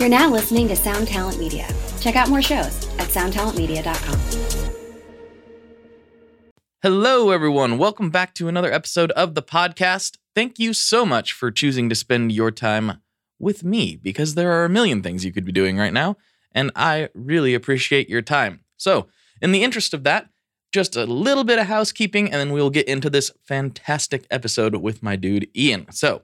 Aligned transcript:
You're 0.00 0.08
now 0.08 0.30
listening 0.30 0.66
to 0.68 0.76
Sound 0.76 1.08
Talent 1.08 1.38
Media. 1.38 1.68
Check 2.00 2.16
out 2.16 2.30
more 2.30 2.40
shows 2.40 2.88
at 2.98 3.08
soundtalentmedia.com. 3.08 4.18
Hello, 6.82 7.28
everyone. 7.28 7.76
Welcome 7.76 8.08
back 8.08 8.32
to 8.36 8.48
another 8.48 8.72
episode 8.72 9.10
of 9.10 9.34
the 9.34 9.42
podcast. 9.42 10.16
Thank 10.34 10.58
you 10.58 10.72
so 10.72 11.04
much 11.04 11.34
for 11.34 11.50
choosing 11.50 11.90
to 11.90 11.94
spend 11.94 12.32
your 12.32 12.50
time 12.50 13.02
with 13.38 13.62
me 13.62 13.94
because 13.94 14.36
there 14.36 14.50
are 14.52 14.64
a 14.64 14.70
million 14.70 15.02
things 15.02 15.22
you 15.22 15.32
could 15.32 15.44
be 15.44 15.52
doing 15.52 15.76
right 15.76 15.92
now, 15.92 16.16
and 16.52 16.70
I 16.74 17.10
really 17.12 17.52
appreciate 17.52 18.08
your 18.08 18.22
time. 18.22 18.60
So, 18.78 19.08
in 19.42 19.52
the 19.52 19.62
interest 19.62 19.92
of 19.92 20.04
that, 20.04 20.30
just 20.72 20.96
a 20.96 21.04
little 21.04 21.44
bit 21.44 21.58
of 21.58 21.66
housekeeping, 21.66 22.32
and 22.32 22.40
then 22.40 22.52
we'll 22.52 22.70
get 22.70 22.88
into 22.88 23.10
this 23.10 23.32
fantastic 23.44 24.26
episode 24.30 24.76
with 24.76 25.02
my 25.02 25.16
dude 25.16 25.50
Ian. 25.54 25.92
So, 25.92 26.22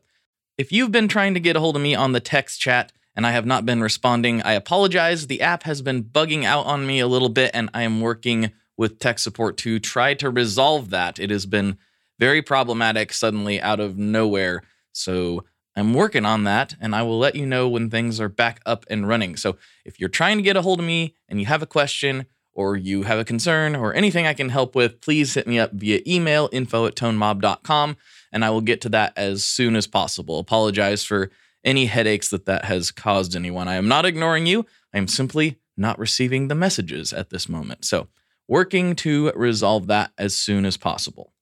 if 0.57 0.73
you've 0.73 0.93
been 0.93 1.09
trying 1.09 1.35
to 1.35 1.41
get 1.41 1.57
a 1.57 1.61
hold 1.61 1.77
of 1.77 1.83
me 1.83 1.95
on 1.95 2.13
the 2.13 2.21
text 2.21 2.59
chat 2.59 2.91
and 3.17 3.27
I 3.27 3.33
have 3.33 3.47
not 3.47 3.65
been 3.67 3.81
responding, 3.81 4.43
I 4.43 4.53
apologize. 4.53 5.27
The 5.27 5.41
app 5.41 5.63
has 5.63 5.83
been 5.83 6.05
bugging 6.05 6.45
out 6.45 6.67
on 6.67 6.87
me 6.87 7.01
a 7.01 7.09
little 7.09 7.31
bit, 7.31 7.51
and 7.55 7.71
I 7.73 7.83
am 7.83 8.01
working 8.01 8.53
with 8.77 8.99
tech 8.99 9.19
support 9.19 9.57
to 9.57 9.79
try 9.79 10.15
to 10.15 10.31
resolve 10.31 10.91
that. 10.91 11.19
It 11.19 11.31
has 11.31 11.47
been 11.47 11.79
very 12.19 12.43
problematic 12.43 13.13
suddenly 13.13 13.61
out 13.61 13.81
of 13.81 13.97
nowhere. 13.97 14.63
So 14.93 15.45
I'm 15.75 15.93
working 15.93 16.25
on 16.25 16.45
that 16.45 16.75
and 16.81 16.95
I 16.95 17.03
will 17.03 17.19
let 17.19 17.35
you 17.35 17.45
know 17.45 17.69
when 17.69 17.91
things 17.91 18.21
are 18.21 18.29
back 18.29 18.61
up 18.65 18.87
and 18.89 19.07
running. 19.07 19.37
So 19.37 19.57
if 19.85 20.01
you're 20.01 20.09
trying 20.09 20.39
to 20.39 20.43
get 20.43 20.57
a 20.57 20.63
hold 20.63 20.81
of 20.81 20.87
me 20.87 21.15
and 21.29 21.39
you 21.39 21.47
have 21.47 21.63
a 21.63 21.67
question 21.67 22.27
or 22.55 22.77
you 22.77 23.03
have 23.03 23.19
a 23.19 23.25
concern 23.25 23.77
or 23.77 23.93
anything 23.93 24.27
I 24.27 24.33
can 24.33 24.49
help 24.49 24.75
with, 24.75 25.03
please 25.03 25.35
hit 25.35 25.47
me 25.47 25.59
up 25.59 25.73
via 25.73 26.01
email 26.07 26.49
info 26.53 26.87
at 26.87 26.95
tonemob.com 26.95 27.97
and 28.33 28.45
I 28.45 28.51
will 28.51 28.63
get 28.63 28.81
to 28.83 28.89
that 28.91 29.13
as 29.17 29.45
soon 29.45 29.77
as 29.77 29.87
possible. 29.87 30.39
Apologize 30.39 31.05
for 31.05 31.31
any 31.67 31.87
headaches 31.87 32.31
that 32.31 32.47
that 32.47 32.65
has 32.65 32.91
caused 32.91 33.37
anyone. 33.37 33.69
I 33.69 33.75
am 33.75 33.89
not 33.89 34.07
ignoring 34.07 34.47
you. 34.47 34.65
I 34.95 34.99
am 34.99 35.09
simply 35.09 35.59
not 35.77 35.99
receiving 35.99 36.49
the 36.49 36.55
messages 36.55 37.13
at 37.13 37.29
this 37.29 37.49
moment. 37.49 37.85
So 37.85 38.09
working 38.49 38.95
to 38.95 39.33
resolve 39.33 39.89
that 39.89 40.13
as 40.17 40.35
soon 40.35 40.65
as 40.65 40.77
possible. 40.77 41.33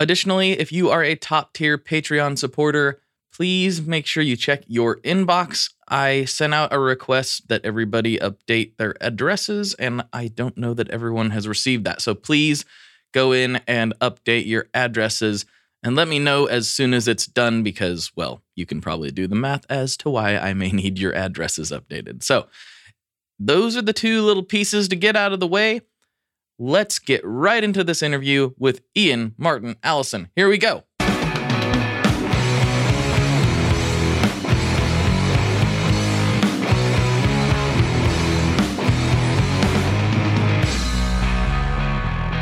Additionally, 0.00 0.52
if 0.52 0.72
you 0.72 0.90
are 0.90 1.02
a 1.02 1.16
top 1.16 1.52
tier 1.52 1.76
Patreon 1.76 2.38
supporter, 2.38 3.00
please 3.32 3.82
make 3.82 4.06
sure 4.06 4.22
you 4.22 4.36
check 4.36 4.62
your 4.66 5.00
inbox. 5.00 5.72
I 5.88 6.24
sent 6.24 6.54
out 6.54 6.72
a 6.72 6.78
request 6.78 7.48
that 7.48 7.64
everybody 7.64 8.18
update 8.18 8.76
their 8.76 8.94
addresses, 9.00 9.74
and 9.74 10.04
I 10.12 10.28
don't 10.28 10.56
know 10.56 10.72
that 10.74 10.90
everyone 10.90 11.30
has 11.30 11.48
received 11.48 11.84
that. 11.84 12.00
So 12.00 12.14
please 12.14 12.64
go 13.12 13.32
in 13.32 13.60
and 13.66 13.92
update 14.00 14.46
your 14.46 14.68
addresses 14.72 15.46
and 15.84 15.94
let 15.94 16.08
me 16.08 16.18
know 16.18 16.46
as 16.46 16.68
soon 16.68 16.94
as 16.94 17.06
it's 17.06 17.26
done 17.26 17.62
because, 17.62 18.10
well, 18.16 18.42
you 18.56 18.66
can 18.66 18.80
probably 18.80 19.10
do 19.10 19.28
the 19.28 19.36
math 19.36 19.64
as 19.68 19.96
to 19.98 20.10
why 20.10 20.36
I 20.36 20.54
may 20.54 20.70
need 20.72 20.98
your 20.98 21.14
addresses 21.14 21.70
updated. 21.70 22.24
So, 22.24 22.48
those 23.38 23.76
are 23.76 23.82
the 23.82 23.92
two 23.92 24.22
little 24.22 24.44
pieces 24.44 24.88
to 24.88 24.96
get 24.96 25.16
out 25.16 25.32
of 25.32 25.40
the 25.40 25.46
way 25.46 25.82
let's 26.58 26.98
get 26.98 27.20
right 27.24 27.62
into 27.62 27.84
this 27.84 28.02
interview 28.02 28.52
with 28.58 28.82
Ian 28.96 29.34
Martin 29.36 29.76
Allison. 29.82 30.30
Here 30.36 30.48
we 30.48 30.58
go. 30.58 30.84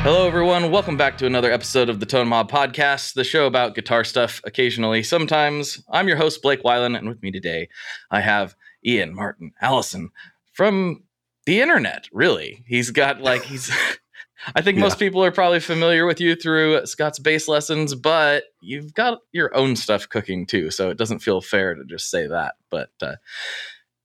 Hello, 0.03 0.27
everyone. 0.27 0.73
Welcome 0.73 0.97
back 0.97 1.17
to 1.19 1.27
another 1.27 1.53
episode 1.53 1.89
of 1.89 2.01
the 2.01 2.07
Tone 2.07 2.27
Mob 2.27 2.51
Podcast, 2.51 3.15
the 3.15 3.23
show 3.23 3.47
about 3.47 3.77
guitar 3.77 4.03
stuff 4.03 4.41
occasionally. 4.43 5.05
Sometimes 5.05 5.81
I'm 5.89 6.09
your 6.09 6.17
host, 6.17 6.43
Blake 6.43 6.65
Weiland, 6.65 6.99
and 6.99 7.09
with 7.09 7.23
me 7.23 7.31
today 7.31 7.69
I 8.11 8.21
have 8.21 8.57
Ian 8.85 9.15
Martin 9.15 9.53
Allison 9.61 10.11
from 10.55 11.05
the 11.47 11.61
internet, 11.61 12.09
really. 12.13 12.65
He's 12.67 12.91
got 12.91 13.21
like, 13.21 13.45
he's 13.45 13.71
I 14.57 14.61
think 14.61 14.79
yeah. 14.79 14.83
most 14.83 14.99
people 14.99 15.23
are 15.23 15.31
probably 15.31 15.61
familiar 15.61 16.05
with 16.05 16.21
you 16.21 16.35
through 16.35 16.85
Scott's 16.85 17.21
bass 17.21 17.47
lessons, 17.47 17.95
but 17.95 18.47
you've 18.61 18.95
got 18.95 19.21
your 19.31 19.57
own 19.57 19.77
stuff 19.77 20.09
cooking 20.09 20.47
too, 20.47 20.73
so 20.73 20.91
it 20.91 20.99
doesn't 20.99 21.21
feel 21.21 21.41
fair 21.41 21.77
to 21.77 21.85
just 21.85 22.11
say 22.11 22.27
that. 22.27 22.55
But 22.71 22.91
uh, 23.01 23.15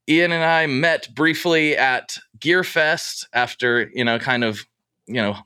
Ian 0.07 0.31
and 0.31 0.43
I 0.43 0.67
met 0.67 1.07
briefly 1.15 1.75
at 1.75 2.19
Gearfest 2.37 3.25
after, 3.33 3.89
you 3.95 4.05
know, 4.05 4.19
kind 4.19 4.43
of, 4.43 4.63
you 5.07 5.23
know, 5.23 5.37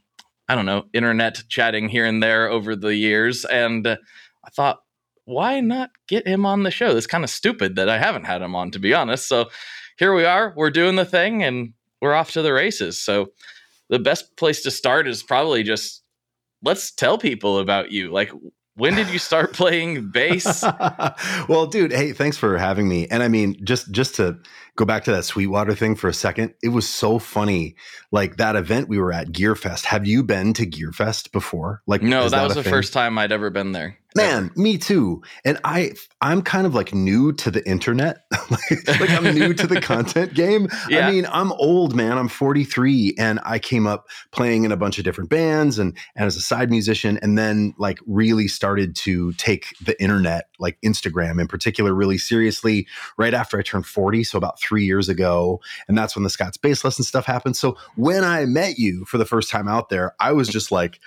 I 0.47 0.55
don't 0.55 0.65
know, 0.65 0.85
internet 0.93 1.43
chatting 1.49 1.89
here 1.89 2.05
and 2.05 2.21
there 2.21 2.49
over 2.49 2.75
the 2.75 2.95
years. 2.95 3.45
And 3.45 3.85
uh, 3.87 3.97
I 4.43 4.49
thought, 4.49 4.79
why 5.25 5.59
not 5.61 5.91
get 6.07 6.27
him 6.27 6.45
on 6.45 6.63
the 6.63 6.71
show? 6.71 6.95
It's 6.95 7.07
kind 7.07 7.23
of 7.23 7.29
stupid 7.29 7.75
that 7.75 7.89
I 7.89 7.97
haven't 7.97 8.25
had 8.25 8.41
him 8.41 8.55
on, 8.55 8.71
to 8.71 8.79
be 8.79 8.93
honest. 8.93 9.27
So 9.27 9.49
here 9.97 10.13
we 10.13 10.25
are. 10.25 10.53
We're 10.55 10.71
doing 10.71 10.95
the 10.95 11.05
thing 11.05 11.43
and 11.43 11.73
we're 12.01 12.13
off 12.13 12.31
to 12.31 12.41
the 12.41 12.53
races. 12.53 12.97
So 12.99 13.27
the 13.89 13.99
best 13.99 14.35
place 14.35 14.63
to 14.63 14.71
start 14.71 15.07
is 15.07 15.23
probably 15.23 15.63
just 15.63 16.03
let's 16.63 16.91
tell 16.91 17.17
people 17.17 17.59
about 17.59 17.91
you. 17.91 18.11
Like, 18.11 18.31
when 18.75 18.95
did 18.95 19.09
you 19.09 19.19
start 19.19 19.53
playing 19.53 20.09
bass? 20.11 20.63
well, 21.49 21.67
dude, 21.67 21.91
hey, 21.91 22.13
thanks 22.13 22.37
for 22.37 22.57
having 22.57 22.87
me. 22.87 23.07
And 23.07 23.21
I 23.21 23.27
mean, 23.27 23.57
just 23.63 23.91
just 23.91 24.15
to 24.15 24.39
go 24.75 24.85
back 24.85 25.03
to 25.05 25.11
that 25.11 25.25
Sweetwater 25.25 25.75
thing 25.75 25.95
for 25.95 26.07
a 26.07 26.13
second, 26.13 26.53
it 26.63 26.69
was 26.69 26.87
so 26.87 27.19
funny. 27.19 27.75
Like 28.11 28.37
that 28.37 28.55
event 28.55 28.87
we 28.89 28.97
were 28.97 29.13
at, 29.13 29.27
Gearfest. 29.27 29.85
Have 29.85 30.05
you 30.05 30.23
been 30.23 30.53
to 30.53 30.65
Gearfest 30.65 31.31
before? 31.31 31.81
Like, 31.87 32.01
no, 32.01 32.23
that, 32.23 32.31
that 32.31 32.43
was 32.43 32.55
the 32.55 32.63
thing? 32.63 32.71
first 32.71 32.93
time 32.93 33.17
I'd 33.17 33.31
ever 33.31 33.49
been 33.49 33.71
there. 33.71 33.97
Man, 34.13 34.51
me 34.57 34.77
too. 34.77 35.21
And 35.45 35.57
I 35.63 35.93
I'm 36.19 36.41
kind 36.41 36.67
of 36.67 36.75
like 36.75 36.93
new 36.93 37.31
to 37.33 37.49
the 37.49 37.65
internet. 37.67 38.25
like, 38.51 39.09
I'm 39.09 39.33
new 39.33 39.53
to 39.53 39.67
the 39.67 39.79
content 39.81 40.33
game. 40.33 40.67
Yeah. 40.89 41.07
I 41.07 41.11
mean, 41.11 41.25
I'm 41.31 41.53
old, 41.53 41.95
man. 41.95 42.17
I'm 42.17 42.27
43 42.27 43.15
and 43.17 43.39
I 43.45 43.57
came 43.57 43.87
up 43.87 44.07
playing 44.31 44.65
in 44.65 44.71
a 44.73 44.77
bunch 44.77 44.97
of 44.97 45.05
different 45.05 45.29
bands 45.29 45.79
and 45.79 45.97
and 46.15 46.25
as 46.25 46.35
a 46.35 46.41
side 46.41 46.69
musician 46.69 47.19
and 47.21 47.37
then 47.37 47.73
like 47.77 47.99
really 48.05 48.49
started 48.49 48.95
to 48.97 49.31
take 49.33 49.67
the 49.81 49.99
internet, 50.01 50.47
like 50.59 50.77
Instagram 50.81 51.39
in 51.39 51.47
particular 51.47 51.93
really 51.93 52.17
seriously 52.17 52.87
right 53.17 53.33
after 53.33 53.57
I 53.57 53.61
turned 53.61 53.85
40, 53.85 54.25
so 54.25 54.37
about 54.37 54.59
3 54.61 54.85
years 54.85 55.09
ago, 55.09 55.61
and 55.87 55.97
that's 55.97 56.15
when 56.15 56.23
the 56.23 56.29
Scott's 56.29 56.57
bass 56.57 56.83
lesson 56.83 57.03
stuff 57.03 57.25
happened. 57.25 57.57
So 57.57 57.77
when 57.95 58.23
I 58.23 58.45
met 58.45 58.77
you 58.77 59.05
for 59.05 59.17
the 59.17 59.25
first 59.25 59.49
time 59.49 59.67
out 59.67 59.89
there, 59.89 60.15
I 60.19 60.31
was 60.31 60.47
just 60.47 60.71
like 60.71 60.99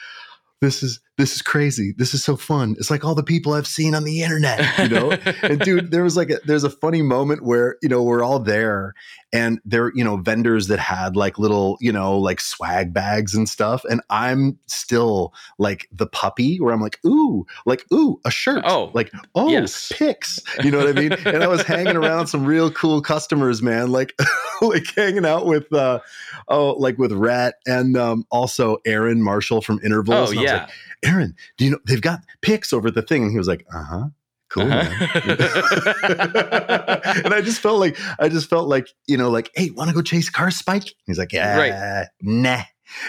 this 0.60 0.82
is 0.82 1.00
this 1.16 1.36
is 1.36 1.42
crazy. 1.42 1.94
This 1.97 2.12
is 2.12 2.25
so 2.25 2.36
fun. 2.36 2.75
It's 2.78 2.91
like 2.91 3.04
all 3.04 3.14
the 3.14 3.22
people 3.22 3.52
I've 3.52 3.69
seen 3.69 3.94
on 3.94 4.02
the 4.02 4.22
internet, 4.22 4.78
you 4.78 4.88
know? 4.88 5.10
and 5.42 5.60
dude, 5.60 5.92
there 5.92 6.02
was 6.02 6.16
like 6.16 6.30
a, 6.30 6.41
there's 6.44 6.64
a 6.64 6.70
funny 6.70 7.02
moment 7.02 7.44
where, 7.44 7.76
you 7.82 7.88
know, 7.88 8.02
we're 8.02 8.22
all 8.25 8.41
there 8.41 8.94
and 9.32 9.60
there, 9.64 9.92
you 9.94 10.02
know, 10.02 10.16
vendors 10.16 10.66
that 10.69 10.80
had 10.80 11.16
like 11.16 11.38
little, 11.38 11.76
you 11.80 11.92
know, 11.92 12.19
like 12.19 12.41
swag 12.41 12.92
bags 12.92 13.32
and 13.32 13.48
stuff. 13.48 13.84
And 13.84 14.00
I'm 14.10 14.58
still 14.66 15.32
like 15.56 15.88
the 15.92 16.06
puppy 16.06 16.58
where 16.58 16.75
I'm 16.75 16.80
like, 16.80 16.98
ooh, 17.06 17.46
like, 17.64 17.84
ooh, 17.92 18.20
a 18.25 18.31
shirt. 18.31 18.64
Oh, 18.66 18.91
like, 18.92 19.12
oh, 19.36 19.48
yes. 19.48 19.92
picks. 19.92 20.41
You 20.64 20.72
know 20.72 20.78
what 20.78 20.88
I 20.88 20.92
mean? 21.00 21.12
and 21.12 21.44
I 21.44 21.48
was 21.48 21.62
hanging 21.62 21.96
around 21.96 22.26
some 22.26 22.44
real 22.44 22.72
cool 22.72 23.00
customers, 23.00 23.62
man, 23.62 23.92
like, 23.92 24.14
like 24.60 24.86
hanging 24.96 25.26
out 25.26 25.46
with, 25.46 25.72
uh, 25.72 26.00
oh, 26.48 26.72
like 26.72 26.98
with 26.98 27.12
Rhett 27.12 27.54
and 27.66 27.96
um, 27.96 28.26
also 28.32 28.78
Aaron 28.84 29.22
Marshall 29.22 29.60
from 29.60 29.78
Intervals. 29.84 30.31
Oh, 30.31 30.32
yeah. 30.32 30.66
Aaron, 31.04 31.34
do 31.56 31.65
you 31.65 31.70
know 31.72 31.78
they've 31.87 32.00
got 32.00 32.20
pics 32.41 32.72
over 32.72 32.91
the 32.91 33.03
thing? 33.03 33.22
And 33.22 33.32
he 33.32 33.38
was 33.38 33.48
like, 33.48 33.66
uh 33.75 33.84
huh. 33.84 34.04
Cool. 34.50 34.70
Uh-huh. 34.70 35.94
and 37.25 37.34
I 37.34 37.41
just 37.42 37.60
felt 37.60 37.81
like 37.81 37.98
I 38.20 38.28
just 38.28 38.48
felt 38.48 38.69
like, 38.69 38.88
you 39.09 39.16
know, 39.16 39.28
like, 39.31 39.50
hey, 39.56 39.70
want 39.70 39.88
to 39.88 39.94
go 39.94 40.03
chase 40.03 40.31
car 40.31 40.50
spike? 40.50 40.94
He's 41.06 41.19
like, 41.19 41.32
yeah, 41.32 41.56
right. 41.59 42.06
nah 42.20 42.62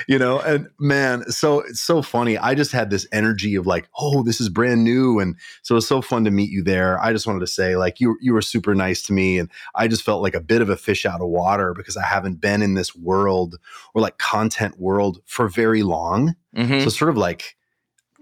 you 0.07 0.17
know 0.17 0.39
and 0.39 0.67
man 0.79 1.29
so 1.29 1.59
it's 1.61 1.81
so 1.81 2.01
funny 2.01 2.38
i 2.38 2.55
just 2.55 2.72
had 2.72 2.89
this 2.89 3.07
energy 3.11 3.55
of 3.55 3.67
like 3.67 3.88
oh 3.97 4.23
this 4.23 4.39
is 4.39 4.50
brand 4.50 4.84
new 4.84 5.19
and 5.19 5.35
so 5.61 5.75
it's 5.75 5.88
so 5.88 6.01
fun 6.01 6.23
to 6.23 6.31
meet 6.31 6.50
you 6.50 6.63
there 6.63 7.00
i 7.01 7.11
just 7.11 7.28
wanted 7.28 7.39
to 7.39 7.47
say 7.47 7.75
like 7.75 8.00
you 8.00 8.17
you 8.22 8.34
were 8.34 8.41
super 8.41 8.73
nice 8.73 9.01
to 9.01 9.13
me 9.13 9.38
and 9.38 9.50
i 9.75 9.88
just 9.88 10.03
felt 10.03 10.22
like 10.22 10.35
a 10.35 10.41
bit 10.41 10.61
of 10.61 10.69
a 10.69 10.78
fish 10.78 11.05
out 11.05 11.22
of 11.22 11.28
water 11.28 11.73
because 11.73 11.97
i 11.97 12.03
haven't 12.03 12.40
been 12.40 12.61
in 12.61 12.73
this 12.73 12.96
world 12.96 13.58
or 13.93 14.02
like 14.02 14.17
content 14.17 14.79
world 14.79 15.19
for 15.25 15.47
very 15.47 15.84
long 15.84 16.35
mm-hmm. 16.55 16.84
so 16.84 16.90
sort 16.90 17.09
of 17.09 17.17
like 17.17 17.55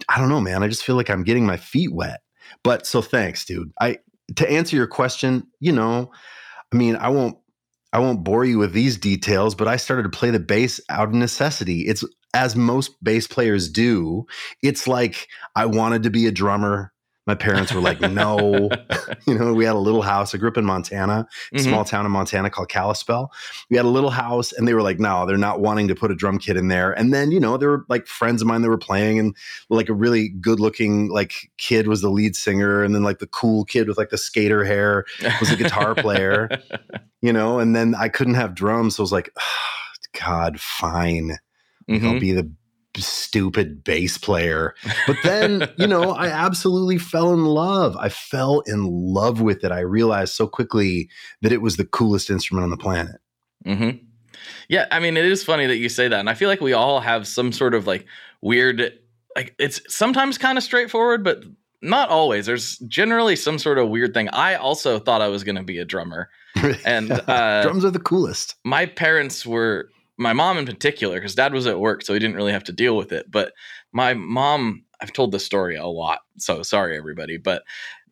I 0.10 0.20
don't 0.20 0.30
know, 0.30 0.42
man. 0.42 0.64
I 0.64 0.68
just 0.68 0.84
feel 0.84 0.96
like 0.96 1.10
I'm 1.10 1.24
getting 1.24 1.46
my 1.46 1.58
feet 1.58 1.94
wet. 1.94 2.22
But 2.64 2.86
so 2.86 3.02
thanks, 3.02 3.46
dude. 3.46 3.72
I 3.80 3.98
to 4.36 4.50
answer 4.50 4.76
your 4.76 4.88
question, 4.88 5.48
you 5.60 5.72
know, 5.72 6.12
I 6.72 6.76
mean, 6.76 6.96
I 6.96 7.10
won't 7.10 7.38
I 7.92 8.00
won't 8.00 8.24
bore 8.24 8.46
you 8.46 8.58
with 8.58 8.74
these 8.74 8.98
details, 8.98 9.56
but 9.56 9.68
I 9.68 9.78
started 9.78 10.04
to 10.04 10.18
play 10.18 10.32
the 10.32 10.40
bass 10.40 10.80
out 10.90 11.10
of 11.10 11.14
necessity. 11.14 11.82
It's 11.82 12.04
as 12.34 12.56
most 12.56 13.04
bass 13.04 13.28
players 13.28 13.70
do. 13.70 14.26
It's 14.62 14.88
like 14.88 15.28
I 15.56 15.66
wanted 15.66 16.04
to 16.04 16.10
be 16.10 16.26
a 16.26 16.32
drummer. 16.32 16.93
My 17.26 17.36
parents 17.36 17.72
were 17.74 17.80
like, 17.80 18.02
no. 18.02 18.70
you 19.28 19.38
know, 19.38 19.54
we 19.54 19.64
had 19.64 19.76
a 19.76 19.80
little 19.80 20.02
house. 20.02 20.36
I 20.36 20.38
grew 20.38 20.50
up 20.50 20.58
in 20.58 20.66
Montana, 20.66 21.26
a 21.54 21.56
Mhm. 21.56 21.64
small 21.64 21.86
town 21.86 22.06
in 22.06 22.12
Montana 22.12 22.50
called 22.50 22.68
Kalispell. 22.68 23.32
We 23.70 23.78
had 23.78 23.86
a 23.86 23.90
little 23.90 24.10
house 24.10 24.52
and 24.52 24.68
they 24.68 24.74
were 24.74 24.82
like, 24.82 25.00
no, 25.00 25.26
they're 25.26 25.38
not 25.38 25.62
wanting 25.62 25.88
to 25.88 25.96
put 25.96 26.12
a 26.12 26.16
drum 26.16 26.38
kit 26.38 26.58
in 26.58 26.68
there. 26.68 26.92
And 26.92 27.14
then, 27.14 27.32
you 27.32 27.40
know, 27.40 27.56
there 27.56 27.70
were 27.70 27.86
like 27.88 28.08
friends 28.08 28.42
of 28.42 28.48
mine 28.50 28.62
that 28.62 28.70
were 28.70 28.78
playing 28.78 29.20
and 29.20 29.36
like 29.70 29.88
a 29.88 29.94
really 29.94 30.30
good 30.30 30.60
looking 30.60 31.10
like 31.10 31.50
kid 31.58 31.88
was 31.88 32.02
the 32.02 32.10
lead 32.10 32.36
singer. 32.36 32.84
And 32.84 32.94
then 32.94 33.04
like 33.04 33.20
the 33.20 33.28
cool 33.28 33.64
kid 33.64 33.88
with 33.88 33.98
like 33.98 34.10
the 34.10 34.18
skater 34.18 34.66
hair 34.66 35.06
was 35.40 35.50
a 35.50 35.56
guitar 35.56 35.96
player. 36.04 36.50
you 37.22 37.32
know, 37.32 37.58
and 37.60 37.74
then 37.74 37.96
I 37.96 38.10
couldn't 38.10 38.34
have 38.34 38.54
drums. 38.54 38.98
So 38.98 39.02
I 39.02 39.06
was 39.06 39.12
like, 39.14 39.30
God, 40.20 40.60
fine. 40.60 41.38
Mhm. 41.90 42.04
I'll 42.06 42.20
be 42.20 42.34
the 42.34 42.52
stupid 42.98 43.84
bass 43.84 44.18
player. 44.18 44.76
But 45.08 45.18
then, 45.24 45.70
you 45.78 45.88
know, 45.88 46.12
I 46.12 46.28
absolutely 46.28 46.98
fell 46.98 47.34
in 47.34 47.46
love. 47.46 47.96
I 47.98 48.10
fell 48.10 48.62
in 48.62 48.86
love 48.86 49.42
with 49.42 49.64
it. 49.64 49.72
I 49.72 49.80
realized 49.80 50.34
so 50.34 50.48
quickly 50.48 51.10
that 51.42 51.52
it 51.52 51.62
was 51.62 51.78
the 51.78 51.86
coolest 51.86 52.30
instrument 52.30 52.64
on 52.64 52.70
the 52.70 52.78
planet. 52.78 53.22
Mm-hmm. 53.66 54.06
Yeah, 54.68 54.88
I 54.92 55.00
mean, 55.00 55.18
it 55.18 55.26
is 55.26 55.44
funny 55.44 55.68
that 55.68 55.78
you 55.78 55.90
say 55.90 56.08
that, 56.08 56.20
and 56.20 56.30
I 56.30 56.34
feel 56.34 56.50
like 56.50 56.62
we 56.62 56.74
all 56.74 57.00
have 57.00 57.28
some 57.28 57.52
sort 57.52 57.74
of 57.74 57.88
like 57.88 58.06
weird, 58.42 58.94
like 59.36 59.56
it's 59.60 59.82
sometimes 59.94 60.38
kind 60.38 60.58
of 60.58 60.64
straightforward, 60.64 61.24
but 61.24 61.44
not 61.82 62.10
always. 62.10 62.46
There's 62.46 62.78
generally 62.80 63.36
some 63.36 63.60
sort 63.60 63.78
of 63.78 63.90
weird 63.90 64.14
thing. 64.14 64.30
I 64.30 64.56
also 64.56 65.00
thought 65.00 65.22
I 65.22 65.28
was 65.28 65.44
going 65.44 65.56
to 65.56 65.64
be 65.64 65.78
a 65.80 65.86
drummer, 65.86 66.30
and 66.86 67.12
uh, 67.12 67.62
drums 67.62 67.86
are 67.86 67.92
the 67.92 68.00
coolest. 68.00 68.56
my 68.64 68.86
parents 68.86 69.46
were 69.46 69.90
my 70.18 70.34
mom 70.34 70.58
in 70.58 70.66
particular 70.66 71.16
because 71.18 71.36
dad 71.36 71.54
was 71.54 71.66
at 71.68 71.80
work 71.80 72.04
so 72.04 72.14
he 72.14 72.20
didn't 72.20 72.36
really 72.36 72.52
have 72.52 72.64
to 72.64 72.72
deal 72.72 72.96
with 72.98 73.12
it 73.12 73.30
but 73.32 73.52
my 73.92 74.14
mom 74.14 74.84
i've 75.02 75.14
told 75.14 75.32
this 75.32 75.46
story 75.46 75.76
a 75.76 75.86
lot 75.88 76.20
so 76.38 76.62
sorry 76.64 76.98
everybody 76.98 77.38
but 77.38 77.64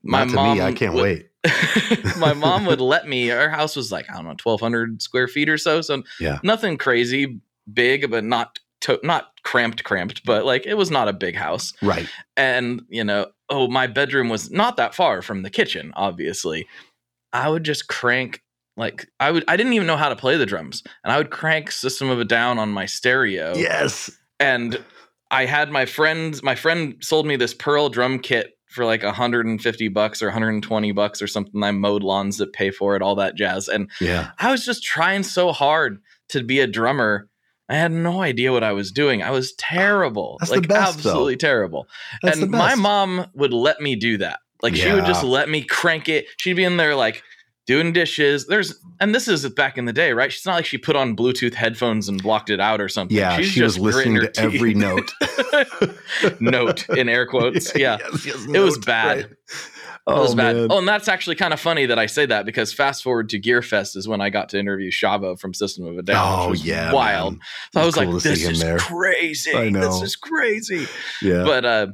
my 0.03 0.25
mom 0.25 0.57
me, 0.57 0.63
I 0.63 0.74
can't 0.74 0.94
would- 0.95 1.03
wait. 1.03 1.27
my 2.18 2.33
mom 2.33 2.65
would 2.65 2.81
let 2.94 3.07
me 3.07 3.31
our 3.31 3.50
house 3.50 3.75
was 3.75 3.92
like 3.92 4.09
i 4.09 4.13
don't 4.13 4.24
know 4.25 4.30
1200 4.44 5.01
square 5.01 5.27
feet 5.27 5.50
or 5.50 5.57
so 5.57 5.81
so 5.81 6.03
Yeah. 6.19 6.39
nothing 6.44 6.77
crazy 6.77 7.39
big 7.71 8.09
but 8.09 8.24
not 8.24 8.59
to, 8.81 9.00
not 9.04 9.27
cramped 9.44 9.83
cramped 9.83 10.25
but 10.25 10.44
like 10.45 10.65
it 10.65 10.74
was 10.75 10.89
not 10.89 11.07
a 11.07 11.13
big 11.13 11.36
house 11.36 11.71
Right. 11.83 12.07
and 12.36 12.81
you 12.89 13.04
know 13.04 13.27
oh 13.50 13.68
my 13.68 13.86
bedroom 13.88 14.30
was 14.30 14.50
not 14.50 14.77
that 14.77 14.95
far 14.95 15.21
from 15.21 15.44
the 15.44 15.50
kitchen 15.51 15.92
obviously 15.95 16.68
i 17.33 17.47
would 17.47 17.63
just 17.63 17.88
crank 17.88 18.42
like 18.77 19.07
i 19.19 19.29
would 19.31 19.44
i 19.47 19.57
didn't 19.57 19.73
even 19.73 19.88
know 19.88 19.97
how 19.97 20.09
to 20.09 20.15
play 20.15 20.38
the 20.38 20.45
drums 20.45 20.81
and 21.03 21.12
i 21.12 21.18
would 21.18 21.29
crank 21.29 21.71
system 21.71 22.09
of 22.09 22.19
a 22.19 22.25
down 22.25 22.57
on 22.59 22.69
my 22.69 22.85
stereo 22.85 23.53
Yes. 23.56 24.09
and 24.39 24.81
i 25.29 25.45
had 25.45 25.69
my 25.71 25.85
friends 25.85 26.41
my 26.41 26.56
friend 26.56 26.95
sold 27.01 27.25
me 27.25 27.35
this 27.35 27.53
pearl 27.53 27.89
drum 27.89 28.19
kit 28.19 28.51
for 28.69 28.85
like 28.85 29.03
150 29.03 29.88
bucks 29.89 30.21
or 30.21 30.27
120 30.27 30.91
bucks 30.94 31.21
or 31.21 31.27
something 31.27 31.62
i 31.63 31.71
mowed 31.71 32.03
lawns 32.03 32.38
that 32.38 32.53
pay 32.53 32.71
for 32.71 32.95
it 32.95 33.01
all 33.01 33.15
that 33.15 33.35
jazz 33.35 33.68
and 33.68 33.89
Yeah. 34.00 34.31
I 34.39 34.51
was 34.51 34.65
just 34.65 34.83
trying 34.83 35.23
so 35.23 35.51
hard 35.51 36.00
to 36.29 36.41
be 36.44 36.62
a 36.62 36.68
drummer. 36.68 37.27
I 37.68 37.75
had 37.75 37.91
no 37.91 38.21
idea 38.21 38.51
what 38.53 38.63
I 38.63 38.71
was 38.71 38.91
doing. 38.91 39.21
I 39.21 39.31
was 39.31 39.53
terrible. 39.57 40.38
That's 40.39 40.50
the 40.51 40.57
like 40.59 40.68
best, 40.69 41.03
though. 41.03 41.09
absolutely 41.09 41.35
terrible. 41.38 41.88
That's 42.23 42.39
and 42.39 42.50
my 42.51 42.75
mom 42.75 43.27
would 43.33 43.53
let 43.53 43.81
me 43.81 43.95
do 43.95 44.18
that. 44.19 44.39
Like 44.62 44.75
she 44.75 44.91
would 44.91 45.06
just 45.06 45.23
let 45.23 45.50
me 45.50 45.63
crank 45.63 46.07
it. 46.09 46.25
She'd 46.38 46.53
be 46.56 46.63
in 46.63 46.77
there 46.77 46.95
like 46.95 47.23
doing 47.71 47.94
dishes. 47.94 48.47
There's 48.47 48.75
and 49.00 49.15
this 49.15 49.27
is 49.27 49.47
back 49.50 49.77
in 49.77 49.85
the 49.85 49.94
day, 49.94 50.12
right? 50.13 50.31
She's 50.31 50.45
not 50.45 50.56
like 50.56 50.65
she 50.65 50.77
put 50.77 50.95
on 50.95 51.15
Bluetooth 51.15 51.53
headphones 51.53 52.09
and 52.09 52.21
blocked 52.21 52.50
it 52.50 52.59
out 52.59 52.81
or 52.81 52.89
something. 52.89 53.15
Yeah. 53.18 53.38
She's 53.38 53.47
she 53.51 53.63
was 53.63 53.79
listening 53.79 54.21
to 54.21 54.31
every 54.39 54.73
note. 54.73 55.12
note 56.39 56.88
in 56.89 57.09
air 57.09 57.25
quotes. 57.25 57.71
Yeah. 57.81 57.97
Yes, 58.00 58.25
yes, 58.25 58.45
It 58.53 58.59
was 58.59 58.77
bad. 58.77 59.18
right. 59.18 59.25
It 59.25 59.38
was 60.07 60.33
Oh, 60.33 60.35
bad. 60.35 60.56
man. 60.56 60.68
Oh, 60.69 60.79
and 60.79 60.88
that's 60.88 61.07
actually 61.07 61.35
kind 61.35 61.53
of 61.53 61.59
funny 61.59 61.85
that 61.85 61.97
I 62.00 62.06
say 62.07 62.25
that 62.25 62.45
because 62.45 62.73
fast 62.73 63.03
forward 63.03 63.29
to 63.29 63.39
Gearfest 63.39 63.95
is 63.95 64.07
when 64.07 64.19
I 64.19 64.29
got 64.29 64.50
to 64.50 64.59
interview 64.59 64.91
Shavo 64.91 65.39
from 65.39 65.53
System 65.53 65.85
of 65.85 65.97
a 65.97 66.01
Down. 66.01 66.39
Oh, 66.47 66.50
was 66.50 66.65
yeah. 66.65 66.91
wild. 66.91 67.38
So 67.73 67.81
I 67.81 67.85
was 67.85 67.95
Cool 67.95 68.12
like, 68.13 68.23
this 68.23 68.44
is 68.44 68.59
there. 68.59 68.77
crazy. 68.79 69.53
I 69.53 69.69
This 69.71 70.01
is 70.01 70.15
crazy. 70.15 70.88
Yeah. 71.21 71.44
But 71.44 71.65
uh, 71.65 71.88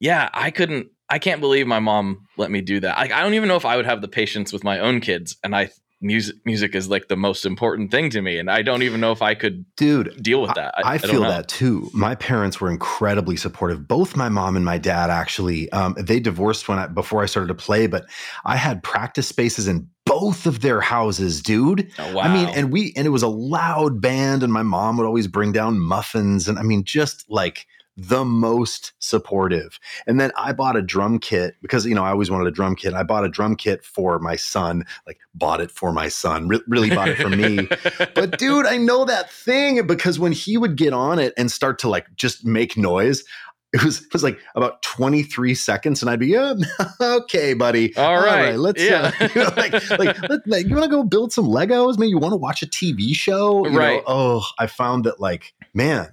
yeah, 0.00 0.28
I 0.34 0.50
couldn't. 0.50 0.88
I 1.08 1.18
can't 1.18 1.40
believe 1.40 1.66
my 1.66 1.80
mom 1.80 2.26
let 2.36 2.50
me 2.50 2.60
do 2.60 2.80
that. 2.80 2.98
I, 2.98 3.04
I 3.04 3.22
don't 3.22 3.34
even 3.34 3.48
know 3.48 3.56
if 3.56 3.64
I 3.64 3.76
would 3.76 3.86
have 3.86 4.00
the 4.00 4.08
patience 4.08 4.52
with 4.52 4.64
my 4.64 4.80
own 4.80 5.00
kids. 5.00 5.36
And 5.44 5.54
I 5.54 5.70
music 6.00 6.36
music 6.44 6.74
is 6.74 6.88
like 6.88 7.08
the 7.08 7.16
most 7.16 7.46
important 7.46 7.90
thing 7.90 8.10
to 8.10 8.20
me, 8.20 8.38
and 8.38 8.50
I 8.50 8.62
don't 8.62 8.82
even 8.82 9.00
know 9.00 9.12
if 9.12 9.22
I 9.22 9.34
could 9.34 9.64
Dude, 9.76 10.22
deal 10.22 10.42
with 10.42 10.54
that. 10.54 10.74
I, 10.76 10.98
don't 10.98 11.10
feel 11.10 11.22
know. 11.22 11.28
that 11.28 11.48
too. 11.48 11.90
My 11.92 12.14
parents 12.14 12.60
were 12.60 12.70
incredibly 12.70 13.36
supportive. 13.36 13.86
Both 13.88 14.16
my 14.16 14.28
mom 14.28 14.56
and 14.56 14.64
my 14.64 14.78
dad 14.78 15.10
actually. 15.10 15.70
Um, 15.72 15.94
they 15.98 16.20
divorced 16.20 16.68
when 16.68 16.78
I 16.78 16.86
before 16.86 17.22
I 17.22 17.26
started 17.26 17.48
to 17.48 17.54
play, 17.54 17.86
but 17.86 18.06
I 18.44 18.56
had 18.56 18.82
practice 18.82 19.28
spaces 19.28 19.68
in 19.68 19.88
both 20.04 20.46
of 20.46 20.60
their 20.60 20.80
houses, 20.80 21.42
dude. 21.42 21.90
Oh, 21.98 22.14
wow. 22.14 22.22
I 22.22 22.32
mean, 22.32 22.48
and 22.54 22.72
we 22.72 22.92
and 22.96 23.06
it 23.06 23.10
was 23.10 23.22
a 23.22 23.28
loud 23.28 24.00
band, 24.00 24.42
and 24.42 24.52
my 24.52 24.62
mom 24.62 24.96
would 24.98 25.06
always 25.06 25.26
bring 25.26 25.52
down 25.52 25.80
muffins, 25.80 26.48
and 26.48 26.58
I 26.58 26.62
mean, 26.62 26.84
just 26.84 27.24
like 27.28 27.66
the 27.96 28.24
most 28.24 28.92
supportive. 28.98 29.78
And 30.06 30.20
then 30.20 30.30
I 30.36 30.52
bought 30.52 30.76
a 30.76 30.82
drum 30.82 31.18
kit 31.18 31.54
because 31.62 31.86
you 31.86 31.94
know 31.94 32.04
I 32.04 32.10
always 32.10 32.30
wanted 32.30 32.46
a 32.46 32.50
drum 32.50 32.76
kit. 32.76 32.92
I 32.94 33.02
bought 33.02 33.24
a 33.24 33.28
drum 33.28 33.56
kit 33.56 33.84
for 33.84 34.18
my 34.18 34.36
son, 34.36 34.84
like 35.06 35.18
bought 35.34 35.60
it 35.60 35.70
for 35.70 35.92
my 35.92 36.08
son, 36.08 36.48
re- 36.48 36.60
really 36.66 36.90
bought 36.90 37.08
it 37.08 37.16
for 37.18 37.30
me 37.30 37.66
but 38.14 38.38
dude, 38.38 38.66
I 38.66 38.76
know 38.76 39.04
that 39.04 39.30
thing 39.30 39.86
because 39.86 40.18
when 40.18 40.32
he 40.32 40.56
would 40.56 40.76
get 40.76 40.92
on 40.92 41.18
it 41.18 41.32
and 41.36 41.50
start 41.50 41.78
to 41.80 41.88
like 41.88 42.06
just 42.16 42.44
make 42.44 42.76
noise, 42.76 43.24
it 43.72 43.84
was 43.84 44.02
it 44.02 44.12
was 44.12 44.22
like 44.22 44.38
about 44.54 44.82
23 44.82 45.54
seconds, 45.54 46.02
and 46.02 46.10
I'd 46.10 46.20
be, 46.20 46.28
yeah, 46.28 46.54
okay, 47.00 47.52
buddy. 47.54 47.94
All 47.96 48.16
right, 48.16 48.56
let's 48.56 48.82
yeah. 48.82 49.12
uh, 49.20 49.28
you 49.34 49.42
know, 49.42 49.50
like 49.56 49.90
like, 49.98 50.28
let, 50.28 50.46
like, 50.46 50.66
you 50.66 50.74
want 50.74 50.84
to 50.84 50.90
go 50.90 51.02
build 51.02 51.32
some 51.32 51.46
Legos? 51.46 51.98
Maybe 51.98 52.10
you 52.10 52.18
want 52.18 52.32
to 52.32 52.38
watch 52.38 52.62
a 52.62 52.66
TV 52.66 53.14
show? 53.14 53.64
You 53.66 53.72
know, 53.72 53.78
Right. 53.78 54.02
oh, 54.06 54.44
I 54.58 54.66
found 54.66 55.04
that 55.04 55.20
like, 55.20 55.52
man, 55.74 56.08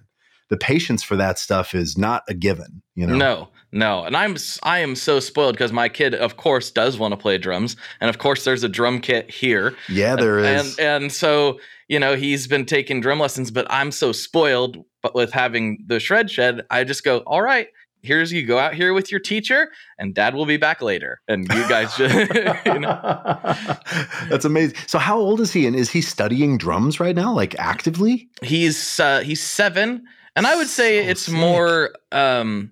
the 0.53 0.57
patience 0.57 1.01
for 1.01 1.15
that 1.15 1.39
stuff 1.39 1.73
is 1.73 1.97
not 1.97 2.21
a 2.27 2.35
given, 2.35 2.83
you 2.93 3.07
know. 3.07 3.15
No, 3.15 3.47
no, 3.71 4.03
and 4.03 4.15
I'm 4.15 4.37
I 4.61 4.77
am 4.79 4.95
so 4.95 5.19
spoiled 5.19 5.55
because 5.55 5.71
my 5.73 5.89
kid, 5.89 6.13
of 6.13 6.37
course, 6.37 6.69
does 6.69 6.99
want 6.99 7.11
to 7.11 7.17
play 7.17 7.39
drums, 7.39 7.75
and 7.99 8.07
of 8.07 8.19
course, 8.19 8.43
there's 8.43 8.63
a 8.63 8.69
drum 8.69 8.99
kit 9.01 9.31
here, 9.31 9.75
Yeah, 9.89 10.15
there 10.15 10.37
is. 10.37 10.77
and 10.77 10.79
and 11.03 11.11
so 11.11 11.59
you 11.87 11.99
know 11.99 12.15
he's 12.15 12.45
been 12.45 12.65
taking 12.67 13.01
drum 13.01 13.19
lessons, 13.19 13.49
but 13.49 13.65
I'm 13.71 13.91
so 13.91 14.11
spoiled, 14.11 14.77
but 15.01 15.15
with 15.15 15.31
having 15.31 15.83
the 15.87 15.99
shred 15.99 16.29
shed, 16.29 16.61
I 16.69 16.83
just 16.83 17.03
go, 17.03 17.23
all 17.25 17.41
right, 17.41 17.67
here's 18.03 18.31
you 18.31 18.45
go 18.45 18.59
out 18.59 18.75
here 18.75 18.93
with 18.93 19.09
your 19.09 19.19
teacher, 19.19 19.71
and 19.97 20.13
Dad 20.13 20.35
will 20.35 20.45
be 20.45 20.57
back 20.57 20.83
later, 20.83 21.21
and 21.27 21.41
you 21.51 21.67
guys 21.67 21.97
just, 21.97 22.13
you 22.67 22.79
know, 22.79 22.99
That's 24.29 24.45
amazing. 24.45 24.77
So 24.85 24.99
how 24.99 25.17
old 25.17 25.39
is 25.41 25.51
he 25.51 25.65
and 25.65 25.75
is 25.75 25.89
he 25.89 26.01
studying 26.01 26.59
drums 26.59 26.99
right 26.99 27.15
now 27.15 27.33
like 27.33 27.55
actively? 27.57 28.29
he's 28.43 28.99
uh, 28.99 29.21
he's 29.21 29.41
seven, 29.41 30.03
and 30.35 30.45
I 30.47 30.55
would 30.55 30.67
say 30.67 31.03
So 31.05 31.09
it's 31.11 31.21
sick. 31.23 31.33
more 31.35 31.91
um 32.11 32.71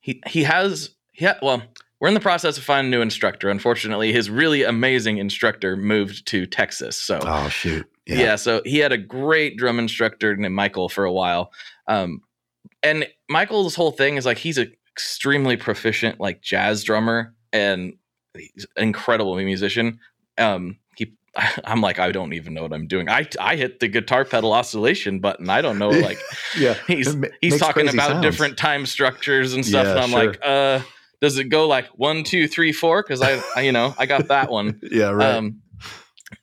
he 0.00 0.22
he 0.26 0.42
has 0.44 0.90
yeah 1.18 1.34
ha- 1.34 1.38
well 1.42 1.62
we're 2.00 2.08
in 2.08 2.14
the 2.14 2.20
process 2.20 2.58
of 2.58 2.64
finding 2.64 2.92
a 2.92 2.96
new 2.96 3.00
instructor. 3.02 3.48
Unfortunately, 3.48 4.12
his 4.12 4.28
really 4.28 4.64
amazing 4.64 5.16
instructor 5.16 5.76
moved 5.76 6.26
to 6.28 6.44
Texas, 6.46 6.96
so 7.00 7.18
Oh 7.22 7.48
shoot. 7.48 7.86
yeah. 8.06 8.36
so 8.36 8.60
he 8.66 8.78
had 8.78 8.92
a 8.92 8.98
great 8.98 9.56
drum 9.56 9.78
instructor 9.78 10.36
named 10.36 10.54
Michael 10.54 10.90
for 10.90 11.04
a 11.04 11.12
while. 11.12 11.52
Um, 11.88 12.20
and 12.82 13.06
Michael's 13.30 13.74
whole 13.74 13.92
thing 13.92 14.16
is 14.18 14.26
like 14.26 14.36
he's 14.36 14.58
a 14.58 14.66
extremely 14.92 15.56
proficient 15.56 16.20
like 16.20 16.42
jazz 16.42 16.84
drummer 16.84 17.34
and 17.52 17.94
he's 18.36 18.66
an 18.76 18.82
incredible 18.84 19.34
musician. 19.36 19.98
Um, 20.36 20.76
I'm 21.64 21.80
like 21.80 21.98
I 21.98 22.12
don't 22.12 22.32
even 22.32 22.54
know 22.54 22.62
what 22.62 22.72
I'm 22.72 22.86
doing. 22.86 23.08
I 23.08 23.26
I 23.40 23.56
hit 23.56 23.80
the 23.80 23.88
guitar 23.88 24.24
pedal 24.24 24.52
oscillation 24.52 25.20
button. 25.20 25.48
I 25.50 25.60
don't 25.62 25.78
know 25.78 25.88
like 26.08 26.18
Yeah. 26.58 26.74
he's 26.86 27.14
ma- 27.14 27.28
he's 27.40 27.58
talking 27.58 27.88
about 27.88 28.10
sounds. 28.10 28.22
different 28.22 28.56
time 28.58 28.86
structures 28.86 29.52
and 29.54 29.64
stuff, 29.64 29.84
Yeah, 29.84 29.90
and 29.92 30.00
I'm 30.00 30.10
sure. 30.10 30.26
like, 30.26 30.38
uh, 30.42 30.80
does 31.20 31.38
it 31.38 31.44
go 31.44 31.66
like 31.66 31.86
one, 31.88 32.24
two, 32.24 32.46
three, 32.48 32.72
four? 32.72 33.02
Because 33.02 33.22
I, 33.22 33.40
I, 33.54 33.62
you 33.62 33.72
know, 33.72 33.94
I 33.98 34.06
got 34.06 34.28
that 34.28 34.50
one. 34.50 34.80
Yeah, 34.90 35.10
right. 35.10 35.34
Um, 35.34 35.62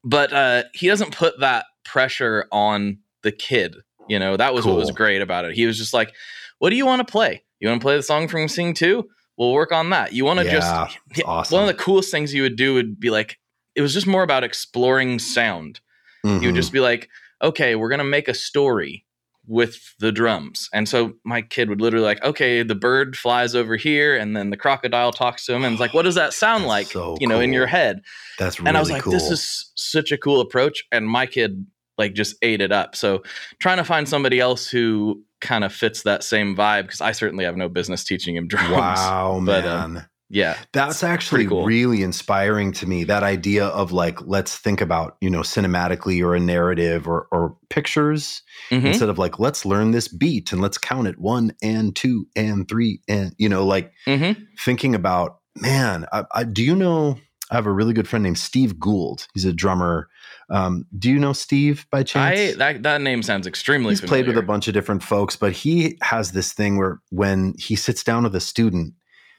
but 0.03 0.31
uh, 0.33 0.63
he 0.73 0.87
doesn't 0.87 1.15
put 1.15 1.39
that 1.41 1.65
pressure 1.83 2.45
on 2.51 2.99
the 3.21 3.31
kid. 3.31 3.75
You 4.07 4.19
know, 4.19 4.35
that 4.37 4.53
was 4.53 4.65
what 4.65 4.75
was 4.75 4.91
great 4.91 5.21
about 5.21 5.45
it. 5.45 5.55
He 5.55 5.65
was 5.65 5.77
just 5.77 5.93
like, 5.93 6.13
"What 6.59 6.69
do 6.71 6.75
you 6.75 6.85
want 6.85 7.05
to 7.05 7.11
play? 7.11 7.43
You 7.59 7.69
want 7.69 7.79
to 7.81 7.85
play 7.85 7.95
the 7.95 8.03
song 8.03 8.27
from 8.27 8.47
Sing 8.47 8.73
Two? 8.73 9.07
We'll 9.37 9.53
work 9.53 9.71
on 9.71 9.89
that. 9.91 10.13
You 10.13 10.25
want 10.25 10.39
to 10.39 10.45
Yeah, 10.45 10.51
just 10.51 11.25
awesome. 11.25 11.55
one 11.55 11.67
of 11.69 11.75
the 11.75 11.81
coolest 11.81 12.11
things 12.11 12.33
you 12.33 12.41
would 12.43 12.55
do 12.55 12.73
would 12.75 12.99
be 12.99 13.09
like 13.09 13.39
it 13.75 13.81
was 13.81 13.93
just 13.93 14.07
more 14.07 14.23
about 14.23 14.43
exploring 14.43 15.19
sound. 15.19 15.79
You 16.23 16.31
would 16.31 16.41
Mhm. 16.51 16.55
just 16.55 16.71
be 16.71 16.79
like, 16.79 17.09
okay, 17.41 17.75
we're 17.75 17.89
gonna 17.89 18.03
make 18.03 18.27
a 18.27 18.33
story 18.33 19.05
with 19.45 19.93
the 19.99 20.11
drums. 20.11 20.69
And 20.73 20.87
so 20.87 21.15
my 21.25 21.41
kid 21.41 21.67
would 21.67 21.81
literally 21.81 22.05
like, 22.05 22.23
okay, 22.23 22.63
the 22.63 22.75
bird 22.75 23.17
flies 23.17 23.55
over 23.55 23.75
here, 23.75 24.15
and 24.15 24.37
then 24.37 24.51
the 24.51 24.55
crocodile 24.57 25.11
talks 25.11 25.45
to 25.47 25.53
him, 25.53 25.65
and 25.65 25.73
it's 25.73 25.81
like, 25.81 25.93
what 25.93 26.03
does 26.03 26.15
that 26.15 26.33
sound 26.43 26.65
like? 26.65 26.87
so 26.87 27.17
you 27.19 27.27
know, 27.27 27.41
in 27.41 27.51
your 27.51 27.67
head. 27.67 28.01
That's 28.39 28.59
really 28.59 28.69
and 28.69 28.77
I 28.77 28.79
was 28.79 28.89
like, 28.89 29.03
cool. 29.03 29.11
this 29.11 29.29
is 29.29 29.71
such 29.75 30.11
a 30.13 30.17
cool 30.17 30.39
approach. 30.39 30.83
And 30.93 31.07
my 31.07 31.25
kid 31.25 31.65
like 31.97 32.13
just 32.13 32.35
ate 32.41 32.59
it 32.61 32.71
up. 32.71 32.95
So 32.95 33.21
trying 33.59 33.77
to 33.77 33.83
find 33.83 34.07
somebody 34.09 34.39
else 34.39 34.67
who 34.67 35.21
kind 35.41 35.63
of 35.63 35.71
fits 35.73 36.01
that 36.03 36.23
same 36.23 36.55
vibe, 36.55 36.83
because 36.83 37.01
I 37.01 37.11
certainly 37.11 37.43
have 37.43 37.55
no 37.57 37.67
business 37.69 38.03
teaching 38.05 38.35
him 38.35 38.47
drums. 38.53 38.71
wow, 38.71 39.41
but, 39.45 39.65
uh, 39.65 39.87
man. 39.89 40.05
Yeah. 40.33 40.57
That's 40.71 41.03
actually 41.03 41.45
cool. 41.45 41.63
really 41.63 42.01
inspiring 42.01 42.71
to 42.73 42.87
me. 42.87 43.03
That 43.03 43.21
idea 43.21 43.67
of 43.67 43.91
like, 43.91 44.19
let's 44.25 44.57
think 44.57 44.81
about, 44.81 45.15
you 45.21 45.29
know, 45.29 45.41
cinematically 45.41 46.23
or 46.23 46.33
a 46.33 46.39
narrative 46.39 47.07
or, 47.07 47.27
or 47.31 47.55
pictures 47.69 48.41
mm-hmm. 48.71 48.87
instead 48.87 49.09
of 49.09 49.19
like, 49.19 49.37
let's 49.37 49.63
learn 49.63 49.91
this 49.91 50.07
beat 50.07 50.51
and 50.51 50.59
let's 50.59 50.79
count 50.79 51.07
it 51.07 51.19
one 51.19 51.53
and 51.61 51.95
two 51.95 52.27
and 52.35 52.67
three. 52.67 52.99
And, 53.07 53.35
you 53.37 53.47
know, 53.47 53.63
like 53.63 53.93
mm-hmm. 54.07 54.41
thinking 54.59 54.95
about, 54.95 55.37
man, 55.55 56.07
I, 56.11 56.23
I, 56.33 56.43
do 56.45 56.63
you 56.63 56.75
know, 56.75 57.19
I 57.51 57.55
have 57.55 57.67
a 57.67 57.71
really 57.71 57.93
good 57.93 58.07
friend 58.07 58.23
named 58.23 58.39
Steve 58.39 58.79
Gould. 58.79 59.27
He's 59.35 59.45
a 59.45 59.53
drummer. 59.53 60.09
Um, 60.49 60.85
do 60.97 61.11
you 61.11 61.19
know 61.19 61.33
Steve 61.33 61.85
by 61.91 62.01
chance? 62.01 62.55
I, 62.55 62.57
that, 62.57 62.81
that 62.81 63.01
name 63.01 63.21
sounds 63.21 63.45
extremely 63.45 63.91
He's 63.91 63.99
familiar. 63.99 64.23
played 64.23 64.27
with 64.33 64.43
a 64.43 64.47
bunch 64.47 64.67
of 64.67 64.73
different 64.73 65.03
folks, 65.03 65.35
but 65.35 65.51
he 65.51 65.99
has 66.01 66.31
this 66.31 66.53
thing 66.53 66.77
where 66.77 67.01
when 67.11 67.53
he 67.59 67.75
sits 67.75 68.03
down 68.03 68.23
with 68.23 68.35
a 68.35 68.39
student, 68.39 68.95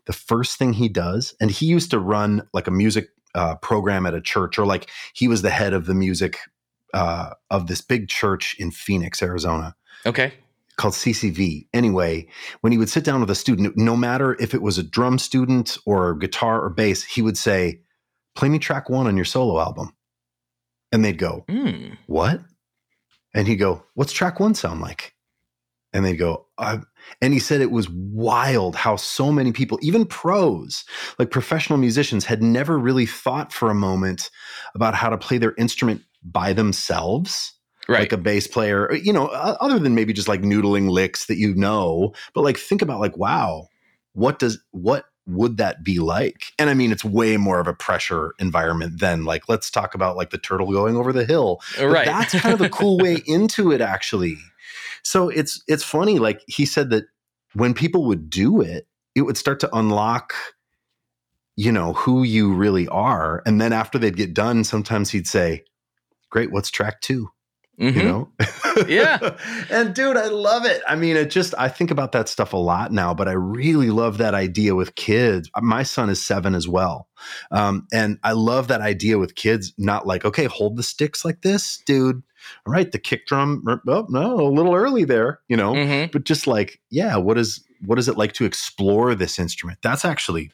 the 0.06 0.12
first 0.12 0.58
thing 0.58 0.74
he 0.74 0.88
does, 0.88 1.34
and 1.40 1.50
he 1.50 1.66
used 1.66 1.90
to 1.90 1.98
run 1.98 2.46
like 2.52 2.66
a 2.66 2.70
music 2.70 3.08
uh, 3.34 3.56
program 3.56 4.06
at 4.06 4.14
a 4.14 4.20
church, 4.20 4.58
or 4.58 4.66
like 4.66 4.90
he 5.14 5.28
was 5.28 5.42
the 5.42 5.50
head 5.50 5.72
of 5.72 5.86
the 5.86 5.94
music 5.94 6.38
uh, 6.92 7.30
of 7.50 7.66
this 7.66 7.80
big 7.80 8.08
church 8.08 8.54
in 8.58 8.70
Phoenix, 8.70 9.22
Arizona. 9.22 9.74
Okay. 10.06 10.32
Called 10.76 10.94
CCV. 10.94 11.66
Anyway, 11.72 12.26
when 12.60 12.72
he 12.72 12.78
would 12.78 12.88
sit 12.88 13.04
down 13.04 13.20
with 13.20 13.30
a 13.30 13.34
student, 13.34 13.76
no 13.76 13.96
matter 13.96 14.36
if 14.40 14.54
it 14.54 14.62
was 14.62 14.78
a 14.78 14.82
drum 14.82 15.18
student 15.18 15.76
or 15.86 16.14
guitar 16.14 16.62
or 16.62 16.70
bass, 16.70 17.02
he 17.02 17.22
would 17.22 17.36
say, 17.36 17.80
Play 18.34 18.48
me 18.48 18.58
track 18.58 18.90
one 18.90 19.06
on 19.06 19.14
your 19.14 19.24
solo 19.24 19.60
album. 19.60 19.94
And 20.90 21.04
they'd 21.04 21.18
go, 21.18 21.44
mm. 21.48 21.96
What? 22.06 22.40
And 23.32 23.46
he'd 23.46 23.56
go, 23.56 23.84
What's 23.94 24.12
track 24.12 24.40
one 24.40 24.54
sound 24.54 24.80
like? 24.80 25.14
And 25.92 26.04
they'd 26.04 26.16
go, 26.16 26.46
and 27.20 27.32
he 27.32 27.38
said 27.38 27.60
it 27.60 27.70
was 27.70 27.88
wild 27.88 28.76
how 28.76 28.96
so 28.96 29.32
many 29.32 29.52
people, 29.52 29.78
even 29.82 30.06
pros, 30.06 30.84
like 31.18 31.30
professional 31.30 31.78
musicians, 31.78 32.24
had 32.24 32.42
never 32.42 32.78
really 32.78 33.06
thought 33.06 33.52
for 33.52 33.70
a 33.70 33.74
moment 33.74 34.30
about 34.74 34.94
how 34.94 35.08
to 35.08 35.18
play 35.18 35.38
their 35.38 35.54
instrument 35.56 36.02
by 36.22 36.52
themselves. 36.52 37.52
Right. 37.86 38.00
Like 38.00 38.12
a 38.12 38.16
bass 38.16 38.46
player, 38.46 38.90
uh, 38.90 38.94
you 38.94 39.12
know, 39.12 39.26
other 39.26 39.78
than 39.78 39.94
maybe 39.94 40.14
just 40.14 40.28
like 40.28 40.40
noodling 40.40 40.88
licks 40.88 41.26
that 41.26 41.36
you 41.36 41.54
know, 41.54 42.14
but 42.32 42.40
like 42.40 42.56
think 42.56 42.80
about 42.80 42.98
like, 42.98 43.16
wow, 43.18 43.68
what 44.14 44.38
does, 44.38 44.58
what 44.70 45.04
would 45.26 45.58
that 45.58 45.84
be 45.84 45.98
like? 45.98 46.46
And 46.58 46.70
I 46.70 46.74
mean, 46.74 46.92
it's 46.92 47.04
way 47.04 47.36
more 47.36 47.60
of 47.60 47.66
a 47.66 47.74
pressure 47.74 48.34
environment 48.38 49.00
than 49.00 49.24
like, 49.24 49.48
let's 49.48 49.70
talk 49.70 49.94
about 49.94 50.16
like 50.16 50.30
the 50.30 50.38
turtle 50.38 50.72
going 50.72 50.96
over 50.96 51.12
the 51.12 51.26
hill. 51.26 51.60
Uh, 51.76 51.82
but 51.82 51.88
right. 51.88 52.06
That's 52.06 52.40
kind 52.40 52.54
of 52.54 52.62
a 52.62 52.70
cool 52.70 52.98
way 52.98 53.22
into 53.26 53.70
it, 53.70 53.82
actually. 53.82 54.38
So 55.04 55.28
it's 55.28 55.62
it's 55.68 55.84
funny. 55.84 56.18
Like 56.18 56.42
he 56.46 56.66
said 56.66 56.90
that 56.90 57.04
when 57.52 57.74
people 57.74 58.06
would 58.06 58.30
do 58.30 58.60
it, 58.60 58.88
it 59.14 59.22
would 59.22 59.36
start 59.36 59.60
to 59.60 59.76
unlock, 59.76 60.34
you 61.56 61.70
know, 61.70 61.92
who 61.92 62.22
you 62.22 62.52
really 62.52 62.88
are. 62.88 63.42
And 63.46 63.60
then 63.60 63.72
after 63.72 63.98
they'd 63.98 64.16
get 64.16 64.34
done, 64.34 64.64
sometimes 64.64 65.10
he'd 65.10 65.26
say, 65.26 65.64
"Great, 66.30 66.50
what's 66.50 66.70
track 66.70 67.00
2 67.02 67.28
mm-hmm. 67.78 67.98
You 67.98 68.04
know? 68.04 68.32
yeah. 68.88 69.36
and 69.70 69.94
dude, 69.94 70.16
I 70.16 70.28
love 70.28 70.64
it. 70.64 70.82
I 70.88 70.96
mean, 70.96 71.16
it 71.16 71.30
just 71.30 71.54
I 71.58 71.68
think 71.68 71.90
about 71.90 72.12
that 72.12 72.30
stuff 72.30 72.54
a 72.54 72.56
lot 72.58 72.90
now, 72.90 73.12
but 73.12 73.28
I 73.28 73.32
really 73.32 73.90
love 73.90 74.18
that 74.18 74.32
idea 74.32 74.74
with 74.74 74.94
kids. 74.94 75.50
My 75.60 75.82
son 75.82 76.08
is 76.08 76.24
seven 76.24 76.54
as 76.54 76.66
well. 76.66 77.08
Um, 77.50 77.86
and 77.92 78.18
I 78.22 78.32
love 78.32 78.68
that 78.68 78.80
idea 78.80 79.18
with 79.18 79.34
kids, 79.34 79.74
not 79.76 80.06
like, 80.06 80.24
okay, 80.24 80.46
hold 80.46 80.76
the 80.76 80.82
sticks 80.82 81.26
like 81.26 81.42
this, 81.42 81.82
dude 81.84 82.22
all 82.66 82.72
right, 82.72 82.90
the 82.90 82.98
kick 82.98 83.26
drum, 83.26 83.64
oh, 83.88 84.06
no, 84.08 84.40
a 84.40 84.48
little 84.48 84.74
early 84.74 85.04
there, 85.04 85.40
you 85.48 85.56
know, 85.56 85.74
mm-hmm. 85.74 86.10
but 86.12 86.24
just 86.24 86.46
like, 86.46 86.80
yeah, 86.90 87.16
what 87.16 87.38
is, 87.38 87.64
what 87.84 87.98
is 87.98 88.08
it 88.08 88.16
like 88.16 88.32
to 88.34 88.44
explore 88.44 89.14
this 89.14 89.38
instrument? 89.38 89.78
That's 89.82 90.04
actually, 90.04 90.52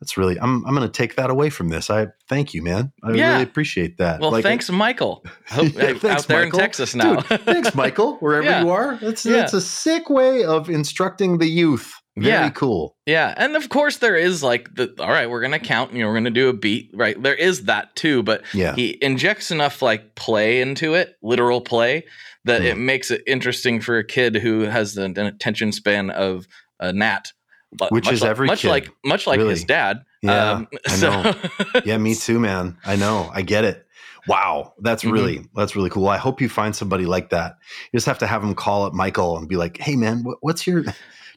that's 0.00 0.16
really, 0.16 0.38
I'm, 0.40 0.66
I'm 0.66 0.74
going 0.74 0.86
to 0.86 0.92
take 0.92 1.16
that 1.16 1.30
away 1.30 1.48
from 1.50 1.68
this. 1.68 1.88
I 1.88 2.08
thank 2.28 2.54
you, 2.54 2.62
man. 2.62 2.92
I 3.04 3.12
yeah. 3.12 3.32
really 3.32 3.44
appreciate 3.44 3.98
that. 3.98 4.20
Well, 4.20 4.32
like, 4.32 4.42
thanks, 4.42 4.68
Michael. 4.70 5.24
Hope, 5.48 5.72
yeah, 5.74 5.94
thanks, 5.94 6.04
out 6.04 6.26
there 6.26 6.44
Michael. 6.44 6.58
in 6.58 6.64
Texas 6.64 6.94
now. 6.94 7.20
Dude, 7.20 7.40
thanks, 7.42 7.74
Michael, 7.74 8.16
wherever 8.16 8.44
yeah. 8.48 8.62
you 8.62 8.70
are. 8.70 8.96
That's, 8.96 9.22
that's 9.22 9.52
a 9.52 9.60
sick 9.60 10.10
way 10.10 10.44
of 10.44 10.68
instructing 10.68 11.38
the 11.38 11.46
youth. 11.46 11.94
Very 12.16 12.28
yeah. 12.28 12.50
cool. 12.50 12.94
Yeah. 13.06 13.32
And 13.36 13.56
of 13.56 13.70
course 13.70 13.98
there 13.98 14.16
is 14.16 14.42
like 14.42 14.74
the 14.74 14.94
all 14.98 15.10
right, 15.10 15.30
we're 15.30 15.40
gonna 15.40 15.58
count, 15.58 15.92
you 15.92 16.02
know, 16.02 16.08
we're 16.08 16.14
gonna 16.14 16.30
do 16.30 16.48
a 16.48 16.52
beat, 16.52 16.90
right? 16.92 17.20
There 17.20 17.34
is 17.34 17.64
that 17.64 17.96
too, 17.96 18.22
but 18.22 18.42
yeah. 18.52 18.74
he 18.74 18.98
injects 19.02 19.50
enough 19.50 19.80
like 19.80 20.14
play 20.14 20.60
into 20.60 20.94
it, 20.94 21.16
literal 21.22 21.62
play, 21.62 22.04
that 22.44 22.62
mm. 22.62 22.66
it 22.66 22.76
makes 22.76 23.10
it 23.10 23.22
interesting 23.26 23.80
for 23.80 23.96
a 23.98 24.04
kid 24.04 24.36
who 24.36 24.60
has 24.62 24.96
an, 24.96 25.18
an 25.18 25.26
attention 25.26 25.72
span 25.72 26.10
of 26.10 26.46
a 26.80 26.92
gnat. 26.92 27.32
Which 27.88 28.10
is 28.12 28.20
like, 28.20 28.30
every 28.30 28.46
much 28.48 28.62
kid. 28.62 28.68
like 28.68 28.90
much 29.02 29.26
like 29.26 29.38
really. 29.38 29.50
his 29.50 29.64
dad. 29.64 30.04
Yeah, 30.20 30.50
um, 30.50 30.68
I 30.86 30.96
know. 31.00 31.80
yeah, 31.86 31.96
me 31.96 32.14
too, 32.14 32.38
man. 32.38 32.76
I 32.84 32.96
know. 32.96 33.30
I 33.32 33.40
get 33.40 33.64
it. 33.64 33.86
Wow, 34.28 34.74
that's 34.78 35.02
mm-hmm. 35.02 35.12
really 35.12 35.36
mm-hmm. 35.38 35.58
that's 35.58 35.74
really 35.74 35.88
cool. 35.88 36.06
I 36.08 36.18
hope 36.18 36.42
you 36.42 36.50
find 36.50 36.76
somebody 36.76 37.06
like 37.06 37.30
that. 37.30 37.56
You 37.90 37.96
just 37.96 38.04
have 38.04 38.18
to 38.18 38.26
have 38.26 38.44
him 38.44 38.54
call 38.54 38.84
up 38.84 38.92
Michael 38.92 39.38
and 39.38 39.48
be 39.48 39.56
like, 39.56 39.78
"Hey, 39.78 39.96
man, 39.96 40.22
what, 40.22 40.36
what's 40.42 40.66
your 40.66 40.84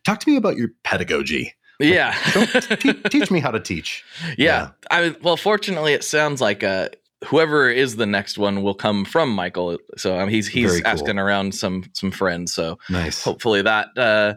talk 0.05 0.19
to 0.21 0.29
me 0.29 0.37
about 0.37 0.55
your 0.55 0.69
pedagogy. 0.83 1.53
Yeah. 1.79 2.13
teach 3.09 3.29
me 3.31 3.39
how 3.39 3.51
to 3.51 3.59
teach. 3.59 4.03
Yeah. 4.23 4.35
yeah. 4.37 4.69
I 4.91 5.15
well, 5.21 5.37
fortunately, 5.37 5.93
it 5.93 6.03
sounds 6.03 6.39
like 6.39 6.63
uh, 6.63 6.89
whoever 7.25 7.69
is 7.69 7.97
the 7.97 8.05
next 8.05 8.37
one 8.37 8.61
will 8.61 8.73
come 8.73 9.03
from 9.03 9.29
Michael. 9.29 9.77
So 9.97 10.17
um, 10.17 10.29
he's 10.29 10.47
he's 10.47 10.81
cool. 10.81 10.87
asking 10.87 11.19
around 11.19 11.53
some 11.53 11.83
some 11.93 12.11
friends. 12.11 12.53
So 12.53 12.77
nice. 12.89 13.23
Hopefully 13.23 13.61
that 13.63 13.89
uh, 13.97 14.35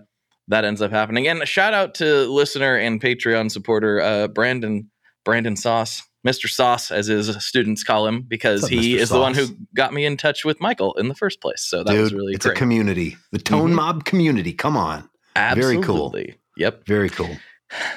that 0.49 0.65
ends 0.65 0.83
up 0.83 0.91
happening. 0.91 1.29
And 1.29 1.43
a 1.43 1.47
shout 1.47 1.75
out 1.75 1.95
to 1.97 2.27
listener 2.27 2.77
and 2.77 3.01
Patreon 3.01 3.51
supporter 3.51 4.01
uh, 4.01 4.29
Brandon 4.29 4.91
Brandon 5.25 5.57
Sauce. 5.57 6.03
Mr. 6.27 6.49
Sauce, 6.49 6.91
as 6.91 7.07
his 7.07 7.43
students 7.43 7.85
call 7.85 8.05
him, 8.05 8.23
because 8.23 8.67
he 8.67 8.99
is 8.99 9.09
the 9.09 9.21
one 9.21 9.35
who 9.35 9.47
got 9.75 9.95
me 9.95 10.05
in 10.05 10.17
touch 10.17 10.45
with 10.45 10.61
Michael 10.61 10.93
in 10.95 11.07
the 11.07 11.15
first 11.15 11.41
place. 11.41 11.63
So 11.63 11.85
that 11.85 11.93
Dude, 11.93 12.01
was 12.01 12.13
really 12.13 12.35
it's 12.35 12.45
great. 12.45 12.57
a 12.57 12.59
community, 12.59 13.17
the 13.31 13.39
Tone 13.39 13.69
mm-hmm. 13.69 13.75
Mob 13.77 14.05
community. 14.05 14.53
Come 14.53 14.77
on. 14.77 15.09
Absolutely. 15.39 15.75
Very 15.75 15.85
cool. 15.87 16.41
Yep. 16.57 16.87
Very 16.87 17.09
cool. 17.11 17.37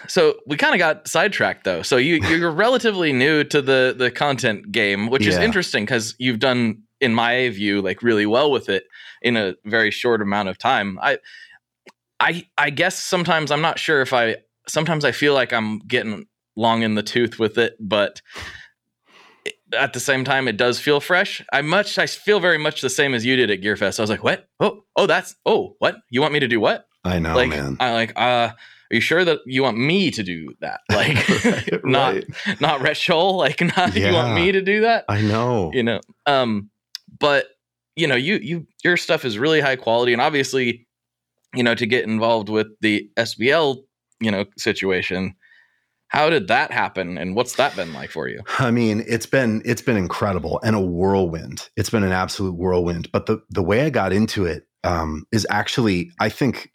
So 0.08 0.36
we 0.46 0.58
kind 0.58 0.74
of 0.74 0.80
got 0.80 1.08
sidetracked 1.08 1.64
though. 1.64 1.82
So 1.82 1.98
you 1.98 2.16
you're 2.16 2.52
relatively 2.68 3.14
new 3.14 3.44
to 3.46 3.62
the 3.62 3.96
the 3.98 4.12
content 4.12 4.72
game, 4.72 5.10
which 5.10 5.24
yeah. 5.24 5.30
is 5.30 5.38
interesting 5.38 5.86
because 5.86 6.16
you've 6.20 6.40
done, 6.40 6.84
in 7.00 7.14
my 7.14 7.50
view, 7.50 7.82
like 7.82 8.04
really 8.04 8.26
well 8.26 8.52
with 8.52 8.70
it 8.70 8.84
in 9.22 9.38
a 9.38 9.56
very 9.66 9.92
short 9.92 10.22
amount 10.22 10.50
of 10.50 10.58
time. 10.58 11.00
I 11.02 11.20
I 12.20 12.46
I 12.58 12.70
guess 12.70 13.02
sometimes 13.02 13.50
I'm 13.50 13.62
not 13.62 13.80
sure 13.80 14.02
if 14.02 14.14
I 14.14 14.38
sometimes 14.68 15.06
I 15.06 15.12
feel 15.12 15.34
like 15.34 15.54
I'm 15.54 15.80
getting 15.80 16.26
long 16.56 16.84
in 16.84 16.96
the 16.96 17.04
tooth 17.04 17.40
with 17.40 17.58
it, 17.58 17.76
but 17.80 18.22
at 19.74 19.94
the 19.94 20.00
same 20.02 20.26
time 20.26 20.50
it 20.50 20.58
does 20.58 20.80
feel 20.80 21.00
fresh. 21.00 21.44
I 21.54 21.62
much 21.62 21.98
I 21.98 22.08
feel 22.08 22.42
very 22.42 22.58
much 22.58 22.82
the 22.82 22.90
same 22.90 23.14
as 23.14 23.26
you 23.26 23.38
did 23.38 23.50
at 23.50 23.62
Gearfest. 23.62 24.00
I 24.00 24.04
was 24.04 24.10
like, 24.10 24.24
"What? 24.24 24.50
Oh, 24.60 24.84
oh 24.98 25.08
that's 25.08 25.36
oh, 25.46 25.76
what? 25.80 25.96
You 26.10 26.20
want 26.20 26.34
me 26.34 26.42
to 26.42 26.48
do 26.50 26.60
what?" 26.60 26.86
I 27.04 27.20
know, 27.20 27.36
like, 27.36 27.50
man. 27.50 27.78
I 27.80 27.94
like, 27.94 28.14
uh, 28.16 28.52
are 28.92 28.96
you 28.96 29.02
sure 29.02 29.24
that 29.24 29.40
you 29.46 29.64
want 29.64 29.78
me 29.78 30.12
to 30.12 30.24
do 30.24 30.54
that? 30.60 30.82
Like, 30.92 31.28
right, 31.46 31.86
not 31.86 32.14
right. 32.14 32.62
not 32.62 32.82
Rhett. 32.82 33.10
Like, 33.10 33.62
not 33.78 33.96
yeah, 33.96 34.10
you 34.10 34.14
want 34.14 34.36
me 34.36 34.52
to 34.52 34.62
do 34.62 34.82
that? 34.82 35.06
I 35.08 35.22
know. 35.22 35.72
You 35.74 35.84
know, 35.84 36.00
um, 36.26 36.70
but 37.20 37.48
you 37.96 38.08
know, 38.08 38.16
you 38.16 38.36
you 38.36 38.68
your 38.84 38.98
stuff 38.98 39.26
is 39.26 39.40
really 39.40 39.62
high 39.62 39.78
quality, 39.78 40.14
and 40.14 40.22
obviously, 40.22 40.88
you 41.56 41.64
know, 41.64 41.76
to 41.76 41.86
get 41.86 42.04
involved 42.04 42.50
with 42.50 42.68
the 42.82 43.10
SBL, 43.18 43.78
you 44.20 44.32
know, 44.32 44.46
situation. 44.58 45.36
How 46.10 46.30
did 46.30 46.50
that 46.50 46.72
happen, 46.72 47.18
and 47.18 47.38
what's 47.38 47.56
that 47.56 47.74
been 47.74 47.94
like 47.94 48.12
for 48.12 48.28
you? 48.28 48.42
I 48.60 48.70
mean, 48.70 49.04
it's 49.08 49.26
been 49.26 49.62
it's 49.64 49.82
been 49.82 49.96
incredible 49.96 50.60
and 50.62 50.76
a 50.76 50.82
whirlwind. 50.82 51.70
It's 51.78 51.90
been 51.90 52.04
an 52.04 52.12
absolute 52.12 52.56
whirlwind. 52.56 53.10
But 53.14 53.28
the 53.28 53.42
the 53.50 53.64
way 53.64 53.86
I 53.86 53.90
got 53.90 54.12
into 54.12 54.46
it 54.46 54.68
um, 54.84 55.26
is 55.32 55.48
actually, 55.50 56.12
I 56.20 56.28
think, 56.28 56.72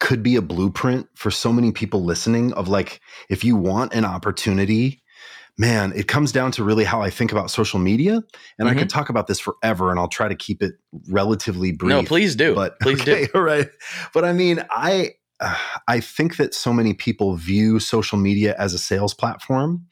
could 0.00 0.22
be 0.22 0.36
a 0.36 0.42
blueprint 0.42 1.08
for 1.14 1.30
so 1.30 1.52
many 1.52 1.72
people 1.72 2.04
listening 2.04 2.52
of 2.54 2.68
like 2.68 3.00
if 3.28 3.44
you 3.44 3.56
want 3.56 3.92
an 3.94 4.04
opportunity 4.04 5.02
man 5.56 5.92
it 5.96 6.06
comes 6.06 6.30
down 6.30 6.52
to 6.52 6.62
really 6.62 6.84
how 6.84 7.02
i 7.02 7.10
think 7.10 7.32
about 7.32 7.50
social 7.50 7.78
media 7.78 8.14
and 8.14 8.24
mm-hmm. 8.24 8.68
i 8.68 8.74
could 8.74 8.88
talk 8.88 9.08
about 9.08 9.26
this 9.26 9.40
forever 9.40 9.90
and 9.90 9.98
i'll 9.98 10.08
try 10.08 10.28
to 10.28 10.36
keep 10.36 10.62
it 10.62 10.74
relatively 11.08 11.72
brief 11.72 11.90
no 11.90 12.02
please 12.02 12.36
do 12.36 12.54
but 12.54 12.78
please 12.82 13.00
okay, 13.00 13.26
do 13.32 13.40
right 13.40 13.68
but 14.14 14.24
i 14.24 14.32
mean 14.32 14.64
i 14.70 15.10
uh, 15.40 15.56
I 15.86 16.00
think 16.00 16.36
that 16.36 16.54
so 16.54 16.72
many 16.72 16.94
people 16.94 17.34
view 17.36 17.78
social 17.78 18.18
media 18.18 18.56
as 18.58 18.74
a 18.74 18.78
sales 18.78 19.14
platform 19.14 19.86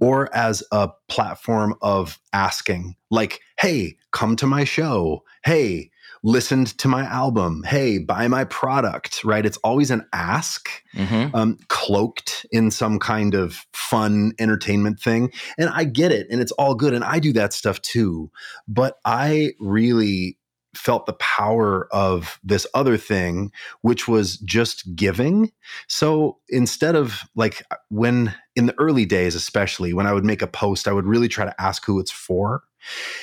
or 0.00 0.34
as 0.34 0.62
a 0.72 0.88
platform 1.08 1.74
of 1.82 2.18
asking, 2.32 2.96
like, 3.10 3.40
hey, 3.58 3.96
come 4.12 4.36
to 4.36 4.46
my 4.46 4.64
show. 4.64 5.22
Hey, 5.44 5.90
listened 6.22 6.76
to 6.78 6.88
my 6.88 7.04
album 7.04 7.62
hey 7.66 7.98
buy 7.98 8.28
my 8.28 8.44
product 8.44 9.22
right 9.24 9.46
it's 9.46 9.58
always 9.58 9.90
an 9.90 10.06
ask 10.12 10.70
mm-hmm. 10.94 11.34
um, 11.34 11.58
cloaked 11.68 12.46
in 12.50 12.70
some 12.70 12.98
kind 12.98 13.34
of 13.34 13.66
fun 13.72 14.32
entertainment 14.38 14.98
thing 15.00 15.30
and 15.58 15.68
i 15.70 15.84
get 15.84 16.12
it 16.12 16.26
and 16.30 16.40
it's 16.40 16.52
all 16.52 16.74
good 16.74 16.94
and 16.94 17.04
i 17.04 17.18
do 17.18 17.32
that 17.32 17.52
stuff 17.52 17.80
too 17.82 18.30
but 18.68 18.98
i 19.04 19.52
really 19.60 20.38
felt 20.76 21.06
the 21.06 21.14
power 21.14 21.88
of 21.92 22.38
this 22.44 22.66
other 22.74 22.96
thing, 22.96 23.50
which 23.80 24.06
was 24.06 24.36
just 24.38 24.94
giving. 24.94 25.50
So 25.88 26.38
instead 26.48 26.94
of 26.94 27.22
like 27.34 27.62
when 27.88 28.34
in 28.54 28.66
the 28.66 28.78
early 28.78 29.06
days, 29.06 29.34
especially 29.34 29.92
when 29.92 30.06
I 30.06 30.12
would 30.12 30.24
make 30.24 30.42
a 30.42 30.46
post, 30.46 30.86
I 30.86 30.92
would 30.92 31.06
really 31.06 31.28
try 31.28 31.44
to 31.44 31.60
ask 31.60 31.84
who 31.84 31.98
it's 31.98 32.10
for. 32.10 32.62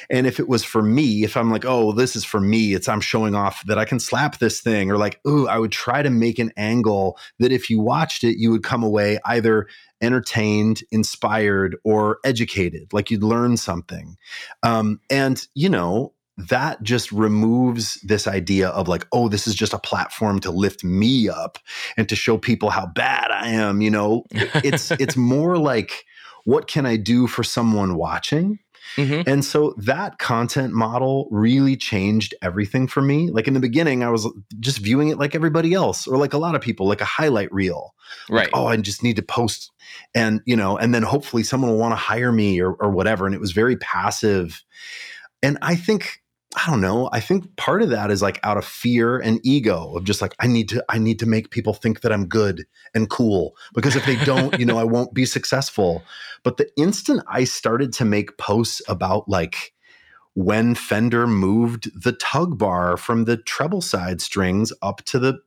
And 0.09 0.27
if 0.27 0.39
it 0.39 0.47
was 0.47 0.63
for 0.63 0.81
me, 0.81 1.23
if 1.23 1.37
I'm 1.37 1.51
like, 1.51 1.65
oh, 1.65 1.91
this 1.91 2.15
is 2.15 2.25
for 2.25 2.39
me, 2.39 2.73
it's 2.73 2.87
I'm 2.87 3.01
showing 3.01 3.35
off 3.35 3.63
that 3.65 3.77
I 3.77 3.85
can 3.85 3.99
slap 3.99 4.39
this 4.39 4.61
thing, 4.61 4.91
or 4.91 4.97
like, 4.97 5.19
oh, 5.25 5.47
I 5.47 5.57
would 5.57 5.71
try 5.71 6.01
to 6.01 6.09
make 6.09 6.39
an 6.39 6.51
angle 6.57 7.17
that 7.39 7.51
if 7.51 7.69
you 7.69 7.79
watched 7.79 8.23
it, 8.23 8.37
you 8.37 8.51
would 8.51 8.63
come 8.63 8.83
away 8.83 9.19
either 9.25 9.67
entertained, 10.01 10.83
inspired, 10.91 11.77
or 11.83 12.19
educated, 12.25 12.91
like 12.91 13.09
you'd 13.09 13.23
learn 13.23 13.57
something. 13.57 14.17
Um, 14.61 14.99
and, 15.09 15.45
you 15.55 15.69
know, 15.69 16.13
that 16.37 16.81
just 16.81 17.11
removes 17.11 18.01
this 18.01 18.27
idea 18.27 18.69
of 18.69 18.87
like, 18.87 19.07
oh, 19.11 19.29
this 19.29 19.47
is 19.47 19.55
just 19.55 19.73
a 19.73 19.79
platform 19.79 20.39
to 20.39 20.51
lift 20.51 20.83
me 20.83 21.29
up 21.29 21.59
and 21.95 22.09
to 22.09 22.15
show 22.15 22.37
people 22.37 22.69
how 22.69 22.87
bad 22.87 23.29
I 23.31 23.49
am. 23.49 23.81
You 23.81 23.91
know, 23.91 24.25
it's 24.31 24.91
it's 24.91 25.15
more 25.15 25.57
like, 25.57 26.05
what 26.45 26.67
can 26.67 26.85
I 26.85 26.97
do 26.97 27.27
for 27.27 27.43
someone 27.43 27.95
watching? 27.95 28.59
Mm-hmm. 28.95 29.29
And 29.29 29.43
so 29.43 29.73
that 29.77 30.19
content 30.19 30.73
model 30.73 31.27
really 31.31 31.75
changed 31.75 32.35
everything 32.41 32.87
for 32.87 33.01
me. 33.01 33.29
Like 33.29 33.47
in 33.47 33.53
the 33.53 33.59
beginning, 33.59 34.03
I 34.03 34.09
was 34.09 34.27
just 34.59 34.79
viewing 34.79 35.09
it 35.09 35.17
like 35.17 35.35
everybody 35.35 35.73
else, 35.73 36.07
or 36.07 36.17
like 36.17 36.33
a 36.33 36.37
lot 36.37 36.55
of 36.55 36.61
people, 36.61 36.87
like 36.87 37.01
a 37.01 37.05
highlight 37.05 37.51
reel. 37.51 37.93
Right. 38.29 38.45
Like, 38.45 38.51
oh, 38.53 38.67
I 38.67 38.77
just 38.77 39.03
need 39.03 39.15
to 39.15 39.23
post 39.23 39.71
and, 40.13 40.41
you 40.45 40.55
know, 40.55 40.77
and 40.77 40.93
then 40.93 41.03
hopefully 41.03 41.43
someone 41.43 41.71
will 41.71 41.79
want 41.79 41.93
to 41.93 41.97
hire 41.97 42.31
me 42.31 42.61
or, 42.61 42.73
or 42.73 42.91
whatever. 42.91 43.25
And 43.25 43.35
it 43.35 43.41
was 43.41 43.51
very 43.51 43.75
passive. 43.77 44.63
And 45.41 45.57
I 45.61 45.75
think 45.75 46.22
I 46.55 46.69
don't 46.69 46.81
know. 46.81 47.09
I 47.11 47.19
think 47.19 47.55
part 47.55 47.81
of 47.81 47.89
that 47.89 48.11
is 48.11 48.21
like 48.21 48.39
out 48.43 48.57
of 48.57 48.65
fear 48.65 49.17
and 49.17 49.39
ego 49.43 49.95
of 49.95 50.03
just 50.03 50.21
like 50.21 50.35
I 50.39 50.47
need 50.47 50.69
to 50.69 50.83
I 50.89 50.99
need 50.99 51.19
to 51.19 51.25
make 51.25 51.49
people 51.49 51.73
think 51.73 52.01
that 52.01 52.11
I'm 52.11 52.27
good 52.27 52.65
and 52.93 53.09
cool 53.09 53.55
because 53.73 53.95
if 53.95 54.05
they 54.05 54.17
don't, 54.23 54.59
you 54.59 54.65
know, 54.65 54.77
I 54.77 54.83
won't 54.83 55.13
be 55.13 55.25
successful. 55.25 56.03
But 56.43 56.57
the 56.57 56.69
instant 56.77 57.23
I 57.27 57.45
started 57.45 57.91
to 57.93 58.05
make 58.05 58.37
posts 58.37 58.81
about 58.87 59.27
like 59.27 59.73
when 60.35 60.75
Fender 60.75 61.27
moved 61.27 61.89
the 61.99 62.13
tug 62.13 62.57
bar 62.57 62.97
from 62.97 63.25
the 63.25 63.37
treble 63.37 63.81
side 63.81 64.21
strings 64.21 64.71
up 64.81 65.03
to 65.05 65.19
the 65.19 65.39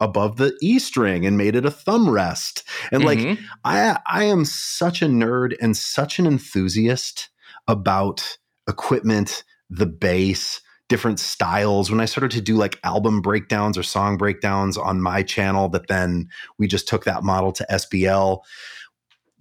above 0.00 0.36
the 0.36 0.56
E 0.60 0.78
string 0.78 1.24
and 1.24 1.38
made 1.38 1.56
it 1.56 1.64
a 1.64 1.70
thumb 1.70 2.08
rest. 2.08 2.62
And 2.92 3.02
mm-hmm. 3.02 3.28
like 3.30 3.38
I 3.64 3.98
I 4.06 4.24
am 4.24 4.44
such 4.44 5.02
a 5.02 5.06
nerd 5.06 5.54
and 5.60 5.76
such 5.76 6.18
an 6.18 6.26
enthusiast 6.26 7.30
about 7.66 8.38
equipment 8.68 9.44
the 9.72 9.86
bass, 9.86 10.60
different 10.88 11.18
styles. 11.18 11.90
When 11.90 12.00
I 12.00 12.04
started 12.04 12.30
to 12.32 12.40
do 12.40 12.56
like 12.56 12.78
album 12.84 13.20
breakdowns 13.20 13.78
or 13.78 13.82
song 13.82 14.16
breakdowns 14.16 14.76
on 14.76 15.00
my 15.00 15.22
channel, 15.22 15.68
that 15.70 15.88
then 15.88 16.28
we 16.58 16.66
just 16.66 16.86
took 16.86 17.04
that 17.04 17.22
model 17.22 17.52
to 17.52 17.66
SBL 17.70 18.40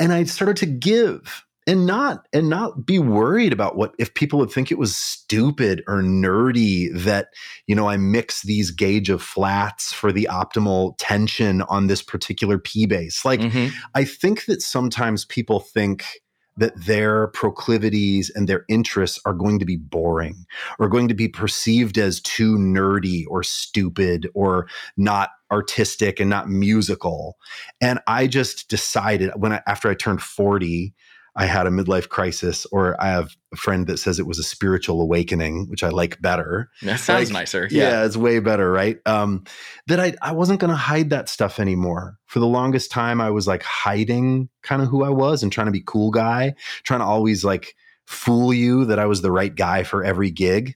and 0.02 0.12
I 0.12 0.24
started 0.24 0.58
to 0.58 0.66
give 0.66 1.46
and 1.68 1.86
not 1.86 2.28
and 2.34 2.50
not 2.50 2.88
be 2.88 2.98
worried 2.98 3.54
about 3.54 3.76
what 3.76 3.94
if 4.00 4.16
people 4.16 4.40
would 4.40 4.52
think 4.52 4.72
it 4.72 4.80
was 4.80 4.96
stupid 4.96 5.84
or 5.88 6.02
nerdy 6.02 6.90
that 7.04 7.28
you 7.68 7.76
know 7.76 7.88
I 7.88 7.98
mix 7.98 8.42
these 8.42 8.72
gauge 8.72 9.12
of 9.12 9.22
flats 9.22 9.94
for 9.94 10.12
the 10.12 10.28
optimal 10.32 10.96
tension 10.98 11.62
on 11.64 11.86
this 11.86 12.02
particular 12.02 12.58
P 12.58 12.88
bass. 12.88 13.24
Like 13.24 13.42
mm-hmm. 13.42 13.76
I 13.94 14.04
think 14.06 14.46
that 14.46 14.64
sometimes 14.64 15.26
people 15.26 15.60
think 15.60 16.21
that 16.58 16.74
their 16.86 17.28
proclivities 17.28 18.30
and 18.30 18.48
their 18.48 18.66
interests 18.68 19.20
are 19.26 19.34
going 19.34 19.60
to 19.60 19.66
be 19.66 19.78
boring 19.78 20.46
or 20.80 20.90
going 20.90 21.08
to 21.08 21.14
be 21.14 21.28
perceived 21.28 21.98
as 21.98 22.20
too 22.22 22.58
nerdy 22.58 23.24
or 23.30 23.44
stupid 23.44 24.30
or 24.34 24.68
not 24.98 25.30
artistic 25.52 26.20
and 26.20 26.30
not 26.30 26.50
musical. 26.50 27.38
And 27.80 28.00
I 28.08 28.28
just 28.28 28.70
decided 28.70 29.32
when 29.36 29.54
I, 29.54 29.62
after 29.68 29.90
I 29.90 29.96
turned 29.96 30.22
40, 30.22 30.94
I 31.36 31.46
had 31.46 31.66
a 31.66 31.70
midlife 31.70 32.10
crisis, 32.10 32.66
or 32.74 33.02
I 33.02 33.08
have 33.08 33.36
a 33.54 33.56
friend 33.56 33.88
that 33.88 33.98
says 33.98 34.20
it 34.20 34.28
was 34.28 34.38
a 34.38 34.44
spiritual 34.44 35.02
awakening, 35.02 35.70
which 35.70 35.84
I 35.84 35.90
like 35.90 36.22
better. 36.22 36.70
That 36.82 37.00
sounds 37.00 37.32
like, 37.32 37.42
nicer. 37.42 37.70
Yeah. 37.72 37.90
yeah. 37.90 38.06
it's 38.06 38.18
way 38.18 38.40
better, 38.40 38.70
right? 38.70 38.98
Um, 39.06 39.46
that 39.88 40.00
I 40.00 40.14
I 40.22 40.34
wasn't 40.34 40.60
going 40.60 40.72
to 40.72 40.76
hide 40.76 41.10
that 41.12 41.30
stuff 41.30 41.60
anymore. 41.60 42.18
For 42.26 42.40
the 42.40 42.48
longest 42.48 42.92
time, 42.92 43.22
I 43.22 43.30
was 43.30 43.48
like 43.48 43.64
hiding 43.64 44.50
kind 44.62 44.82
of 44.82 44.90
who 44.90 45.04
I 45.04 45.10
was 45.10 45.42
and 45.42 45.52
trying 45.52 45.68
to 45.68 45.72
be 45.72 45.84
cool 45.86 46.12
guy, 46.12 46.56
trying 46.84 47.00
to 47.00 47.06
always 47.06 47.46
like 47.46 47.76
fool 48.06 48.54
you 48.54 48.86
that 48.86 49.00
I 49.00 49.06
was 49.06 49.22
the 49.22 49.32
right 49.32 49.56
guy 49.56 49.84
for 49.84 50.04
every 50.04 50.32
gig. 50.32 50.76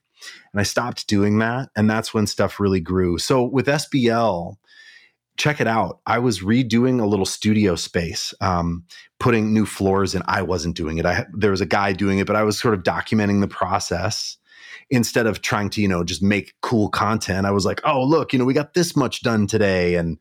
And 0.53 0.61
I 0.61 0.63
stopped 0.63 1.07
doing 1.07 1.39
that, 1.39 1.69
and 1.75 1.89
that's 1.89 2.13
when 2.13 2.27
stuff 2.27 2.61
really 2.61 2.79
grew. 2.79 3.17
So 3.17 3.43
with 3.43 3.67
SBL, 3.67 4.55
check 5.37 5.59
it 5.59 5.67
out. 5.67 5.99
I 6.05 6.19
was 6.19 6.41
redoing 6.41 7.01
a 7.01 7.05
little 7.05 7.25
studio 7.25 7.75
space, 7.75 8.33
um, 8.41 8.85
putting 9.19 9.53
new 9.53 9.65
floors 9.65 10.15
in. 10.15 10.21
I 10.27 10.41
wasn't 10.41 10.75
doing 10.75 10.97
it. 10.97 11.05
I 11.05 11.25
there 11.33 11.51
was 11.51 11.61
a 11.61 11.65
guy 11.65 11.93
doing 11.93 12.19
it, 12.19 12.27
but 12.27 12.35
I 12.35 12.43
was 12.43 12.59
sort 12.59 12.73
of 12.73 12.83
documenting 12.83 13.41
the 13.41 13.47
process 13.47 14.37
instead 14.89 15.25
of 15.25 15.41
trying 15.41 15.69
to 15.71 15.81
you 15.81 15.87
know 15.87 16.03
just 16.03 16.21
make 16.21 16.53
cool 16.61 16.89
content. 16.89 17.45
I 17.45 17.51
was 17.51 17.65
like, 17.65 17.81
oh 17.83 18.03
look, 18.03 18.33
you 18.33 18.39
know 18.39 18.45
we 18.45 18.53
got 18.53 18.73
this 18.73 18.95
much 18.95 19.21
done 19.21 19.47
today, 19.47 19.95
and 19.95 20.17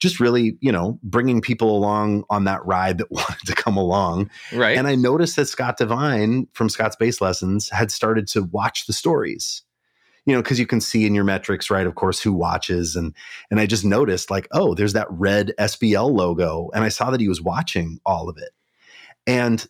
just 0.00 0.20
really 0.20 0.56
you 0.60 0.72
know 0.72 0.98
bringing 1.02 1.40
people 1.40 1.76
along 1.76 2.24
on 2.30 2.44
that 2.44 2.64
ride 2.64 2.98
that 2.98 3.10
wanted 3.10 3.46
to 3.46 3.54
come 3.54 3.76
along. 3.76 4.30
Right. 4.52 4.76
And 4.76 4.88
I 4.88 4.94
noticed 4.94 5.36
that 5.36 5.46
Scott 5.46 5.78
Devine 5.78 6.48
from 6.52 6.68
Scott's 6.68 6.96
Bass 6.96 7.20
Lessons 7.20 7.68
had 7.70 7.90
started 7.90 8.26
to 8.28 8.42
watch 8.42 8.86
the 8.86 8.92
stories 8.92 9.62
you 10.26 10.34
know, 10.34 10.42
because 10.42 10.58
you 10.58 10.66
can 10.66 10.80
see 10.80 11.06
in 11.06 11.14
your 11.14 11.24
metrics, 11.24 11.70
right? 11.70 11.86
Of 11.86 11.94
course, 11.94 12.20
who 12.20 12.32
watches 12.32 12.96
and 12.96 13.14
and 13.50 13.60
I 13.60 13.66
just 13.66 13.84
noticed 13.84 14.30
like, 14.30 14.48
oh, 14.52 14.74
there's 14.74 14.92
that 14.92 15.06
red 15.10 15.52
SBL 15.58 16.12
logo, 16.12 16.70
and 16.74 16.84
I 16.84 16.88
saw 16.88 17.10
that 17.10 17.20
he 17.20 17.28
was 17.28 17.40
watching 17.40 18.00
all 18.04 18.28
of 18.28 18.36
it, 18.36 18.50
and 19.26 19.66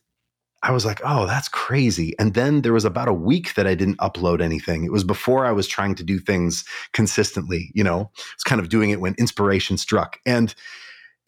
I 0.62 0.72
was 0.72 0.84
like, 0.84 1.00
oh, 1.04 1.26
that's 1.26 1.48
crazy. 1.48 2.14
And 2.18 2.34
then 2.34 2.62
there 2.62 2.72
was 2.72 2.84
about 2.84 3.06
a 3.06 3.12
week 3.12 3.54
that 3.54 3.66
I 3.66 3.74
didn't 3.74 3.98
upload 3.98 4.40
anything. 4.40 4.84
It 4.84 4.90
was 4.90 5.04
before 5.04 5.46
I 5.46 5.52
was 5.52 5.68
trying 5.68 5.94
to 5.96 6.02
do 6.02 6.18
things 6.18 6.64
consistently. 6.92 7.70
You 7.74 7.84
know, 7.84 8.10
it's 8.34 8.42
kind 8.42 8.60
of 8.60 8.68
doing 8.68 8.90
it 8.90 9.00
when 9.00 9.14
inspiration 9.18 9.76
struck, 9.76 10.18
and 10.26 10.54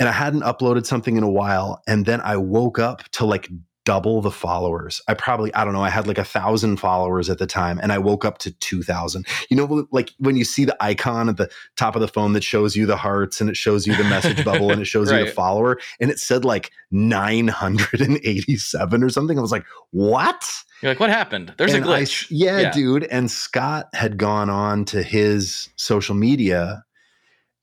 and 0.01 0.09
I 0.09 0.13
hadn't 0.13 0.43
uploaded 0.43 0.87
something 0.87 1.17
in 1.17 1.23
a 1.23 1.31
while. 1.31 1.83
And 1.87 2.07
then 2.07 2.21
I 2.23 2.37
woke 2.37 2.79
up 2.79 3.03
to 3.13 3.27
like 3.27 3.49
double 3.89 4.21
the 4.21 4.31
followers. 4.31 5.01
I 5.09 5.15
probably, 5.15 5.53
I 5.55 5.65
don't 5.65 5.73
know, 5.73 5.83
I 5.83 5.89
had 5.89 6.07
like 6.07 6.19
a 6.19 6.25
thousand 6.25 6.77
followers 6.77 7.31
at 7.31 7.39
the 7.39 7.47
time 7.47 7.81
and 7.83 7.91
I 7.91 7.97
woke 7.97 8.23
up 8.23 8.37
to 8.41 8.51
2000. 8.51 9.27
You 9.49 9.57
know, 9.57 9.87
like 9.91 10.13
when 10.19 10.37
you 10.37 10.45
see 10.45 10.67
the 10.67 10.77
icon 10.79 11.31
at 11.31 11.39
the 11.39 11.49
top 11.77 11.97
of 11.97 12.03
the 12.03 12.09
phone 12.09 12.35
that 12.35 12.45
shows 12.45 12.77
you 12.77 12.85
the 12.85 12.99
hearts 12.99 13.41
and 13.41 13.49
it 13.49 13.57
shows 13.57 13.87
you 13.87 13.97
the 13.97 14.05
message 14.05 14.45
bubble 14.45 14.71
and 14.71 14.83
it 14.83 14.85
shows 14.89 15.11
right. 15.11 15.21
you 15.21 15.25
the 15.25 15.33
follower 15.33 15.79
and 16.01 16.11
it 16.11 16.19
said 16.19 16.45
like 16.45 16.71
987 16.91 19.03
or 19.03 19.09
something. 19.09 19.39
I 19.39 19.41
was 19.41 19.53
like, 19.53 19.65
what? 19.91 20.47
You're 20.83 20.91
like, 20.91 21.01
what 21.01 21.09
happened? 21.09 21.55
There's 21.57 21.73
and 21.73 21.83
a 21.83 21.89
glitch. 21.89 22.25
I, 22.25 22.27
yeah, 22.29 22.61
yeah, 22.61 22.71
dude. 22.71 23.05
And 23.05 23.31
Scott 23.31 23.87
had 23.95 24.19
gone 24.19 24.51
on 24.51 24.85
to 24.85 25.03
his 25.03 25.71
social 25.77 26.15
media 26.15 26.85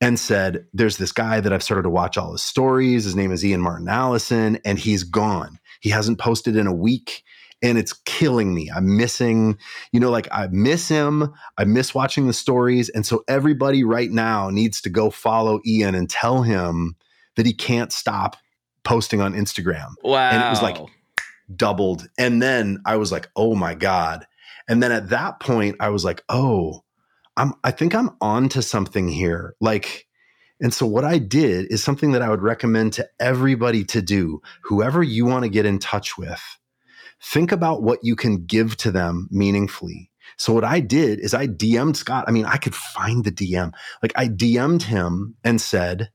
and 0.02 0.20
said, 0.20 0.66
There's 0.74 0.98
this 0.98 1.12
guy 1.12 1.40
that 1.40 1.54
I've 1.54 1.64
started 1.64 1.84
to 1.84 1.90
watch 1.90 2.18
all 2.18 2.32
his 2.32 2.44
stories. 2.44 3.04
His 3.04 3.16
name 3.16 3.32
is 3.32 3.46
Ian 3.46 3.62
Martin 3.62 3.88
Allison, 3.88 4.58
and 4.66 4.80
he's 4.80 5.04
gone. 5.04 5.60
He 5.86 5.92
hasn't 5.92 6.18
posted 6.18 6.56
in 6.56 6.66
a 6.66 6.74
week 6.74 7.24
and 7.62 7.78
it's 7.78 7.94
killing 7.94 8.56
me. 8.56 8.72
I'm 8.76 8.98
missing, 8.98 9.60
you 9.92 10.00
know, 10.00 10.10
like 10.10 10.28
I 10.32 10.48
miss 10.48 10.90
him. 10.90 11.32
I 11.60 11.66
miss 11.66 11.94
watching 11.94 12.26
the 12.26 12.34
stories. 12.34 12.90
And 12.90 13.06
so 13.06 13.24
everybody 13.28 13.84
right 13.84 14.10
now 14.10 14.50
needs 14.50 14.82
to 14.82 14.90
go 14.90 15.12
follow 15.12 15.62
Ian 15.64 15.94
and 15.94 16.10
tell 16.10 16.42
him 16.42 16.96
that 17.36 17.46
he 17.46 17.54
can't 17.54 17.94
stop 17.94 18.36
posting 18.84 19.22
on 19.22 19.36
Instagram. 19.36 19.90
Wow. 20.04 20.32
And 20.32 20.42
it 20.42 20.50
was 20.50 20.64
like 20.64 20.78
doubled. 21.56 22.08
And 22.18 22.42
then 22.42 22.82
I 22.84 22.96
was 22.96 23.12
like, 23.12 23.30
oh 23.36 23.54
my 23.54 23.76
God. 23.76 24.26
And 24.68 24.82
then 24.82 24.92
at 24.92 25.10
that 25.10 25.40
point, 25.40 25.76
I 25.80 25.90
was 25.90 26.04
like, 26.04 26.24
oh, 26.30 26.84
I'm 27.38 27.54
I 27.64 27.70
think 27.70 27.94
I'm 27.94 28.10
on 28.22 28.50
to 28.50 28.64
something 28.64 29.08
here. 29.08 29.54
Like 29.62 30.08
and 30.62 30.74
so, 30.74 30.86
what 30.86 31.04
I 31.04 31.18
did 31.18 31.72
is 31.72 31.84
something 31.84 32.14
that 32.14 32.22
I 32.22 32.30
would 32.30 32.42
recommend 32.42 32.94
to 32.94 33.08
everybody 33.20 33.84
to 33.86 34.02
do, 34.02 34.42
whoever 34.64 35.04
you 35.04 35.26
want 35.26 35.44
to 35.44 35.50
get 35.50 35.66
in 35.66 35.80
touch 35.80 36.18
with. 36.18 36.42
Think 37.22 37.52
about 37.52 37.84
what 37.84 38.00
you 38.04 38.16
can 38.16 38.46
give 38.46 38.78
to 38.78 38.92
them 38.92 39.28
meaningfully. 39.32 40.12
So, 40.38 40.54
what 40.54 40.64
I 40.64 40.80
did 40.80 41.20
is 41.20 41.34
I 41.34 41.48
DM'd 41.48 41.98
Scott. 41.98 42.26
I 42.28 42.32
mean, 42.32 42.46
I 42.46 42.58
could 42.58 42.76
find 42.76 43.26
the 43.26 43.32
DM. 43.32 43.74
Like, 44.02 44.14
I 44.16 44.30
DM'd 44.30 44.84
him 44.84 45.36
and 45.44 45.60
said, 45.60 46.10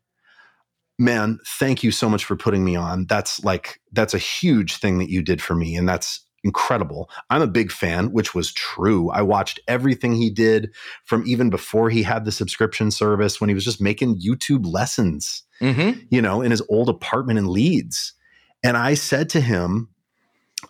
Man, 0.99 1.39
thank 1.59 1.83
you 1.83 1.91
so 1.91 2.09
much 2.09 2.25
for 2.25 2.37
putting 2.37 2.65
me 2.65 2.77
on. 2.77 3.07
That's 3.07 3.43
like, 3.43 3.81
that's 3.93 4.13
a 4.13 4.19
huge 4.19 4.77
thing 4.77 4.99
that 4.99 5.09
you 5.09 5.23
did 5.23 5.41
for 5.41 5.55
me. 5.55 5.75
And 5.77 5.89
that's 5.89 6.27
incredible. 6.45 7.11
I'm 7.29 7.43
a 7.43 7.47
big 7.47 7.71
fan, 7.71 8.13
which 8.13 8.35
was 8.35 8.53
true. 8.53 9.11
I 9.11 9.23
watched 9.23 9.61
everything 9.69 10.15
he 10.15 10.31
did 10.31 10.73
from 11.05 11.25
even 11.27 11.51
before 11.51 11.91
he 11.91 12.03
had 12.03 12.25
the 12.25 12.33
subscription 12.33 12.91
service 12.91 13.41
when 13.41 13.49
he 13.49 13.55
was 13.55 13.65
just 13.65 13.81
making 13.81 14.21
YouTube 14.21 14.65
lessons, 14.67 15.43
mm-hmm. 15.61 16.01
you 16.11 16.23
know, 16.23 16.41
in 16.43 16.51
his 16.51 16.63
old 16.69 16.89
apartment 16.89 17.39
in 17.39 17.47
Leeds. 17.47 18.15
And 18.63 18.77
I 18.77 18.95
said 18.95 19.29
to 19.31 19.41
him, 19.41 19.89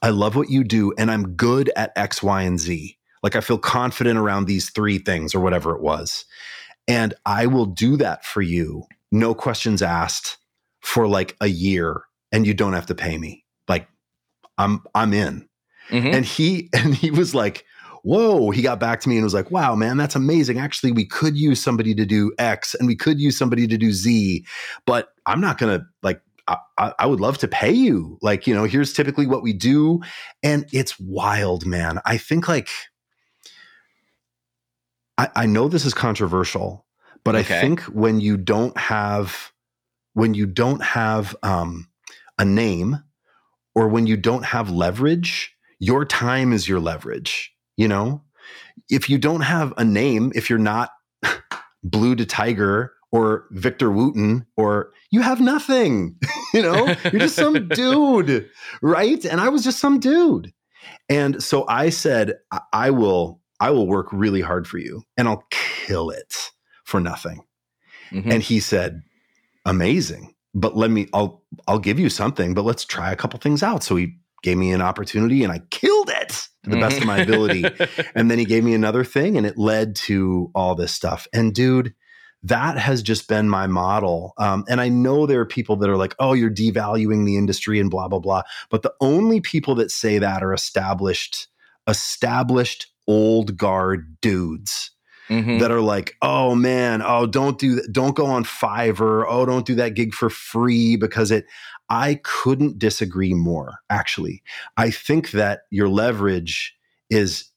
I 0.02 0.10
love 0.10 0.36
what 0.36 0.50
you 0.50 0.64
do, 0.64 0.92
and 0.96 1.10
I'm 1.10 1.34
good 1.34 1.70
at 1.76 1.92
X, 1.96 2.22
Y, 2.22 2.42
and 2.42 2.58
Z. 2.58 2.96
Like 3.22 3.36
I 3.36 3.40
feel 3.40 3.58
confident 3.58 4.18
around 4.18 4.46
these 4.46 4.70
three 4.70 4.98
things 4.98 5.34
or 5.34 5.40
whatever 5.40 5.74
it 5.74 5.82
was. 5.82 6.24
And 6.88 7.14
I 7.26 7.46
will 7.46 7.66
do 7.66 7.96
that 7.98 8.24
for 8.24 8.40
you, 8.42 8.84
no 9.12 9.34
questions 9.34 9.82
asked, 9.82 10.38
for 10.80 11.06
like 11.06 11.36
a 11.40 11.46
year, 11.46 12.04
and 12.32 12.46
you 12.46 12.54
don't 12.54 12.72
have 12.72 12.86
to 12.86 12.94
pay 12.94 13.18
me. 13.18 13.44
Like 13.68 13.88
I'm 14.56 14.82
I'm 14.94 15.12
in. 15.12 15.48
Mm-hmm. 15.90 16.06
And 16.08 16.24
he 16.24 16.68
and 16.74 16.94
he 16.94 17.10
was 17.10 17.34
like, 17.34 17.64
whoa, 18.02 18.50
he 18.50 18.62
got 18.62 18.80
back 18.80 19.00
to 19.00 19.08
me 19.08 19.16
and 19.16 19.24
was 19.24 19.34
like, 19.34 19.50
wow, 19.50 19.74
man, 19.74 19.96
that's 19.96 20.16
amazing. 20.16 20.58
Actually, 20.58 20.92
we 20.92 21.04
could 21.04 21.36
use 21.36 21.62
somebody 21.62 21.94
to 21.94 22.06
do 22.06 22.32
X 22.38 22.74
and 22.74 22.86
we 22.86 22.96
could 22.96 23.20
use 23.20 23.36
somebody 23.36 23.66
to 23.66 23.76
do 23.76 23.92
Z, 23.92 24.44
but 24.86 25.08
I'm 25.26 25.40
not 25.40 25.58
going 25.58 25.78
to 25.78 25.86
like, 26.02 26.20
I, 26.78 26.92
I, 26.98 27.06
would 27.06 27.20
love 27.20 27.38
to 27.38 27.48
pay 27.48 27.70
you. 27.70 28.18
Like, 28.22 28.46
you 28.46 28.54
know, 28.54 28.64
here's 28.64 28.92
typically 28.92 29.26
what 29.26 29.42
we 29.42 29.52
do. 29.52 30.00
And 30.42 30.66
it's 30.72 30.98
wild, 30.98 31.64
man. 31.64 32.00
I 32.04 32.16
think 32.16 32.48
like, 32.48 32.68
I, 35.16 35.28
I 35.36 35.46
know 35.46 35.68
this 35.68 35.84
is 35.84 35.94
controversial, 35.94 36.86
but 37.22 37.36
okay. 37.36 37.58
I 37.58 37.60
think 37.60 37.82
when 37.82 38.20
you 38.20 38.36
don't 38.36 38.76
have, 38.76 39.52
when 40.14 40.34
you 40.34 40.46
don't 40.46 40.82
have 40.82 41.36
um, 41.44 41.88
a 42.36 42.44
name 42.44 42.98
or 43.76 43.86
when 43.86 44.08
you 44.08 44.16
don't 44.16 44.44
have 44.44 44.70
leverage, 44.70 45.54
your 45.80 46.04
time 46.04 46.52
is 46.52 46.68
your 46.68 46.78
leverage. 46.78 47.52
You 47.76 47.88
know, 47.88 48.22
if 48.88 49.10
you 49.10 49.18
don't 49.18 49.40
have 49.40 49.74
a 49.76 49.84
name, 49.84 50.30
if 50.34 50.48
you're 50.48 50.58
not 50.58 50.90
Blu 51.82 52.14
DeTiger 52.14 52.90
or 53.10 53.46
Victor 53.50 53.90
Wooten, 53.90 54.46
or 54.56 54.92
you 55.10 55.22
have 55.22 55.40
nothing, 55.40 56.16
you 56.54 56.62
know, 56.62 56.94
you're 57.04 57.20
just 57.20 57.34
some 57.34 57.68
dude, 57.74 58.48
right? 58.82 59.24
And 59.24 59.40
I 59.40 59.48
was 59.48 59.64
just 59.64 59.80
some 59.80 59.98
dude. 59.98 60.52
And 61.08 61.42
so 61.42 61.66
I 61.66 61.90
said, 61.90 62.34
I-, 62.52 62.60
I 62.72 62.90
will, 62.90 63.40
I 63.58 63.70
will 63.70 63.86
work 63.86 64.08
really 64.12 64.40
hard 64.40 64.68
for 64.68 64.78
you 64.78 65.02
and 65.16 65.26
I'll 65.26 65.44
kill 65.50 66.10
it 66.10 66.52
for 66.84 67.00
nothing. 67.00 67.42
Mm-hmm. 68.12 68.30
And 68.30 68.42
he 68.42 68.60
said, 68.60 69.02
amazing. 69.64 70.34
But 70.54 70.76
let 70.76 70.90
me, 70.90 71.08
I'll, 71.12 71.42
I'll 71.68 71.78
give 71.78 71.98
you 71.98 72.08
something, 72.10 72.54
but 72.54 72.64
let's 72.64 72.84
try 72.84 73.12
a 73.12 73.16
couple 73.16 73.38
things 73.38 73.62
out. 73.62 73.82
So 73.82 73.96
he 73.96 74.16
gave 74.42 74.56
me 74.56 74.72
an 74.72 74.82
opportunity 74.82 75.44
and 75.44 75.52
I 75.52 75.60
killed 75.70 76.10
it 76.10 76.48
to 76.64 76.70
the 76.70 76.76
best 76.76 76.98
of 76.98 77.06
my 77.06 77.18
ability. 77.18 77.64
and 78.14 78.30
then 78.30 78.38
he 78.38 78.44
gave 78.44 78.64
me 78.64 78.74
another 78.74 79.04
thing 79.04 79.36
and 79.36 79.46
it 79.46 79.58
led 79.58 79.96
to 79.96 80.50
all 80.54 80.74
this 80.74 80.92
stuff. 80.92 81.26
And 81.32 81.54
dude, 81.54 81.94
that 82.42 82.78
has 82.78 83.02
just 83.02 83.28
been 83.28 83.48
my 83.48 83.66
model. 83.66 84.32
Um, 84.38 84.64
and 84.68 84.80
I 84.80 84.88
know 84.88 85.26
there 85.26 85.40
are 85.40 85.46
people 85.46 85.76
that 85.76 85.90
are 85.90 85.96
like, 85.96 86.14
oh, 86.18 86.32
you're 86.32 86.50
devaluing 86.50 87.26
the 87.26 87.36
industry 87.36 87.78
and 87.78 87.90
blah, 87.90 88.08
blah, 88.08 88.18
blah. 88.18 88.42
But 88.70 88.82
the 88.82 88.94
only 89.00 89.40
people 89.40 89.74
that 89.76 89.90
say 89.90 90.18
that 90.18 90.42
are 90.42 90.54
established, 90.54 91.48
established 91.86 92.86
old 93.06 93.56
guard 93.56 94.16
dudes. 94.20 94.92
Mm-hmm. 95.28 95.58
That 95.58 95.70
are 95.70 95.80
like, 95.80 96.16
oh 96.22 96.56
man, 96.56 97.02
oh 97.06 97.24
don't 97.24 97.56
do 97.56 97.76
that, 97.76 97.92
don't 97.92 98.16
go 98.16 98.26
on 98.26 98.42
Fiverr, 98.42 99.24
oh 99.28 99.46
don't 99.46 99.64
do 99.64 99.76
that 99.76 99.94
gig 99.94 100.12
for 100.12 100.28
free 100.28 100.96
because 100.96 101.30
it. 101.30 101.44
I 101.90 102.20
couldn't 102.22 102.78
disagree 102.78 103.34
more, 103.34 103.80
actually. 103.90 104.42
I 104.76 104.90
think 104.90 105.32
that 105.32 105.62
your 105.70 105.88
leverage 105.88 106.76
is 107.10 107.50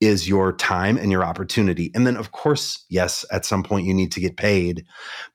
is 0.00 0.28
your 0.28 0.52
time 0.52 0.98
and 0.98 1.10
your 1.10 1.24
opportunity. 1.24 1.90
And 1.94 2.06
then 2.06 2.16
of 2.16 2.32
course, 2.32 2.84
yes, 2.90 3.24
at 3.30 3.46
some 3.46 3.62
point 3.62 3.86
you 3.86 3.94
need 3.94 4.12
to 4.12 4.20
get 4.20 4.36
paid. 4.36 4.84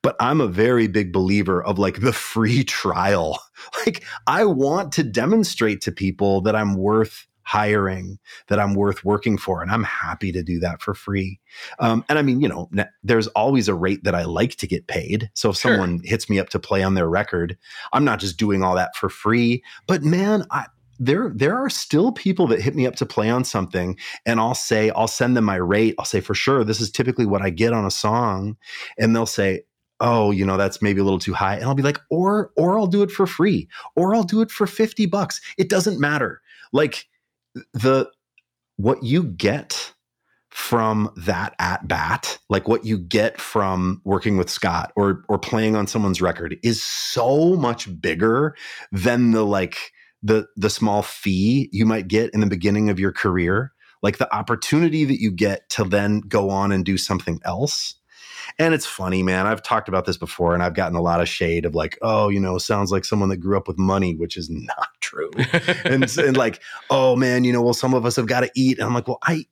But 0.02 0.16
I'm 0.20 0.40
a 0.40 0.46
very 0.46 0.86
big 0.86 1.12
believer 1.12 1.62
of 1.64 1.78
like 1.78 2.00
the 2.00 2.12
free 2.12 2.62
trial. 2.64 3.38
Like 3.84 4.04
I 4.26 4.44
want 4.44 4.92
to 4.92 5.02
demonstrate 5.02 5.80
to 5.82 5.92
people 5.92 6.40
that 6.42 6.54
I'm 6.54 6.74
worth 6.74 7.26
hiring 7.50 8.16
that 8.46 8.60
I'm 8.60 8.74
worth 8.74 9.04
working 9.04 9.36
for. 9.36 9.60
And 9.60 9.72
I'm 9.72 9.82
happy 9.82 10.30
to 10.30 10.40
do 10.40 10.60
that 10.60 10.80
for 10.80 10.94
free. 10.94 11.40
Um, 11.80 12.04
and 12.08 12.16
I 12.16 12.22
mean, 12.22 12.40
you 12.40 12.48
know, 12.48 12.70
there's 13.02 13.26
always 13.28 13.66
a 13.66 13.74
rate 13.74 14.04
that 14.04 14.14
I 14.14 14.22
like 14.22 14.54
to 14.56 14.68
get 14.68 14.86
paid. 14.86 15.28
So 15.34 15.50
if 15.50 15.56
sure. 15.56 15.72
someone 15.72 16.00
hits 16.04 16.30
me 16.30 16.38
up 16.38 16.50
to 16.50 16.60
play 16.60 16.84
on 16.84 16.94
their 16.94 17.08
record, 17.08 17.58
I'm 17.92 18.04
not 18.04 18.20
just 18.20 18.36
doing 18.36 18.62
all 18.62 18.76
that 18.76 18.94
for 18.94 19.08
free. 19.08 19.64
But 19.88 20.04
man, 20.04 20.46
I, 20.52 20.66
there 21.00 21.32
there 21.34 21.56
are 21.56 21.70
still 21.70 22.12
people 22.12 22.46
that 22.46 22.60
hit 22.60 22.76
me 22.76 22.86
up 22.86 22.94
to 22.96 23.06
play 23.06 23.28
on 23.30 23.42
something 23.42 23.98
and 24.26 24.38
I'll 24.38 24.54
say 24.54 24.90
I'll 24.90 25.08
send 25.08 25.36
them 25.36 25.44
my 25.44 25.56
rate. 25.56 25.96
I'll 25.98 26.04
say 26.04 26.20
for 26.20 26.34
sure 26.34 26.62
this 26.62 26.80
is 26.80 26.90
typically 26.90 27.26
what 27.26 27.42
I 27.42 27.50
get 27.50 27.72
on 27.72 27.84
a 27.84 27.90
song 27.90 28.56
and 28.96 29.16
they'll 29.16 29.26
say 29.26 29.62
oh, 30.02 30.30
you 30.30 30.46
know, 30.46 30.56
that's 30.56 30.80
maybe 30.80 31.00
a 31.00 31.04
little 31.04 31.18
too 31.18 31.34
high. 31.34 31.56
And 31.56 31.64
I'll 31.64 31.74
be 31.74 31.82
like, 31.82 31.98
or 32.10 32.52
or 32.56 32.78
I'll 32.78 32.86
do 32.86 33.02
it 33.02 33.10
for 33.10 33.26
free 33.26 33.68
or 33.96 34.14
I'll 34.14 34.22
do 34.22 34.40
it 34.40 34.50
for 34.50 34.66
50 34.66 35.06
bucks. 35.06 35.40
It 35.58 35.68
doesn't 35.68 36.00
matter. 36.00 36.40
Like 36.72 37.06
the 37.72 38.10
what 38.76 39.02
you 39.02 39.24
get 39.24 39.92
from 40.50 41.12
that 41.16 41.54
at 41.58 41.86
bat, 41.86 42.38
like 42.48 42.66
what 42.66 42.84
you 42.84 42.98
get 42.98 43.40
from 43.40 44.00
working 44.04 44.36
with 44.36 44.50
Scott 44.50 44.92
or 44.96 45.24
or 45.28 45.38
playing 45.38 45.76
on 45.76 45.86
someone's 45.86 46.20
record 46.20 46.56
is 46.62 46.82
so 46.82 47.56
much 47.56 48.00
bigger 48.00 48.56
than 48.90 49.30
the 49.30 49.44
like 49.44 49.92
the 50.22 50.46
the 50.56 50.70
small 50.70 51.02
fee 51.02 51.68
you 51.72 51.86
might 51.86 52.08
get 52.08 52.30
in 52.34 52.40
the 52.40 52.46
beginning 52.46 52.90
of 52.90 52.98
your 52.98 53.12
career, 53.12 53.72
like 54.02 54.18
the 54.18 54.32
opportunity 54.34 55.04
that 55.04 55.20
you 55.20 55.30
get 55.30 55.68
to 55.70 55.84
then 55.84 56.20
go 56.20 56.50
on 56.50 56.72
and 56.72 56.84
do 56.84 56.98
something 56.98 57.40
else 57.44 57.94
and 58.58 58.74
it's 58.74 58.86
funny, 58.86 59.22
man. 59.22 59.46
I've 59.46 59.62
talked 59.62 59.88
about 59.88 60.06
this 60.06 60.16
before 60.16 60.54
and 60.54 60.62
I've 60.62 60.74
gotten 60.74 60.96
a 60.96 61.02
lot 61.02 61.20
of 61.20 61.28
shade 61.28 61.64
of 61.64 61.74
like, 61.74 61.98
oh, 62.02 62.28
you 62.28 62.40
know, 62.40 62.58
sounds 62.58 62.92
like 62.92 63.04
someone 63.04 63.28
that 63.30 63.38
grew 63.38 63.56
up 63.56 63.68
with 63.68 63.78
money, 63.78 64.14
which 64.14 64.36
is 64.36 64.50
not 64.50 64.88
true. 65.00 65.30
and, 65.84 66.04
and 66.18 66.36
like, 66.36 66.60
oh 66.90 67.16
man, 67.16 67.44
you 67.44 67.52
know, 67.52 67.62
well, 67.62 67.74
some 67.74 67.94
of 67.94 68.04
us 68.04 68.16
have 68.16 68.26
got 68.26 68.40
to 68.40 68.50
eat. 68.54 68.78
And 68.78 68.86
I'm 68.86 68.94
like, 68.94 69.08
well, 69.08 69.18
I, 69.22 69.44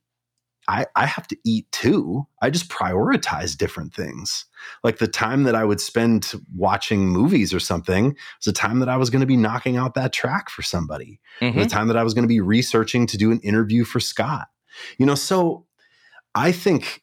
I, 0.68 0.84
I 0.94 1.06
have 1.06 1.26
to 1.28 1.36
eat 1.46 1.70
too. 1.72 2.26
I 2.42 2.50
just 2.50 2.68
prioritize 2.68 3.56
different 3.56 3.94
things. 3.94 4.44
Like 4.84 4.98
the 4.98 5.08
time 5.08 5.44
that 5.44 5.54
I 5.54 5.64
would 5.64 5.80
spend 5.80 6.32
watching 6.54 7.08
movies 7.08 7.54
or 7.54 7.60
something 7.60 8.08
was 8.08 8.44
the 8.44 8.52
time 8.52 8.80
that 8.80 8.88
I 8.88 8.98
was 8.98 9.08
going 9.08 9.20
to 9.20 9.26
be 9.26 9.36
knocking 9.36 9.78
out 9.78 9.94
that 9.94 10.12
track 10.12 10.50
for 10.50 10.62
somebody. 10.62 11.20
Mm-hmm. 11.40 11.58
The 11.58 11.66
time 11.66 11.88
that 11.88 11.96
I 11.96 12.02
was 12.02 12.12
going 12.12 12.24
to 12.24 12.28
be 12.28 12.40
researching 12.40 13.06
to 13.06 13.16
do 13.16 13.30
an 13.30 13.40
interview 13.40 13.84
for 13.84 13.98
Scott. 13.98 14.48
You 14.98 15.06
know, 15.06 15.14
so 15.14 15.64
I 16.34 16.52
think 16.52 17.02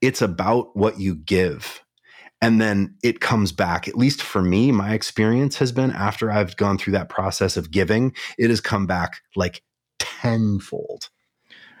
it's 0.00 0.22
about 0.22 0.76
what 0.76 1.00
you 1.00 1.16
give. 1.16 1.82
And 2.40 2.60
then 2.60 2.94
it 3.02 3.20
comes 3.20 3.50
back. 3.50 3.88
At 3.88 3.96
least 3.96 4.22
for 4.22 4.42
me, 4.42 4.70
my 4.70 4.92
experience 4.94 5.56
has 5.58 5.72
been 5.72 5.90
after 5.90 6.30
I've 6.30 6.56
gone 6.56 6.78
through 6.78 6.92
that 6.92 7.08
process 7.08 7.56
of 7.56 7.70
giving, 7.70 8.14
it 8.38 8.50
has 8.50 8.60
come 8.60 8.86
back 8.86 9.20
like 9.34 9.62
tenfold. 9.98 11.08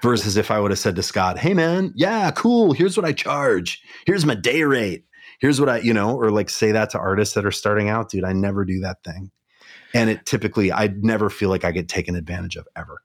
Versus 0.02 0.36
if 0.36 0.50
I 0.50 0.60
would 0.60 0.70
have 0.70 0.78
said 0.78 0.96
to 0.96 1.02
Scott, 1.02 1.38
hey 1.38 1.54
man, 1.54 1.92
yeah, 1.96 2.30
cool. 2.30 2.72
Here's 2.72 2.96
what 2.96 3.06
I 3.06 3.12
charge. 3.12 3.82
Here's 4.06 4.24
my 4.24 4.36
day 4.36 4.62
rate. 4.62 5.04
Here's 5.40 5.60
what 5.60 5.68
I, 5.68 5.78
you 5.78 5.92
know, 5.92 6.16
or 6.16 6.30
like 6.30 6.50
say 6.50 6.72
that 6.72 6.90
to 6.90 6.98
artists 6.98 7.34
that 7.34 7.44
are 7.44 7.52
starting 7.52 7.88
out, 7.88 8.10
dude. 8.10 8.24
I 8.24 8.32
never 8.32 8.64
do 8.64 8.80
that 8.80 9.02
thing. 9.04 9.30
And 9.94 10.10
it 10.10 10.24
typically, 10.24 10.72
I 10.72 10.88
never 10.98 11.30
feel 11.30 11.48
like 11.48 11.64
I 11.64 11.72
get 11.72 11.88
taken 11.88 12.14
advantage 12.14 12.56
of 12.56 12.68
ever 12.76 13.02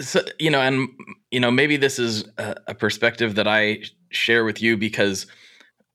so 0.00 0.20
you 0.38 0.50
know 0.50 0.60
and 0.60 0.88
you 1.30 1.40
know 1.40 1.50
maybe 1.50 1.76
this 1.76 1.98
is 1.98 2.24
a, 2.38 2.54
a, 2.68 2.74
perspective 2.74 3.34
that 3.34 3.48
i 3.48 3.78
share 4.10 4.44
with 4.44 4.60
you 4.60 4.76
because 4.76 5.26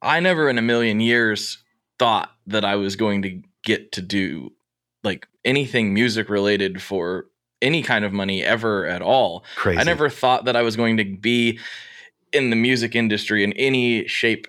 i 0.02 0.20
never 0.20 0.50
in 0.50 0.58
a 0.58 0.62
million 0.62 1.00
years 1.00 1.64
thought 2.00 2.32
that 2.48 2.66
i 2.66 2.76
was 2.76 2.96
going 2.96 3.22
to 3.22 3.42
get 3.64 3.92
to 3.92 4.02
do 4.02 4.52
like 5.04 5.28
anything 5.46 5.94
music 5.94 6.30
related 6.30 6.82
for 6.82 7.28
any 7.62 7.84
kind 7.84 8.04
of 8.04 8.12
money 8.12 8.44
ever 8.44 8.86
at 8.88 9.02
all 9.02 9.44
Crazy. 9.56 9.80
i 9.80 9.84
never 9.84 10.10
thought 10.10 10.46
that 10.46 10.56
i 10.56 10.62
was 10.62 10.76
going 10.76 10.98
to 10.98 11.06
be 11.06 11.60
in 12.34 12.50
the 12.50 12.56
music 12.56 12.96
industry 12.96 13.44
in 13.44 13.54
any 13.54 14.08
shape 14.08 14.48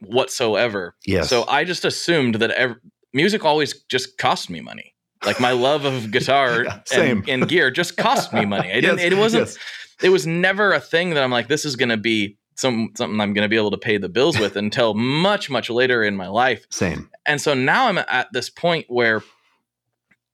whatsoever 0.00 0.94
yes. 1.06 1.28
so 1.28 1.44
i 1.48 1.64
just 1.64 1.84
assumed 1.84 2.36
that 2.36 2.50
ev- 2.52 2.76
music 3.12 3.44
always 3.44 3.82
just 3.88 4.18
cost 4.18 4.48
me 4.50 4.60
money 4.60 4.94
like 5.26 5.40
my 5.40 5.52
love 5.52 5.84
of 5.84 6.10
guitar 6.10 6.64
yeah, 6.64 6.80
and, 6.94 7.28
and, 7.28 7.48
gear 7.48 7.70
just 7.70 7.96
cost 7.96 8.32
me 8.32 8.44
money. 8.44 8.70
It, 8.70 8.84
yes, 8.84 9.00
it 9.00 9.14
wasn't. 9.14 9.48
Yes. 9.48 9.58
It 10.02 10.10
was 10.10 10.26
never 10.26 10.72
a 10.72 10.80
thing 10.80 11.10
that 11.10 11.22
I'm 11.22 11.30
like, 11.30 11.48
this 11.48 11.64
is 11.64 11.76
going 11.76 11.88
to 11.88 11.96
be 11.96 12.36
some 12.54 12.90
something 12.96 13.20
I'm 13.20 13.34
going 13.34 13.44
to 13.44 13.48
be 13.48 13.56
able 13.56 13.70
to 13.72 13.78
pay 13.78 13.98
the 13.98 14.08
bills 14.08 14.38
with 14.38 14.56
until 14.56 14.94
much 14.94 15.50
much 15.50 15.68
later 15.68 16.02
in 16.02 16.16
my 16.16 16.28
life. 16.28 16.66
Same. 16.70 17.10
And 17.26 17.40
so 17.40 17.54
now 17.54 17.88
I'm 17.88 17.98
at 17.98 18.28
this 18.32 18.48
point 18.48 18.86
where 18.88 19.22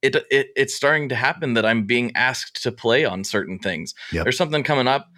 it, 0.03 0.17
it 0.31 0.49
it's 0.55 0.75
starting 0.75 1.09
to 1.09 1.15
happen 1.15 1.55
that 1.55 1.65
I'm 1.65 1.85
being 1.85 2.13
asked 2.15 2.63
to 2.63 2.73
play 2.73 3.05
on 3.05 3.25
certain 3.25 3.59
things. 3.59 3.95
Yep. 4.13 4.25
There's 4.25 4.37
something 4.37 4.63
coming 4.63 4.89
up 4.89 5.09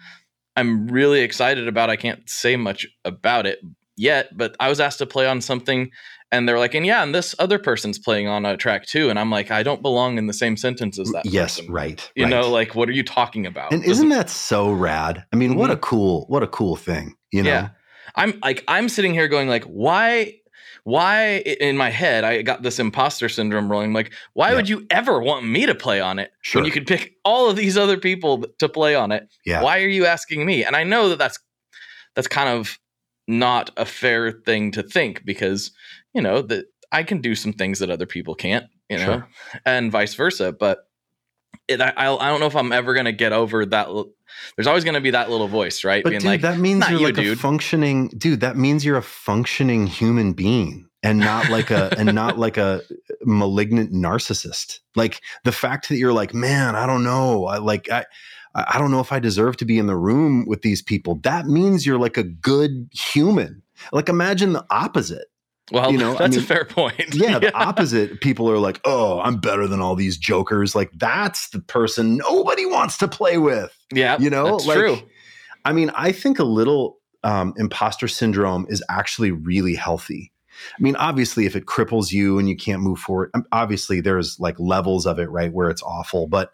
I'm 0.55 0.87
really 0.87 1.21
excited 1.21 1.67
about. 1.67 1.89
I 1.89 1.95
can't 1.95 2.27
say 2.29 2.55
much 2.55 2.87
about 3.03 3.45
it 3.45 3.59
yet, 3.97 4.37
but 4.37 4.55
I 4.59 4.69
was 4.69 4.79
asked 4.79 4.99
to 4.99 5.05
play 5.05 5.27
on 5.27 5.41
something 5.41 5.91
and 6.37 6.47
they're 6.47 6.59
like, 6.59 6.73
and 6.73 6.85
yeah, 6.85 7.03
and 7.03 7.13
this 7.13 7.35
other 7.39 7.57
person's 7.57 7.97
playing 7.97 8.27
on 8.27 8.45
a 8.45 8.57
track 8.57 8.85
too, 8.85 9.09
and 9.09 9.17
I'm 9.19 9.31
like, 9.31 9.51
I 9.51 9.63
don't 9.63 9.81
belong 9.81 10.17
in 10.17 10.27
the 10.27 10.33
same 10.33 10.57
sentence 10.57 10.99
as 10.99 11.11
that. 11.11 11.25
Yes, 11.25 11.57
person. 11.59 11.73
right. 11.73 12.11
You 12.15 12.23
right. 12.23 12.29
know, 12.29 12.49
like, 12.49 12.75
what 12.75 12.89
are 12.89 12.93
you 12.93 13.03
talking 13.03 13.45
about? 13.45 13.71
And 13.71 13.83
isn't 13.83 14.09
that 14.09 14.29
so 14.29 14.71
rad? 14.71 15.25
I 15.33 15.35
mean, 15.35 15.51
mm-hmm. 15.51 15.59
what 15.59 15.71
a 15.71 15.73
mm-hmm. 15.73 15.81
cool, 15.81 16.25
what 16.27 16.43
a 16.43 16.47
cool 16.47 16.75
thing. 16.75 17.15
You 17.31 17.43
know, 17.43 17.49
yeah. 17.49 17.69
I'm 18.15 18.39
like, 18.43 18.63
I'm 18.67 18.89
sitting 18.89 19.13
here 19.13 19.27
going, 19.27 19.49
like, 19.49 19.63
why? 19.65 20.35
why 20.83 21.37
in 21.39 21.75
my 21.77 21.89
head 21.89 22.23
I 22.23 22.43
got 22.43 22.61
this 22.61 22.77
imposter 22.77 23.27
syndrome 23.27 23.71
rolling. 23.71 23.91
Like, 23.91 24.13
why 24.33 24.49
yeah. 24.49 24.55
would 24.55 24.69
you 24.69 24.85
ever 24.91 25.19
want 25.19 25.43
me 25.43 25.65
to 25.65 25.73
play 25.73 25.99
on 25.99 26.19
it 26.19 26.31
sure. 26.41 26.61
when 26.61 26.67
you 26.67 26.71
could 26.71 26.85
pick 26.85 27.15
all 27.25 27.49
of 27.49 27.55
these 27.55 27.75
other 27.75 27.97
people 27.97 28.45
to 28.59 28.69
play 28.69 28.93
on 28.93 29.11
it? 29.11 29.27
Yeah. 29.47 29.63
Why 29.63 29.79
are 29.81 29.87
you 29.87 30.05
asking 30.05 30.45
me? 30.45 30.63
And 30.63 30.75
I 30.75 30.83
know 30.83 31.09
that 31.09 31.17
that's 31.17 31.39
that's 32.13 32.27
kind 32.27 32.49
of 32.49 32.77
not 33.27 33.71
a 33.77 33.85
fair 33.85 34.31
thing 34.31 34.71
to 34.71 34.83
think 34.83 35.25
because 35.25 35.71
you 36.15 36.21
know 36.21 36.41
that 36.41 36.65
I 36.91 37.03
can 37.03 37.19
do 37.19 37.35
some 37.35 37.53
things 37.53 37.79
that 37.79 37.91
other 37.91 38.05
people 38.05 38.33
can't, 38.33 38.65
you 38.89 38.97
know, 38.97 39.03
sure. 39.03 39.27
and 39.65 39.91
vice 39.91 40.15
versa. 40.15 40.53
But 40.53 40.87
it, 41.67 41.81
I, 41.81 41.93
I 41.97 42.29
don't 42.29 42.39
know 42.39 42.45
if 42.45 42.55
I'm 42.55 42.71
ever 42.71 42.93
gonna 42.93 43.11
get 43.11 43.33
over 43.33 43.65
that. 43.65 43.87
There's 44.55 44.67
always 44.67 44.83
gonna 44.83 45.01
be 45.01 45.11
that 45.11 45.29
little 45.29 45.47
voice, 45.47 45.83
right? 45.83 46.03
But 46.03 46.11
Being 46.11 46.21
dude, 46.21 46.27
like, 46.27 46.41
that 46.41 46.57
means 46.57 46.87
you're 46.89 46.99
you, 46.99 47.05
like 47.05 47.15
dude. 47.15 47.37
a 47.37 47.39
functioning 47.39 48.07
dude. 48.17 48.39
That 48.39 48.55
means 48.55 48.85
you're 48.85 48.97
a 48.97 49.03
functioning 49.03 49.87
human 49.87 50.33
being 50.33 50.87
and 51.03 51.19
not 51.19 51.49
like 51.49 51.69
a 51.69 51.93
and 51.97 52.13
not 52.15 52.37
like 52.39 52.57
a 52.57 52.81
malignant 53.23 53.91
narcissist. 53.91 54.79
Like 54.95 55.21
the 55.43 55.51
fact 55.51 55.89
that 55.89 55.97
you're 55.97 56.13
like, 56.13 56.33
man, 56.33 56.75
I 56.75 56.85
don't 56.85 57.03
know, 57.03 57.45
I 57.45 57.57
like 57.57 57.89
I. 57.91 58.05
I 58.57 58.79
don't 58.79 58.89
know 58.89 59.01
if 59.01 59.11
I 59.11 59.19
deserve 59.19 59.57
to 59.57 59.65
be 59.65 59.77
in 59.77 59.87
the 59.87 59.97
room 59.97 60.45
with 60.47 60.61
these 60.61 60.81
people. 60.81 61.15
That 61.23 61.45
means 61.45 61.85
you're 61.85 61.99
like 61.99 62.15
a 62.15 62.23
good 62.23 62.87
human. 62.93 63.61
Like 63.91 64.07
imagine 64.07 64.53
the 64.53 64.65
opposite. 64.69 65.27
Well, 65.71 65.91
you 65.91 65.97
know, 65.97 66.11
that's 66.11 66.21
I 66.21 66.27
mean, 66.27 66.39
a 66.39 66.43
fair 66.43 66.65
point. 66.65 67.13
yeah, 67.15 67.39
the 67.39 67.53
opposite. 67.55 68.21
People 68.21 68.49
are 68.51 68.59
like, 68.59 68.79
"Oh, 68.85 69.19
I'm 69.21 69.37
better 69.37 69.67
than 69.67 69.81
all 69.81 69.95
these 69.95 70.17
jokers." 70.17 70.75
Like 70.75 70.91
that's 70.93 71.49
the 71.49 71.59
person 71.59 72.17
nobody 72.17 72.65
wants 72.65 72.97
to 72.99 73.07
play 73.07 73.39
with. 73.39 73.75
Yeah, 73.91 74.17
you 74.19 74.29
know, 74.29 74.51
that's 74.51 74.67
like, 74.67 74.77
true. 74.77 74.97
I 75.63 75.73
mean, 75.73 75.89
I 75.95 76.11
think 76.11 76.37
a 76.37 76.43
little 76.43 76.99
um, 77.23 77.53
imposter 77.57 78.07
syndrome 78.07 78.67
is 78.69 78.83
actually 78.89 79.31
really 79.31 79.73
healthy. 79.73 80.31
I 80.77 80.81
mean, 80.81 80.95
obviously, 80.95 81.47
if 81.47 81.55
it 81.55 81.65
cripples 81.65 82.11
you 82.11 82.37
and 82.37 82.47
you 82.47 82.55
can't 82.55 82.81
move 82.81 82.99
forward, 82.99 83.31
um, 83.33 83.45
obviously 83.51 84.01
there's 84.01 84.39
like 84.39 84.59
levels 84.59 85.07
of 85.07 85.19
it, 85.19 85.29
right, 85.29 85.51
where 85.51 85.69
it's 85.69 85.81
awful. 85.81 86.27
But 86.27 86.51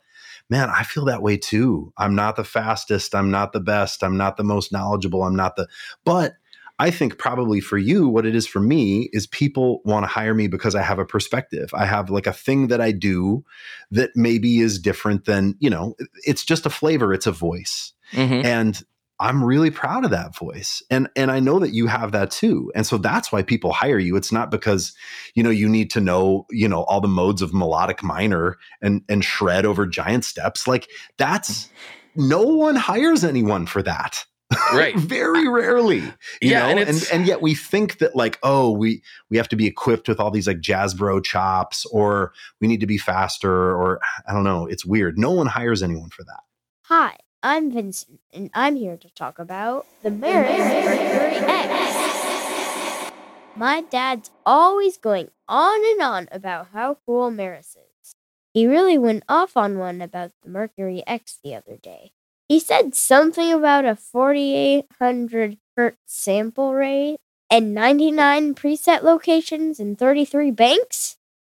man, 0.50 0.69
I 0.69 0.84
feel 0.84 1.06
that 1.06 1.21
way 1.21 1.38
too. 1.38 1.93
I'm 1.97 2.15
not 2.15 2.38
the 2.38 2.43
fastest. 2.43 3.13
I'm 3.13 3.30
not 3.30 3.52
the 3.52 3.60
best. 3.60 4.04
I'm 4.04 4.17
not 4.17 4.38
the 4.38 4.43
most 4.43 4.71
knowledgeable. 4.71 5.24
I'm 5.24 5.36
not 5.36 5.56
the, 5.56 5.67
but 6.06 6.34
I 6.82 6.89
think 6.89 7.20
probably 7.20 7.60
for 7.60 7.78
you, 7.78 8.08
what 8.08 8.26
it 8.26 8.34
is 8.34 8.48
for 8.48 8.60
me 8.60 9.08
is 9.13 9.28
people 9.28 9.82
want 9.86 10.02
to 10.04 10.08
hire 10.08 10.34
me 10.34 10.48
because 10.48 10.74
I 10.74 10.82
have 10.82 10.98
a 10.98 11.06
perspective. 11.06 11.70
I 11.76 11.86
have 11.86 12.10
like 12.10 12.26
a 12.26 12.34
thing 12.34 12.70
that 12.70 12.82
I 12.82 12.91
do 12.91 13.46
that 13.91 14.10
maybe 14.15 14.62
is 14.62 14.80
different 14.80 15.26
than, 15.26 15.56
you 15.60 15.70
know, 15.70 15.94
it's 16.26 16.44
just 16.44 16.65
a 16.65 16.72
flavor, 16.72 17.13
it's 17.13 17.28
a 17.28 17.32
voice. 17.32 17.94
Mm-hmm. 18.13 18.44
And 18.48 18.84
I'm 19.20 19.44
really 19.44 19.70
proud 19.70 20.06
of 20.06 20.10
that 20.10 20.36
voice. 20.36 20.82
And 20.89 21.08
and 21.15 21.30
I 21.30 21.39
know 21.39 21.60
that 21.60 21.72
you 21.72 21.86
have 21.86 22.13
that 22.13 22.32
too. 22.32 22.72
And 22.74 22.88
so 22.88 22.98
that's 22.98 23.32
why 23.32 23.44
people 23.44 23.72
hire 23.74 24.00
you. 24.00 24.15
It's 24.15 24.32
not 24.32 24.50
because, 24.50 24.96
you 25.36 25.44
know, 25.44 25.52
you 25.52 25.70
need 25.70 25.91
to 25.91 26.02
know, 26.02 26.48
you 26.50 26.67
know, 26.67 26.82
all 26.86 27.00
the 27.00 27.08
modes 27.08 27.44
of 27.44 27.54
melodic 27.54 28.02
minor 28.02 28.58
and 28.82 29.04
and 29.08 29.24
shred 29.24 29.67
over 29.67 29.86
giant 29.86 30.26
steps. 30.26 30.65
Like 30.65 30.89
that's 31.17 31.70
no 32.15 32.41
one 32.41 32.76
hires 32.76 33.24
anyone 33.24 33.67
for 33.67 33.84
that 33.84 34.26
right. 34.74 34.96
Very 34.98 35.48
rarely 35.48 36.04
yeah 36.42 36.60
know? 36.60 36.82
And, 36.82 36.90
and, 36.90 37.08
and 37.12 37.28
yet 37.28 37.42
we 37.42 37.56
think 37.56 38.00
that 38.00 38.16
like 38.16 38.40
oh 38.44 38.72
we 38.72 39.02
we 39.30 39.38
have 39.38 39.48
to 39.50 39.56
be 39.56 39.66
equipped 39.66 40.08
with 40.08 40.20
all 40.20 40.32
these 40.32 40.48
like 40.48 40.60
jazz 40.60 40.94
bro 40.94 41.20
chops 41.20 41.86
or 41.88 42.34
we 42.60 42.68
need 42.68 42.80
to 42.80 42.88
be 42.88 42.98
faster 42.98 43.52
or 43.52 44.00
i 44.28 44.34
don't 44.34 44.44
know 44.44 44.66
it's 44.68 44.86
weird. 44.86 45.18
No 45.18 45.32
one 45.32 45.48
hires 45.48 45.82
anyone 45.84 46.10
for 46.10 46.24
that. 46.24 46.42
Hi 46.86 47.18
i'm 47.44 47.72
vincent 47.72 48.20
and 48.34 48.52
i'm 48.54 48.76
here 48.76 48.98
to 48.98 49.10
talk 49.14 49.40
about 49.40 49.88
the 50.04 50.10
Meris 50.10 50.58
mercury 50.58 51.38
x. 51.38 53.12
My 53.56 53.82
dad's 53.82 54.32
always 54.46 54.98
going 54.98 55.30
on 55.48 55.86
and 55.92 56.02
on 56.02 56.30
about 56.32 56.68
how 56.72 56.98
cool 57.06 57.30
Meris 57.32 57.76
is. 57.76 58.16
He 58.54 58.66
really 58.66 58.98
went 58.98 59.24
off 59.28 59.58
on 59.58 59.78
one 59.78 60.02
about 60.02 60.32
the 60.42 60.50
mercury 60.50 61.04
x 61.08 61.38
the 61.44 61.56
other 61.56 61.78
day 61.78 62.12
he 62.52 62.60
said 62.60 62.94
something 62.94 63.54
about 63.54 63.86
a 63.86 63.96
4800 63.96 65.58
hertz 65.78 65.98
sample 66.06 66.74
rate 66.74 67.16
and 67.50 67.74
99 67.74 68.56
preset 68.56 69.04
locations 69.04 69.80
in 69.80 69.96
33 69.96 70.52
banks, 70.52 71.16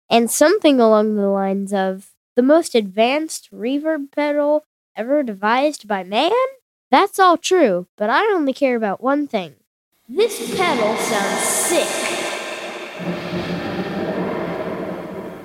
and 0.09 0.31
something 0.31 0.79
along 0.79 1.17
the 1.17 1.27
lines 1.27 1.73
of 1.75 2.13
the 2.37 2.43
most 2.43 2.77
advanced 2.77 3.49
reverb 3.53 4.13
pedal 4.13 4.67
ever 4.95 5.25
devised 5.25 5.89
by 5.89 6.05
man? 6.05 6.31
That's 6.93 7.19
all 7.19 7.39
true, 7.39 7.89
but 7.97 8.09
I 8.09 8.33
only 8.33 8.53
care 8.53 8.77
about 8.77 9.03
one 9.03 9.27
thing. 9.27 9.57
This 10.09 10.57
pedal 10.57 10.97
sounds 10.97 11.43
sick. 11.43 11.89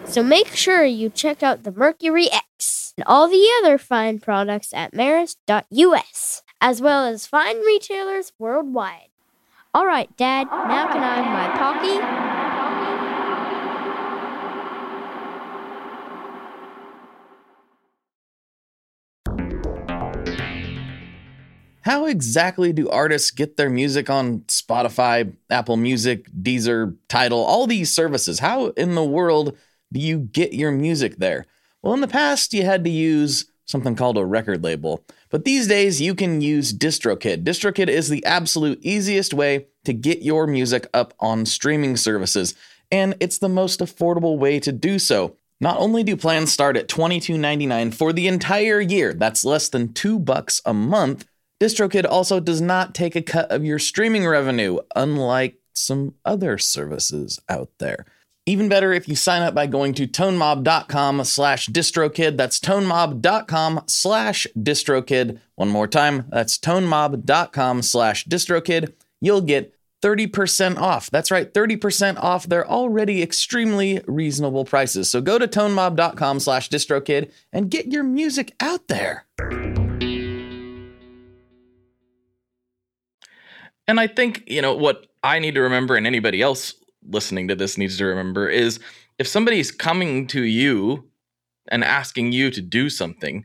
So 0.06 0.22
make 0.22 0.50
sure 0.54 0.86
you 0.86 1.10
check 1.10 1.42
out 1.42 1.64
the 1.64 1.72
Mercury 1.72 2.28
X 2.32 2.89
and 3.00 3.08
all 3.08 3.30
the 3.30 3.48
other 3.60 3.78
fine 3.78 4.20
products 4.20 4.74
at 4.74 4.92
Meris.us, 4.92 6.44
as 6.60 6.82
well 6.82 7.06
as 7.06 7.26
fine 7.26 7.62
retailers 7.62 8.34
worldwide. 8.38 9.08
All 9.74 9.86
right, 9.86 10.10
Dad, 10.18 10.48
now 10.52 10.92
can 10.92 11.02
I 11.02 11.22
have 11.22 11.32
my 11.32 11.48
Pocky? 11.58 11.96
How 21.84 22.06
exactly 22.06 22.74
do 22.74 22.90
artists 22.90 23.32
get 23.32 23.56
their 23.56 23.70
music 23.70 24.10
on 24.10 24.40
Spotify, 24.42 25.38
Apple 25.50 25.78
Music, 25.78 26.30
Deezer, 26.32 26.98
Tidal, 27.08 27.40
all 27.40 27.66
these 27.66 27.96
services? 27.96 28.40
How 28.40 28.72
in 28.72 28.96
the 28.96 29.06
world 29.06 29.56
do 29.94 30.02
you 30.02 30.20
get 30.20 30.52
your 30.52 30.74
music 30.74 31.16
there? 31.20 31.46
Well, 31.82 31.94
in 31.94 32.02
the 32.02 32.08
past, 32.08 32.54
you 32.54 32.64
had 32.64 32.84
to 32.84 32.90
use 32.90 33.46
something 33.66 33.96
called 33.96 34.18
a 34.18 34.26
record 34.26 34.64
label. 34.64 35.04
But 35.30 35.46
these 35.46 35.68
days, 35.68 36.02
you 36.02 36.16
can 36.16 36.42
use 36.42 36.74
DistroKid. 36.74 37.44
DistroKid 37.44 37.88
is 37.88 38.10
the 38.10 38.26
absolute 38.26 38.80
easiest 38.82 39.34
way 39.34 39.68
to 39.86 39.94
get 39.94 40.22
your 40.22 40.48
music 40.48 40.88
up 40.94 41.14
on 41.20 41.46
streaming 41.46 41.96
services, 41.96 42.56
and 42.92 43.16
it's 43.20 43.38
the 43.38 43.48
most 43.48 43.80
affordable 43.80 44.38
way 44.38 44.60
to 44.60 44.72
do 44.72 44.98
so. 45.00 45.36
Not 45.62 45.78
only 45.78 46.04
do 46.04 46.18
plans 46.18 46.52
start 46.52 46.78
at 46.78 46.88
$22.99 46.88 47.94
for 47.94 48.12
the 48.12 48.28
entire 48.28 48.82
year, 48.82 49.14
that's 49.14 49.46
less 49.46 49.70
than 49.70 49.94
2 49.94 50.20
bucks 50.20 50.62
a 50.66 50.74
month, 50.74 51.26
DistroKid 51.62 52.06
also 52.10 52.40
does 52.40 52.62
not 52.62 52.96
take 52.96 53.16
a 53.16 53.22
cut 53.22 53.52
of 53.52 53.64
your 53.64 53.80
streaming 53.80 54.26
revenue, 54.26 54.80
unlike 54.96 55.60
some 55.74 56.16
other 56.26 56.58
services 56.58 57.40
out 57.48 57.70
there. 57.78 58.06
Even 58.46 58.68
better 58.68 58.92
if 58.94 59.08
you 59.08 59.16
sign 59.16 59.42
up 59.44 59.54
by 59.54 59.68
going 59.68 59.94
to 59.94 60.08
tonemob.com 60.08 61.24
slash 61.24 61.68
distrokid. 61.68 62.36
That's 62.38 62.60
tonemob.com 62.60 63.84
slash 63.88 64.48
distrokid. 64.58 65.40
One 65.56 65.70
more 65.70 65.88
time, 65.88 66.26
that's 66.30 66.58
tonemob.com 66.58 67.82
slash 67.84 68.26
distrokid. 68.26 68.94
You'll 69.22 69.42
get 69.42 69.76
30% 70.02 70.78
off. 70.78 71.12
That's 71.12 71.30
right, 71.30 71.54
30% 71.54 72.18
off 72.18 72.48
their 72.48 72.68
already 72.68 73.22
extremely 73.22 74.02
reasonable 74.08 74.66
prices. 74.66 75.10
So 75.10 75.22
go 75.22 75.38
to 75.38 75.48
tonemob.com 75.48 76.40
slash 76.40 76.70
distrokid 76.70 77.32
and 77.52 77.70
get 77.70 77.88
your 77.88 78.04
music 78.04 78.56
out 78.60 78.88
there. 78.88 79.26
And 83.88 84.00
I 84.00 84.08
think, 84.08 84.44
you 84.48 84.62
know, 84.62 84.76
what 84.76 85.08
I 85.24 85.40
need 85.40 85.56
to 85.56 85.62
remember 85.62 85.96
and 85.96 86.06
anybody 86.08 86.42
else 86.42 86.76
listening 87.08 87.48
to 87.48 87.56
this 87.56 87.78
needs 87.78 87.98
to 87.98 88.06
remember 88.06 88.48
is 88.48 88.80
if 89.18 89.28
somebody's 89.28 89.72
coming 89.72 90.28
to 90.28 90.44
you 90.44 91.10
and 91.70 91.84
asking 91.84 92.32
you 92.32 92.50
to 92.52 92.62
do 92.62 92.90
something, 92.90 93.44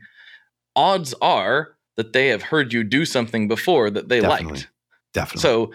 odds 0.75 1.13
are 1.21 1.75
that 1.97 2.13
they 2.13 2.27
have 2.27 2.43
heard 2.43 2.73
you 2.73 2.83
do 2.83 3.05
something 3.05 3.47
before 3.47 3.89
that 3.89 4.09
they 4.09 4.19
Definitely. 4.19 4.53
liked. 4.53 4.69
Definitely. 5.13 5.41
So 5.41 5.71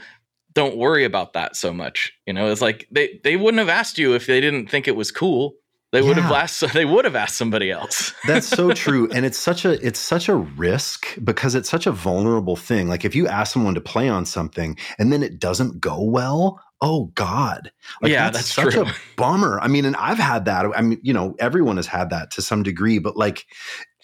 don't 0.53 0.77
worry 0.77 1.05
about 1.05 1.33
that 1.35 1.57
so 1.57 1.73
much. 1.73 2.13
You 2.27 2.33
know, 2.33 2.51
it's 2.51 2.61
like 2.61 2.87
they 2.91 3.21
they 3.25 3.37
wouldn't 3.37 3.61
have 3.61 3.69
asked 3.69 3.99
you 3.99 4.15
if 4.15 4.27
they 4.27 4.41
didn't 4.41 4.69
think 4.69 4.89
it 4.89 4.97
was 4.97 5.11
cool. 5.11 5.55
They 5.93 6.03
would 6.03 6.17
yeah. 6.17 6.23
have 6.25 6.33
asked 6.33 6.61
they 6.73 6.85
would 6.85 7.05
have 7.05 7.17
asked 7.17 7.37
somebody 7.37 7.71
else. 7.71 8.13
That's 8.27 8.47
so 8.47 8.73
true. 8.73 9.09
And 9.13 9.27
it's 9.27 9.39
such 9.39 9.65
a 9.65 9.85
it's 9.85 9.99
such 9.99 10.29
a 10.29 10.37
risk 10.37 11.19
because 11.25 11.55
it's 11.55 11.69
such 11.69 11.87
a 11.87 11.93
vulnerable 11.93 12.57
thing. 12.57 12.89
Like 12.89 13.05
if 13.05 13.15
you 13.15 13.27
ask 13.27 13.53
someone 13.53 13.75
to 13.75 13.81
play 13.81 14.09
on 14.09 14.25
something 14.25 14.77
and 14.99 15.13
then 15.13 15.23
it 15.23 15.39
doesn't 15.39 15.81
go 15.81 16.03
well, 16.03 16.61
oh 16.83 17.05
god 17.15 17.71
like 18.01 18.11
yeah 18.11 18.31
that's, 18.31 18.55
that's 18.55 18.73
such 18.73 18.73
true. 18.73 18.85
a 18.85 18.95
bummer 19.17 19.61
i 19.61 19.69
mean 19.69 19.85
and 19.85 19.95
i've 19.97 20.19
had 20.19 20.47
that 20.47 20.65
i 20.75 20.81
mean 20.81 20.99
you 21.03 21.13
know 21.13 21.35
everyone 21.39 21.77
has 21.77 21.87
had 21.87 22.09
that 22.09 22.31
to 22.31 22.41
some 22.41 22.63
degree 22.63 22.99
but 22.99 23.17
like 23.17 23.47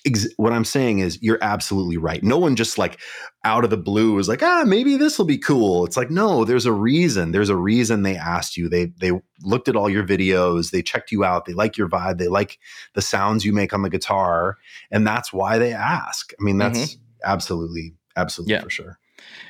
ex- 0.07 0.29
what 0.37 0.53
i'm 0.53 0.65
saying 0.65 1.01
is 1.01 1.21
you're 1.23 1.39
absolutely 1.43 1.97
right. 1.97 2.23
No 2.23 2.39
one 2.39 2.57
just 2.57 2.79
like 2.79 2.99
out 3.45 3.65
of 3.65 3.71
the 3.71 3.77
blue 3.77 4.19
is 4.19 4.29
like 4.29 4.43
ah 4.43 4.65
maybe 4.67 4.97
this 4.97 5.19
will 5.19 5.25
be 5.25 5.39
cool. 5.39 5.85
It's 5.85 5.97
like 5.97 6.11
no 6.11 6.45
there's 6.45 6.67
a 6.67 6.73
reason. 6.73 7.33
There's 7.33 7.49
a 7.49 7.57
reason 7.57 8.03
they 8.03 8.17
asked 8.17 8.57
you. 8.57 8.69
They 8.69 8.87
they 9.01 9.13
looked 9.43 9.69
at 9.69 9.77
all 9.77 9.91
your 9.91 10.07
videos. 10.07 10.71
They 10.71 10.83
checked 10.83 11.13
you 11.13 11.25
out. 11.25 11.45
They 11.45 11.53
like 11.53 11.77
your 11.77 11.89
vibe. 11.89 12.19
They 12.19 12.29
like 12.29 12.59
the 12.95 13.03
sounds 13.03 13.45
you 13.45 13.53
make 13.53 13.73
on 13.73 13.83
the 13.83 13.91
guitar. 13.91 14.57
And 14.91 15.07
that's 15.07 15.33
why 15.33 15.59
they 15.59 15.73
ask. 15.73 16.33
I 16.39 16.43
mean 16.43 16.59
that's 16.59 16.79
mm-hmm. 16.79 17.01
absolutely 17.25 17.95
absolutely 18.17 18.55
yeah. 18.55 18.63
for 18.63 18.71
sure. 18.71 18.99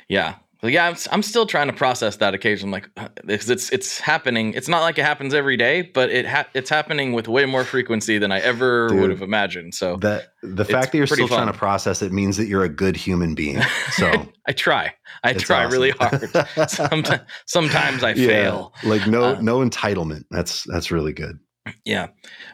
Yeah 0.09 0.35
So 0.61 0.67
yeah, 0.67 0.87
I'm, 0.87 0.95
I'm 1.11 1.21
still 1.21 1.45
trying 1.45 1.67
to 1.67 1.73
process 1.73 2.15
that 2.17 2.33
occasion, 2.33 2.71
like 2.71 2.89
because 3.25 3.49
it's 3.49 3.69
it's 3.71 3.99
happening. 3.99 4.53
It's 4.53 4.67
not 4.67 4.81
like 4.81 4.97
it 4.97 5.05
happens 5.05 5.33
every 5.33 5.55
day, 5.55 5.83
but 5.83 6.09
it 6.09 6.25
ha- 6.25 6.47
it's 6.55 6.69
happening 6.69 7.13
with 7.13 7.27
way 7.27 7.45
more 7.45 7.63
frequency 7.63 8.17
than 8.17 8.31
I 8.31 8.39
ever 8.39 8.87
Dude, 8.89 8.99
would 8.99 9.09
have 9.11 9.21
imagined. 9.21 9.75
So 9.75 9.97
That 9.97 10.29
the 10.41 10.65
fact 10.65 10.91
that 10.91 10.97
you're 10.97 11.05
still 11.05 11.27
trying 11.27 11.47
to 11.47 11.57
process 11.57 12.01
it 12.01 12.11
means 12.11 12.37
that 12.37 12.47
you're 12.47 12.63
a 12.63 12.69
good 12.69 12.95
human 12.95 13.35
being. 13.35 13.61
So 13.91 14.27
I 14.47 14.53
try. 14.53 14.95
I 15.23 15.31
it's 15.31 15.43
try 15.43 15.63
really 15.63 15.91
hard. 15.91 16.29
Sometimes, 16.69 17.21
sometimes 17.45 18.03
I 18.03 18.09
Yeah, 18.15 18.27
fail. 18.27 18.73
Like 18.83 19.05
no 19.07 19.35
Uh, 19.35 19.41
no 19.41 19.59
entitlement. 19.59 20.23
That's 20.31 20.63
that's 20.63 20.89
really 20.89 21.13
good. 21.13 21.39
Yeah, 21.85 22.07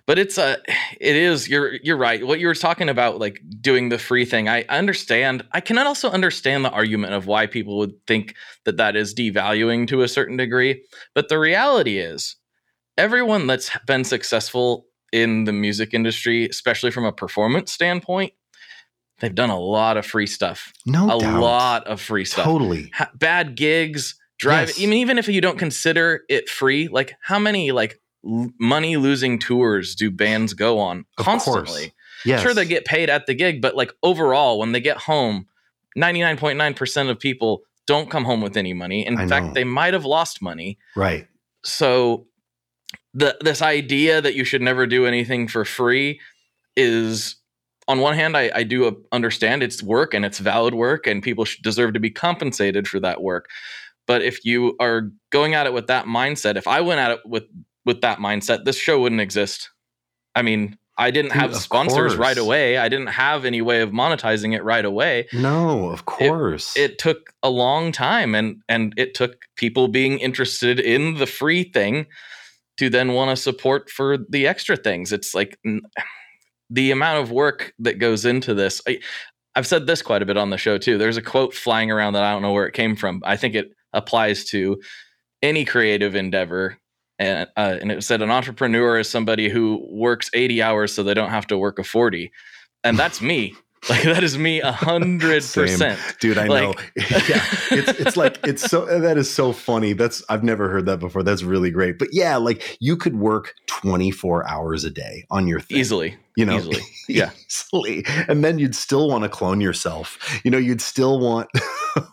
but 0.05 0.19
it's 0.19 0.37
uh 0.37 0.57
it 0.99 1.15
is. 1.15 1.47
You're 1.47 1.75
you're 1.83 1.97
right. 1.97 2.25
What 2.25 2.39
you 2.39 2.47
were 2.47 2.55
talking 2.55 2.89
about, 2.89 3.19
like 3.19 3.41
doing 3.61 3.89
the 3.89 3.97
free 3.97 4.25
thing. 4.25 4.47
I 4.47 4.63
understand. 4.63 5.43
I 5.51 5.61
can 5.61 5.77
also 5.77 6.09
understand 6.09 6.65
the 6.65 6.71
argument 6.71 7.13
of 7.13 7.27
why 7.27 7.47
people 7.47 7.77
would 7.77 7.93
think 8.07 8.35
that 8.65 8.77
that 8.77 8.95
is 8.95 9.13
devaluing 9.13 9.87
to 9.87 10.01
a 10.01 10.07
certain 10.07 10.37
degree. 10.37 10.83
But 11.13 11.29
the 11.29 11.39
reality 11.39 11.99
is, 11.99 12.35
everyone 12.97 13.47
that's 13.47 13.71
been 13.85 14.03
successful 14.03 14.85
in 15.11 15.43
the 15.45 15.53
music 15.53 15.93
industry, 15.93 16.47
especially 16.47 16.91
from 16.91 17.05
a 17.05 17.11
performance 17.11 17.71
standpoint, 17.71 18.33
they've 19.19 19.35
done 19.35 19.49
a 19.49 19.59
lot 19.59 19.97
of 19.97 20.05
free 20.05 20.27
stuff. 20.27 20.73
No 20.85 21.05
a 21.05 21.19
doubt. 21.19 21.41
lot 21.41 21.87
of 21.87 22.01
free 22.01 22.25
stuff. 22.25 22.45
Totally. 22.45 22.91
bad 23.15 23.55
gigs, 23.55 24.15
drive. 24.39 24.69
Yes. 24.69 24.79
I 24.79 24.85
mean, 24.87 24.99
even 24.99 25.17
if 25.17 25.27
you 25.27 25.41
don't 25.41 25.57
consider 25.57 26.23
it 26.29 26.49
free, 26.49 26.87
like 26.87 27.13
how 27.21 27.39
many 27.39 27.71
like 27.71 27.99
l- 28.25 28.51
money 28.59 28.97
losing 28.97 29.39
tours 29.39 29.95
do 29.95 30.09
bands 30.11 30.53
go 30.53 30.79
on 30.79 31.05
constantly? 31.17 31.93
Yes. 32.25 32.41
Sure, 32.41 32.53
they 32.53 32.65
get 32.65 32.85
paid 32.85 33.09
at 33.09 33.25
the 33.25 33.33
gig, 33.33 33.61
but 33.61 33.75
like 33.75 33.91
overall, 34.01 34.59
when 34.59 34.71
they 34.71 34.79
get 34.79 34.97
home, 34.97 35.47
ninety 35.95 36.21
nine 36.21 36.37
point 36.37 36.57
nine 36.57 36.73
percent 36.73 37.09
of 37.09 37.19
people 37.19 37.63
don't 37.85 38.09
come 38.09 38.23
home 38.23 38.41
with 38.41 38.55
any 38.55 38.73
money. 38.73 39.05
In 39.05 39.17
I 39.17 39.27
fact, 39.27 39.47
know. 39.47 39.53
they 39.53 39.65
might 39.65 39.93
have 39.93 40.05
lost 40.05 40.41
money. 40.41 40.77
right. 40.95 41.27
So 41.65 42.27
the 43.13 43.37
this 43.41 43.61
idea 43.61 44.21
that 44.21 44.35
you 44.35 44.43
should 44.43 44.61
never 44.61 44.87
do 44.87 45.05
anything 45.05 45.47
for 45.47 45.65
free 45.65 46.19
is 46.75 47.35
on 47.87 47.99
one 47.99 48.15
hand 48.15 48.35
I, 48.35 48.51
I 48.55 48.63
do 48.63 49.03
understand 49.11 49.61
it's 49.61 49.83
work 49.83 50.13
and 50.13 50.25
it's 50.25 50.39
valid 50.39 50.73
work 50.73 51.05
and 51.05 51.21
people 51.21 51.45
should 51.45 51.63
deserve 51.63 51.93
to 51.93 51.99
be 51.99 52.09
compensated 52.09 52.87
for 52.87 52.99
that 53.01 53.21
work 53.21 53.49
but 54.07 54.21
if 54.23 54.43
you 54.43 54.75
are 54.79 55.11
going 55.29 55.53
at 55.53 55.67
it 55.67 55.73
with 55.73 55.87
that 55.87 56.05
mindset 56.05 56.55
if 56.55 56.67
i 56.67 56.81
went 56.81 56.99
at 56.99 57.11
it 57.11 57.19
with 57.25 57.43
with 57.85 58.01
that 58.01 58.19
mindset 58.19 58.65
this 58.65 58.77
show 58.77 58.99
wouldn't 58.99 59.21
exist. 59.21 59.69
I 60.35 60.41
mean 60.41 60.77
i 60.97 61.09
didn't 61.11 61.31
have 61.31 61.51
of 61.51 61.57
sponsors 61.57 62.15
right 62.15 62.37
away. 62.37 62.77
I 62.77 62.87
didn't 62.87 63.07
have 63.07 63.45
any 63.45 63.61
way 63.61 63.81
of 63.81 63.91
monetizing 63.91 64.55
it 64.55 64.63
right 64.63 64.85
away. 64.85 65.27
No, 65.33 65.89
of 65.89 66.05
course. 66.05 66.75
it 66.77 66.99
took 66.99 67.33
a 67.41 67.49
long 67.49 67.91
time 67.91 68.35
and 68.35 68.61
and 68.69 68.93
it 68.97 69.13
took 69.15 69.45
people 69.55 69.87
being 69.87 70.19
interested 70.19 70.79
in 70.79 71.15
the 71.15 71.25
free 71.25 71.63
thing 71.63 72.05
to 72.77 72.89
then 72.89 73.13
want 73.13 73.29
to 73.29 73.35
support 73.35 73.89
for 73.89 74.17
the 74.29 74.47
extra 74.47 74.75
things. 74.75 75.11
It's 75.11 75.33
like 75.33 75.57
n- 75.65 75.81
the 76.69 76.91
amount 76.91 77.23
of 77.23 77.31
work 77.31 77.73
that 77.79 77.99
goes 77.99 78.25
into 78.25 78.53
this 78.53 78.81
I, 78.87 78.99
i've 79.53 79.67
said 79.67 79.85
this 79.85 80.01
quite 80.01 80.23
a 80.23 80.25
bit 80.25 80.37
on 80.37 80.49
the 80.49 80.57
show 80.57 80.77
too. 80.77 80.97
There's 80.97 81.17
a 81.17 81.21
quote 81.21 81.53
flying 81.53 81.91
around 81.91 82.13
that 82.13 82.23
i 82.23 82.31
don't 82.31 82.41
know 82.41 82.53
where 82.53 82.67
it 82.67 82.73
came 82.73 82.95
from. 82.95 83.21
I 83.25 83.35
think 83.37 83.55
it 83.55 83.71
applies 83.93 84.45
to 84.45 84.79
any 85.41 85.65
creative 85.65 86.15
endeavor 86.15 86.77
and, 87.23 87.49
uh, 87.57 87.77
and 87.81 87.91
it 87.91 88.03
said 88.03 88.21
an 88.21 88.29
entrepreneur 88.29 88.99
is 88.99 89.09
somebody 89.09 89.49
who 89.49 89.85
works 89.89 90.29
80 90.33 90.61
hours 90.61 90.93
so 90.93 91.03
they 91.03 91.13
don't 91.13 91.29
have 91.29 91.47
to 91.47 91.57
work 91.57 91.79
a 91.79 91.83
40 91.83 92.31
and 92.83 92.97
that's 92.97 93.21
me 93.21 93.55
like 93.89 94.03
that 94.03 94.23
is 94.23 94.37
me 94.37 94.61
a 94.61 94.71
hundred 94.71 95.43
percent 95.53 95.99
Dude, 96.19 96.37
I 96.37 96.47
like- 96.47 96.63
know. 96.63 96.73
yeah, 96.95 97.43
it's 97.71 97.99
it's 97.99 98.17
like 98.17 98.39
it's 98.45 98.63
so 98.63 98.85
that 98.85 99.17
is 99.17 99.33
so 99.33 99.51
funny. 99.53 99.93
That's 99.93 100.23
I've 100.29 100.43
never 100.43 100.69
heard 100.69 100.85
that 100.85 100.99
before. 100.99 101.23
That's 101.23 101.43
really 101.43 101.71
great. 101.71 101.99
But 101.99 102.09
yeah, 102.11 102.37
like 102.37 102.77
you 102.79 102.97
could 102.97 103.15
work 103.15 103.53
24 103.67 104.47
hours 104.49 104.83
a 104.83 104.89
day 104.89 105.25
on 105.31 105.47
your 105.47 105.59
thing. 105.59 105.77
easily 105.77 106.17
you 106.35 106.45
know, 106.45 106.57
easily. 106.57 106.81
Yeah. 107.09 107.31
easily. 107.47 108.05
And 108.27 108.43
then 108.43 108.57
you'd 108.59 108.75
still 108.75 109.09
want 109.09 109.23
to 109.23 109.29
clone 109.29 109.59
yourself. 109.61 110.41
You 110.43 110.51
know, 110.51 110.57
you'd 110.57 110.81
still 110.81 111.19
want 111.19 111.49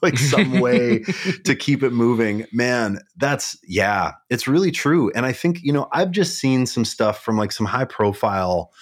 like 0.02 0.18
some 0.18 0.60
way 0.60 1.04
to 1.44 1.54
keep 1.54 1.82
it 1.82 1.90
moving. 1.90 2.44
Man, 2.52 2.98
that's 3.16 3.56
yeah, 3.66 4.12
it's 4.28 4.48
really 4.48 4.72
true. 4.72 5.10
And 5.14 5.24
I 5.24 5.32
think, 5.32 5.62
you 5.62 5.72
know, 5.72 5.88
I've 5.92 6.10
just 6.10 6.38
seen 6.38 6.66
some 6.66 6.84
stuff 6.84 7.22
from 7.22 7.38
like 7.38 7.52
some 7.52 7.66
high 7.66 7.84
profile 7.84 8.72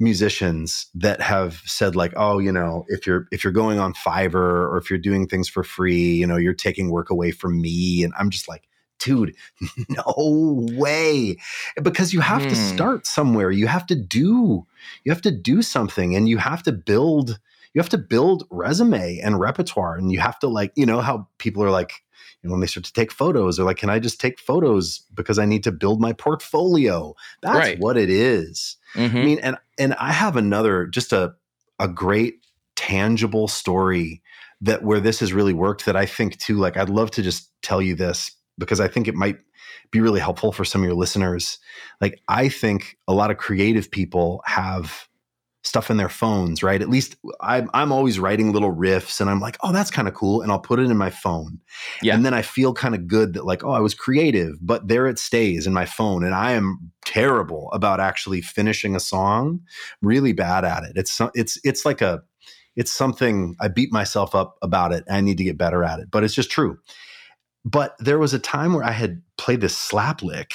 musicians 0.00 0.86
that 0.94 1.20
have 1.20 1.62
said 1.64 1.94
like 1.94 2.12
oh 2.16 2.38
you 2.38 2.50
know 2.50 2.84
if 2.88 3.06
you're 3.06 3.26
if 3.30 3.44
you're 3.44 3.52
going 3.52 3.78
on 3.78 3.94
fiverr 3.94 4.68
or 4.68 4.76
if 4.76 4.90
you're 4.90 4.98
doing 4.98 5.26
things 5.26 5.48
for 5.48 5.62
free 5.62 6.14
you 6.14 6.26
know 6.26 6.36
you're 6.36 6.52
taking 6.52 6.90
work 6.90 7.10
away 7.10 7.30
from 7.30 7.60
me. 7.60 8.02
And 8.02 8.12
i'm 8.18 8.30
just 8.30 8.48
like 8.48 8.68
dude 8.98 9.34
no 9.88 10.04
way. 10.76 11.36
Because 11.82 12.12
you 12.12 12.20
have 12.20 12.46
to 12.48 12.54
Hmm. 12.54 12.60
start 12.60 13.06
somewhere. 13.06 13.50
You 13.50 13.66
have 13.66 13.86
to 13.86 13.94
do 13.94 14.66
you 15.04 15.12
have 15.12 15.22
to 15.22 15.30
do 15.30 15.62
something 15.62 16.14
and 16.16 16.28
you 16.28 16.38
have 16.38 16.62
to 16.64 16.72
build 16.72 17.38
you 17.74 17.80
have 17.80 17.88
to 17.90 17.98
build 17.98 18.44
resume 18.50 19.18
and 19.18 19.40
repertoire 19.40 19.96
and 19.96 20.12
you 20.12 20.20
have 20.20 20.38
to 20.40 20.48
like 20.48 20.72
you 20.76 20.86
know 20.86 21.00
how 21.00 21.28
people 21.38 21.62
are 21.62 21.70
like 21.70 22.03
know 22.48 22.52
when 22.52 22.60
they 22.60 22.66
start 22.66 22.84
to 22.84 22.92
take 22.92 23.10
photos 23.12 23.56
they're 23.56 23.66
like 23.66 23.76
can 23.78 23.90
i 23.90 23.98
just 23.98 24.20
take 24.20 24.38
photos 24.38 25.00
because 25.14 25.38
i 25.38 25.44
need 25.44 25.64
to 25.64 25.72
build 25.72 26.00
my 26.00 26.12
portfolio 26.12 27.14
that's 27.42 27.56
Right. 27.58 27.78
what 27.80 27.96
it 27.96 28.10
is 28.10 28.76
Mhm. 28.94 29.14
I 29.14 29.24
mean, 29.24 29.38
and 29.40 29.56
and 29.76 29.94
I 29.94 30.12
have 30.12 30.36
another 30.36 30.86
just 30.86 31.12
a 31.12 31.34
a 31.80 31.88
great 31.88 32.46
tangible 32.76 33.48
story 33.48 34.22
that 34.60 34.84
where 34.84 35.00
this 35.00 35.18
has 35.18 35.32
really 35.32 35.52
worked 35.52 35.84
that 35.86 35.96
I 35.96 36.06
think 36.06 36.38
too. 36.38 36.58
Like 36.58 36.76
I'd 36.76 36.88
love 36.88 37.10
to 37.12 37.22
just 37.22 37.50
tell 37.62 37.82
you 37.82 37.96
this 37.96 38.30
because 38.56 38.78
I 38.78 38.86
think 38.86 39.08
it 39.08 39.16
might 39.16 39.38
be 39.90 40.00
really 40.00 40.20
helpful 40.20 40.52
for 40.52 40.64
some 40.64 40.82
of 40.82 40.86
your 40.86 40.94
listeners. 40.94 41.58
Like 42.00 42.20
I 42.28 42.48
think 42.48 42.96
a 43.08 43.12
lot 43.12 43.32
of 43.32 43.36
creative 43.36 43.90
people 43.90 44.42
have 44.46 45.08
stuff 45.64 45.90
in 45.90 45.96
their 45.96 46.10
phones, 46.10 46.62
right? 46.62 46.80
At 46.80 46.90
least 46.90 47.16
I'm 47.40 47.70
I'm 47.74 47.90
always 47.90 48.18
writing 48.18 48.52
little 48.52 48.74
riffs 48.74 49.20
and 49.20 49.30
I'm 49.30 49.40
like, 49.40 49.56
oh, 49.62 49.72
that's 49.72 49.90
kind 49.90 50.06
of 50.06 50.14
cool. 50.14 50.42
And 50.42 50.52
I'll 50.52 50.60
put 50.60 50.78
it 50.78 50.90
in 50.90 50.96
my 50.96 51.10
phone. 51.10 51.58
Yeah. 52.02 52.14
And 52.14 52.24
then 52.24 52.34
I 52.34 52.42
feel 52.42 52.74
kind 52.74 52.94
of 52.94 53.08
good 53.08 53.32
that 53.32 53.46
like, 53.46 53.64
oh, 53.64 53.70
I 53.70 53.80
was 53.80 53.94
creative, 53.94 54.56
but 54.60 54.88
there 54.88 55.06
it 55.06 55.18
stays 55.18 55.66
in 55.66 55.72
my 55.72 55.86
phone. 55.86 56.22
And 56.22 56.34
I 56.34 56.52
am 56.52 56.92
terrible 57.04 57.70
about 57.72 57.98
actually 57.98 58.42
finishing 58.42 58.94
a 58.94 59.00
song, 59.00 59.60
really 60.02 60.32
bad 60.32 60.64
at 60.64 60.84
it. 60.84 60.92
It's 60.96 61.20
it's 61.34 61.58
it's 61.64 61.84
like 61.84 62.02
a 62.02 62.22
it's 62.76 62.92
something 62.92 63.56
I 63.60 63.68
beat 63.68 63.92
myself 63.92 64.34
up 64.34 64.56
about 64.60 64.92
it. 64.92 65.04
I 65.10 65.20
need 65.22 65.38
to 65.38 65.44
get 65.44 65.56
better 65.56 65.82
at 65.82 65.98
it, 65.98 66.10
but 66.10 66.24
it's 66.24 66.34
just 66.34 66.50
true. 66.50 66.78
But 67.64 67.96
there 67.98 68.18
was 68.18 68.34
a 68.34 68.38
time 68.38 68.74
where 68.74 68.84
I 68.84 68.90
had 68.90 69.22
played 69.38 69.62
this 69.62 69.76
slap 69.76 70.22
lick 70.22 70.52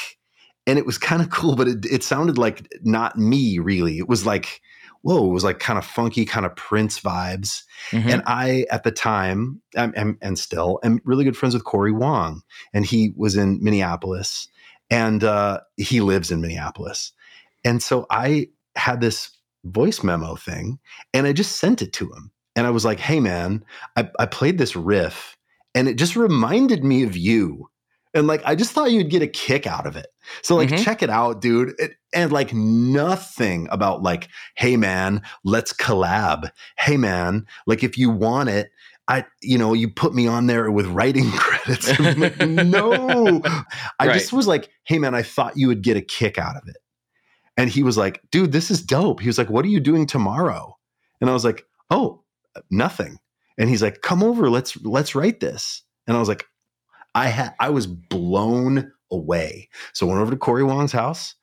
and 0.68 0.78
it 0.78 0.86
was 0.86 1.00
kind 1.00 1.22
of 1.22 1.32
cool, 1.32 1.56
but 1.56 1.68
it, 1.68 1.86
it 1.86 2.04
sounded 2.04 2.38
like 2.38 2.68
not 2.84 3.18
me 3.18 3.58
really. 3.58 3.98
It 3.98 4.08
was 4.08 4.26
like, 4.28 4.62
whoa, 5.02 5.26
it 5.26 5.34
was 5.34 5.44
like 5.44 5.60
kind 5.60 5.80
of 5.80 5.86
funky, 5.86 6.26
kind 6.26 6.46
of 6.46 6.56
Prince 6.56 7.00
vibes. 7.00 7.64
Mhm. 7.92 8.14
And 8.14 8.24
I, 8.26 8.66
at 8.72 8.84
the 8.84 8.92
time, 8.92 9.62
am, 9.76 9.94
am, 9.96 10.18
and 10.22 10.38
still, 10.38 10.80
am 10.84 11.00
really 11.06 11.24
good 11.24 11.38
friends 11.38 11.54
with 11.54 11.64
Cory 11.64 11.92
Wong, 11.92 12.42
and 12.74 12.86
he 12.86 13.14
was 13.16 13.36
in 13.36 13.64
Minneapolis, 13.64 14.48
and 14.90 15.24
uh, 15.24 15.62
he 15.78 16.02
lives 16.02 16.32
in 16.32 16.42
Minneapolis, 16.42 17.14
and 17.64 17.82
so 17.82 18.06
I 18.10 18.50
had 18.76 19.02
this 19.02 19.30
voice 19.66 20.04
memo 20.04 20.36
thing, 20.36 20.80
and 21.14 21.28
I 21.28 21.34
just 21.34 21.58
sent 21.58 21.82
it 21.82 21.94
to 21.94 22.06
him, 22.06 22.32
and 22.56 22.68
I 22.68 22.70
was 22.70 22.86
like, 22.86 23.00
"Hey, 23.00 23.20
man, 23.20 23.64
I, 23.96 24.10
I 24.20 24.26
played 24.26 24.58
this 24.58 24.76
riff, 24.76 25.38
and 25.76 25.88
it 25.88 25.96
just 25.96 26.16
reminded 26.16 26.84
me 26.84 27.04
of 27.04 27.16
you." 27.16 27.70
And 28.14 28.26
like, 28.28 28.42
I 28.44 28.56
just 28.56 28.72
thought 28.72 28.92
you'd 28.92 29.10
get 29.10 29.22
a 29.22 29.28
kick 29.28 29.68
out 29.68 29.86
of 29.86 29.96
it. 29.96 30.08
So, 30.42 30.56
like, 30.56 30.70
Mhm. 30.70 30.84
check 30.84 31.04
it 31.04 31.10
out, 31.10 31.42
dude. 31.42 31.74
It, 31.80 31.92
and 32.14 32.32
like, 32.32 32.52
nothing 32.54 33.68
about 33.72 34.02
like, 34.02 34.28
hey, 34.56 34.78
man, 34.78 35.22
let's 35.44 35.74
collab 35.74 36.50
hey 36.78 36.98
man 36.98 37.46
like 37.68 37.84
if 37.84 37.98
you 37.98 38.10
want 38.10 38.50
it 38.50 38.72
i 39.08 39.26
you 39.42 39.58
know 39.58 39.74
you 39.74 39.90
put 39.90 40.14
me 40.14 40.28
on 40.28 40.48
there 40.48 40.70
with 40.72 40.86
writing 40.88 41.30
credits 41.36 41.88
like, 42.18 42.40
no 42.40 43.42
i 44.00 44.08
Right. 44.08 44.14
just 44.14 44.32
was 44.34 44.48
like 44.48 44.70
hey 44.86 44.98
man 45.00 45.14
i 45.16 45.22
thought 45.22 45.58
you 45.58 45.68
would 45.68 45.82
get 45.82 45.98
a 45.98 46.02
kick 46.02 46.38
out 46.38 46.56
of 46.56 46.68
it 46.68 46.78
and 47.58 47.70
he 47.70 47.84
was 47.84 47.98
like 47.98 48.22
dude 48.32 48.52
this 48.52 48.70
is 48.72 48.82
dope 48.82 49.20
he 49.20 49.28
was 49.28 49.38
like 49.38 49.50
what 49.50 49.66
are 49.66 49.70
you 49.70 49.80
doing 49.80 50.06
tomorrow 50.06 50.76
and 51.22 51.30
i 51.30 51.34
was 51.34 51.46
like 51.46 51.66
oh 51.90 52.24
nothing 52.70 53.18
and 53.58 53.70
he's 53.70 53.82
like 53.84 54.02
come 54.02 54.24
over 54.24 54.50
let's 54.50 54.78
let's 54.84 55.16
write 55.16 55.40
this 55.40 55.84
and 56.08 56.16
i 56.16 56.20
was 56.20 56.30
like 56.30 56.46
i 57.16 57.28
had 57.28 57.54
i 57.60 57.70
was 57.70 57.88
blown 57.88 58.92
away 59.12 59.68
so 59.94 60.06
I 60.06 60.10
went 60.10 60.22
over 60.22 60.32
to 60.32 60.38
cory 60.38 60.64
wong's 60.64 60.92
house 60.92 61.36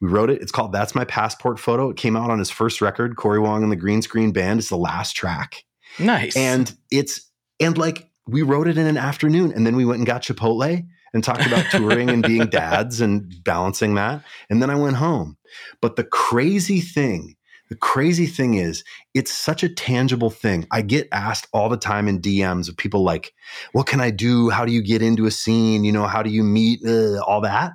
we 0.00 0.08
wrote 0.08 0.30
it. 0.30 0.42
It's 0.42 0.52
called 0.52 0.72
That's 0.72 0.94
My 0.94 1.04
Passport 1.04 1.58
Photo. 1.58 1.88
It 1.88 1.96
came 1.96 2.16
out 2.16 2.30
on 2.30 2.38
his 2.38 2.50
first 2.50 2.82
record, 2.82 3.16
Cory 3.16 3.38
Wong 3.38 3.62
and 3.62 3.72
the 3.72 3.76
Green 3.76 4.02
Screen 4.02 4.30
Band. 4.30 4.58
It's 4.58 4.68
the 4.68 4.76
last 4.76 5.16
track. 5.16 5.64
nice. 5.98 6.36
And 6.36 6.74
it's, 6.90 7.30
and 7.60 7.78
like, 7.78 8.10
we 8.26 8.42
wrote 8.42 8.68
it 8.68 8.76
in 8.76 8.86
an 8.86 8.98
afternoon 8.98 9.52
and 9.52 9.66
then 9.66 9.76
we 9.76 9.84
went 9.84 9.98
and 9.98 10.06
got 10.06 10.22
Chipotle 10.22 10.84
and 11.14 11.24
talked 11.24 11.46
about 11.46 11.64
touring 11.70 12.10
and 12.10 12.22
being 12.22 12.46
dads 12.46 13.00
and 13.00 13.32
balancing 13.44 13.94
that. 13.94 14.22
And 14.50 14.60
then 14.60 14.68
I 14.68 14.74
went 14.74 14.96
home. 14.96 15.38
But 15.80 15.96
the 15.96 16.04
crazy 16.04 16.80
thing 16.80 17.36
The 17.68 17.76
crazy 17.76 18.26
thing 18.26 18.54
is, 18.54 18.84
it's 19.14 19.32
such 19.32 19.62
a 19.62 19.68
tangible 19.68 20.30
thing. 20.30 20.66
I 20.70 20.82
get 20.82 21.08
asked 21.12 21.48
all 21.52 21.68
the 21.68 21.76
time 21.76 22.06
in 22.06 22.20
DMs 22.20 22.68
of 22.68 22.76
people 22.76 23.02
like, 23.02 23.32
What 23.72 23.86
can 23.86 24.00
I 24.00 24.10
do? 24.10 24.50
How 24.50 24.64
do 24.64 24.72
you 24.72 24.82
get 24.82 25.02
into 25.02 25.26
a 25.26 25.30
scene? 25.30 25.84
You 25.84 25.92
know, 25.92 26.06
how 26.06 26.22
do 26.22 26.30
you 26.30 26.44
meet? 26.44 26.80
Uh, 26.86 27.20
all 27.22 27.40
that. 27.40 27.72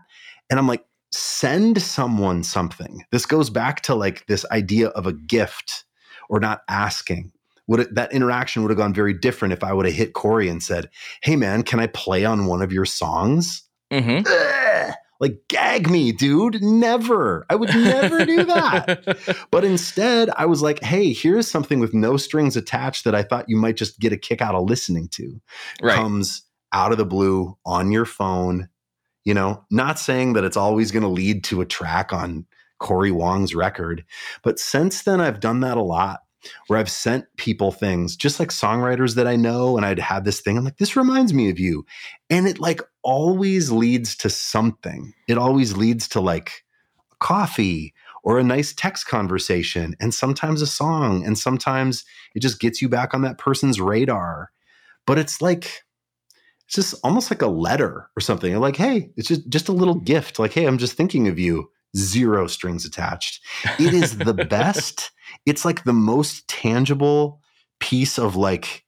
And 0.50 0.60
I'm 0.60 0.68
like, 0.68 0.86
Send 1.12 1.82
someone 1.82 2.44
something. 2.44 3.04
This 3.12 3.26
goes 3.26 3.50
back 3.50 3.82
to 3.82 3.96
like 3.96 4.26
this 4.28 4.46
idea 4.52 4.88
of 4.90 5.08
a 5.08 5.14
gift 5.14 5.84
or 6.30 6.40
not 6.40 6.62
asking. 6.70 7.34
Would 7.68 7.80
it, 7.82 7.96
that 7.96 8.14
interaction 8.14 8.62
would 8.62 8.72
have 8.72 8.78
gone 8.78 8.94
very 8.94 9.14
different 9.14 9.54
if 9.54 9.64
I 9.64 9.74
would 9.74 9.86
have 9.86 9.96
hit 9.96 10.14
Cory 10.14 10.48
and 10.48 10.64
said, 10.64 10.90
Hey, 11.22 11.36
man, 11.36 11.64
can 11.64 11.82
I 11.82 11.88
play 11.88 12.24
on 12.24 12.46
one 12.46 12.62
of 12.62 12.72
your 12.72 12.86
songs? 12.86 13.64
Mm-hmm. 13.92 14.24
Like, 15.22 15.40
gag 15.48 15.90
me, 15.90 16.12
dude. 16.12 16.64
Never. 16.64 17.46
I 17.50 17.56
would 17.56 17.70
never 17.70 18.26
do 18.26 18.44
that. 18.44 19.46
but 19.52 19.64
instead, 19.64 20.32
I 20.36 20.48
was 20.48 20.64
like, 20.64 20.82
hey, 20.82 21.14
here's 21.14 21.50
something 21.50 21.80
with 21.80 21.94
no 21.94 22.18
strings 22.18 22.58
attached 22.58 23.04
that 23.06 23.14
I 23.14 23.22
thought 23.22 23.48
you 23.48 23.56
might 23.56 23.78
just 23.78 24.00
get 24.00 24.12
a 24.12 24.18
kick 24.18 24.42
out 24.42 24.56
of 24.56 24.68
listening 24.68 25.08
to. 25.10 25.40
Right. 25.82 25.96
Comes 25.96 26.42
out 26.74 26.92
of 26.92 26.98
the 26.98 27.06
blue 27.06 27.56
on 27.66 27.92
your 27.92 28.06
phone. 28.06 28.68
You 29.24 29.36
know, 29.36 29.64
not 29.70 30.00
saying 30.00 30.34
that 30.34 30.44
it's 30.44 30.58
always 30.58 30.92
going 30.92 31.04
to 31.04 31.10
lead 31.10 31.44
to 31.46 31.62
a 31.62 31.66
track 31.66 32.12
on 32.12 32.48
Cory 32.80 33.12
Wong's 33.12 33.54
record. 33.54 34.04
But 34.42 34.58
since 34.58 35.04
then, 35.04 35.22
I've 35.22 35.40
done 35.40 35.60
that 35.60 35.78
a 35.78 35.84
lot 35.84 36.22
where 36.68 36.80
I've 36.80 36.90
sent 36.90 37.26
people 37.38 37.72
things, 37.72 38.16
just 38.16 38.40
like 38.40 38.50
songwriters 38.50 39.14
that 39.16 39.28
I 39.28 39.36
know, 39.36 39.78
and 39.78 39.86
I'd 39.86 40.00
have 40.00 40.24
this 40.24 40.42
thing. 40.42 40.58
I'm 40.58 40.66
like, 40.66 40.78
this 40.78 40.96
reminds 40.96 41.34
me 41.34 41.52
of 41.52 41.60
you. 41.60 41.86
And 42.32 42.48
it 42.48 42.60
like 42.60 42.82
always 43.04 43.72
leads 43.72 44.16
to 44.18 44.30
something. 44.30 45.14
It 45.28 45.38
always 45.38 45.76
leads 45.76 46.08
to 46.10 46.22
like 46.22 46.64
coffee 47.20 47.94
or 48.24 48.38
a 48.38 48.44
nice 48.44 48.74
text 48.74 49.08
conversation 49.08 49.96
and 50.00 50.14
sometimes 50.14 50.62
a 50.62 50.68
song. 50.68 51.26
And 51.26 51.38
sometimes 51.38 52.06
it 52.36 52.42
just 52.42 52.60
gets 52.60 52.82
you 52.82 52.90
back 52.90 53.14
on 53.14 53.22
that 53.22 53.38
person's 53.38 53.82
radar. 53.82 54.52
But 55.08 55.18
it's 55.18 55.42
like, 55.42 55.84
it's 56.66 56.76
just 56.76 56.96
almost 57.04 57.32
like 57.32 57.42
a 57.42 57.48
letter 57.48 58.10
or 58.16 58.22
something. 58.22 58.56
like, 58.60 58.76
hey, 58.76 59.12
it's 59.18 59.28
just 59.28 59.50
just 59.50 59.70
a 59.70 59.74
little 59.74 59.96
gift. 59.96 60.40
Like, 60.40 60.54
hey, 60.54 60.66
I'm 60.66 60.78
just 60.78 60.94
thinking 60.94 61.28
of 61.28 61.40
you. 61.40 61.70
Zero 61.98 62.48
strings 62.48 62.86
attached. 62.86 63.42
It 63.78 63.94
is 63.94 64.18
the 64.18 64.34
best 64.50 65.12
it's 65.46 65.66
like 65.66 65.84
the 65.84 65.94
most 65.94 66.48
tangible 66.48 67.42
piece 67.80 68.18
of 68.18 68.36
like 68.36 68.86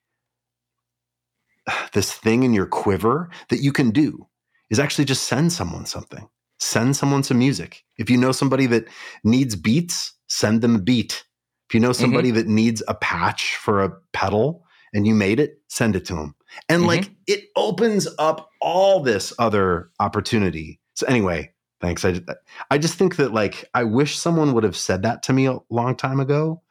this 1.93 2.11
thing 2.11 2.43
in 2.43 2.53
your 2.53 2.65
quiver 2.65 3.29
that 3.49 3.61
you 3.61 3.71
can 3.71 3.91
do 3.91 4.27
is 4.69 4.79
actually 4.79 5.05
just 5.05 5.27
send 5.27 5.53
someone 5.53 5.85
something. 5.85 6.27
Send 6.59 6.95
someone 6.95 7.23
some 7.23 7.39
music. 7.39 7.83
If 7.97 8.09
you 8.09 8.17
know 8.17 8.31
somebody 8.31 8.65
that 8.67 8.87
needs 9.23 9.55
beats, 9.55 10.13
send 10.27 10.61
them 10.61 10.75
a 10.75 10.79
beat. 10.79 11.25
If 11.69 11.73
you 11.73 11.79
know 11.79 11.89
mm-hmm. 11.89 12.01
somebody 12.01 12.29
mm-hmm. 12.29 12.37
that 12.37 12.47
needs 12.47 12.81
a 12.87 12.93
patch 12.95 13.55
for 13.57 13.83
a 13.83 13.91
pedal 14.13 14.63
and 14.93 15.05
you 15.07 15.13
made 15.13 15.39
it, 15.39 15.59
send 15.67 15.95
it 15.95 16.05
to 16.05 16.15
them. 16.15 16.35
And 16.69 16.81
mm-hmm. 16.81 16.87
like 16.87 17.11
it 17.27 17.45
opens 17.55 18.07
up 18.19 18.49
all 18.61 19.01
this 19.01 19.33
other 19.39 19.89
opportunity. 19.99 20.79
So 20.95 21.07
anyway, 21.07 21.53
Thanks. 21.83 22.05
I 22.05 22.21
I 22.71 22.77
just 22.77 22.97
think 22.97 23.17
that 23.17 23.33
like 23.33 23.65
I 23.73 23.83
wish 23.83 24.17
someone 24.17 24.53
would 24.53 24.63
have 24.63 24.77
said 24.77 25.03
that 25.03 25.21
to 25.23 25.33
me 25.33 25.47
a 25.47 25.57
long 25.69 25.97
time 25.97 26.21
ago. 26.21 26.61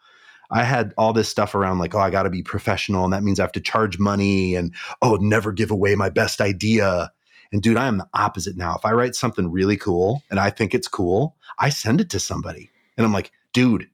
I 0.53 0.64
had 0.64 0.92
all 0.98 1.12
this 1.12 1.28
stuff 1.28 1.55
around 1.55 1.78
like, 1.78 1.94
oh, 1.94 1.98
I 2.00 2.11
got 2.11 2.24
to 2.24 2.30
be 2.30 2.42
professional, 2.42 3.05
and 3.05 3.12
that 3.12 3.22
means 3.22 3.40
I 3.40 3.44
have 3.44 3.53
to 3.53 3.61
charge 3.61 3.98
money, 3.98 4.55
and 4.55 4.74
oh, 5.00 5.16
never 5.16 5.50
give 5.50 5.70
away 5.70 5.94
my 5.94 6.11
best 6.11 6.40
idea. 6.40 7.11
And 7.53 7.62
dude, 7.62 7.76
I 7.76 7.86
am 7.86 7.98
the 7.98 8.09
opposite 8.14 8.57
now. 8.57 8.76
If 8.76 8.84
I 8.84 8.92
write 8.92 9.14
something 9.14 9.50
really 9.50 9.76
cool 9.76 10.22
and 10.30 10.40
I 10.40 10.50
think 10.50 10.74
it's 10.74 10.88
cool, 10.88 11.36
I 11.59 11.68
send 11.68 12.00
it 12.00 12.11
to 12.11 12.20
somebody, 12.20 12.70
and 12.96 13.07
I'm 13.07 13.12
like, 13.12 13.32
dude, 13.53 13.88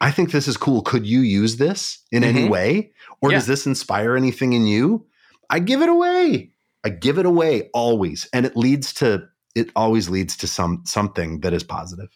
I 0.00 0.10
think 0.10 0.30
this 0.30 0.48
is 0.48 0.56
cool. 0.56 0.82
Could 0.82 1.06
you 1.06 1.20
use 1.20 1.56
this 1.56 1.98
in 2.12 2.22
mm-hmm. 2.22 2.36
any 2.36 2.48
way, 2.48 2.92
or 3.22 3.30
yeah. 3.30 3.38
does 3.38 3.46
this 3.46 3.66
inspire 3.66 4.16
anything 4.16 4.52
in 4.52 4.66
you? 4.66 5.06
I 5.48 5.58
give 5.58 5.82
it 5.82 5.88
away. 5.88 6.52
I 6.84 6.90
give 6.90 7.18
it 7.18 7.26
away 7.26 7.70
always, 7.72 8.28
and 8.32 8.44
it 8.44 8.56
leads 8.56 8.92
to 8.94 9.28
it 9.54 9.70
always 9.76 10.10
leads 10.10 10.36
to 10.38 10.46
some 10.46 10.82
something 10.84 11.40
that 11.40 11.52
is 11.52 11.62
positive. 11.62 12.10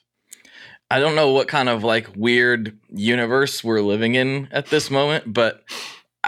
I 0.91 1.01
don't 1.01 1.15
know 1.15 1.33
what 1.33 1.49
kind 1.49 1.69
of 1.69 1.85
like 1.85 2.09
weird 2.17 2.79
universe 2.89 3.63
we're 3.63 3.83
living 3.83 4.15
in 4.15 4.49
at 4.51 4.67
this 4.67 4.91
moment, 4.91 5.33
but 5.33 5.63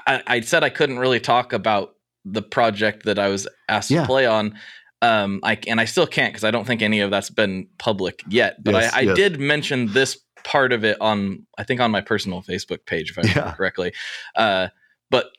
I, 0.06 0.22
I 0.26 0.40
said 0.40 0.62
I 0.62 0.70
couldn't 0.70 0.98
really 0.98 1.20
talk 1.20 1.52
about 1.52 1.94
the 2.24 2.42
project 2.42 3.04
that 3.04 3.18
I 3.18 3.28
was 3.28 3.48
asked 3.68 3.90
yeah. 3.90 4.02
to 4.02 4.06
play 4.06 4.26
on. 4.26 4.58
Um, 5.02 5.40
I 5.42 5.58
and 5.66 5.80
I 5.80 5.86
still 5.86 6.06
can't 6.06 6.32
because 6.32 6.44
I 6.44 6.50
don't 6.50 6.66
think 6.66 6.82
any 6.82 7.00
of 7.00 7.10
that's 7.10 7.30
been 7.30 7.68
public 7.78 8.22
yet. 8.28 8.62
But 8.62 8.74
yes, 8.74 8.92
I, 8.92 8.98
I 8.98 9.00
yes. 9.02 9.16
did 9.16 9.40
mention 9.40 9.92
this 9.92 10.18
part 10.44 10.72
of 10.72 10.84
it 10.84 10.98
on 11.00 11.46
I 11.56 11.64
think 11.64 11.80
on 11.80 11.90
my 11.90 12.02
personal 12.02 12.42
Facebook 12.42 12.84
page 12.84 13.10
if 13.10 13.18
I 13.18 13.22
remember 13.22 13.40
yeah. 13.40 13.54
correctly. 13.54 13.92
Uh, 14.36 14.68
but 15.10 15.30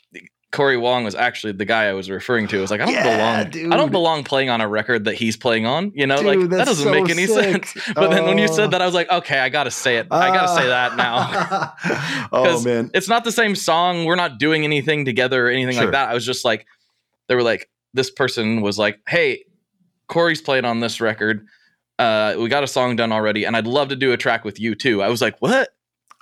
Cory 0.52 0.76
Wong 0.76 1.06
was 1.06 1.16
actually 1.16 1.54
the 1.54 1.64
guy 1.64 1.86
I 1.86 1.93
was 1.93 2.10
referring 2.10 2.47
to. 2.49 2.58
I 2.58 2.62
was 2.62 2.72
like, 2.72 2.82
I 2.82 2.86
don't 2.86 2.93
yeah, 2.93 3.18
belong. 3.43 3.52
Dude. 3.52 3.74
I 3.74 3.78
don't 3.78 3.91
belong 3.91 4.24
playing 4.26 4.49
on 4.49 4.60
a 4.60 4.68
record 4.68 5.06
that 5.06 5.14
he's 5.14 5.38
playing 5.38 5.66
on. 5.66 5.93
You 5.95 6.06
know, 6.06 6.18
dude, 6.18 6.26
like 6.26 6.49
that 6.49 6.66
doesn't 6.66 6.84
so 6.84 6.91
make 6.91 7.10
any 7.10 7.26
sick. 7.26 7.66
sense. 7.66 7.93
But 7.95 8.10
then 8.10 8.26
when 8.26 8.38
you 8.38 8.49
said 8.49 8.66
oh. 8.66 8.68
that, 8.72 8.82
I 8.82 8.86
was 8.86 8.93
like, 8.93 9.10
okay, 9.10 9.39
I 9.39 9.47
gotta 9.47 9.72
say 9.72 9.97
it. 9.97 10.08
Uh, 10.12 10.16
I 10.16 10.28
gotta 10.28 10.62
say 10.62 10.68
that 10.68 10.97
now. 10.97 12.28
oh 12.34 12.62
man, 12.64 12.91
it's 12.93 13.08
not 13.08 13.24
the 13.24 13.32
same 13.32 13.56
song. 13.56 14.04
We're 14.04 14.16
not 14.16 14.39
doing 14.39 14.66
anything 14.66 15.06
together 15.06 15.47
or 15.47 15.49
anything 15.49 15.76
sure. 15.76 15.86
like 15.86 15.93
that. 15.93 16.10
I 16.10 16.14
was 16.14 16.26
just 16.26 16.43
like, 16.43 16.68
they 17.28 17.36
were 17.36 17.43
like, 17.43 17.70
this 17.93 18.12
person 18.12 18.62
was 18.62 18.78
like, 18.78 18.99
hey, 19.08 19.45
Cory's 20.08 20.41
playing 20.41 20.66
on 20.66 20.82
this 20.82 20.99
record. 20.99 21.47
Uh, 21.97 22.36
we 22.38 22.49
got 22.49 22.64
a 22.64 22.68
song 22.68 22.97
done 22.97 23.14
already, 23.14 23.45
and 23.45 23.56
I'd 23.56 23.68
love 23.68 23.89
to 23.89 23.95
do 23.95 24.12
a 24.12 24.18
track 24.18 24.43
with 24.43 24.60
you 24.60 24.76
too. 24.76 25.02
I 25.02 25.08
was 25.08 25.22
like, 25.22 25.38
what? 25.39 25.70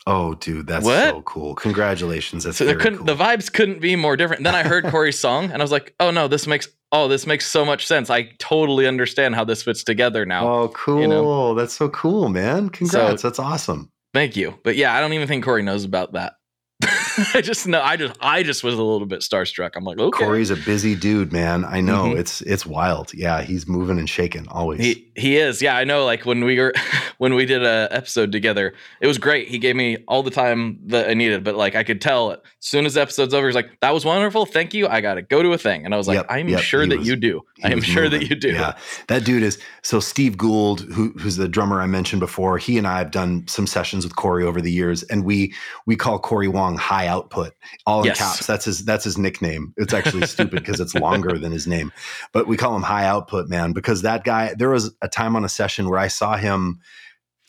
Oh, 0.07 0.33
dude, 0.35 0.67
that's 0.67 0.85
what? 0.85 1.09
so 1.09 1.21
cool! 1.23 1.55
Congratulations. 1.55 2.43
That's 2.43 2.57
so 2.57 2.75
cool. 2.75 3.03
the 3.03 3.15
vibes 3.15 3.51
couldn't 3.51 3.79
be 3.79 3.95
more 3.95 4.15
different. 4.15 4.43
Then 4.43 4.55
I 4.55 4.63
heard 4.63 4.85
Cory's 4.91 5.19
song 5.19 5.45
and 5.45 5.55
I 5.55 5.63
was 5.63 5.71
like, 5.71 5.93
oh 5.99 6.11
no, 6.11 6.27
this 6.27 6.47
makes 6.47 6.67
oh 6.91 7.07
this 7.07 7.27
makes 7.27 7.45
so 7.45 7.65
much 7.65 7.85
sense. 7.85 8.09
I 8.09 8.31
totally 8.39 8.87
understand 8.87 9.35
how 9.35 9.43
this 9.43 9.63
fits 9.63 9.83
together 9.83 10.25
now. 10.25 10.47
Oh, 10.47 10.67
cool! 10.69 11.01
You 11.01 11.07
know? 11.07 11.53
That's 11.53 11.73
so 11.73 11.89
cool, 11.89 12.29
man. 12.29 12.69
Congrats. 12.69 13.21
So, 13.21 13.27
that's 13.27 13.39
awesome. 13.39 13.91
Thank 14.13 14.35
you. 14.35 14.57
But 14.63 14.75
yeah, 14.75 14.93
I 14.95 15.01
don't 15.01 15.13
even 15.13 15.27
think 15.27 15.43
Cory 15.43 15.61
knows 15.61 15.83
about 15.83 16.13
that. 16.13 16.33
I 17.33 17.41
just 17.41 17.67
know 17.67 17.81
I 17.81 17.97
just 17.97 18.17
I 18.21 18.43
just 18.43 18.63
was 18.63 18.75
a 18.75 18.83
little 18.83 19.07
bit 19.07 19.21
starstruck. 19.21 19.71
I'm 19.75 19.83
like, 19.83 19.97
okay. 19.97 20.25
Cory's 20.25 20.49
a 20.49 20.55
busy 20.55 20.95
dude, 20.95 21.31
man. 21.31 21.65
I 21.65 21.81
know 21.81 22.05
mm-hmm. 22.05 22.19
it's 22.19 22.41
it's 22.41 22.65
wild. 22.65 23.13
Yeah, 23.13 23.41
he's 23.41 23.67
moving 23.67 23.99
and 23.99 24.09
shaking 24.09 24.47
always. 24.47 24.79
He 24.79 25.11
he 25.15 25.37
is. 25.37 25.61
Yeah, 25.61 25.75
I 25.75 25.83
know. 25.83 26.05
Like 26.05 26.25
when 26.25 26.43
we 26.43 26.59
were 26.59 26.73
when 27.17 27.35
we 27.35 27.45
did 27.45 27.63
a 27.63 27.87
episode 27.91 28.31
together, 28.31 28.73
it 29.01 29.07
was 29.07 29.17
great. 29.17 29.47
He 29.47 29.57
gave 29.57 29.75
me 29.75 29.97
all 30.07 30.23
the 30.23 30.31
time 30.31 30.79
that 30.87 31.09
I 31.09 31.13
needed, 31.13 31.43
but 31.43 31.55
like 31.55 31.75
I 31.75 31.83
could 31.83 32.01
tell 32.01 32.31
as 32.31 32.39
soon 32.59 32.85
as 32.85 32.93
the 32.93 33.01
episode's 33.01 33.33
over, 33.33 33.47
he's 33.47 33.55
like, 33.55 33.79
"That 33.81 33.93
was 33.93 34.05
wonderful. 34.05 34.45
Thank 34.45 34.73
you. 34.73 34.87
I 34.87 35.01
got 35.01 35.15
to 35.15 35.21
go 35.21 35.43
to 35.43 35.51
a 35.53 35.57
thing." 35.57 35.85
And 35.85 35.93
I 35.93 35.97
was 35.97 36.07
like, 36.07 36.17
yep, 36.17 36.27
"I'm 36.29 36.47
yep, 36.47 36.61
sure 36.61 36.85
that 36.85 36.99
was, 36.99 37.07
you 37.07 37.15
do. 37.15 37.41
I 37.63 37.71
am 37.71 37.81
sure 37.81 38.03
moving. 38.03 38.19
that 38.21 38.29
you 38.29 38.35
do." 38.35 38.53
Yeah, 38.53 38.77
that 39.07 39.25
dude 39.25 39.43
is. 39.43 39.59
So 39.81 39.99
Steve 39.99 40.37
Gould, 40.37 40.81
who, 40.81 41.09
who's 41.17 41.35
the 41.35 41.47
drummer 41.47 41.81
I 41.81 41.87
mentioned 41.87 42.19
before, 42.19 42.57
he 42.57 42.77
and 42.77 42.87
I 42.87 42.99
have 42.99 43.11
done 43.11 43.47
some 43.47 43.67
sessions 43.67 44.05
with 44.05 44.15
Cory 44.15 44.43
over 44.43 44.61
the 44.61 44.71
years, 44.71 45.03
and 45.03 45.25
we 45.25 45.53
we 45.85 45.95
call 45.95 46.19
Cory 46.19 46.47
Wong 46.47 46.77
High 46.77 47.08
Output 47.09 47.53
all 47.85 48.01
in 48.01 48.07
yes. 48.07 48.19
caps. 48.19 48.45
That's 48.45 48.65
his 48.65 48.85
that's 48.85 49.03
his 49.03 49.17
nickname. 49.17 49.73
It's 49.77 49.93
actually 49.93 50.27
stupid 50.27 50.63
because 50.63 50.79
it's 50.79 50.93
longer 50.95 51.37
than 51.39 51.51
his 51.51 51.65
name. 51.65 51.91
But 52.31 52.47
we 52.47 52.55
call 52.55 52.75
him 52.75 52.83
high 52.83 53.05
output 53.05 53.49
man 53.49 53.73
because 53.73 54.03
that 54.03 54.23
guy 54.23 54.53
there 54.53 54.69
was 54.69 54.95
a 55.01 55.07
time 55.07 55.35
on 55.35 55.43
a 55.43 55.49
session 55.49 55.89
where 55.89 55.99
I 55.99 56.07
saw 56.07 56.37
him 56.37 56.79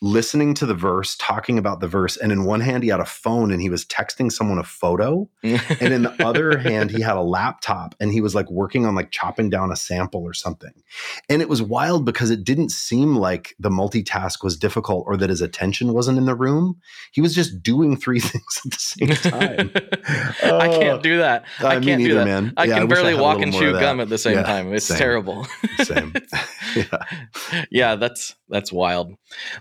listening 0.02 0.54
to 0.54 0.64
the 0.64 0.74
verse, 0.74 1.14
talking 1.16 1.58
about 1.58 1.80
the 1.80 1.88
verse, 1.88 2.16
and 2.16 2.32
in 2.32 2.44
one 2.44 2.60
hand 2.60 2.82
he 2.82 2.88
had 2.88 3.00
a 3.00 3.04
phone 3.04 3.50
and 3.50 3.60
he 3.60 3.68
was 3.68 3.84
texting 3.84 4.32
someone 4.32 4.58
a 4.58 4.64
photo, 4.64 5.28
and 5.42 5.92
in 5.92 6.02
the 6.02 6.24
other 6.24 6.58
hand 6.58 6.90
he 6.90 7.02
had 7.02 7.16
a 7.16 7.22
laptop 7.22 7.94
and 8.00 8.12
he 8.12 8.20
was 8.20 8.34
like 8.34 8.50
working 8.50 8.86
on 8.86 8.94
like 8.94 9.10
chopping 9.10 9.50
down 9.50 9.70
a 9.70 9.76
sample 9.76 10.22
or 10.22 10.32
something. 10.32 10.72
And 11.28 11.42
it 11.42 11.48
was 11.48 11.62
wild 11.62 12.04
because 12.04 12.30
it 12.30 12.44
didn't 12.44 12.70
seem 12.70 13.16
like 13.16 13.54
the 13.58 13.70
multitask 13.70 14.42
was 14.42 14.56
difficult 14.56 15.04
or 15.06 15.16
that 15.18 15.30
his 15.30 15.42
attention 15.42 15.92
wasn't 15.92 16.18
in 16.18 16.24
the 16.24 16.34
room. 16.34 16.76
He 17.12 17.20
was 17.20 17.34
just 17.34 17.62
doing 17.62 17.96
three 17.96 18.20
things 18.20 18.60
at 18.64 18.72
the 18.72 18.78
same 18.78 19.08
time. 19.32 19.70
uh, 20.42 20.56
I 20.56 20.68
can't 20.68 21.02
do 21.02 21.18
that. 21.18 21.44
I, 21.58 21.76
I 21.76 21.80
can't 21.80 22.02
do 22.02 22.14
that. 22.14 22.24
Man. 22.24 22.54
I 22.56 22.64
yeah, 22.64 22.74
can 22.74 22.82
I 22.84 22.86
barely 22.86 23.14
I 23.14 23.20
walk 23.20 23.40
and 23.40 23.52
chew 23.52 23.72
gum 23.72 24.00
at 24.00 24.08
the 24.08 24.18
same 24.18 24.36
yeah, 24.36 24.42
time. 24.44 24.72
It's 24.72 24.86
same. 24.86 24.98
terrible. 24.98 25.46
same. 25.82 26.14
yeah. 26.74 27.04
yeah, 27.70 27.96
that's 27.96 28.34
that's 28.50 28.72
wild. 28.72 29.14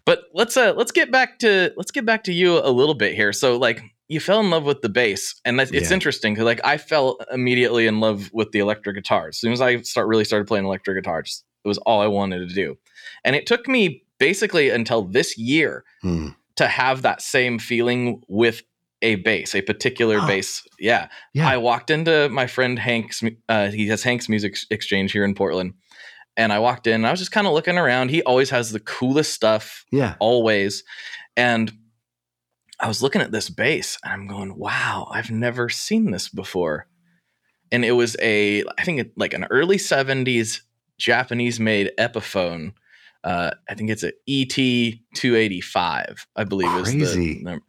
But 0.06 0.24
let's 0.34 0.58
uh 0.58 0.74
let's 0.76 0.92
get 0.92 1.12
back 1.12 1.40
to 1.40 1.72
let's 1.78 1.92
get 1.92 2.06
back 2.06 2.24
to 2.26 2.34
you 2.34 2.60
a 2.60 2.72
little 2.72 2.96
bit 2.96 3.16
here. 3.16 3.34
So 3.34 3.58
like 3.58 3.82
you 4.08 4.20
fell 4.20 4.40
in 4.40 4.50
love 4.50 4.66
with 4.66 4.82
the 4.82 4.90
bass, 4.90 5.40
and 5.46 5.60
it's 5.62 5.72
yeah. 5.72 5.94
interesting 5.94 6.34
because 6.34 6.46
like 6.46 6.62
I 6.64 6.78
fell 6.78 7.18
immediately 7.32 7.88
in 7.88 8.00
love 8.00 8.30
with 8.34 8.52
the 8.52 8.60
electric 8.60 8.96
guitar. 8.96 9.30
As 9.30 9.38
soon 9.38 9.54
as 9.54 9.62
I 9.62 9.82
start 9.82 10.08
really 10.08 10.26
started 10.26 10.48
playing 10.48 10.66
electric 10.66 10.98
guitars, 10.98 11.44
it 11.64 11.68
was 11.68 11.78
all 11.80 12.02
I 12.02 12.08
wanted 12.08 12.50
to 12.50 12.54
do, 12.54 12.78
and 13.24 13.36
it 13.36 13.46
took 13.46 13.68
me 13.68 14.04
basically 14.18 14.70
until 14.70 15.04
this 15.04 15.38
year 15.38 15.86
hmm. 16.02 16.30
to 16.58 16.68
have 16.68 17.04
that 17.04 17.22
same 17.22 17.60
feeling 17.60 18.22
with 18.28 18.64
a 19.02 19.16
bass, 19.16 19.56
a 19.56 19.62
particular 19.62 20.20
oh. 20.22 20.28
bass. 20.28 20.68
Yeah. 20.78 21.08
yeah. 21.34 21.48
I 21.48 21.56
walked 21.56 21.90
into 21.90 22.28
my 22.28 22.48
friend 22.48 22.78
Hank's, 22.78 23.24
uh, 23.48 23.70
he 23.70 23.88
has 23.88 24.04
Hank's 24.04 24.28
Music 24.28 24.58
Exchange 24.70 25.14
here 25.14 25.24
in 25.24 25.36
Portland 25.36 25.74
and 26.40 26.54
I 26.54 26.60
walked 26.60 26.88
in 26.88 26.94
and 26.94 27.06
I 27.06 27.12
was 27.12 27.20
just 27.20 27.34
kind 27.34 27.46
of 27.48 27.54
looking 27.54 27.78
around. 27.78 28.12
He 28.12 28.24
always 28.24 28.50
has 28.52 28.72
the 28.72 28.80
coolest 28.80 29.34
stuff. 29.34 29.86
Yeah. 29.92 30.16
Always. 30.20 30.86
And 31.36 31.70
I 32.80 32.88
was 32.88 33.04
looking 33.04 33.22
at 33.22 33.34
this 33.34 33.50
bass 33.50 33.98
and 34.06 34.14
I'm 34.14 34.26
going, 34.26 34.58
wow, 34.58 35.10
I've 35.12 35.32
never 35.32 35.68
seen 35.68 36.12
this 36.12 36.30
before. 36.30 36.88
And 37.74 37.84
it 37.84 37.92
was 37.92 38.16
a, 38.22 38.64
I 38.78 38.84
think 38.86 39.02
it, 39.02 39.12
like 39.18 39.34
an 39.34 39.48
early 39.52 39.76
70s 39.76 40.62
Japanese 40.98 41.60
made 41.60 41.92
Epiphone. 42.00 42.72
Uh, 43.22 43.52
I 43.70 43.74
think 43.74 43.90
it's 43.90 44.04
a 44.04 44.14
ET 44.26 44.48
285, 44.50 46.26
I 46.38 46.44
believe 46.46 46.70
Crazy. 46.70 47.02
is 47.02 47.16
the 47.16 47.40
number. 47.44 47.66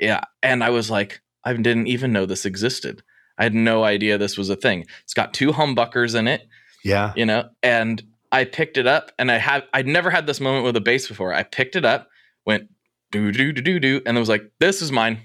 Yeah. 0.00 0.22
And 0.42 0.64
I 0.64 0.70
was 0.70 0.90
like, 0.90 1.20
I 1.44 1.52
didn't 1.52 1.86
even 1.86 2.12
know 2.12 2.26
this 2.26 2.44
existed. 2.44 3.04
I 3.38 3.44
had 3.44 3.54
no 3.54 3.84
idea 3.84 4.18
this 4.18 4.36
was 4.36 4.50
a 4.50 4.56
thing. 4.56 4.86
It's 5.04 5.14
got 5.14 5.32
two 5.32 5.52
humbuckers 5.52 6.18
in 6.18 6.26
it, 6.26 6.48
Yeah. 6.84 7.12
you 7.16 7.26
know, 7.26 7.48
and 7.62 8.02
I 8.30 8.44
picked 8.44 8.76
it 8.76 8.86
up 8.86 9.10
and 9.18 9.30
I 9.30 9.38
have 9.38 9.64
I'd 9.72 9.86
never 9.86 10.10
had 10.10 10.26
this 10.26 10.40
moment 10.40 10.64
with 10.64 10.76
a 10.76 10.80
bass 10.80 11.08
before. 11.08 11.32
I 11.32 11.42
picked 11.42 11.76
it 11.76 11.84
up, 11.84 12.08
went 12.46 12.68
do 13.10 13.32
do 13.32 13.52
do 13.52 13.62
do 13.62 13.80
do, 13.80 13.96
and 14.04 14.16
then 14.16 14.20
was 14.20 14.28
like, 14.28 14.50
"This 14.60 14.82
is 14.82 14.92
mine." 14.92 15.20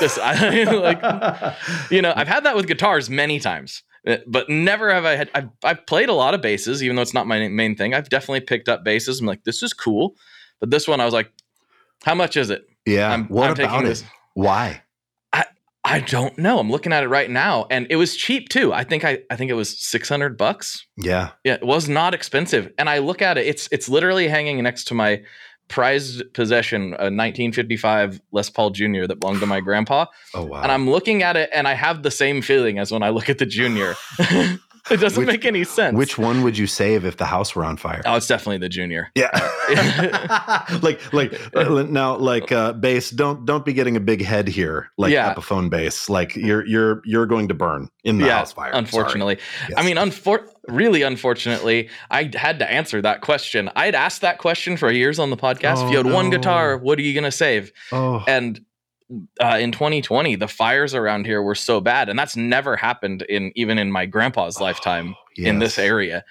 This 0.00 0.18
I 0.18 0.62
like, 0.64 1.90
you 1.90 2.02
know, 2.02 2.12
I've 2.14 2.28
had 2.28 2.44
that 2.44 2.54
with 2.54 2.66
guitars 2.66 3.10
many 3.10 3.40
times, 3.40 3.82
uh, 4.06 4.18
but 4.26 4.48
never 4.48 4.92
have 4.92 5.04
I 5.04 5.16
had. 5.16 5.30
I've, 5.34 5.48
I've 5.64 5.86
played 5.86 6.08
a 6.08 6.12
lot 6.14 6.34
of 6.34 6.42
basses, 6.42 6.82
even 6.82 6.96
though 6.96 7.02
it's 7.02 7.14
not 7.14 7.26
my 7.26 7.48
main 7.48 7.76
thing. 7.76 7.94
I've 7.94 8.08
definitely 8.08 8.40
picked 8.40 8.68
up 8.68 8.84
basses. 8.84 9.20
I'm 9.20 9.26
like, 9.26 9.44
this 9.44 9.62
is 9.62 9.72
cool, 9.72 10.14
but 10.60 10.70
this 10.70 10.86
one 10.86 11.00
I 11.00 11.04
was 11.04 11.14
like, 11.14 11.32
how 12.04 12.14
much 12.14 12.36
is 12.36 12.50
it? 12.50 12.64
yeah. 12.86 13.10
I'm, 13.10 13.26
what 13.28 13.46
I'm 13.46 13.52
about 13.52 13.70
taking 13.70 13.86
it? 13.86 13.88
this. 13.88 14.04
Why? 14.34 14.81
I 15.84 16.00
don't 16.00 16.38
know. 16.38 16.58
I'm 16.60 16.70
looking 16.70 16.92
at 16.92 17.02
it 17.02 17.08
right 17.08 17.28
now, 17.28 17.66
and 17.68 17.86
it 17.90 17.96
was 17.96 18.16
cheap 18.16 18.48
too. 18.48 18.72
I 18.72 18.84
think 18.84 19.04
I 19.04 19.18
I 19.30 19.36
think 19.36 19.50
it 19.50 19.54
was 19.54 19.78
600 19.80 20.38
bucks. 20.38 20.86
Yeah. 20.96 21.30
Yeah, 21.44 21.54
it 21.54 21.66
was 21.66 21.88
not 21.88 22.14
expensive. 22.14 22.72
And 22.78 22.88
I 22.88 22.98
look 22.98 23.20
at 23.20 23.36
it, 23.36 23.46
it's 23.46 23.68
it's 23.72 23.88
literally 23.88 24.28
hanging 24.28 24.62
next 24.62 24.84
to 24.84 24.94
my 24.94 25.22
prized 25.68 26.22
possession, 26.34 26.92
a 26.94 27.10
1955 27.10 28.20
Les 28.30 28.50
Paul 28.50 28.70
Jr. 28.70 29.06
that 29.06 29.18
belonged 29.18 29.40
to 29.40 29.46
my 29.46 29.60
grandpa. 29.68 30.06
Oh 30.34 30.44
wow. 30.44 30.62
And 30.62 30.70
I'm 30.70 30.88
looking 30.88 31.22
at 31.22 31.36
it 31.36 31.50
and 31.52 31.66
I 31.66 31.74
have 31.74 32.02
the 32.02 32.10
same 32.10 32.42
feeling 32.42 32.78
as 32.78 32.92
when 32.92 33.02
I 33.02 33.08
look 33.08 33.28
at 33.28 33.38
the 33.38 33.46
Junior. 33.46 33.94
it 34.90 34.96
doesn't 34.98 35.20
Which- 35.20 35.26
make 35.26 35.44
any 35.44 35.64
sense. 35.64 35.96
Which 35.96 36.18
one 36.18 36.42
would 36.42 36.58
you 36.58 36.66
save 36.66 37.04
if 37.04 37.16
the 37.16 37.24
house 37.26 37.54
were 37.54 37.64
on 37.64 37.76
fire? 37.76 38.02
Oh, 38.04 38.16
it's 38.16 38.26
definitely 38.26 38.58
the 38.58 38.68
Junior. 38.68 39.10
Yeah. 39.14 39.30
like 40.82 41.12
like 41.12 41.56
uh, 41.56 41.82
now 41.84 42.16
like 42.16 42.50
uh 42.52 42.72
bass 42.72 43.10
don't 43.10 43.44
don't 43.46 43.64
be 43.64 43.72
getting 43.72 43.96
a 43.96 44.00
big 44.00 44.22
head 44.22 44.48
here 44.48 44.90
like 44.98 45.12
Yeah. 45.12 45.32
Epiphone 45.34 45.70
bass 45.70 46.08
like 46.08 46.34
you're 46.36 46.66
you're 46.66 47.02
you're 47.04 47.26
going 47.26 47.48
to 47.48 47.54
burn 47.54 47.88
in 48.04 48.18
the 48.18 48.26
Yeah, 48.26 48.38
house 48.38 48.52
fire. 48.52 48.72
Unfortunately. 48.74 49.38
Yes. 49.68 49.78
I 49.78 49.84
mean, 49.84 49.96
unfor- 49.96 50.46
really 50.68 51.02
unfortunately, 51.02 51.88
I 52.10 52.30
had 52.34 52.58
to 52.58 52.70
answer 52.70 53.00
that 53.02 53.20
question. 53.20 53.70
I'd 53.76 53.94
asked 53.94 54.20
that 54.22 54.38
question 54.38 54.76
for 54.76 54.90
years 54.90 55.18
on 55.18 55.30
the 55.30 55.36
podcast. 55.36 55.74
if 55.74 55.78
Oh, 55.84 55.90
you 55.90 55.96
had 55.98 56.06
one 56.06 56.30
guitar, 56.30 56.76
what 56.76 56.98
are 56.98 57.02
you 57.02 57.12
going 57.14 57.24
to 57.24 57.30
save? 57.32 57.72
oh 57.92 58.22
and 58.26 58.60
uh, 59.42 59.58
in 59.60 59.72
2020 59.72 60.36
the 60.36 60.48
fires 60.48 60.94
around 60.94 61.26
here 61.26 61.42
were 61.42 61.54
so 61.54 61.80
bad 61.80 62.08
and 62.08 62.18
that's 62.18 62.36
never 62.36 62.76
happened 62.76 63.22
in 63.28 63.52
even 63.54 63.78
in 63.78 63.90
my 63.90 64.06
grandpa's 64.06 64.60
lifetime 64.60 65.14
in 65.36 65.58
this 65.58 65.78
area. 65.78 66.24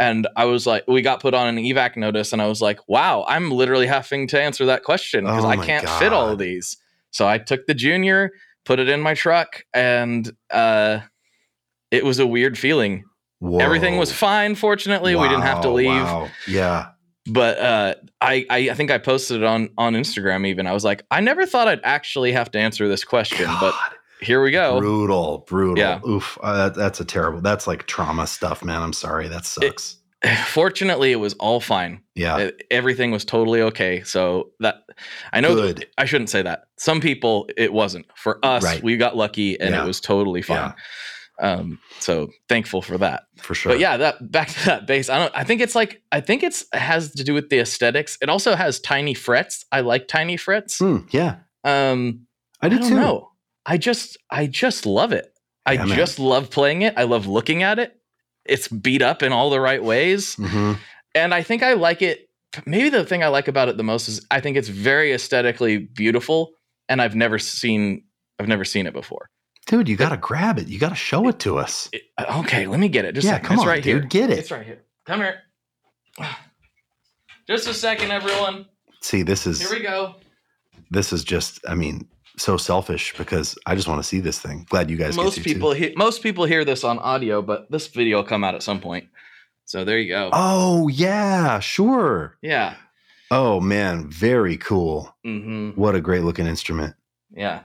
And 0.00 0.28
i 0.36 0.44
was 0.44 0.66
like 0.66 0.84
we 0.86 1.02
got 1.02 1.20
put 1.20 1.34
on 1.34 1.48
an 1.48 1.56
evac 1.56 1.96
notice 1.96 2.32
and 2.32 2.40
i 2.40 2.46
was 2.46 2.62
like 2.62 2.78
wow 2.88 3.24
i'm 3.28 3.50
literally 3.50 3.86
having 3.86 4.28
to 4.28 4.40
answer 4.40 4.66
that 4.66 4.84
question 4.84 5.24
because 5.24 5.44
Oh 5.44 5.48
i 5.48 5.56
can't 5.56 5.88
fit 5.88 6.12
all 6.12 6.28
of 6.28 6.38
these. 6.38 6.76
So 7.10 7.26
i 7.26 7.38
took 7.38 7.66
the 7.66 7.74
junior 7.74 8.30
put 8.64 8.78
it 8.78 8.88
in 8.88 9.00
my 9.00 9.14
truck 9.14 9.64
and 9.74 10.30
uh 10.50 11.00
it 11.90 12.04
was 12.04 12.18
a 12.18 12.26
weird 12.26 12.58
feeling. 12.58 13.04
Everything 13.60 13.96
was 13.96 14.12
fine 14.12 14.54
fortunately. 14.54 15.16
We 15.16 15.26
didn't 15.28 15.42
have 15.42 15.62
to 15.62 15.70
leave. 15.70 15.88
wow. 16.02 16.28
Yeah. 16.46 16.88
but 17.26 17.58
uh, 17.58 17.94
I, 18.20 18.44
I 18.50 18.70
I 18.70 18.74
think 18.74 18.90
I 18.90 18.98
posted 18.98 19.38
it 19.42 19.44
on 19.44 19.70
on 19.78 19.94
Instagram. 19.94 20.46
Even 20.46 20.66
I 20.66 20.72
was 20.72 20.84
like, 20.84 21.04
I 21.10 21.20
never 21.20 21.46
thought 21.46 21.68
I'd 21.68 21.80
actually 21.84 22.32
have 22.32 22.50
to 22.52 22.58
answer 22.58 22.88
this 22.88 23.04
question, 23.04 23.46
but 23.60 23.74
here 24.20 24.42
we 24.42 24.50
go. 24.50 24.80
brutal, 24.80 25.44
brutal. 25.46 25.78
Yeah. 25.78 26.00
Oof. 26.06 26.36
Uh, 26.42 26.68
that, 26.68 26.74
that's 26.74 26.98
a 27.00 27.04
terrible. 27.04 27.40
That's 27.40 27.66
like 27.68 27.86
trauma 27.86 28.26
stuff, 28.26 28.64
man. 28.64 28.82
I'm 28.82 28.92
sorry. 28.92 29.28
That 29.28 29.44
sucks. 29.46 29.96
Fortunately, 30.46 31.12
it 31.12 31.16
was 31.20 31.34
all 31.34 31.60
fine. 31.60 32.00
yeah. 32.16 32.34
Uh, 32.36 32.50
Everything 32.72 33.12
was 33.12 33.24
totally 33.24 33.62
okay. 33.62 34.02
So 34.02 34.50
that 34.60 34.82
I 35.32 35.40
know 35.40 35.54
that 35.54 35.84
I 35.96 36.04
shouldn't 36.06 36.30
say 36.30 36.42
that. 36.42 36.64
Some 36.76 37.00
people 37.00 37.48
it 37.56 37.72
wasn't. 37.72 38.06
For 38.16 38.44
us, 38.44 38.64
Right. 38.64 38.82
we 38.82 38.96
got 38.96 39.16
lucky 39.16 39.58
and 39.60 39.70
Yeah. 39.70 39.84
it 39.84 39.86
was 39.86 40.00
totally 40.00 40.42
fine. 40.42 40.74
Um, 41.40 41.78
so 42.00 42.30
thankful 42.48 42.82
for 42.82 42.98
that. 42.98 43.24
for 43.38 43.54
sure. 43.54 43.72
But 43.72 43.78
yeah, 43.80 43.96
that 43.98 44.30
back 44.32 44.48
to 44.48 44.64
that 44.66 44.86
bass. 44.86 45.08
I 45.08 45.18
don't. 45.18 45.32
I 45.36 45.44
think 45.44 45.60
it's 45.60 45.74
like 45.74 46.02
I 46.10 46.20
think 46.20 46.42
it's 46.42 46.64
has 46.72 47.12
to 47.12 47.24
do 47.24 47.32
with 47.34 47.48
the 47.48 47.60
aesthetics. 47.60 48.18
It 48.20 48.28
also 48.28 48.54
has 48.56 48.80
tiny 48.80 49.14
frets. 49.14 49.64
I 49.70 49.80
like 49.80 50.08
tiny 50.08 50.36
frets. 50.36 50.78
Hmm, 50.78 50.98
yeah. 51.10 51.36
Um, 51.64 52.26
I 52.60 52.68
do 52.68 52.76
I 52.76 52.78
don't 52.80 52.88
too. 52.88 52.94
know. 52.96 53.30
I 53.66 53.76
just 53.78 54.16
I 54.30 54.46
just 54.46 54.84
love 54.86 55.12
it. 55.12 55.32
I 55.66 55.74
Yeah, 55.74 55.84
man. 55.84 55.96
just 55.96 56.18
love 56.18 56.50
playing 56.50 56.82
it. 56.82 56.94
I 56.96 57.04
love 57.04 57.26
looking 57.26 57.62
at 57.62 57.78
it. 57.78 57.94
It's 58.44 58.66
beat 58.68 59.02
up 59.02 59.22
in 59.22 59.30
all 59.32 59.50
the 59.50 59.60
right 59.60 59.82
ways. 59.84 60.34
hmm 60.34 60.72
And 61.14 61.34
I 61.34 61.42
think 61.42 61.62
I 61.62 61.74
like 61.74 62.00
it. 62.02 62.28
Maybe 62.64 62.88
the 62.88 63.04
thing 63.04 63.22
I 63.22 63.28
like 63.28 63.46
about 63.46 63.68
it 63.68 63.76
the 63.76 63.82
most 63.84 64.08
is 64.08 64.26
I 64.30 64.40
think 64.40 64.56
it's 64.56 64.68
very 64.68 65.12
aesthetically 65.12 65.78
beautiful 65.78 66.52
and 66.88 67.00
I've 67.02 67.14
never 67.14 67.38
seen 67.38 68.04
I've 68.40 68.48
never 68.48 68.64
seen 68.64 68.86
it 68.86 68.92
before. 68.94 69.28
Dude, 69.68 69.88
you 69.88 69.96
got 69.96 70.08
to 70.08 70.16
grab 70.16 70.58
it. 70.58 70.66
You 70.68 70.78
got 70.78 70.88
to 70.88 70.94
show 70.96 71.28
it 71.28 71.38
to 71.40 71.58
us. 71.58 71.88
It- 71.92 72.02
okay, 72.18 72.66
let 72.66 72.80
me 72.80 72.88
get 72.88 73.04
it. 73.04 73.14
Just 73.14 73.26
a 73.26 73.28
yeah, 73.28 73.34
second. 73.34 73.46
come 73.46 73.54
it's 73.54 73.62
on, 73.62 73.68
right 73.68 73.82
dude. 73.82 74.02
here. 74.12 74.26
Get 74.26 74.30
it. 74.30 74.38
It's 74.40 74.50
right 74.50 74.64
here. 74.66 74.82
Come 75.06 75.20
here. 75.20 75.42
Just 77.46 77.68
a 77.68 77.74
second, 77.74 78.10
everyone. 78.10 78.66
See, 79.00 79.22
this 79.22 79.46
is 79.46 79.60
Here 79.60 79.70
we 79.70 79.82
go. 79.82 80.16
this 80.90 81.12
is 81.12 81.22
just. 81.24 81.60
I 81.68 81.74
mean, 81.74 82.08
so 82.36 82.56
selfish 82.56 83.14
because 83.16 83.56
I 83.66 83.74
just 83.74 83.88
want 83.88 84.00
to 84.02 84.06
see 84.08 84.20
this 84.20 84.38
thing. 84.40 84.66
Glad 84.68 84.90
you 84.90 84.96
guys. 84.96 85.16
get 85.16 85.22
Most 85.22 85.42
people 85.42 85.72
he- 85.72 85.94
most 85.96 86.22
people 86.22 86.44
hear 86.44 86.64
this 86.64 86.84
on 86.84 86.98
audio, 86.98 87.40
but 87.42 87.70
this 87.70 87.86
video 87.88 88.18
will 88.18 88.24
come 88.24 88.44
out 88.44 88.54
at 88.54 88.62
some 88.62 88.80
point. 88.80 89.06
So 89.64 89.84
there 89.84 89.98
you 89.98 90.08
go. 90.08 90.30
Oh 90.32 90.88
yeah, 90.88 91.60
sure. 91.60 92.36
Yeah. 92.42 92.74
Oh 93.30 93.60
man, 93.60 94.08
very 94.08 94.56
cool. 94.56 95.14
hmm 95.24 95.70
What 95.70 95.94
a 95.94 96.00
great 96.00 96.22
looking 96.22 96.46
instrument. 96.46 96.94
Yeah. 97.30 97.60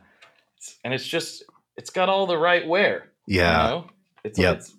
And 0.83 0.93
it's 0.93 1.07
just 1.07 1.43
it's 1.77 1.89
got 1.89 2.09
all 2.09 2.25
the 2.27 2.37
right 2.37 2.67
wear. 2.67 3.09
you 3.27 3.39
Yeah. 3.39 3.67
know? 3.67 3.87
It's, 4.23 4.39
Yep. 4.39 4.57
it's 4.57 4.73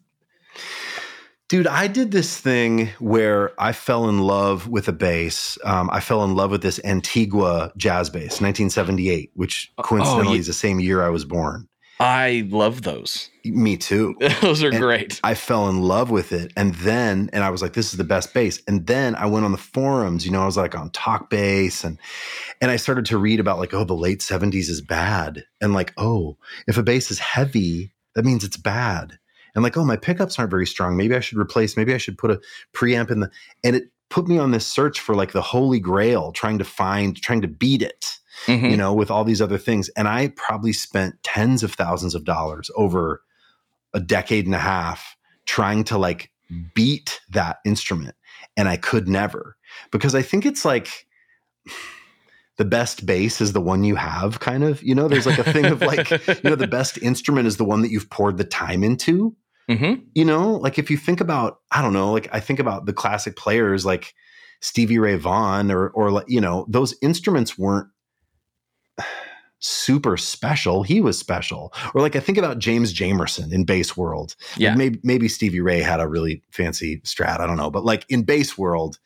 Dude, 1.51 1.67
I 1.67 1.87
did 1.89 2.11
this 2.11 2.39
thing 2.41 2.89
where 2.99 3.53
I 3.61 3.73
fell 3.73 4.09
in 4.09 4.19
love 4.21 4.67
with 4.67 4.89
a 4.89 4.93
bass. 4.93 5.59
Um, 5.63 5.91
I 5.93 6.01
fell 6.01 6.25
in 6.25 6.35
love 6.35 6.51
with 6.51 6.63
this 6.63 6.81
Antigua 6.85 7.71
jazz 7.77 8.09
bass, 8.09 8.41
1978, 8.41 9.31
which 9.35 9.71
Oh, 9.77 9.83
coincidentally 9.83 10.39
is 10.39 10.47
the 10.47 10.55
same 10.55 10.81
year 10.81 11.03
I 11.03 11.11
was 11.11 11.25
born. 11.27 11.69
I 12.01 12.49
love 12.51 12.83
those. 12.83 13.31
Me 13.45 13.77
too. 13.77 14.17
those 14.41 14.63
are 14.65 14.71
And- 14.71 14.81
great. 14.81 15.21
I 15.23 15.35
fell 15.35 15.69
in 15.69 15.83
love 15.83 16.11
with 16.11 16.33
it. 16.33 16.53
And 16.57 16.75
then, 16.77 17.31
and 17.33 17.45
I 17.45 17.51
was 17.51 17.63
like, 17.63 17.75
this 17.75 17.93
is 17.93 17.99
the 17.99 18.05
best 18.05 18.35
bass. 18.35 18.61
And 18.67 18.87
then 18.87 19.15
I 19.15 19.27
went 19.27 19.45
on 19.45 19.53
the 19.53 19.59
forums, 19.59 20.27
you 20.27 20.33
know, 20.33 20.43
I 20.43 20.47
was 20.47 20.57
like 20.57 20.75
on 20.75 20.91
Talk 20.91 21.31
Bass 21.31 21.85
and 21.85 21.99
and 22.61 22.71
I 22.71 22.77
started 22.77 23.07
to 23.07 23.19
read 23.19 23.41
about 23.41 23.59
like, 23.59 23.75
oh, 23.75 23.85
the 23.85 23.95
late 23.95 24.21
70s 24.21 24.69
is 24.69 24.81
bad. 24.81 25.45
And 25.61 25.73
like, 25.75 25.93
oh, 25.97 26.37
if 26.67 26.79
a 26.79 26.83
bass 26.83 27.11
is 27.11 27.19
heavy, 27.19 27.93
that 28.15 28.25
means 28.25 28.45
it's 28.45 28.57
bad. 28.57 29.19
And 29.55 29.63
like, 29.63 29.77
oh, 29.77 29.85
my 29.85 29.97
pickups 29.97 30.39
aren't 30.39 30.51
very 30.51 30.67
strong. 30.67 30.97
Maybe 30.97 31.15
I 31.15 31.21
should 31.21 31.39
replace, 31.39 31.77
maybe 31.77 31.95
I 31.95 31.99
should 31.99 32.19
put 32.19 32.31
a 32.33 32.41
preamp 32.75 33.11
in 33.11 33.21
the 33.21 33.31
and 33.63 33.77
it 33.77 33.85
put 34.11 34.27
me 34.29 34.39
on 34.39 34.51
this 34.51 34.67
search 34.67 34.99
for 35.01 35.15
like 35.15 35.33
the 35.33 35.43
holy 35.43 35.79
grail, 35.81 36.33
trying 36.33 36.59
to 36.59 36.65
find, 36.65 37.17
trying 37.17 37.43
to 37.43 37.49
beat 37.49 37.83
it 37.83 38.19
Mhm. 38.47 38.71
you 38.71 38.77
know, 38.77 38.93
with 38.93 39.11
all 39.11 39.25
these 39.25 39.41
other 39.41 39.59
things. 39.59 39.89
And 39.91 40.09
I 40.09 40.29
probably 40.37 40.73
spent 40.73 41.23
tens 41.23 41.63
of 41.63 41.73
thousands 41.75 42.15
of 42.15 42.25
dollars 42.25 42.71
over 42.77 43.23
a 43.95 44.01
decade 44.01 44.47
and 44.47 44.55
a 44.55 44.59
half 44.59 45.17
trying 45.47 45.85
to 45.85 45.99
like 45.99 46.31
beat 46.75 47.21
that 47.31 47.59
instrument. 47.65 48.15
And 48.57 48.69
I 48.69 48.77
could 48.77 49.09
never 49.09 49.57
because 49.91 50.15
I 50.15 50.23
think 50.23 50.45
it's 50.47 50.65
like 50.65 51.07
the 52.57 52.65
best 52.65 53.05
bass 53.05 53.41
is 53.41 53.53
the 53.53 53.61
one 53.61 53.83
you 53.85 53.97
have, 53.97 54.39
kind 54.41 54.63
of. 54.63 54.83
You 54.83 54.95
know, 54.95 55.09
there's 55.09 55.27
like 55.27 55.39
a 55.41 55.53
thing 55.53 55.65
of 55.67 55.81
like, 55.81 56.11
you 56.11 56.51
know, 56.51 56.55
the 56.55 56.67
best 56.71 56.99
instrument 56.99 57.47
is 57.49 57.57
the 57.57 57.65
one 57.65 57.83
that 57.83 57.91
you've 57.91 58.11
poured 58.11 58.37
the 58.39 58.45
time 58.45 58.85
into 58.85 59.35
Mhm. 59.67 60.03
you 60.15 60.27
know 60.27 60.57
like 60.57 60.79
if 60.79 60.91
you 60.91 60.99
think 60.99 61.23
about 61.23 61.61
i 61.71 61.81
don't 61.81 61.95
know 61.95 62.13
like 62.13 62.29
i 62.35 62.39
think 62.39 62.59
about 62.59 62.85
the 62.85 62.93
classic 62.93 63.35
players 63.35 63.87
like 63.87 64.13
stevie 64.61 64.99
ray 64.99 65.17
vaughan 65.17 65.71
or 65.71 65.89
or 65.89 66.11
like 66.11 66.27
you 66.29 66.39
know 66.39 66.67
those 66.69 66.95
instruments 67.01 67.57
weren't 67.57 67.89
super 69.61 70.17
special 70.19 70.83
he 70.83 71.01
was 71.01 71.19
special 71.19 71.73
or 71.95 72.03
like 72.03 72.15
i 72.17 72.21
think 72.21 72.37
about 72.37 72.59
james 72.59 72.93
jamerson 72.93 73.51
in 73.51 73.65
bass 73.65 73.97
world 73.97 74.37
Like, 74.53 74.61
Yeah. 74.61 74.75
maybe 74.75 75.01
maybe 75.03 75.27
stevie 75.29 75.61
ray 75.61 75.81
had 75.81 76.01
a 76.01 76.09
really 76.09 76.43
fancy 76.51 77.01
strat 77.01 77.41
i 77.41 77.47
don't 77.47 77.57
know 77.57 77.71
but 77.71 77.83
like 77.85 78.05
in 78.11 78.25
bass 78.25 78.59
world 78.59 78.99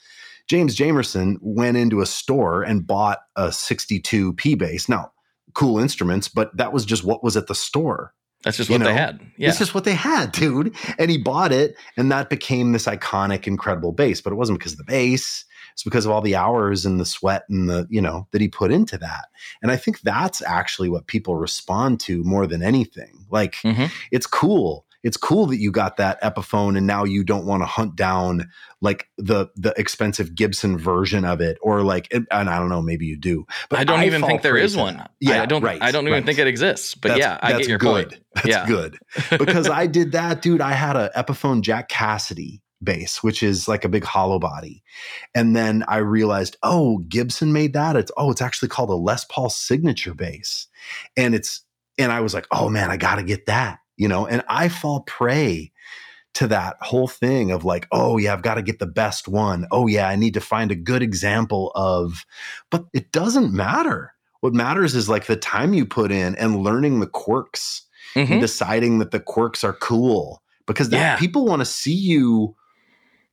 james 0.49 0.77
jamerson 0.77 1.37
went 1.41 1.77
into 1.77 2.01
a 2.01 2.07
store 2.07 2.63
and 2.65 2.85
bought 2.85 3.19
a 3.37 3.53
62 3.53 4.33
p 4.33 4.57
bass 4.57 4.89
now 4.89 5.13
cool 5.55 5.79
instruments 5.79 6.27
but 6.27 6.57
that 6.57 6.73
was 6.73 6.85
just 6.85 7.05
what 7.05 7.23
was 7.23 7.37
at 7.37 7.47
the 7.47 7.55
store 7.55 8.13
That's 8.43 8.57
just 8.57 8.69
you 8.69 8.79
what 8.79 8.85
they 8.85 8.95
had. 8.95 9.21
Yeah. 9.37 9.51
it's 9.51 9.59
just 9.59 9.75
what 9.75 9.85
they 9.85 9.95
had, 9.95 10.31
dude. 10.33 10.75
And 10.99 11.11
he 11.11 11.19
bought 11.19 11.51
it, 11.53 11.75
and 11.97 12.11
that 12.13 12.31
became 12.31 12.71
this 12.71 12.87
iconic, 12.87 13.47
incredible 13.49 13.91
bass. 13.93 14.21
But 14.21 14.33
it 14.33 14.37
wasn't 14.37 14.61
because 14.61 14.73
of 14.73 14.79
the 14.79 14.85
bass; 14.85 15.45
It's 15.79 15.85
because 15.85 16.07
of 16.07 16.11
all 16.11 16.21
the 16.21 16.35
hours 16.35 16.85
and 16.85 16.99
the 16.99 17.07
sweat 17.07 17.45
and 17.49 17.71
the, 17.71 17.87
you 17.89 18.01
know, 18.01 18.27
that 18.33 18.41
he 18.41 18.49
put 18.49 18.73
into 18.73 18.99
that. 18.99 19.27
And 19.63 19.71
I 19.71 19.77
think 19.77 20.01
that's 20.01 20.43
actually 20.43 20.89
what 20.89 21.07
people 21.07 21.37
respond 21.37 22.01
to 22.01 22.25
more 22.25 22.49
than 22.49 22.65
anything. 22.65 23.25
Like, 23.31 23.55
mm-hmm. 23.63 23.85
it's 24.11 24.27
cool 24.27 24.87
it's 25.05 25.17
cool 25.17 25.47
that 25.47 25.59
you 25.59 25.71
got 25.71 25.97
that 25.99 26.21
Epiphone 26.23 26.77
and 26.77 26.85
now 26.85 27.05
you 27.05 27.23
don't 27.23 27.47
want 27.47 27.63
to 27.63 27.67
hunt 27.67 27.95
down 27.95 28.51
like 28.81 29.09
the 29.17 29.47
the 29.55 29.73
expensive 29.77 30.35
Gibson 30.35 30.77
version 30.77 31.25
of 31.25 31.41
it 31.41 31.57
or 31.63 31.83
like 31.83 32.09
and 32.13 32.27
I 32.33 32.59
don't 32.59 32.69
know 32.69 32.83
maybe 32.83 33.07
you 33.07 33.17
do 33.17 33.47
but 33.69 33.79
I 33.79 33.85
don't 33.85 34.01
I 34.01 34.07
even 34.07 34.23
think 34.23 34.43
there 34.43 34.57
is 34.57 34.77
one 34.77 35.07
yeah 35.21 35.41
I 35.41 35.47
don't 35.47 35.63
right 35.63 35.81
I 35.81 35.93
don't 35.93 36.09
even 36.09 36.15
right. 36.15 36.27
think 36.27 36.41
it 36.41 36.49
exists 36.49 36.97
but 36.97 37.11
that's, 37.11 37.21
yeah 37.21 37.39
I 37.41 37.53
get 37.57 37.69
your 37.69 37.79
good. 37.79 38.11
point 38.11 38.23
that's 38.35 38.49
yeah. 38.49 38.67
good 38.67 38.99
because 39.31 39.69
I 39.69 39.87
did 39.87 40.11
that 40.13 40.43
dude 40.43 40.61
I 40.61 40.73
had 40.73 40.97
an 40.97 41.11
Epiphone 41.17 41.63
Jack 41.63 41.89
Casady 41.89 42.61
bass, 42.83 43.23
which 43.23 43.43
is 43.43 43.69
like 43.69 43.85
a 43.85 43.89
big 43.89 44.05
hollow 44.05 44.39
body. 44.39 44.83
And 45.35 45.57
then 45.57 45.85
I 45.89 45.99
realized, 45.99 46.57
oh, 46.63 46.99
Gibson 47.09 47.53
made 47.53 47.73
that. 47.73 47.97
It's 47.97 48.13
oh, 48.17 48.31
it's 48.31 48.43
actually 48.43 48.69
called 48.69 48.91
a 48.91 48.95
Les 48.95 49.25
Paul 49.25 49.51
signature 49.51 50.15
bass. 50.15 50.67
And 51.17 51.35
it's 51.35 51.63
and 51.99 52.13
I 52.13 52.21
was 52.21 52.35
like, 52.35 52.47
oh 52.53 52.69
man, 52.69 52.91
I 52.91 52.97
gotta 52.97 53.23
get 53.23 53.47
that 53.47 53.81
you 53.99 54.09
know, 54.09 54.27
and 54.27 54.43
I 54.49 54.69
fall 54.69 55.01
prey 55.01 55.73
to 56.35 56.47
that 56.47 56.77
whole 56.81 57.09
thing 57.09 57.51
of 57.51 57.65
like, 57.65 57.87
oh, 57.93 58.17
yeah, 58.17 58.33
I've 58.33 58.43
got 58.43 58.55
to 58.55 58.63
get 58.63 58.79
the 58.79 58.87
best 58.87 59.29
one. 59.29 59.67
Oh, 59.71 59.87
yeah, 59.87 60.09
I 60.09 60.17
need 60.17 60.35
to 60.35 60.41
find 60.41 60.71
a 60.71 60.77
good 60.77 61.03
example 61.03 61.73
of, 61.75 62.25
but 62.71 62.87
it 62.95 63.13
doesn't 63.13 63.53
matter. 63.53 64.15
What 64.41 64.55
matters 64.55 64.95
is 64.95 65.09
like 65.09 65.27
the 65.27 65.37
time 65.37 65.75
you 65.75 65.85
put 65.85 66.13
in 66.13 66.37
and 66.37 66.63
learning 66.63 67.01
the 67.01 67.09
quirks 67.09 67.83
mm-hmm. 68.15 68.33
and 68.33 68.41
deciding 68.41 69.01
that 69.01 69.11
the 69.11 69.21
quirks 69.21 69.65
are 69.65 69.73
cool 69.73 70.43
because 70.67 70.91
that, 70.91 70.97
yeah. 70.97 71.17
people 71.17 71.45
want 71.45 71.61
to 71.61 71.67
see 71.67 71.95
you 71.95 72.55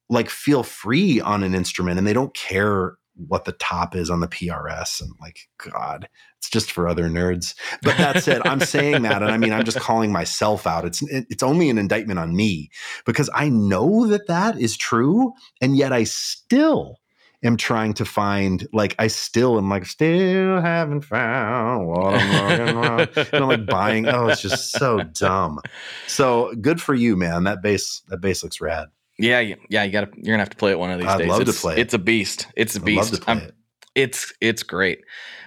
like 0.09 0.29
feel 0.29 0.63
free 0.63 1.19
on 1.21 1.43
an 1.43 1.55
instrument 1.55 1.97
and 1.97 2.07
they 2.07 2.13
don't 2.13 2.33
care 2.33 2.97
what 3.15 3.45
the 3.45 3.53
top 3.53 3.95
is 3.95 4.09
on 4.09 4.19
the 4.19 4.27
PRS 4.27 5.01
and 5.01 5.09
like 5.21 5.47
god 5.57 6.09
it's 6.45 6.51
just 6.51 6.71
for 6.71 6.87
other 6.87 7.05
nerds. 7.09 7.55
But 7.81 7.97
that 7.97 8.23
said 8.23 8.45
I'm 8.45 8.59
saying 8.59 9.01
that 9.01 9.23
and 9.23 9.31
I 9.31 9.37
mean 9.37 9.51
I'm 9.51 9.65
just 9.65 9.79
calling 9.79 10.11
myself 10.11 10.67
out. 10.67 10.85
It's 10.85 11.01
it's 11.09 11.41
only 11.41 11.69
an 11.71 11.79
indictment 11.79 12.19
on 12.19 12.35
me 12.35 12.69
because 13.05 13.31
I 13.33 13.49
know 13.49 14.05
that 14.07 14.27
that 14.27 14.59
is 14.59 14.77
true 14.77 15.33
and 15.59 15.75
yet 15.75 15.91
I 15.91 16.03
still 16.03 16.99
am 17.43 17.57
trying 17.57 17.93
to 17.95 18.05
find 18.05 18.67
like 18.73 18.95
I 18.99 19.07
still 19.07 19.57
am 19.57 19.69
like 19.69 19.87
still 19.87 20.61
haven't 20.61 21.01
found 21.01 21.87
what 21.87 22.13
I'm 22.13 22.77
looking 22.77 23.13
for. 23.13 23.35
And 23.35 23.43
I'm 23.43 23.49
like 23.49 23.65
buying 23.65 24.07
oh 24.07 24.27
it's 24.27 24.41
just 24.41 24.71
so 24.71 25.01
dumb. 25.01 25.59
So 26.05 26.53
good 26.61 26.79
for 26.79 26.93
you 26.93 27.15
man. 27.15 27.45
That 27.45 27.63
bass 27.63 28.03
that 28.09 28.21
bass 28.21 28.43
looks 28.43 28.61
rad 28.61 28.89
yeah, 29.17 29.55
yeah, 29.69 29.83
you 29.83 29.91
got 29.91 30.11
to. 30.11 30.17
You're 30.17 30.33
gonna 30.33 30.39
have 30.39 30.49
to 30.49 30.57
play 30.57 30.71
it 30.71 30.79
one 30.79 30.91
of 30.91 30.99
these 30.99 31.07
I'd 31.07 31.19
days. 31.19 31.29
love 31.29 31.41
it's, 31.41 31.55
to 31.55 31.61
play 31.61 31.73
it. 31.73 31.79
It's 31.79 31.93
a 31.93 31.99
beast. 31.99 32.47
It's 32.55 32.75
a 32.75 32.81
beast. 32.81 33.07
I'd 33.07 33.11
love 33.11 33.19
to 33.19 33.25
play 33.25 33.37
it. 33.37 33.55
It's 33.95 34.33
it's 34.41 34.63
great, 34.63 34.99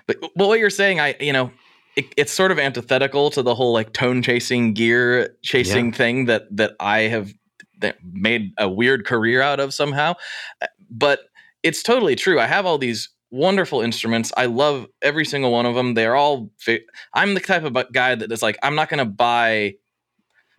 but 0.07 0.19
but 0.21 0.49
what 0.49 0.59
you're 0.59 0.71
saying, 0.71 1.01
I 1.01 1.15
you 1.21 1.33
know, 1.33 1.51
it, 1.97 2.07
it's 2.17 2.33
sort 2.33 2.51
of 2.51 2.59
antithetical 2.59 3.31
to 3.31 3.43
the 3.43 3.55
whole 3.55 3.73
like 3.73 3.93
tone 3.93 4.23
chasing, 4.23 4.73
gear 4.73 5.37
chasing 5.43 5.87
yeah. 5.87 5.93
thing 5.93 6.25
that 6.27 6.45
that 6.57 6.73
I 6.81 7.01
have 7.01 7.33
that 7.81 7.97
made 8.03 8.53
a 8.59 8.69
weird 8.69 9.05
career 9.05 9.43
out 9.43 9.61
of 9.61 9.75
somehow. 9.75 10.15
Uh, 10.63 10.67
but 10.91 11.21
it's 11.63 11.83
totally 11.83 12.17
true. 12.17 12.41
I 12.41 12.47
have 12.47 12.67
all 12.67 12.79
these 12.79 13.11
wonderful 13.31 13.81
instruments. 13.83 14.33
I 14.37 14.47
love 14.47 14.87
every 15.03 15.25
single 15.25 15.53
one 15.53 15.67
of 15.67 15.75
them. 15.75 15.95
They're 15.95 16.17
all. 16.17 16.51
Fi- 16.59 16.85
I'm 17.15 17.35
the 17.35 17.41
type 17.41 17.65
of 17.65 17.77
guy 17.93 18.15
that 18.15 18.33
is 18.33 18.43
like, 18.43 18.59
I'm 18.63 18.75
not 18.75 18.89
going 18.89 18.99
to 18.99 19.05
buy 19.05 19.75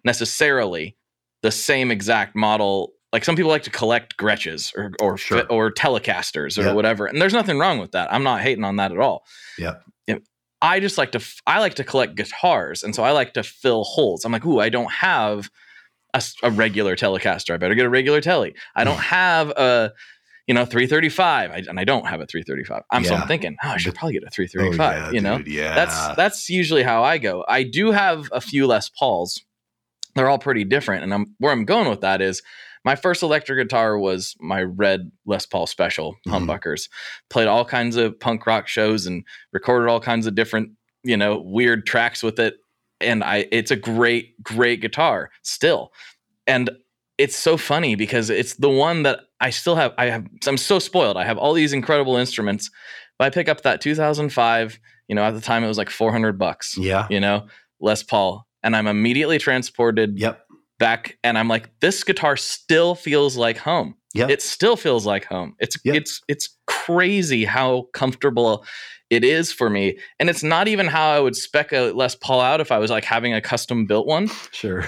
necessarily 0.04 0.96
the 1.42 1.52
same 1.52 1.90
exact 1.92 2.36
model 2.36 2.94
like 3.12 3.26
some 3.26 3.36
people 3.36 3.50
like 3.50 3.64
to 3.64 3.72
collect 3.72 4.18
Gretches 4.18 4.76
or 4.76 4.92
or 5.02 5.18
sure. 5.18 5.46
or 5.50 5.72
Telecasters 5.72 6.58
or 6.58 6.68
yep. 6.68 6.76
whatever, 6.76 7.06
and 7.06 7.22
there's 7.22 7.34
nothing 7.34 7.58
wrong 7.58 7.80
with 7.80 7.92
that. 7.92 8.12
I'm 8.14 8.24
not 8.24 8.42
hating 8.42 8.64
on 8.64 8.76
that 8.78 8.92
at 8.92 9.00
all. 9.00 9.26
Yeah. 9.58 9.76
I 10.62 10.80
just 10.80 10.98
like 10.98 11.12
to 11.14 11.22
I 11.48 11.60
like 11.60 11.76
to 11.76 11.84
collect 11.84 12.16
guitars, 12.16 12.84
and 12.84 12.94
so 12.94 13.04
I 13.04 13.12
like 13.12 13.34
to 13.34 13.44
fill 13.44 13.84
holes. 13.84 14.26
I'm 14.26 14.32
like, 14.32 14.46
ooh, 14.46 14.60
I 14.60 14.70
don't 14.70 14.92
have 14.92 15.50
a, 16.14 16.22
a 16.44 16.52
regular 16.52 16.96
Telecaster. 16.96 17.54
I 17.54 17.58
better 17.58 17.76
get 17.76 17.86
a 17.86 17.90
regular 17.90 18.22
Telly. 18.22 18.56
I 18.76 18.84
don't 18.84 19.00
have 19.00 19.52
a 19.52 19.94
you 20.48 20.54
know 20.54 20.66
335, 20.66 21.52
I, 21.52 21.56
and 21.70 21.80
I 21.80 21.84
don't 21.86 22.08
have 22.08 22.20
a 22.20 22.26
335. 22.26 22.84
I'm 22.92 23.04
yeah. 23.04 23.10
so 23.10 23.16
I'm 23.16 23.28
thinking, 23.28 23.56
oh, 23.64 23.70
I 23.70 23.78
should 23.78 23.96
probably 23.96 24.14
get 24.14 24.24
a 24.24 24.30
335. 24.30 24.80
Oh, 24.80 25.06
yeah, 25.06 25.12
you 25.12 25.22
know, 25.22 25.38
dude, 25.38 25.48
yeah. 25.48 25.76
That's 25.76 26.16
that's 26.16 26.50
usually 26.50 26.84
how 26.84 27.04
I 27.04 27.20
go. 27.20 27.46
I 27.48 27.64
do 27.64 27.92
have 27.92 28.30
a 28.32 28.42
few 28.42 28.68
Les 28.68 28.90
Pauls. 28.90 29.42
They're 30.16 30.30
all 30.30 30.40
pretty 30.40 30.66
different, 30.66 31.04
and 31.04 31.14
I'm 31.14 31.36
where 31.38 31.54
I'm 31.54 31.66
going 31.66 31.90
with 31.90 32.02
that 32.02 32.22
is 32.22 32.42
my 32.86 32.96
first 32.96 33.24
electric 33.24 33.60
guitar 33.60 33.98
was 33.98 34.36
my 34.40 34.64
red 34.64 35.12
Les 35.26 35.46
Paul 35.46 35.68
Special 35.68 36.16
mm-hmm. 36.28 36.32
humbuckers. 36.32 36.90
Played 37.30 37.48
all 37.48 37.66
kinds 37.66 37.96
of 37.96 38.20
punk 38.20 38.46
rock 38.46 38.68
shows 38.68 39.06
and 39.06 39.24
recorded 39.52 39.90
all 39.90 40.00
kinds 40.00 40.28
of 40.28 40.36
different, 40.36 40.72
you 41.04 41.18
know, 41.18 41.40
weird 41.40 41.86
tracks 41.86 42.24
with 42.24 42.40
it. 42.40 42.56
And 43.02 43.24
I, 43.24 43.48
it's 43.52 43.72
a 43.72 43.76
great, 43.76 44.42
great 44.44 44.82
guitar 44.82 45.32
still. 45.42 45.94
And 46.48 46.70
it's 47.18 47.36
so 47.36 47.58
funny 47.58 47.96
because 47.96 48.30
it's 48.30 48.56
the 48.56 48.70
one 48.70 49.04
that 49.04 49.22
I 49.42 49.50
still 49.50 49.76
have. 49.76 49.94
I 49.98 50.06
have. 50.06 50.26
I'm 50.48 50.58
so 50.58 50.80
spoiled. 50.80 51.18
I 51.18 51.26
have 51.26 51.38
all 51.38 51.54
these 51.54 51.74
incredible 51.74 52.16
instruments. 52.16 52.70
But 53.18 53.26
I 53.26 53.30
pick 53.30 53.50
up 53.50 53.62
that 53.62 53.82
2005. 53.82 54.80
You 55.08 55.16
know, 55.16 55.24
at 55.24 55.34
the 55.34 55.42
time 55.42 55.64
it 55.64 55.68
was 55.68 55.78
like 55.78 55.90
400 55.90 56.38
bucks. 56.38 56.78
Yeah. 56.78 57.08
You 57.10 57.20
know, 57.20 57.48
Les 57.82 58.04
Paul, 58.04 58.46
and 58.64 58.76
I'm 58.76 58.88
immediately 58.88 59.38
transported. 59.38 60.18
Yep 60.18 60.46
back 60.80 61.18
and 61.24 61.38
I'm 61.38 61.48
like, 61.48 61.70
this 61.82 62.04
guitar 62.04 62.36
still 62.38 62.96
feels 62.96 63.38
like 63.38 63.58
home. 63.58 63.96
Yeah. 64.14 64.28
It 64.28 64.42
still 64.42 64.76
feels 64.76 65.06
like 65.06 65.26
home. 65.26 65.56
It's 65.60 65.78
it's 65.86 66.22
it's 66.28 66.50
crazy 66.66 67.46
how 67.46 67.88
comfortable 67.94 68.66
it 69.10 69.24
is 69.24 69.52
for 69.52 69.70
me. 69.70 70.00
And 70.20 70.30
it's 70.30 70.44
not 70.44 70.68
even 70.68 70.88
how 70.88 71.12
I 71.12 71.20
would 71.20 71.36
spec 71.36 71.72
a 71.74 71.92
Les 71.92 72.16
Paul 72.16 72.42
out 72.42 72.62
if 72.62 72.72
I 72.72 72.80
was 72.80 72.90
like 72.90 73.04
having 73.04 73.34
a 73.34 73.42
custom 73.42 73.86
built 73.86 74.08
one. 74.08 74.30
Sure. 74.52 74.88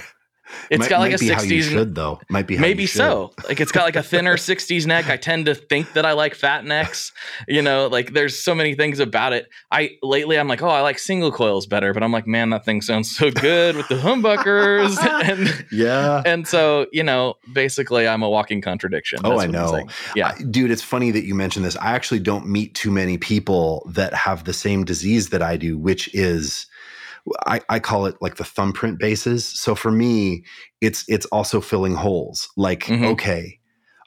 It's 0.70 0.80
might, 0.80 0.90
got 0.90 1.00
like 1.00 1.14
a 1.14 1.18
60s 1.18 1.64
should 1.64 1.96
though. 1.96 2.20
Might 2.30 2.48
be 2.48 2.58
maybe 2.58 2.86
so. 2.86 3.34
Like 3.48 3.60
it's 3.60 3.72
got 3.72 3.84
like 3.84 3.96
a 3.96 4.04
thinner 4.04 4.38
60s 4.38 4.86
neck. 4.86 5.10
I 5.10 5.18
tend 5.18 5.46
to 5.46 5.56
think 5.56 5.94
that 5.94 6.06
I 6.06 6.14
like 6.14 6.36
fat 6.36 6.66
necks. 6.66 7.12
You 7.48 7.62
know, 7.62 7.88
like 7.88 8.14
there's 8.14 8.40
so 8.40 8.56
many 8.56 8.76
things 8.76 9.00
about 9.00 9.34
it. 9.34 9.50
I 9.72 9.98
lately 10.02 10.38
I'm 10.38 10.48
like, 10.48 10.62
oh, 10.62 10.70
I 10.70 10.82
like 10.82 11.00
single 11.00 11.32
coils 11.32 11.66
better, 11.68 11.94
but 11.94 12.04
I'm 12.04 12.12
like, 12.12 12.28
man, 12.28 12.50
that 12.52 12.66
thing 12.66 12.82
sounds 12.82 13.16
so 13.16 13.32
good 13.32 13.76
with 13.76 13.88
the 13.88 13.96
humbuckers. 13.96 14.98
and 15.30 15.66
yeah. 15.72 16.22
And 16.26 16.48
so, 16.48 16.88
you 16.92 17.04
know, 17.04 17.36
basically 17.54 18.08
I'm 18.08 18.24
a 18.24 18.30
walking 18.30 18.62
contradiction. 18.62 19.20
Oh, 19.24 19.40
I 19.40 19.48
know. 19.48 19.88
Yeah. 20.16 20.36
I, 20.38 20.42
dude, 20.44 20.72
it's 20.72 20.82
funny 20.82 21.12
that 21.12 21.26
you 21.26 21.36
mentioned 21.36 21.66
this. 21.66 21.76
I 21.78 21.94
actually 21.94 22.20
don't 22.20 22.48
meet 22.48 22.76
too 22.76 22.92
many 22.92 23.18
people 23.18 23.90
that 23.92 24.14
have 24.14 24.46
the 24.46 24.54
same 24.54 24.84
disease 24.84 25.30
that 25.30 25.42
I 25.42 25.58
do, 25.58 25.78
which 25.78 26.14
is 26.14 26.68
I, 27.46 27.62
I 27.70 27.80
call 27.80 28.06
it 28.06 28.16
like 28.22 28.36
the 28.36 28.44
thumbprint 28.44 29.00
basses. 29.00 29.46
So 29.46 29.76
for 29.76 29.92
me, 29.92 30.44
it's 30.82 31.06
it's 31.08 31.26
also 31.28 31.62
filling 31.62 31.96
holes. 31.96 32.50
Like, 32.58 32.86
mm-hmm. 32.86 33.06
okay, 33.06 33.60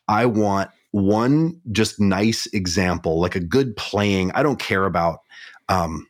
I 0.09 0.27
want 0.27 0.71
one 0.91 1.61
just 1.73 2.01
nice 2.01 2.47
example, 2.47 3.21
like 3.21 3.35
a 3.35 3.41
good 3.41 3.77
playing. 3.77 4.33
I 4.33 4.43
don't 4.43 4.59
care 4.59 4.85
about 4.85 5.21
um 5.69 6.07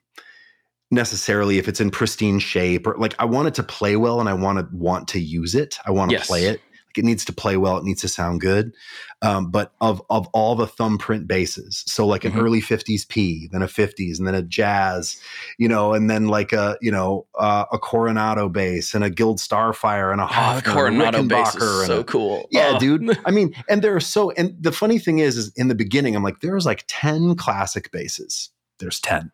necessarily 0.90 1.59
if 1.59 1.68
it's 1.68 1.80
in 1.80 1.90
pristine 1.90 2.38
shape 2.38 2.86
or 2.86 2.94
like 2.98 3.14
I 3.18 3.24
want 3.24 3.48
it 3.48 3.55
to 3.55 3.62
play 3.62 3.96
well 3.96 4.20
and 4.20 4.28
I 4.28 4.34
want 4.34 4.59
to 4.59 4.68
want 4.76 5.09
to 5.09 5.20
use 5.20 5.55
it. 5.55 5.76
I 5.84 5.90
want 5.90 6.11
to 6.11 6.16
yes. 6.16 6.26
play 6.26 6.44
it. 6.46 6.61
It 6.99 7.05
needs 7.05 7.24
to 7.26 7.32
play 7.32 7.57
well. 7.57 7.76
It 7.78 7.84
needs 7.84 8.01
to 8.03 8.09
sound 8.09 8.40
good. 8.40 8.74
Um, 9.22 9.51
but 9.51 9.72
of 9.80 10.03
of 10.11 10.26
all 10.28 10.55
the 10.55 10.66
thumbprint 10.66 11.26
basses, 11.26 11.82
so 11.86 12.07
like 12.07 12.24
an 12.24 12.32
mm-hmm. 12.32 12.40
early 12.40 12.61
'50s 12.61 13.09
P, 13.09 13.49
then 13.53 13.62
a 13.62 13.66
'50s, 13.66 14.18
and 14.18 14.26
then 14.26 14.34
a 14.34 14.42
jazz, 14.42 15.20
you 15.59 15.68
know, 15.68 15.95
and 15.95 16.11
then 16.11 16.28
like 16.28 16.53
a 16.53 16.76
you 16.80 16.90
know 16.90 17.26
uh, 17.38 17.64
a 17.72 17.78
Coronado 17.78 18.49
bass 18.49 18.95
and 18.95 19.03
a 19.03 19.11
Guild 19.11 19.38
Starfire 19.38 20.12
and 20.12 20.20
a 20.20 20.26
Hofner, 20.26 20.62
oh, 20.66 20.72
Coronado 20.72 21.22
bass 21.22 21.55
is 21.55 21.86
so 21.86 22.01
a, 22.01 22.05
cool. 22.05 22.47
Yeah, 22.51 22.72
oh. 22.74 22.78
dude. 22.78 23.18
I 23.26 23.30
mean, 23.30 23.55
and 23.68 23.82
there 23.82 23.97
are 23.97 24.01
so 24.01 24.30
and 24.32 24.55
the 24.61 24.72
funny 24.72 24.99
thing 24.99 25.20
is, 25.20 25.36
is 25.36 25.53
in 25.57 25.68
the 25.68 25.74
beginning, 25.74 26.14
I'm 26.14 26.22
like, 26.22 26.40
there's 26.40 26.66
like 26.66 26.84
ten 26.86 27.34
classic 27.34 27.90
basses. 27.92 28.51
There's 28.78 29.01
ten 29.01 29.30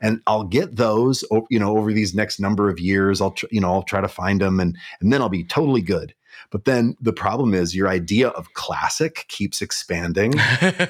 and 0.00 0.20
I'll 0.26 0.44
get 0.44 0.76
those, 0.76 1.24
you 1.48 1.58
know, 1.58 1.76
over 1.76 1.92
these 1.92 2.14
next 2.14 2.40
number 2.40 2.68
of 2.68 2.78
years. 2.78 3.20
I'll, 3.20 3.32
tr- 3.32 3.46
you 3.50 3.60
know, 3.60 3.72
I'll 3.72 3.82
try 3.82 4.00
to 4.00 4.08
find 4.08 4.40
them, 4.40 4.60
and 4.60 4.76
and 5.00 5.12
then 5.12 5.20
I'll 5.20 5.28
be 5.28 5.44
totally 5.44 5.82
good. 5.82 6.14
But 6.50 6.64
then 6.64 6.96
the 7.00 7.12
problem 7.12 7.54
is 7.54 7.74
your 7.74 7.88
idea 7.88 8.28
of 8.28 8.52
classic 8.54 9.24
keeps 9.28 9.62
expanding, 9.62 10.34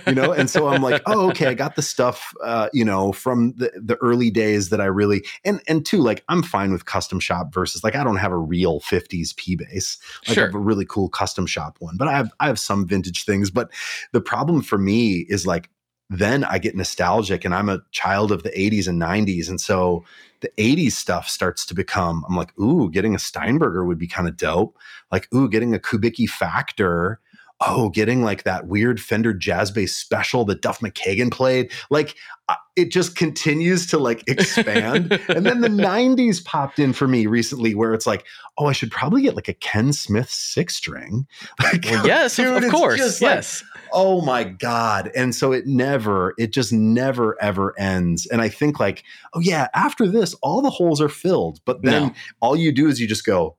you 0.07 0.15
know? 0.15 0.33
and 0.33 0.49
so 0.49 0.69
I'm 0.69 0.83
like, 0.83 1.03
oh, 1.07 1.29
okay, 1.31 1.47
I 1.47 1.55
got 1.55 1.77
the 1.77 1.83
stuff, 1.83 2.35
uh, 2.43 2.69
you 2.73 2.85
know, 2.85 3.13
from 3.13 3.53
the, 3.57 3.71
the 3.77 3.97
early 3.97 4.31
days 4.31 4.71
that 4.71 4.81
I 4.81 4.87
really, 4.87 5.25
and, 5.45 5.61
and 5.69 5.85
two, 5.85 5.99
like 5.99 6.25
I'm 6.29 6.43
fine 6.43 6.73
with 6.73 6.87
custom 6.87 7.21
shop 7.21 7.53
versus 7.53 7.85
like, 7.85 7.95
I 7.95 8.05
don't 8.05 8.17
have 8.17 8.33
a 8.33 8.39
real 8.39 8.81
50s 8.81 9.37
P 9.37 9.57
bass. 9.57 9.99
Like 10.27 10.35
sure. 10.35 10.45
I 10.45 10.47
have 10.47 10.55
a 10.55 10.59
really 10.59 10.87
cool 10.87 11.09
custom 11.09 11.47
shop 11.47 11.77
one, 11.81 11.97
but 11.97 12.09
I 12.09 12.17
have, 12.17 12.33
I 12.41 12.47
have 12.47 12.59
some 12.59 12.87
vintage 12.87 13.25
things. 13.25 13.51
But 13.51 13.71
the 14.13 14.21
problem 14.21 14.63
for 14.63 14.79
me 14.79 15.27
is 15.29 15.47
like, 15.47 15.69
then 16.11 16.43
I 16.43 16.59
get 16.59 16.75
nostalgic 16.75 17.45
and 17.45 17.55
I'm 17.55 17.69
a 17.69 17.83
child 17.93 18.33
of 18.33 18.43
the 18.43 18.51
80s 18.51 18.89
and 18.89 19.01
90s. 19.01 19.49
And 19.49 19.61
so 19.61 20.05
the 20.41 20.51
80s 20.59 20.93
stuff 20.93 21.29
starts 21.29 21.65
to 21.67 21.75
become, 21.75 22.25
I'm 22.29 22.37
like, 22.37 22.59
ooh, 22.59 22.91
getting 22.91 23.15
a 23.15 23.19
Steinberger 23.19 23.85
would 23.85 23.99
be 23.99 24.09
kind 24.09 24.27
of 24.27 24.37
dope. 24.37 24.77
Like, 25.13 25.33
ooh, 25.33 25.49
getting 25.49 25.73
a 25.73 25.79
Kubicki 25.79 26.29
Factor 26.29 27.21
oh, 27.61 27.91
getting 27.91 28.23
like 28.23 28.45
that 28.45 28.67
weird 28.67 29.01
Fender 29.01 29.35
jazz 29.35 29.71
bass 29.71 29.95
special 29.95 30.45
that 30.47 30.63
Duff 30.63 30.81
McKagan 30.81 31.31
played. 31.31 31.71
Like 31.91 32.17
uh, 32.49 32.55
it 32.75 32.91
just 32.91 33.17
continues 33.17 33.87
to 33.89 33.99
like 33.99 34.25
expand. 34.27 35.13
and 35.29 35.45
then 35.45 35.61
the 35.61 35.69
90s 35.69 36.43
popped 36.45 36.79
in 36.79 36.93
for 36.93 37.07
me 37.07 37.27
recently 37.27 37.75
where 37.75 37.93
it's 37.93 38.07
like, 38.07 38.27
oh, 38.57 38.67
I 38.67 38.73
should 38.73 38.91
probably 38.91 39.23
get 39.23 39.37
like 39.37 39.49
a 39.49 39.55
Ken 39.55 39.93
Smith 39.93 40.31
six 40.31 40.77
string. 40.77 41.27
Like, 41.63 41.85
well, 41.85 42.07
yes, 42.07 42.37
dude, 42.37 42.65
of 42.65 42.71
course. 42.71 43.21
Yes. 43.21 43.63
Like, 43.63 43.85
oh 43.93 44.23
my 44.23 44.45
God. 44.45 45.11
And 45.15 45.35
so 45.35 45.53
it 45.53 45.67
never, 45.67 46.35
it 46.39 46.53
just 46.55 46.73
never 46.73 47.41
ever 47.43 47.79
ends. 47.79 48.27
And 48.27 48.41
I 48.41 48.49
think 48.49 48.81
like, 48.81 49.05
oh 49.35 49.41
yeah, 49.41 49.69
after 49.75 50.07
this, 50.07 50.35
all 50.43 50.63
the 50.63 50.71
holes 50.71 51.01
are 51.01 51.09
filled. 51.09 51.61
But 51.67 51.83
then 51.83 52.09
no. 52.09 52.15
all 52.41 52.57
you 52.57 52.73
do 52.73 52.89
is 52.89 52.99
you 52.99 53.07
just 53.07 53.27
go, 53.27 53.57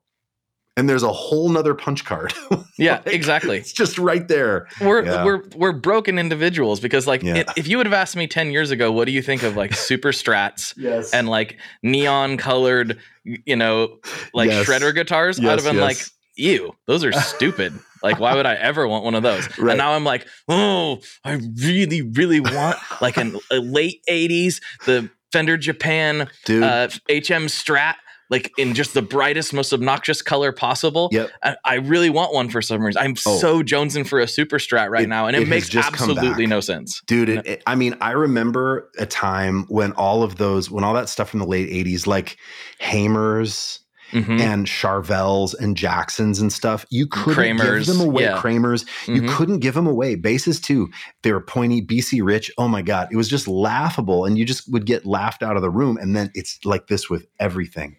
and 0.78 0.90
there's 0.90 1.04
a 1.04 1.12
whole 1.12 1.50
nother 1.50 1.74
punch 1.74 2.06
card. 2.06 2.34
yeah, 2.78 3.02
like, 3.06 3.08
exactly. 3.08 3.58
It's 3.58 3.74
just 3.74 3.98
right 3.98 4.28
there. 4.28 4.68
We're 4.80 5.04
yeah. 5.04 5.26
we're 5.26 5.44
we're 5.56 5.74
broken 5.74 6.18
individuals 6.18 6.80
because 6.80 7.08
like 7.08 7.24
yeah. 7.24 7.38
it, 7.38 7.50
if 7.58 7.68
you 7.68 7.78
would 7.78 7.86
have 7.86 7.94
asked 7.94 8.16
me 8.16 8.28
10 8.28 8.52
years 8.52 8.72
ago, 8.72 8.92
what 8.92 9.06
do 9.06 9.12
you 9.12 9.22
think 9.22 9.44
of 9.44 9.58
like 9.58 9.74
super 9.74 10.10
strats 10.10 10.74
yes. 10.78 11.14
and 11.14 11.28
like 11.28 11.60
neon 11.84 12.38
colored, 12.38 13.00
you 13.24 13.56
know, 13.56 14.00
like 14.34 14.50
yes. 14.50 14.66
shredder 14.66 14.94
guitars, 14.94 15.38
yes, 15.40 15.50
I'd 15.50 15.64
have 15.64 15.74
been 15.74 15.82
like, 15.82 15.98
ew, 16.36 16.74
those 16.88 17.04
are 17.04 17.12
stupid. 17.22 17.78
like, 18.02 18.20
why 18.20 18.34
would 18.36 18.46
I 18.46 18.56
ever 18.56 18.88
want 18.88 19.04
one 19.04 19.16
of 19.16 19.24
those? 19.24 19.46
Right. 19.60 19.72
And 19.72 19.78
now 19.78 19.94
I'm 19.94 20.06
like, 20.06 20.26
oh, 20.48 21.02
I 21.24 21.34
really, 21.34 22.02
really 22.02 22.40
want 22.40 22.78
like 23.02 23.18
an, 23.18 23.38
a 23.52 23.58
late 23.58 24.02
80s, 24.10 24.62
the 24.86 25.10
Fender 25.32 25.58
Japan 25.58 26.22
uh, 26.22 26.88
HM 27.10 27.48
Strat 27.48 27.96
like 28.32 28.52
in 28.58 28.74
just 28.74 28.94
the 28.94 29.02
brightest, 29.02 29.54
most 29.54 29.74
obnoxious 29.74 30.22
color 30.22 30.54
possible. 30.54 31.10
Yep. 31.12 31.30
I, 31.44 31.58
I 31.66 31.76
really 31.76 32.10
want 32.10 32.34
one 32.34 32.50
for 32.50 32.62
some 32.62 32.82
reason. 32.82 33.02
I'm 33.02 33.16
oh. 33.28 33.38
so 33.38 33.62
jonesing 33.62 34.08
for 34.08 34.20
a 34.20 34.28
super 34.28 34.58
strat 34.58 34.90
right 34.90 35.04
it, 35.04 35.10
now, 35.10 35.28
and 35.28 35.36
it, 35.36 35.44
it 35.44 35.48
makes 35.50 35.76
absolutely 35.76 36.48
no 36.48 36.62
sense. 36.62 37.02
Dude, 37.06 37.30
it, 37.30 37.62
I 37.68 37.76
mean, 37.76 37.96
I 38.00 38.12
remember 38.12 38.90
a 38.98 39.06
time 39.06 39.66
when 39.68 39.92
all 39.94 40.24
of 40.24 40.38
those, 40.38 40.72
when 40.72 40.86
all 40.86 40.94
that 40.94 41.10
stuff 41.10 41.30
from 41.30 41.42
the 41.42 41.46
late 41.46 41.70
80s, 41.70 42.08
like 42.08 42.38
Hamers, 42.80 43.80
Mm-hmm. 44.12 44.42
and 44.42 44.68
Charvels 44.68 45.58
and 45.58 45.78
Jacksons 45.78 46.42
and 46.42 46.52
stuff. 46.52 46.86
You 46.90 47.08
couldn't 47.08 47.34
Kramers, 47.34 47.86
give 47.86 47.96
them 47.96 48.06
away. 48.06 48.24
Yeah. 48.24 48.42
Kramers, 48.42 48.86
you 49.08 49.22
mm-hmm. 49.22 49.30
couldn't 49.30 49.60
give 49.60 49.74
them 49.74 49.88
away. 49.88 50.16
Basses 50.16 50.60
too. 50.60 50.90
They 51.22 51.32
were 51.32 51.40
pointy, 51.40 51.82
BC 51.82 52.22
Rich. 52.22 52.52
Oh 52.58 52.68
my 52.68 52.82
God. 52.82 53.08
It 53.10 53.16
was 53.16 53.30
just 53.30 53.48
laughable. 53.48 54.26
And 54.26 54.38
you 54.38 54.44
just 54.44 54.70
would 54.70 54.86
get 54.86 55.06
laughed 55.06 55.44
out 55.44 55.56
of 55.56 55.62
the 55.62 55.70
room. 55.70 55.96
And 55.96 56.14
then 56.14 56.30
it's 56.34 56.60
like 56.66 56.88
this 56.88 57.10
with 57.10 57.26
everything 57.40 57.96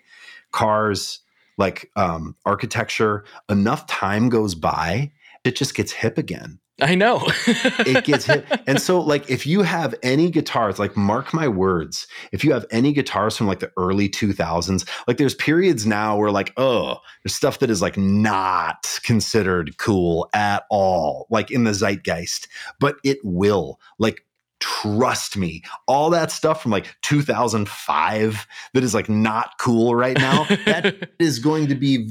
cars, 0.52 1.20
like 1.58 1.90
um, 1.96 2.36
architecture, 2.44 3.24
enough 3.48 3.86
time 3.86 4.28
goes 4.28 4.54
by, 4.54 5.12
it 5.44 5.56
just 5.56 5.74
gets 5.74 5.92
hip 5.92 6.18
again. 6.18 6.58
I 6.80 6.94
know. 6.94 7.22
it 7.46 8.04
gets 8.04 8.26
hit. 8.26 8.46
And 8.66 8.80
so, 8.80 9.00
like, 9.00 9.28
if 9.28 9.46
you 9.46 9.62
have 9.62 9.94
any 10.02 10.30
guitars, 10.30 10.78
like, 10.78 10.96
mark 10.96 11.34
my 11.34 11.46
words, 11.46 12.06
if 12.32 12.44
you 12.44 12.52
have 12.52 12.64
any 12.70 12.92
guitars 12.92 13.36
from 13.36 13.46
like 13.46 13.60
the 13.60 13.70
early 13.76 14.08
2000s, 14.08 14.88
like, 15.06 15.16
there's 15.16 15.34
periods 15.34 15.86
now 15.86 16.16
where, 16.16 16.30
like, 16.30 16.52
oh, 16.56 16.98
there's 17.22 17.34
stuff 17.34 17.58
that 17.58 17.70
is 17.70 17.82
like 17.82 17.96
not 17.96 18.98
considered 19.04 19.76
cool 19.78 20.28
at 20.34 20.64
all, 20.70 21.26
like 21.30 21.50
in 21.50 21.64
the 21.64 21.72
zeitgeist, 21.72 22.48
but 22.80 22.96
it 23.04 23.18
will. 23.22 23.78
Like, 23.98 24.24
trust 24.62 25.36
me. 25.36 25.60
All 25.88 26.08
that 26.10 26.30
stuff 26.30 26.62
from 26.62 26.70
like 26.70 26.94
2005 27.02 28.46
that 28.74 28.84
is 28.84 28.94
like 28.94 29.08
not 29.08 29.58
cool 29.58 29.96
right 29.96 30.16
now 30.16 30.44
that 30.66 31.10
is 31.18 31.40
going 31.40 31.66
to 31.66 31.74
be 31.74 32.06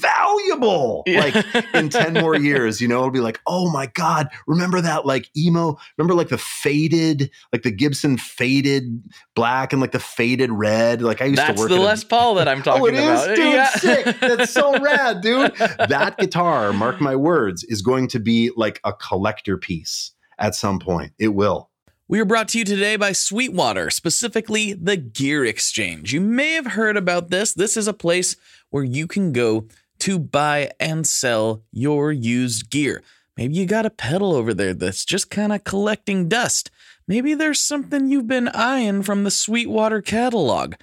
valuable 0.00 1.02
yeah. 1.06 1.20
like 1.20 1.64
in 1.74 1.88
10 1.88 2.12
more 2.14 2.36
years 2.36 2.80
you 2.82 2.88
know? 2.88 2.98
It'll 2.98 3.10
be 3.10 3.20
like 3.20 3.40
oh 3.46 3.70
my 3.70 3.86
god 3.86 4.28
remember 4.46 4.82
that 4.82 5.06
like 5.06 5.30
emo 5.34 5.78
remember 5.96 6.14
like 6.14 6.28
the 6.28 6.36
faded 6.36 7.30
like 7.54 7.62
the 7.62 7.70
gibson 7.70 8.18
faded 8.18 9.02
black 9.34 9.72
and 9.72 9.80
like 9.80 9.92
the 9.92 9.98
faded 9.98 10.50
red? 10.52 11.00
Like 11.00 11.22
i 11.22 11.24
used 11.24 11.38
That's 11.38 11.54
to 11.54 11.60
work 11.60 11.70
the 11.70 11.78
les 11.78 12.02
a, 12.02 12.06
paul 12.06 12.34
that 12.34 12.48
i'm 12.48 12.62
talking 12.62 12.82
oh, 12.82 12.86
it 12.86 12.94
about. 12.94 13.30
is? 13.30 13.38
dude 13.38 13.46
yeah. 13.46 13.70
sick. 13.70 14.20
That's 14.20 14.52
so 14.52 14.78
rad 14.80 15.22
dude. 15.22 15.56
That 15.56 16.16
guitar 16.18 16.74
mark 16.74 17.00
my 17.00 17.16
words 17.16 17.64
is 17.64 17.80
going 17.80 18.08
to 18.08 18.18
be 18.18 18.50
like 18.56 18.78
a 18.84 18.92
collector 18.92 19.56
piece 19.56 20.12
at 20.38 20.54
some 20.54 20.78
point. 20.78 21.12
It 21.18 21.28
will 21.28 21.70
we 22.06 22.20
are 22.20 22.26
brought 22.26 22.48
to 22.48 22.58
you 22.58 22.64
today 22.66 22.96
by 22.96 23.12
Sweetwater, 23.12 23.88
specifically 23.88 24.74
the 24.74 24.96
Gear 24.96 25.42
Exchange. 25.44 26.12
You 26.12 26.20
may 26.20 26.52
have 26.52 26.66
heard 26.66 26.98
about 26.98 27.30
this. 27.30 27.54
This 27.54 27.78
is 27.78 27.88
a 27.88 27.94
place 27.94 28.36
where 28.68 28.84
you 28.84 29.06
can 29.06 29.32
go 29.32 29.68
to 30.00 30.18
buy 30.18 30.70
and 30.78 31.06
sell 31.06 31.62
your 31.72 32.12
used 32.12 32.68
gear. 32.68 33.02
Maybe 33.38 33.54
you 33.54 33.64
got 33.64 33.86
a 33.86 33.90
pedal 33.90 34.34
over 34.34 34.52
there 34.52 34.74
that's 34.74 35.04
just 35.06 35.30
kind 35.30 35.50
of 35.50 35.64
collecting 35.64 36.28
dust. 36.28 36.70
Maybe 37.08 37.32
there's 37.32 37.60
something 37.60 38.08
you've 38.08 38.28
been 38.28 38.48
eyeing 38.48 39.02
from 39.02 39.24
the 39.24 39.30
Sweetwater 39.30 40.02
catalog. 40.02 40.74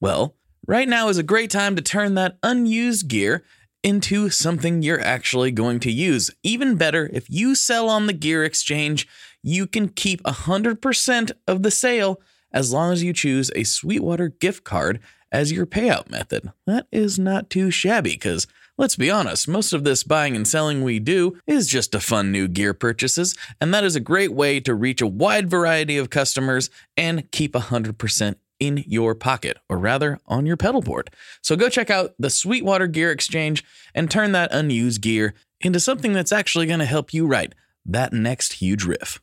Well, 0.00 0.36
right 0.64 0.88
now 0.88 1.08
is 1.08 1.18
a 1.18 1.24
great 1.24 1.50
time 1.50 1.74
to 1.74 1.82
turn 1.82 2.14
that 2.14 2.38
unused 2.44 3.08
gear 3.08 3.42
into 3.82 4.30
something 4.30 4.82
you're 4.82 5.00
actually 5.00 5.50
going 5.50 5.80
to 5.80 5.90
use. 5.90 6.30
Even 6.42 6.76
better, 6.76 7.10
if 7.12 7.28
you 7.28 7.54
sell 7.54 7.88
on 7.88 8.06
the 8.06 8.12
Gear 8.12 8.44
Exchange, 8.44 9.08
you 9.48 9.66
can 9.66 9.88
keep 9.88 10.22
100% 10.24 11.32
of 11.46 11.62
the 11.62 11.70
sale 11.70 12.20
as 12.52 12.72
long 12.72 12.92
as 12.92 13.02
you 13.02 13.12
choose 13.12 13.50
a 13.54 13.64
Sweetwater 13.64 14.28
gift 14.28 14.64
card 14.64 15.00
as 15.30 15.52
your 15.52 15.66
payout 15.66 16.10
method. 16.10 16.52
That 16.66 16.86
is 16.90 17.18
not 17.18 17.50
too 17.50 17.70
shabby 17.70 18.12
because 18.12 18.46
let's 18.76 18.96
be 18.96 19.10
honest, 19.10 19.48
most 19.48 19.72
of 19.72 19.84
this 19.84 20.04
buying 20.04 20.36
and 20.36 20.46
selling 20.46 20.82
we 20.82 20.98
do 20.98 21.38
is 21.46 21.66
just 21.66 21.92
to 21.92 22.00
fund 22.00 22.32
new 22.32 22.48
gear 22.48 22.72
purchases, 22.72 23.34
and 23.60 23.72
that 23.74 23.84
is 23.84 23.96
a 23.96 24.00
great 24.00 24.32
way 24.32 24.60
to 24.60 24.74
reach 24.74 25.00
a 25.00 25.06
wide 25.06 25.50
variety 25.50 25.98
of 25.98 26.10
customers 26.10 26.70
and 26.96 27.30
keep 27.30 27.52
100% 27.52 28.36
in 28.60 28.84
your 28.86 29.14
pocket, 29.14 29.56
or 29.68 29.78
rather 29.78 30.18
on 30.26 30.44
your 30.44 30.56
pedal 30.56 30.80
board. 30.80 31.10
So 31.42 31.56
go 31.56 31.68
check 31.68 31.90
out 31.90 32.14
the 32.18 32.30
Sweetwater 32.30 32.86
Gear 32.86 33.12
Exchange 33.12 33.64
and 33.94 34.10
turn 34.10 34.32
that 34.32 34.52
unused 34.52 35.00
gear 35.00 35.34
into 35.60 35.80
something 35.80 36.12
that's 36.12 36.32
actually 36.32 36.66
going 36.66 36.80
to 36.80 36.84
help 36.84 37.14
you 37.14 37.26
write 37.26 37.54
that 37.86 38.12
next 38.12 38.54
huge 38.54 38.84
riff. 38.84 39.20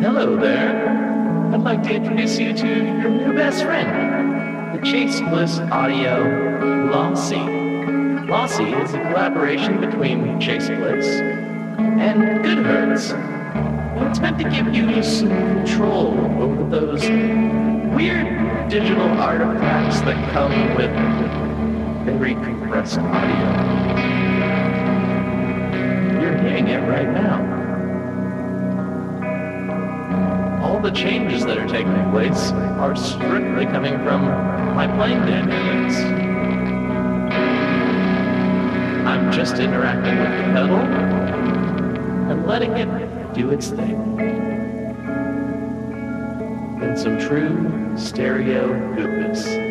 Hello 0.00 0.36
there. 0.36 0.88
I'd 1.52 1.60
like 1.60 1.82
to 1.82 1.94
introduce 1.94 2.38
you 2.38 2.54
to 2.54 2.66
your 2.66 3.10
new 3.10 3.34
best 3.34 3.64
friend, 3.64 4.74
the 4.74 4.82
Chase 4.86 5.20
Bliss 5.20 5.58
Audio 5.58 6.90
Lossy. 6.90 7.36
Lossy 7.36 8.72
is 8.72 8.94
a 8.94 8.98
collaboration 8.98 9.78
between 9.78 10.40
Chase 10.40 10.68
Bliss 10.68 11.06
and 11.06 12.42
Goodhertz. 12.42 13.12
And 13.12 14.08
it's 14.08 14.20
meant 14.20 14.38
to 14.38 14.48
give 14.48 14.74
you 14.74 15.02
some 15.02 15.28
control 15.28 16.14
over 16.40 16.64
those 16.70 17.02
weird 17.94 18.70
digital 18.70 19.08
artifacts 19.18 20.00
that 20.02 20.32
come 20.32 20.74
with 20.76 20.90
very 22.04 22.34
compressed 22.34 22.98
audio. 22.98 23.90
You're 26.20 26.38
hearing 26.38 26.68
it 26.68 26.80
right 26.88 27.08
now. 27.08 27.58
All 30.62 30.80
the 30.80 30.90
changes 30.90 31.44
that 31.44 31.58
are 31.58 31.68
taking 31.68 32.10
place 32.10 32.52
are 32.52 32.96
strictly 32.96 33.66
coming 33.66 33.98
from 33.98 34.24
my 34.74 34.86
playing 34.96 35.20
dynamics. 35.20 35.96
I'm 39.06 39.30
just 39.30 39.58
interacting 39.58 40.18
with 40.18 40.30
the 40.30 40.52
pedal 40.54 40.78
and 42.30 42.46
letting 42.46 42.72
it 42.78 43.34
do 43.34 43.50
its 43.50 43.68
thing. 43.68 44.18
In 46.82 46.96
some 46.96 47.18
true 47.18 47.94
stereo 47.96 48.68
goodness 48.94 49.69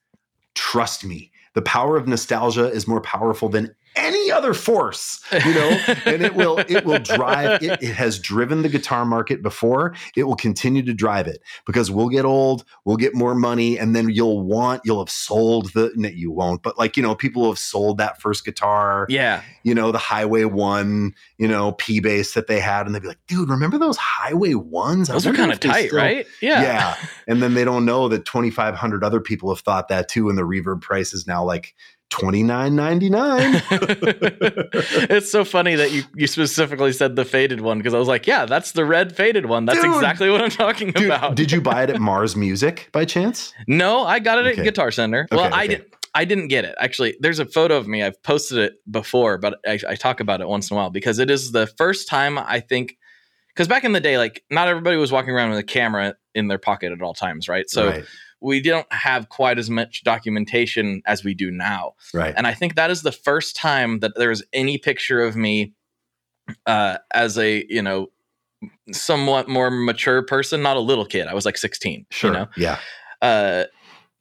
trust 0.55 1.05
me. 1.05 1.31
The 1.53 1.61
power 1.61 1.97
of 1.97 2.07
nostalgia 2.07 2.71
is 2.71 2.87
more 2.87 3.01
powerful 3.01 3.49
than 3.49 3.75
any 3.95 4.31
other 4.31 4.53
force, 4.53 5.19
you 5.45 5.53
know, 5.53 5.69
and 6.05 6.21
it 6.21 6.33
will 6.35 6.57
it 6.59 6.85
will 6.85 6.99
drive 6.99 7.61
it, 7.61 7.81
it 7.81 7.93
has 7.95 8.19
driven 8.19 8.61
the 8.61 8.69
guitar 8.69 9.05
market 9.05 9.41
before. 9.43 9.93
It 10.15 10.23
will 10.23 10.35
continue 10.35 10.81
to 10.83 10.93
drive 10.93 11.27
it 11.27 11.41
because 11.65 11.91
we'll 11.91 12.09
get 12.09 12.23
old, 12.25 12.63
we'll 12.85 12.97
get 12.97 13.13
more 13.13 13.35
money, 13.35 13.77
and 13.77 13.95
then 13.95 14.09
you'll 14.09 14.41
want 14.41 14.81
you'll 14.85 14.99
have 15.03 15.09
sold 15.09 15.73
the 15.73 15.91
no, 15.95 16.09
you 16.09 16.31
won't, 16.31 16.63
but 16.63 16.77
like 16.77 16.95
you 16.97 17.03
know, 17.03 17.15
people 17.15 17.47
have 17.47 17.59
sold 17.59 17.97
that 17.97 18.21
first 18.21 18.45
guitar, 18.45 19.05
Yeah. 19.09 19.41
you 19.63 19.75
know, 19.75 19.91
the 19.91 19.97
Highway 19.97 20.45
One, 20.45 21.13
you 21.37 21.47
know, 21.47 21.73
P 21.73 21.99
bass 21.99 22.33
that 22.33 22.47
they 22.47 22.59
had, 22.59 22.85
and 22.85 22.95
they'd 22.95 23.01
be 23.01 23.07
like, 23.09 23.19
dude, 23.27 23.49
remember 23.49 23.77
those 23.77 23.97
Highway 23.97 24.53
Ones? 24.53 25.09
I 25.09 25.13
Those 25.13 25.27
are 25.27 25.33
kind 25.33 25.51
of 25.51 25.59
tight, 25.59 25.87
still- 25.87 25.97
right? 25.99 26.25
Yeah. 26.41 26.61
Yeah. 26.61 26.95
And 27.27 27.41
then 27.43 27.53
they 27.53 27.65
don't 27.65 27.85
know 27.85 28.07
that 28.07 28.25
2,500 28.25 29.03
other 29.03 29.19
people 29.19 29.53
have 29.53 29.61
thought 29.63 29.87
that 29.89 30.07
too, 30.07 30.29
and 30.29 30.37
the 30.37 30.43
reverb 30.43 30.81
price 30.81 31.13
is 31.13 31.27
now 31.27 31.43
like 31.43 31.75
twenty 32.11 32.43
nine 32.43 32.75
ninety 32.75 33.09
nine. 33.09 33.61
it's 33.71 35.31
so 35.31 35.43
funny 35.43 35.75
that 35.75 35.91
you 35.91 36.03
you 36.15 36.27
specifically 36.27 36.91
said 36.93 37.15
the 37.15 37.25
faded 37.25 37.61
one 37.61 37.77
because 37.79 37.93
I 37.93 37.97
was 37.99 38.07
like, 38.07 38.27
yeah, 38.27 38.45
that's 38.45 38.73
the 38.73 38.85
red 38.85 39.15
faded 39.15 39.47
one. 39.47 39.65
That's 39.65 39.81
Dude. 39.81 39.93
exactly 39.95 40.29
what 40.29 40.41
I'm 40.41 40.49
talking 40.51 40.91
Dude, 40.91 41.05
about. 41.07 41.35
did 41.35 41.51
you 41.51 41.61
buy 41.61 41.83
it 41.83 41.89
at 41.89 41.99
Mars 42.09 42.35
Music 42.35 42.89
by 42.91 43.05
chance? 43.05 43.53
No, 43.67 44.03
I 44.03 44.19
got 44.19 44.37
it 44.37 44.45
Okay. 44.51 44.61
at 44.61 44.63
Guitar 44.63 44.91
Center. 44.91 45.27
well, 45.31 45.45
Okay, 45.47 45.55
I 45.55 45.63
okay. 45.65 45.75
did. 45.77 45.85
I 46.13 46.25
didn't 46.25 46.49
get 46.49 46.65
it. 46.65 46.75
Actually, 46.77 47.15
there's 47.21 47.39
a 47.39 47.45
photo 47.45 47.77
of 47.77 47.87
me. 47.87 48.03
I've 48.03 48.21
posted 48.21 48.57
it 48.57 48.73
before, 48.91 49.37
but 49.37 49.59
I, 49.65 49.79
I 49.87 49.95
talk 49.95 50.19
about 50.19 50.41
it 50.41 50.47
once 50.49 50.69
in 50.69 50.75
a 50.75 50.77
while 50.77 50.89
because 50.89 51.19
it 51.19 51.29
is 51.29 51.53
the 51.53 51.67
first 51.77 52.07
time 52.09 52.37
I 52.37 52.59
think. 52.59 52.97
Because 53.47 53.67
back 53.67 53.83
in 53.85 53.91
the 53.93 53.99
day, 54.01 54.17
like 54.17 54.43
not 54.49 54.67
everybody 54.67 54.97
was 54.97 55.11
walking 55.11 55.31
around 55.31 55.49
with 55.51 55.59
a 55.59 55.63
camera 55.63 56.15
in 56.35 56.47
their 56.49 56.57
pocket 56.57 56.91
at 56.91 57.01
all 57.01 57.13
times, 57.13 57.47
right? 57.49 57.69
So 57.69 57.87
right, 57.87 58.05
we 58.41 58.59
don't 58.59 58.91
have 58.91 59.29
quite 59.29 59.59
as 59.59 59.69
much 59.69 60.03
documentation 60.03 61.01
as 61.05 61.23
we 61.23 61.33
do 61.33 61.51
now. 61.51 61.93
right. 62.13 62.33
And 62.35 62.47
I 62.47 62.53
think 62.53 62.75
that 62.75 62.89
is 62.89 63.03
the 63.03 63.11
first 63.11 63.55
time 63.55 63.99
that 63.99 64.13
there's 64.15 64.41
any 64.51 64.77
picture 64.77 65.21
of 65.21 65.35
me 65.35 65.73
uh, 66.65 66.97
as 67.13 67.37
a, 67.37 67.65
you 67.69 67.81
know, 67.81 68.07
somewhat 68.91 69.47
more 69.47 69.69
mature 69.69 70.23
person, 70.23 70.61
not 70.61 70.75
a 70.75 70.79
little 70.79 71.05
kid. 71.05 71.27
I 71.27 71.33
was 71.33 71.45
like 71.45 71.57
16. 71.57 72.05
Sure. 72.09 72.31
You 72.31 72.37
know? 72.37 72.47
Yeah. 72.57 72.79
uh, 73.21 73.65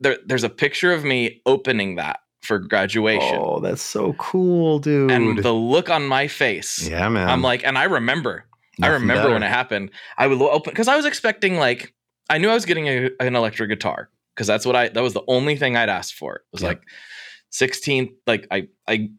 there, 0.00 0.18
there's 0.26 0.44
a 0.44 0.50
picture 0.50 0.92
of 0.92 1.04
me 1.04 1.42
opening 1.46 1.96
that 1.96 2.20
for 2.42 2.58
graduation. 2.58 3.36
Oh, 3.38 3.60
that's 3.60 3.82
so 3.82 4.14
cool, 4.14 4.78
dude. 4.78 5.10
and 5.10 5.38
the 5.42 5.52
look 5.52 5.90
on 5.90 6.06
my 6.06 6.26
face, 6.26 6.88
yeah, 6.88 7.06
man. 7.10 7.28
I'm 7.28 7.42
like, 7.42 7.64
and 7.64 7.76
I 7.76 7.84
remember, 7.84 8.46
I 8.82 8.88
Nothing 8.88 9.02
remember 9.02 9.32
when 9.32 9.42
it 9.42 9.48
happened. 9.48 9.90
I 10.16 10.26
would 10.26 10.40
open 10.40 10.70
because 10.72 10.88
I 10.88 10.96
was 10.96 11.04
expecting 11.04 11.56
like, 11.56 11.94
I 12.30 12.38
knew 12.38 12.48
I 12.48 12.54
was 12.54 12.64
getting 12.64 12.86
a, 12.86 13.10
an 13.20 13.36
electric 13.36 13.68
guitar 13.68 14.08
because 14.34 14.46
that's 14.46 14.64
what 14.64 14.76
I, 14.76 14.88
that 14.88 15.02
was 15.02 15.12
the 15.12 15.22
only 15.28 15.56
thing 15.56 15.76
I'd 15.76 15.88
asked 15.90 16.14
for. 16.14 16.36
It 16.36 16.42
was 16.52 16.62
Yep. 16.62 16.68
like 16.68 16.82
16, 17.50 18.14
like 18.26 18.46
I, 18.50 18.68
I, 18.88 19.10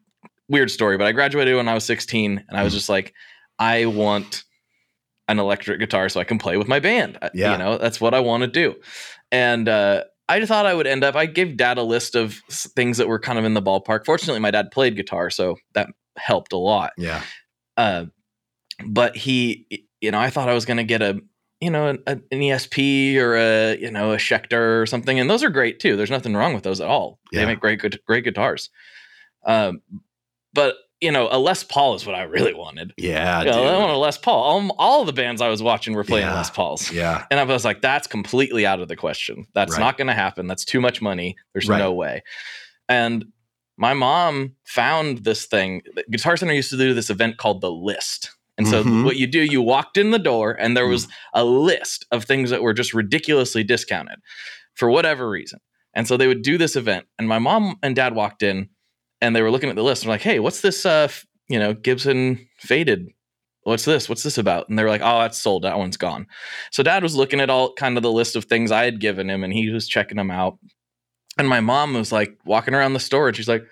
weird 0.47 0.71
story, 0.71 0.97
but 0.97 1.05
I 1.07 1.11
graduated 1.11 1.55
when 1.55 1.67
I 1.67 1.73
was 1.73 1.83
16 1.85 2.43
and 2.47 2.57
I 2.57 2.63
was 2.63 2.73
Mm. 2.73 2.77
just 2.77 2.89
like, 2.89 3.13
I 3.59 3.85
want 3.85 4.43
an 5.27 5.37
electric 5.39 5.79
guitar 5.79 6.09
so 6.09 6.19
I 6.19 6.23
can 6.23 6.39
play 6.39 6.57
with 6.57 6.67
my 6.67 6.79
band. 6.79 7.19
Yeah. 7.33 7.51
You 7.53 7.57
know, 7.59 7.77
that's 7.77 8.01
what 8.01 8.13
I 8.13 8.19
want 8.21 8.41
to 8.41 8.47
do. 8.47 8.75
And, 9.31 9.67
uh, 9.69 10.05
I 10.29 10.45
thought 10.45 10.65
I 10.65 10.73
would 10.73 10.87
end 10.87 11.03
up. 11.03 11.15
I 11.17 11.25
gave 11.25 11.57
dad 11.57 11.77
a 11.77 11.83
list 11.83 12.15
of 12.15 12.39
things 12.49 12.97
that 12.97 13.09
were 13.09 13.19
kind 13.19 13.37
of 13.37 13.43
in 13.43 13.53
the 13.53 13.61
ballpark. 13.61 14.05
Fortunately, 14.05 14.39
my 14.39 14.51
dad 14.51 14.71
played 14.71 14.95
guitar, 14.95 15.29
so 15.29 15.57
that 15.73 15.89
helped 16.17 16.53
a 16.53 16.57
lot. 16.57 16.93
Yeah. 16.97 17.21
Uh, 17.75 18.05
but 18.85 19.17
he, 19.17 19.85
you 19.99 20.11
know, 20.11 20.19
I 20.19 20.29
thought 20.29 20.47
I 20.47 20.53
was 20.53 20.63
going 20.63 20.77
to 20.77 20.85
get 20.85 21.01
a, 21.01 21.19
you 21.61 21.69
know, 21.69 21.87
an, 21.89 22.03
an 22.07 22.23
ESP 22.31 23.15
or 23.17 23.35
a, 23.37 23.77
you 23.77 23.91
know, 23.91 24.11
a 24.13 24.17
Schecter 24.17 24.81
or 24.81 24.85
something, 24.85 25.19
and 25.19 25.29
those 25.29 25.43
are 25.43 25.49
great 25.49 25.79
too. 25.79 25.95
There's 25.95 26.09
nothing 26.11 26.35
wrong 26.35 26.53
with 26.53 26.63
those 26.63 26.81
at 26.81 26.87
all. 26.87 27.19
Yeah. 27.31 27.41
They 27.41 27.45
make 27.45 27.59
great, 27.59 27.79
good, 27.79 27.99
great 28.05 28.23
guitars. 28.23 28.69
Um, 29.45 29.81
but 30.53 30.75
you 30.99 31.11
know, 31.11 31.29
a 31.31 31.39
Les 31.39 31.63
Paul 31.63 31.95
is 31.95 32.05
what 32.05 32.13
I 32.13 32.21
really 32.23 32.53
wanted. 32.53 32.93
Yeah. 32.95 33.39
You 33.39 33.49
know, 33.49 33.63
I 33.63 33.71
dude. 33.71 33.79
want 33.79 33.91
a 33.91 33.97
Les 33.97 34.17
Paul. 34.19 34.43
All, 34.43 34.75
all 34.77 35.03
the 35.05 35.11
bands 35.13 35.41
I 35.41 35.47
was 35.49 35.63
watching 35.63 35.95
were 35.95 36.03
playing 36.03 36.27
Yeah. 36.27 36.35
Les 36.35 36.49
Pauls. 36.51 36.91
Yeah. 36.91 37.25
And 37.31 37.39
I 37.39 37.43
was 37.43 37.65
like, 37.65 37.81
that's 37.81 38.05
completely 38.05 38.67
out 38.67 38.79
of 38.81 38.87
the 38.87 38.95
question. 38.95 39.47
That's 39.55 39.71
Right. 39.73 39.79
not 39.79 39.97
going 39.97 40.09
to 40.09 40.13
happen. 40.13 40.45
That's 40.45 40.63
too 40.63 40.79
much 40.79 41.01
money. 41.01 41.37
There's 41.53 41.67
Right. 41.67 41.79
no 41.79 41.91
way. 41.91 42.21
And 42.87 43.25
my 43.77 43.95
mom 43.95 44.55
found 44.63 45.19
this 45.23 45.47
thing. 45.47 45.81
Guitar 46.11 46.37
Center 46.37 46.53
used 46.53 46.69
to 46.69 46.77
do 46.77 46.93
this 46.93 47.09
event 47.09 47.37
called 47.37 47.61
The 47.61 47.71
List. 47.71 48.29
And 48.57 48.67
so 48.67 48.83
Mhm. 48.83 49.05
what 49.05 49.15
you 49.17 49.27
do, 49.27 49.39
you 49.41 49.61
walked 49.61 49.97
in 49.97 50.11
the 50.11 50.19
door 50.19 50.51
and 50.59 50.75
there 50.77 50.87
was 50.87 51.07
a 51.33 51.43
list 51.43 52.05
of 52.11 52.25
things 52.25 52.49
that 52.49 52.61
were 52.61 52.73
just 52.73 52.93
ridiculously 52.93 53.63
discounted 53.63 54.19
for 54.75 54.89
whatever 54.89 55.29
reason. 55.29 55.59
And 55.93 56.07
so 56.07 56.17
they 56.17 56.27
would 56.27 56.41
do 56.41 56.57
this 56.57 56.75
event. 56.75 57.05
And 57.17 57.27
my 57.27 57.39
mom 57.39 57.77
and 57.81 57.95
dad 57.95 58.13
walked 58.13 58.43
in 58.43 58.69
and 59.21 59.35
they 59.35 59.41
were 59.41 59.51
looking 59.51 59.69
at 59.69 59.75
the 59.75 59.83
list 59.83 60.03
and 60.03 60.09
like, 60.09 60.21
hey, 60.21 60.39
what's 60.39 60.61
this 60.61 60.85
uh, 60.85 61.05
f- 61.09 61.25
you 61.49 61.59
know, 61.59 61.73
Gibson 61.73 62.47
faded 62.59 63.07
what's 63.63 63.85
this? 63.85 64.09
What's 64.09 64.23
this 64.23 64.39
about? 64.39 64.67
And 64.69 64.77
they 64.79 64.83
were 64.83 64.89
like, 64.89 65.03
oh, 65.03 65.19
that's 65.19 65.37
sold. 65.37 65.63
That 65.63 65.77
one's 65.77 65.95
gone. 65.97 66.25
So 66.71 66.81
dad 66.81 67.03
was 67.03 67.15
looking 67.15 67.39
at 67.39 67.51
all 67.51 67.73
kind 67.73 67.95
of 67.95 68.01
the 68.01 68.11
list 68.11 68.35
of 68.35 68.45
things 68.45 68.71
I 68.71 68.85
had 68.85 68.99
given 68.99 69.29
him 69.29 69.43
and 69.43 69.53
he 69.53 69.69
was 69.69 69.87
checking 69.87 70.17
them 70.17 70.31
out. 70.31 70.57
And 71.37 71.47
my 71.47 71.59
mom 71.59 71.93
was 71.93 72.11
like 72.11 72.35
walking 72.43 72.73
around 72.73 72.93
the 72.93 72.99
store 72.99 73.27
and 73.27 73.37
she's 73.37 73.47
like, 73.47 73.63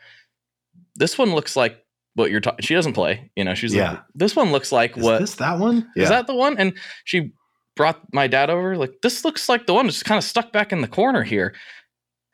this 0.95 1.17
one 1.17 1.34
looks 1.34 1.55
like 1.55 1.84
what 2.16 2.32
you're 2.32 2.39
talking. 2.41 2.64
She 2.64 2.74
doesn't 2.76 2.93
play, 2.93 3.32
you 3.36 3.43
know, 3.43 3.53
she's 3.55 3.74
Yeah. 3.74 3.91
like, 3.91 3.99
this 4.16 4.36
one 4.36 4.51
looks 4.51 4.72
like 4.72 4.97
Is 4.97 5.03
what 5.03 5.20
this 5.22 5.36
that 5.36 5.60
one? 5.60 5.88
is 5.95 6.10
that 6.10 6.28
the 6.28 6.36
one? 6.36 6.57
And 6.57 6.74
she 7.05 7.32
brought 7.76 8.01
my 8.14 8.28
dad 8.28 8.49
over, 8.49 8.76
like, 8.78 8.91
this 9.03 9.24
looks 9.24 9.47
like 9.47 9.66
the 9.68 9.74
one 9.74 9.86
that's 9.86 10.03
kind 10.03 10.18
of 10.18 10.24
stuck 10.24 10.51
back 10.51 10.72
in 10.74 10.82
the 10.82 10.88
corner 10.88 11.24
here. 11.24 11.53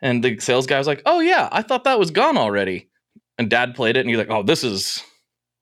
And 0.01 0.23
the 0.23 0.39
sales 0.39 0.65
guy 0.65 0.78
was 0.78 0.88
like, 0.88 1.01
Oh, 1.05 1.19
yeah, 1.19 1.49
I 1.51 1.61
thought 1.61 1.84
that 1.86 1.99
was 1.99 2.11
gone 2.11 2.38
already. 2.38 2.89
And 3.38 3.49
dad 3.49 3.76
played 3.76 3.97
it 3.97 4.01
and 4.01 4.09
he's 4.09 4.17
like, 4.17 4.30
Oh, 4.30 4.43
this 4.43 4.63
is, 4.63 5.03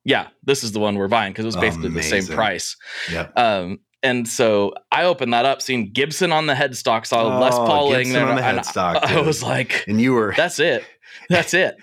yeah, 0.05 0.28
this 0.43 0.64
is 0.64 0.72
the 0.72 0.80
one 0.80 0.95
we're 0.95 1.07
buying 1.07 1.32
because 1.34 1.43
it 1.45 1.47
was 1.47 1.55
basically 1.57 1.89
the 1.89 2.03
same 2.03 2.26
price. 2.28 2.76
Yep. 3.11 3.38
Um, 3.38 3.80
and 4.03 4.28
so 4.28 4.74
I 4.91 5.05
opened 5.05 5.32
that 5.34 5.45
up, 5.45 5.61
seeing 5.61 5.91
Gibson 5.93 6.32
on 6.34 6.45
the 6.45 6.53
headstock, 6.53 7.05
saw 7.07 7.39
Les 7.39 7.53
Oh, 7.53 7.66
Paul 7.66 7.89
laying 7.89 8.07
Gibson 8.07 8.22
there. 8.22 8.30
on 8.30 8.36
the 8.36 8.41
headstock, 8.41 8.99
I, 9.01 9.18
I 9.18 9.22
was 9.22 9.41
like, 9.41 9.86
And 9.88 9.99
you 10.01 10.14
were 10.14 10.34
That's 10.36 10.59
it. 10.59 10.84
That's 11.34 11.53
it. 11.53 11.77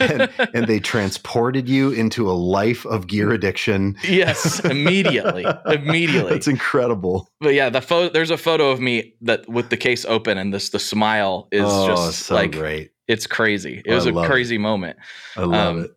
and, 0.00 0.50
and 0.54 0.66
they 0.66 0.80
transported 0.80 1.68
you 1.68 1.90
into 1.90 2.30
a 2.30 2.32
life 2.32 2.86
of 2.86 3.06
gear 3.06 3.32
addiction. 3.32 3.96
yes, 4.04 4.60
immediately. 4.64 5.44
Immediately. 5.66 6.30
That's 6.30 6.48
incredible. 6.48 7.28
but 7.40 7.54
yeah, 7.54 7.68
the 7.68 7.80
photo 7.80 8.12
there's 8.12 8.30
a 8.30 8.38
photo 8.38 8.70
of 8.70 8.80
me 8.80 9.14
that 9.22 9.48
with 9.48 9.70
the 9.70 9.76
case 9.76 10.04
open 10.04 10.38
and 10.38 10.54
this 10.54 10.70
the 10.70 10.78
smile 10.78 11.48
is 11.50 11.64
oh, 11.66 11.88
just 11.88 12.20
so 12.20 12.34
like 12.34 12.52
great. 12.52 12.92
it's 13.08 13.26
crazy. 13.26 13.82
It 13.84 13.94
was 13.94 14.06
a 14.06 14.12
love 14.12 14.24
it. 14.24 14.28
crazy 14.28 14.58
moment. 14.58 14.98
I 15.36 15.40
love 15.40 15.76
um, 15.76 15.84
it. 15.84 15.90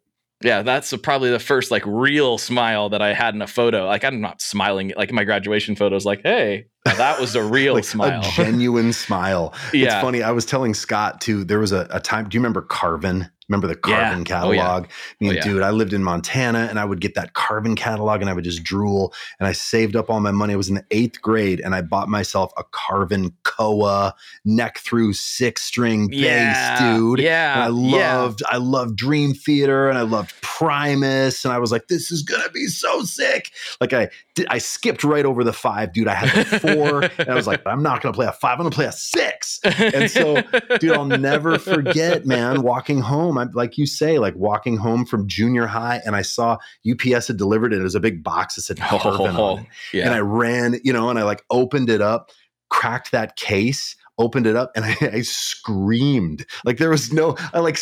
Yeah, 0.43 0.61
that's 0.61 0.93
probably 0.97 1.31
the 1.31 1.39
first 1.39 1.71
like 1.71 1.83
real 1.85 2.37
smile 2.37 2.89
that 2.89 3.01
I 3.01 3.13
had 3.13 3.33
in 3.33 3.41
a 3.41 3.47
photo. 3.47 3.85
Like 3.85 4.03
I'm 4.03 4.19
not 4.19 4.41
smiling 4.41 4.91
like 4.97 5.11
my 5.11 5.23
graduation 5.23 5.75
photos 5.75 6.05
like, 6.05 6.21
"Hey, 6.23 6.65
that 6.85 7.19
was 7.19 7.35
a 7.35 7.43
real 7.43 7.73
Like 7.75 7.83
smile." 7.85 8.19
a 8.21 8.23
genuine 8.31 8.93
smile. 8.93 9.53
It's 9.73 9.93
funny. 9.95 10.23
I 10.23 10.31
was 10.31 10.45
telling 10.45 10.73
Scott 10.73 11.21
too. 11.21 11.43
There 11.43 11.59
was 11.59 11.71
a, 11.71 11.87
a 11.91 11.99
time. 11.99 12.27
Do 12.29 12.35
you 12.35 12.39
remember 12.39 12.61
Carvin? 12.61 13.29
Remember 13.49 13.67
the 13.67 13.77
Yeah. 13.89 13.99
Carvin 14.13 14.19
Oh, 14.19 14.51
yeah. 14.51 14.61
catalog? 14.63 14.85
I 14.85 14.87
mean, 15.19 15.31
Oh, 15.31 15.33
yeah. 15.35 15.43
dude, 15.43 15.61
I 15.63 15.71
lived 15.71 15.91
in 15.91 16.01
Montana 16.01 16.67
and 16.69 16.79
I 16.79 16.85
would 16.85 17.01
get 17.01 17.13
that 17.15 17.33
Carvin 17.33 17.75
catalog 17.75 18.21
and 18.21 18.29
I 18.29 18.33
would 18.33 18.45
just 18.45 18.63
drool. 18.63 19.13
And 19.37 19.45
I 19.47 19.51
saved 19.51 19.97
up 19.97 20.09
all 20.09 20.21
my 20.21 20.31
money. 20.31 20.53
I 20.53 20.55
was 20.55 20.69
in 20.69 20.75
the 20.75 20.85
eighth 20.91 21.21
grade 21.21 21.59
and 21.59 21.75
I 21.75 21.81
bought 21.81 22.07
myself 22.07 22.53
a 22.57 22.63
Carvin 22.71 23.33
Koa 23.43 24.15
neck 24.45 24.77
through 24.79 25.11
six 25.13 25.61
string 25.61 26.07
bass, 26.07 26.79
dude. 26.79 27.19
Yeah. 27.19 27.65
And 27.67 27.75
I 27.75 27.79
yeah. 27.97 28.17
loved, 28.17 28.43
I 28.49 28.57
loved 28.57 28.95
Dream 28.95 29.33
Theater 29.33 29.89
and 29.89 29.97
I 29.97 30.03
loved 30.03 30.31
Primus. 30.63 31.43
And 31.43 31.53
I 31.53 31.59
was 31.59 31.71
like, 31.71 31.87
this 31.87 32.11
is 32.11 32.23
gonna 32.23 32.49
be 32.49 32.67
so 32.67 33.03
sick. 33.03 33.51
Like 33.81 33.93
I 33.93 34.09
did, 34.35 34.47
I 34.49 34.57
skipped 34.57 35.03
right 35.03 35.25
over 35.25 35.43
the 35.43 35.53
five, 35.53 35.93
dude. 35.93 36.07
I 36.07 36.13
had 36.15 36.45
the 36.45 36.59
four, 36.59 37.03
and 37.17 37.29
I 37.29 37.35
was 37.35 37.47
like, 37.47 37.61
I'm 37.65 37.83
not 37.83 38.01
gonna 38.01 38.13
play 38.13 38.25
a 38.25 38.31
five, 38.31 38.53
I'm 38.53 38.65
gonna 38.65 38.71
play 38.71 38.85
a 38.85 38.91
six. 38.91 39.59
And 39.63 40.09
so, 40.09 40.41
dude, 40.79 40.91
I'll 40.91 41.05
never 41.05 41.57
forget, 41.59 42.25
man, 42.25 42.61
walking 42.61 42.99
home. 42.99 43.37
I 43.37 43.45
like 43.53 43.77
you 43.77 43.85
say, 43.85 44.19
like 44.19 44.35
walking 44.35 44.77
home 44.77 45.05
from 45.05 45.27
junior 45.27 45.67
high, 45.67 46.01
and 46.05 46.15
I 46.15 46.21
saw 46.21 46.57
UPS 46.89 47.27
had 47.27 47.37
delivered 47.37 47.73
it. 47.73 47.79
It 47.79 47.83
was 47.83 47.95
a 47.95 47.99
big 47.99 48.23
box 48.23 48.55
that 48.55 48.61
said 48.61 48.79
Carvin 48.79 49.35
on 49.35 49.59
it. 49.59 49.65
yeah. 49.93 50.05
And 50.05 50.13
I 50.13 50.19
ran, 50.19 50.79
you 50.83 50.93
know, 50.93 51.09
and 51.09 51.19
I 51.19 51.23
like 51.23 51.43
opened 51.49 51.89
it 51.89 52.01
up, 52.01 52.31
cracked 52.69 53.11
that 53.11 53.35
case, 53.35 53.95
opened 54.17 54.47
it 54.47 54.55
up, 54.55 54.71
and 54.75 54.85
I, 55.01 55.09
I 55.13 55.21
screamed. 55.21 56.45
Like 56.65 56.77
there 56.77 56.89
was 56.89 57.11
no, 57.11 57.35
I 57.53 57.59
like, 57.59 57.79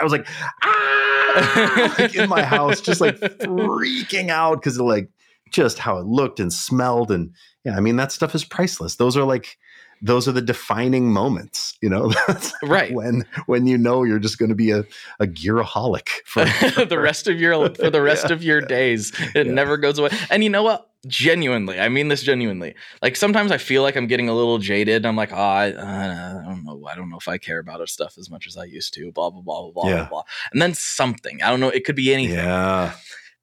I 0.00 0.04
was 0.04 0.12
like, 0.12 0.26
ah, 0.64 0.97
like 1.98 2.14
in 2.14 2.28
my 2.28 2.42
house, 2.42 2.80
just 2.80 3.00
like 3.00 3.16
freaking 3.20 4.30
out 4.30 4.60
because 4.60 4.78
of 4.78 4.86
like 4.86 5.10
just 5.50 5.78
how 5.78 5.98
it 5.98 6.06
looked 6.06 6.40
and 6.40 6.52
smelled. 6.52 7.10
And 7.10 7.34
yeah, 7.64 7.76
I 7.76 7.80
mean, 7.80 7.96
that 7.96 8.12
stuff 8.12 8.34
is 8.34 8.44
priceless. 8.44 8.96
Those 8.96 9.16
are 9.16 9.24
like, 9.24 9.56
those 10.02 10.28
are 10.28 10.32
the 10.32 10.42
defining 10.42 11.12
moments. 11.12 11.76
You 11.82 11.88
know, 11.90 12.12
That's 12.26 12.52
Right. 12.62 12.92
when 12.92 13.24
when 13.46 13.66
you 13.66 13.78
know 13.78 14.02
you're 14.04 14.18
just 14.18 14.38
going 14.38 14.48
to 14.50 14.54
be 14.54 14.70
a 14.70 14.84
a 15.20 15.26
gearaholic 15.26 16.08
for 16.24 16.44
the 16.84 16.98
rest 16.98 17.26
of 17.28 17.40
your 17.40 17.74
for 17.74 17.90
the 17.90 18.02
rest 18.02 18.26
Yeah. 18.28 18.32
of 18.34 18.42
your 18.42 18.60
days. 18.60 19.12
It 19.34 19.46
Yeah. 19.46 19.52
never 19.52 19.76
goes 19.76 19.98
away. 19.98 20.10
And 20.30 20.42
you 20.44 20.50
know 20.50 20.62
what? 20.62 20.84
Genuinely, 21.06 21.78
I 21.78 21.88
mean 21.88 22.08
this 22.08 22.22
genuinely. 22.24 22.74
Like 23.02 23.14
sometimes 23.14 23.52
I 23.52 23.58
feel 23.58 23.82
like 23.82 23.96
I'm 23.96 24.08
getting 24.08 24.28
a 24.28 24.34
little 24.34 24.58
jaded. 24.58 25.06
I'm 25.06 25.14
like, 25.14 25.32
oh, 25.32 25.36
I, 25.36 25.70
uh, 25.72 26.40
I 26.42 26.44
don't 26.48 26.64
know. 26.64 26.84
I 26.90 26.96
don't 26.96 27.08
know 27.08 27.18
if 27.18 27.28
I 27.28 27.38
care 27.38 27.60
about 27.60 27.78
this 27.78 27.92
stuff 27.92 28.18
as 28.18 28.28
much 28.28 28.48
as 28.48 28.56
I 28.56 28.64
used 28.64 28.94
to. 28.94 29.12
Blah 29.12 29.30
blah 29.30 29.40
blah 29.42 29.62
blah 29.62 29.70
blah 29.82 29.88
Yeah. 29.90 29.96
blah 30.00 30.08
blah. 30.08 30.22
And 30.52 30.60
then 30.60 30.74
something 30.74 31.40
I 31.42 31.50
don't 31.50 31.60
know. 31.60 31.68
It 31.68 31.84
could 31.84 31.94
be 31.96 32.12
anything. 32.12 32.36
yeah, 32.38 32.94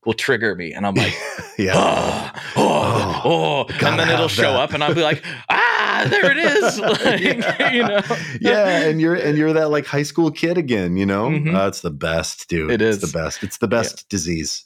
Will 0.05 0.13
trigger 0.13 0.55
me, 0.55 0.73
and 0.73 0.85
I'm 0.85 0.93
like, 0.95 1.13
yeah. 1.57 1.73
oh, 1.75 2.31
oh, 2.55 3.21
oh, 3.25 3.85
and 3.85 3.99
then 3.99 4.09
it'll 4.09 4.27
show 4.27 4.53
that. 4.53 4.59
up, 4.59 4.73
and 4.73 4.83
I'll 4.83 4.93
be 4.93 5.01
like, 5.01 5.23
ah, 5.49 6.05
there 6.09 6.31
it 6.31 6.37
is. 6.37 6.79
Like, 6.85 7.21
yeah. 7.21 7.71
you 7.71 7.83
know, 7.83 8.01
yeah, 8.39 8.81
and 8.87 9.01
you're 9.01 9.15
and 9.15 9.37
you're 9.37 9.53
that 9.53 9.69
like 9.69 9.85
high 9.85 10.03
school 10.03 10.31
kid 10.31 10.57
again, 10.57 10.97
you 10.97 11.05
know? 11.05 11.29
Mhm. 11.29 11.55
Uh, 11.55 11.67
it's 11.67 11.81
the 11.81 11.91
best, 11.91 12.47
dude. 12.49 12.71
It 12.71 12.81
It's 12.81 12.99
the 13.01 13.17
best. 13.17 13.43
It's 13.43 13.57
the 13.57 13.67
best 13.67 14.07
disease. 14.09 14.65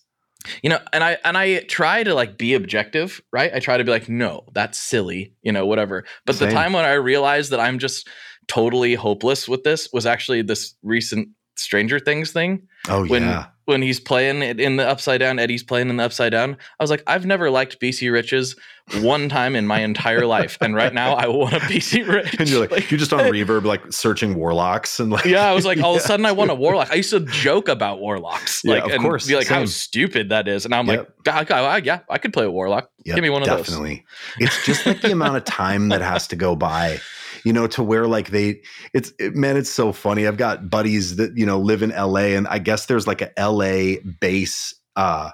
you 0.64 0.70
know 0.70 0.80
and 0.94 1.04
i 1.04 1.18
and 1.26 1.38
i 1.38 1.60
try 1.64 2.02
to 2.02 2.14
like 2.14 2.38
be 2.38 2.54
objective 2.54 3.22
right 3.34 3.54
i 3.54 3.60
try 3.60 3.76
to 3.78 3.84
be 3.84 3.92
like 3.92 4.08
no 4.08 4.46
that's 4.54 4.80
silly 4.80 5.36
you 5.42 5.52
know 5.52 5.66
whatever 5.66 6.06
but 6.26 6.40
the 6.40 6.50
time 6.50 6.72
when 6.72 6.86
i 6.86 6.94
realized 6.94 7.52
that 7.52 7.60
i'm 7.60 7.78
just 7.78 8.08
totally 8.48 8.96
hopeless 8.96 9.50
with 9.50 9.64
this 9.66 9.90
was 9.92 10.06
actually 10.06 10.42
this 10.42 10.76
recent 10.82 11.28
stranger 11.60 11.99
things 11.99 12.32
thing 12.32 12.68
Oh 12.88 13.05
when 13.05 13.24
yeah. 13.24 13.47
when 13.66 13.82
he's 13.82 13.99
playing 13.99 14.41
it 14.41 14.60
in 14.60 14.78
the 14.78 14.88
upside 14.88 15.20
down 15.20 15.38
eddie's 15.39 15.64
playing 15.64 15.89
in 15.89 15.97
the 15.97 16.03
upside 16.03 16.32
down 16.32 16.57
i 16.80 16.84
was 16.84 16.89
like 16.89 17.03
i've 17.07 17.26
never 17.26 17.51
liked 17.51 17.80
bc 17.82 18.12
riches 18.12 18.55
one 19.01 19.30
time 19.30 19.55
in 19.55 19.68
my 19.68 19.82
entire 19.82 20.26
life 20.26 20.57
and 20.62 20.74
right 20.76 20.93
now 20.93 21.14
i 21.14 21.28
want 21.28 21.53
a 21.53 21.60
bc 21.60 22.07
rich 22.12 22.36
And 22.39 22.49
you're 22.49 22.62
like, 22.62 22.72
Like, 22.72 22.89
you're 22.89 22.97
just 22.97 23.14
on 23.14 23.20
reverb, 23.32 23.66
like 23.66 23.91
searching 23.93 24.36
warlocks 24.36 24.99
and 24.99 25.12
like 25.12 25.26
yeah, 25.26 25.45
I 25.45 25.53
was 25.53 25.66
like, 25.66 25.80
all 25.84 25.95
of 25.95 26.01
a 26.01 26.03
sudden, 26.12 26.26
I 26.26 26.32
want 26.32 26.49
a 26.49 26.55
warlock. 26.55 26.89
I 26.91 26.95
used 26.95 27.12
to 27.12 27.20
joke 27.20 27.68
about 27.70 27.99
warlocks, 27.99 28.62
Yeah, 28.64 28.76
like, 28.76 28.86
of 28.86 28.91
and 28.91 29.01
course, 29.03 29.28
be 29.28 29.36
like, 29.36 29.47
how 29.47 29.66
stupid 29.66 30.30
that 30.30 30.47
is. 30.47 30.66
And 30.66 30.74
I'm 30.74 30.88
Yep. 30.88 31.14
like, 31.26 31.47
God, 31.47 31.86
yeah, 31.86 31.99
I 32.10 32.18
could 32.18 32.34
play 32.34 32.45
a 32.45 32.51
warlock. 32.51 32.89
Yep, 33.05 33.16
Give 33.16 33.22
me 33.22 33.30
one 33.30 33.43
of 33.43 33.47
those. 33.49 33.57
definitely. 33.60 34.05
It's 34.39 34.66
just 34.66 34.86
like 34.88 35.01
the 35.01 35.12
amount 35.12 35.38
of 35.38 35.43
time 35.45 35.89
that 35.89 36.01
has 36.01 36.28
to 36.30 36.36
go 36.36 36.55
by, 36.55 36.99
you 37.44 37.54
know, 37.54 37.68
to 37.68 37.84
where 37.84 38.08
like 38.08 38.30
they, 38.30 38.62
it's 38.94 39.12
it, 39.20 39.36
man, 39.36 39.58
it's 39.58 39.70
so 39.70 39.92
funny. 39.92 40.28
I've 40.28 40.38
got 40.38 40.70
buddies 40.70 41.16
that 41.18 41.38
you 41.38 41.46
know 41.46 41.60
live 41.60 41.84
in 41.84 41.90
LA, 41.90 42.36
and 42.36 42.48
I 42.48 42.60
guess 42.60 42.86
there's 42.86 43.08
like 43.08 43.22
a 43.22 43.32
LA 43.38 44.00
base 44.20 44.74
uh 44.96 45.32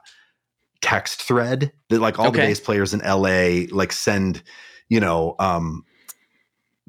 text 0.82 1.24
thread 1.24 1.72
that 1.90 2.00
like 2.00 2.20
all 2.20 2.32
the 2.32 2.38
bass 2.38 2.60
players 2.60 2.94
in 2.94 3.00
LA 3.00 3.66
like 3.72 3.92
send, 3.92 4.44
you 4.90 5.00
know, 5.00 5.36
um 5.40 5.84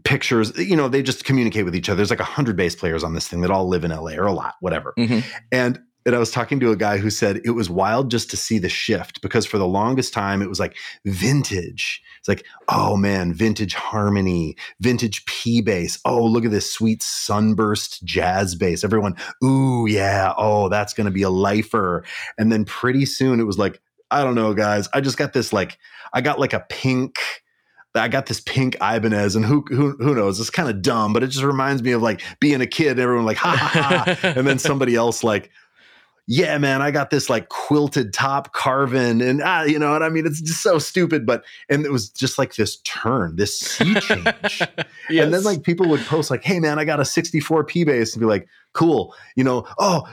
pictures. 0.05 0.57
You 0.59 0.77
know, 0.77 0.89
they 0.89 1.03
just 1.03 1.25
communicate 1.25 1.65
with 1.65 1.75
each 1.75 1.89
other. 1.89 1.97
There's 1.97 2.11
like 2.11 2.21
a 2.21 2.25
hundred 2.25 2.57
bass 2.57 2.75
players 2.75 3.03
on 3.03 3.15
this 3.15 3.27
thing 3.29 3.41
that 3.41 3.51
all 3.51 3.69
live 3.69 3.85
in 3.85 3.91
LA 3.91 4.13
or 4.13 4.27
a 4.27 4.33
lot, 4.33 4.55
whatever. 4.61 4.93
Mhm. 4.99 5.25
And 5.51 5.81
and 6.07 6.15
I 6.15 6.21
was 6.21 6.31
talking 6.31 6.61
to 6.61 6.71
a 6.71 6.77
guy 6.77 6.99
who 6.99 7.11
said 7.11 7.41
it 7.45 7.51
was 7.51 7.69
wild 7.69 8.13
just 8.13 8.31
to 8.31 8.37
see 8.37 8.59
the 8.59 8.69
shift 8.69 9.21
because 9.23 9.45
for 9.45 9.59
the 9.59 9.67
longest 9.67 10.13
time 10.13 10.41
it 10.41 10.49
was 10.49 10.61
like 10.61 10.77
vintage. 11.05 12.01
It's 12.21 12.29
like, 12.29 12.47
oh 12.69 12.97
man, 12.97 13.35
vintage 13.35 13.75
harmony, 13.75 14.57
vintage 14.81 15.27
P 15.27 15.61
bass. 15.61 15.99
Oh, 16.05 16.25
look 16.25 16.45
at 16.45 16.53
this 16.53 16.73
sweet 16.73 17.03
sunburst 17.03 18.05
jazz 18.05 18.55
bass. 18.55 18.85
Everyone, 18.85 19.17
ooh, 19.43 19.87
yeah, 19.89 20.33
oh, 20.39 20.69
that's 20.69 20.95
gonna 20.95 21.11
be 21.11 21.23
a 21.23 21.31
lifer. 21.31 22.05
And 22.39 22.53
then 22.53 22.65
pretty 22.65 23.05
soon 23.05 23.41
it 23.41 23.45
was 23.45 23.59
like, 23.59 23.81
I 24.13 24.23
don't 24.23 24.37
know, 24.37 24.55
guys. 24.55 24.89
I 24.95 25.01
just 25.01 25.19
got 25.19 25.33
this 25.33 25.53
like, 25.53 25.77
I 26.13 26.21
got 26.21 26.39
like 26.39 26.53
a 26.53 26.65
pink. 26.69 27.19
I 27.97 28.09
got 28.09 28.27
this 28.27 28.41
pink 28.41 28.77
Ibanez, 28.77 29.37
and 29.37 29.45
who 29.45 29.65
who 29.71 29.93
who 29.93 30.15
knows? 30.15 30.39
It's 30.39 30.51
kind 30.51 30.69
of 30.69 30.83
dumb, 30.83 31.15
but 31.15 31.23
it 31.23 31.29
just 31.29 31.43
reminds 31.43 31.83
me 31.83 31.93
of 31.93 32.03
like 32.03 32.23
being 32.41 32.61
a 32.61 32.67
kid. 32.67 32.91
And 32.91 33.01
Everyone 33.01 33.25
like 33.25 33.39
ha 33.39 33.57
ha 33.57 33.69
ha, 33.69 34.19
and 34.37 34.47
then 34.47 34.59
somebody 34.59 34.95
else 34.95 35.25
like, 35.25 35.51
yeah, 36.29 36.59
man, 36.59 36.83
I 36.83 36.91
got 36.91 37.11
this 37.11 37.31
like 37.31 37.49
quilted 37.49 38.13
top 38.13 38.53
carving, 38.53 39.23
and 39.23 39.41
ah, 39.43 39.63
you 39.63 39.79
know 39.79 39.93
what 39.93 40.03
I 40.03 40.09
mean? 40.09 40.27
It's 40.27 40.41
just 40.41 40.61
so 40.61 40.79
stupid, 40.79 41.25
but 41.25 41.45
and 41.69 41.85
it 41.85 41.93
was 41.93 42.11
just 42.11 42.37
like 42.37 42.57
this 42.57 42.79
turn, 42.79 43.37
this 43.37 43.57
sea 43.57 43.95
change. 44.01 44.63
And 45.09 45.33
then 45.33 45.45
like 45.45 45.63
people 45.63 45.89
would 45.89 46.05
post 46.07 46.31
like, 46.31 46.43
"Hey 46.43 46.59
man, 46.59 46.81
I 46.81 46.85
got 46.85 46.99
a 46.99 47.05
64 47.05 47.65
P 47.65 47.85
bass," 47.85 48.13
and 48.15 48.21
be 48.21 48.27
like, 48.27 48.49
"Cool," 48.73 49.15
you 49.37 49.45
know, 49.45 49.67
oh. 49.79 50.05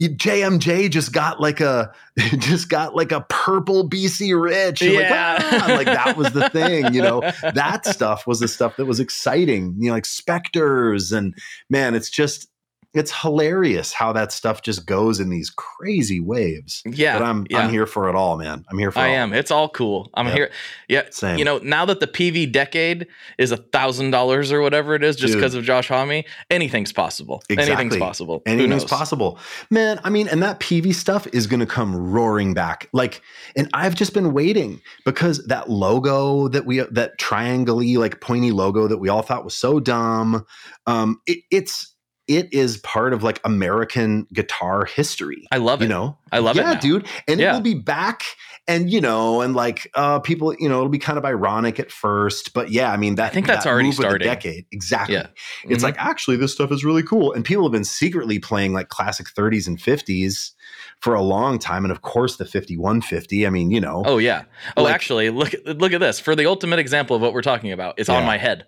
JMJ 0.00 0.90
just 0.90 1.12
got 1.12 1.40
like 1.40 1.60
a 1.60 1.92
just 2.16 2.68
got 2.68 2.96
like 2.96 3.12
a 3.12 3.20
purple 3.28 3.88
BC 3.88 4.34
Rich. 4.36 4.82
Yeah. 4.82 4.98
Like, 4.98 5.06
"Ah," 5.12 5.74
like 5.76 5.86
that 5.86 6.16
was 6.16 6.32
the 6.32 6.50
thing, 6.50 6.92
you 6.92 7.00
know. 7.00 7.20
That 7.54 7.86
stuff 7.86 8.26
was 8.26 8.40
the 8.40 8.48
stuff 8.48 8.76
that 8.78 8.86
was 8.86 8.98
exciting. 8.98 9.76
You 9.78 9.88
know, 9.88 9.94
like 9.94 10.04
Spectors 10.04 11.12
and 11.12 11.36
man, 11.70 11.94
it's 11.94 12.10
just 12.10 12.48
it's 12.94 13.10
hilarious 13.10 13.92
how 13.92 14.12
that 14.12 14.32
stuff 14.32 14.60
just 14.62 14.86
goes 14.86 15.18
in 15.18 15.30
these 15.30 15.50
crazy 15.50 16.20
waves. 16.20 16.82
yeah, 16.84 17.18
but 17.18 17.24
I'm 17.24 17.46
yeah. 17.48 17.58
I'm 17.60 17.70
here 17.70 17.86
for 17.86 18.08
it 18.10 18.14
all, 18.14 18.36
man. 18.36 18.64
I'm 18.70 18.78
here 18.78 18.90
for 18.90 18.98
I 19.00 19.08
all. 19.08 19.14
am. 19.14 19.32
It's 19.32 19.50
all 19.50 19.68
cool. 19.70 20.10
I'm 20.14 20.26
Yep. 20.26 20.34
here. 20.36 20.50
Yeah. 20.88 21.02
Same. 21.10 21.38
You 21.38 21.44
know, 21.44 21.58
now 21.58 21.84
that 21.86 22.00
the 22.00 22.06
Peavey 22.06 22.50
decade 22.50 23.06
is 23.38 23.50
a 23.50 23.56
thousand 23.56 24.10
dollars 24.10 24.52
or 24.52 24.60
whatever 24.60 24.94
it 24.94 25.02
is, 25.02 25.16
just 25.16 25.34
because 25.34 25.54
of 25.54 25.64
Josh 25.64 25.88
Homme, 25.88 26.22
anything's 26.50 26.92
possible. 26.92 27.42
Anything's 27.48 27.70
Exactly. 27.70 27.98
possible. 27.98 28.42
Who 28.44 28.52
Anything's 28.52 28.84
possible. 28.84 29.38
Man, 29.70 29.98
I 30.04 30.10
mean, 30.10 30.28
and 30.28 30.42
that 30.42 30.60
Peavey 30.60 30.94
stuff 30.94 31.26
is 31.32 31.46
going 31.46 31.60
to 31.60 31.66
come 31.66 31.96
roaring 31.96 32.52
back. 32.52 32.88
Like, 32.92 33.22
and 33.56 33.70
I've 33.72 33.94
just 33.94 34.12
been 34.12 34.32
waiting 34.34 34.80
because 35.06 35.44
that 35.46 35.70
logo 35.70 36.48
that 36.48 36.66
we, 36.66 36.80
that 36.80 37.18
triangle 37.18 37.82
like 37.98 38.20
pointy 38.20 38.52
logo 38.52 38.86
that 38.86 38.98
we 38.98 39.08
all 39.08 39.22
thought 39.22 39.44
was 39.44 39.56
so 39.56 39.80
dumb, 39.80 40.44
um, 40.86 41.20
it, 41.26 41.38
it's, 41.50 41.91
it 42.28 42.52
is 42.52 42.76
part 42.78 43.12
of 43.12 43.22
like 43.22 43.40
American 43.44 44.26
guitar 44.32 44.84
history. 44.84 45.46
I 45.50 45.56
love 45.58 45.80
it. 45.82 45.86
You 45.86 45.88
know, 45.90 46.18
I 46.30 46.38
love 46.38 46.56
it 46.56 46.60
yeah, 46.60 46.78
dude. 46.78 47.06
And 47.26 47.40
it 47.40 47.50
will 47.52 47.60
be 47.60 47.74
back. 47.74 48.22
And 48.68 48.88
you 48.90 49.00
know, 49.00 49.40
and 49.40 49.56
like 49.56 49.90
uh 49.94 50.20
people, 50.20 50.54
you 50.60 50.68
know, 50.68 50.76
it'll 50.76 50.88
be 50.88 50.98
kind 50.98 51.18
of 51.18 51.24
ironic 51.24 51.80
at 51.80 51.90
first, 51.90 52.54
but 52.54 52.70
yeah, 52.70 52.92
I 52.92 52.96
mean 52.96 53.16
that 53.16 53.32
I 53.32 53.34
think 53.34 53.48
that's 53.48 53.64
that 53.64 53.70
already 53.70 53.88
with 53.88 54.20
decade. 54.20 54.66
Exactly. 54.70 55.16
Yeah. 55.16 55.26
It's 55.64 55.80
Mhm. 55.82 55.86
like 55.86 55.98
actually 55.98 56.36
this 56.36 56.52
stuff 56.52 56.70
is 56.70 56.84
really 56.84 57.02
cool. 57.02 57.32
And 57.32 57.44
people 57.44 57.64
have 57.64 57.72
been 57.72 57.84
secretly 57.84 58.38
playing 58.38 58.72
like 58.72 58.88
classic 58.88 59.26
30s 59.26 59.66
and 59.66 59.78
50s 59.78 60.52
for 61.00 61.14
a 61.14 61.22
long 61.22 61.58
time. 61.58 61.84
And 61.84 61.90
of 61.90 62.02
course 62.02 62.36
the 62.36 62.44
5150. 62.44 63.46
I 63.46 63.50
mean, 63.50 63.72
you 63.72 63.80
know. 63.80 64.04
Oh 64.06 64.18
yeah. 64.18 64.44
Oh, 64.76 64.84
Like- 64.84 64.94
actually, 64.94 65.30
look 65.30 65.54
look 65.66 65.92
at 65.92 65.98
this. 66.00 66.20
For 66.20 66.36
the 66.36 66.46
ultimate 66.46 66.78
example 66.78 67.16
of 67.16 67.22
what 67.22 67.32
we're 67.32 67.42
talking 67.42 67.72
about, 67.72 67.94
it's 67.98 68.08
on 68.08 68.24
my 68.24 68.38
head. 68.38 68.66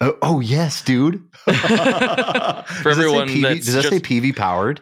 Oh, 0.00 0.16
oh, 0.22 0.40
yes, 0.40 0.82
dude. 0.82 1.22
For 1.44 1.52
Does 1.52 2.86
everyone 2.86 3.28
Peavey 3.28 3.56
does 3.64 3.74
that 3.74 3.84
say 3.84 3.98
Peavey 4.00 4.34
powered? 4.34 4.80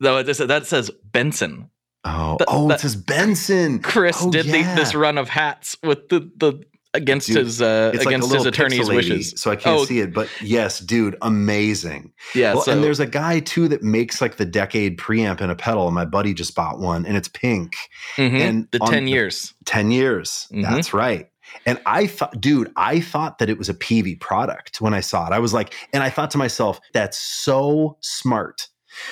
No, 0.00 0.22
that 0.22 0.66
says 0.66 0.90
Benson. 1.04 1.70
Oh, 2.04 2.36
That- 2.38 2.46
oh, 2.48 2.68
that- 2.68 2.76
it 2.76 2.80
says 2.82 2.96
Benson. 2.96 3.80
Chris 3.80 4.18
Oh, 4.20 4.30
did 4.30 4.46
the, 4.46 4.62
this 4.76 4.94
run 4.94 5.18
of 5.18 5.28
hats 5.28 5.76
with 5.82 6.08
the 6.08 6.30
the 6.36 6.62
against 6.94 7.26
Dude, 7.26 7.38
his 7.38 7.60
uh 7.60 7.90
It's 7.92 8.04
like 8.06 8.14
against 8.14 8.32
his 8.32 8.46
attorney's 8.46 8.88
wishes. 8.88 9.34
so 9.36 9.50
I 9.50 9.56
can't 9.56 9.80
Oh. 9.80 9.84
see 9.84 9.98
it. 10.00 10.14
But 10.14 10.28
yes, 10.40 10.78
dude, 10.78 11.16
amazing. 11.20 12.12
Yeah. 12.34 12.54
well, 12.54 12.62
so 12.62 12.72
and 12.72 12.82
there's 12.84 13.00
a 13.00 13.06
guy 13.06 13.40
too 13.40 13.68
that 13.68 13.82
makes 13.82 14.20
like 14.20 14.36
the 14.36 14.46
decade 14.46 14.96
preamp 14.96 15.40
and 15.40 15.50
a 15.50 15.56
pedal, 15.56 15.86
and 15.86 15.94
my 15.94 16.04
buddy 16.06 16.32
just 16.32 16.54
bought 16.54 16.78
one, 16.78 17.04
and 17.04 17.16
it's 17.16 17.28
pink. 17.28 17.74
mhm, 18.16 18.40
and 18.40 18.68
the 18.70 18.78
ten 18.78 19.08
years. 19.08 19.52
10 19.66 19.90
years. 19.90 20.46
Mhm. 20.52 20.62
That's 20.62 20.94
right. 20.94 21.28
And 21.64 21.80
I 21.86 22.06
thought, 22.06 22.40
dude, 22.40 22.72
I 22.76 23.00
thought 23.00 23.38
that 23.38 23.48
it 23.48 23.58
was 23.58 23.68
a 23.68 23.74
Peavey 23.74 24.18
product 24.20 24.80
when 24.80 24.94
I 24.94 25.00
saw 25.00 25.26
it. 25.26 25.32
I 25.32 25.38
was 25.38 25.54
like, 25.54 25.74
and 25.92 26.02
I 26.02 26.10
thought 26.10 26.30
to 26.32 26.38
myself, 26.38 26.80
that's 26.92 27.18
so 27.18 27.96
smart 28.00 28.68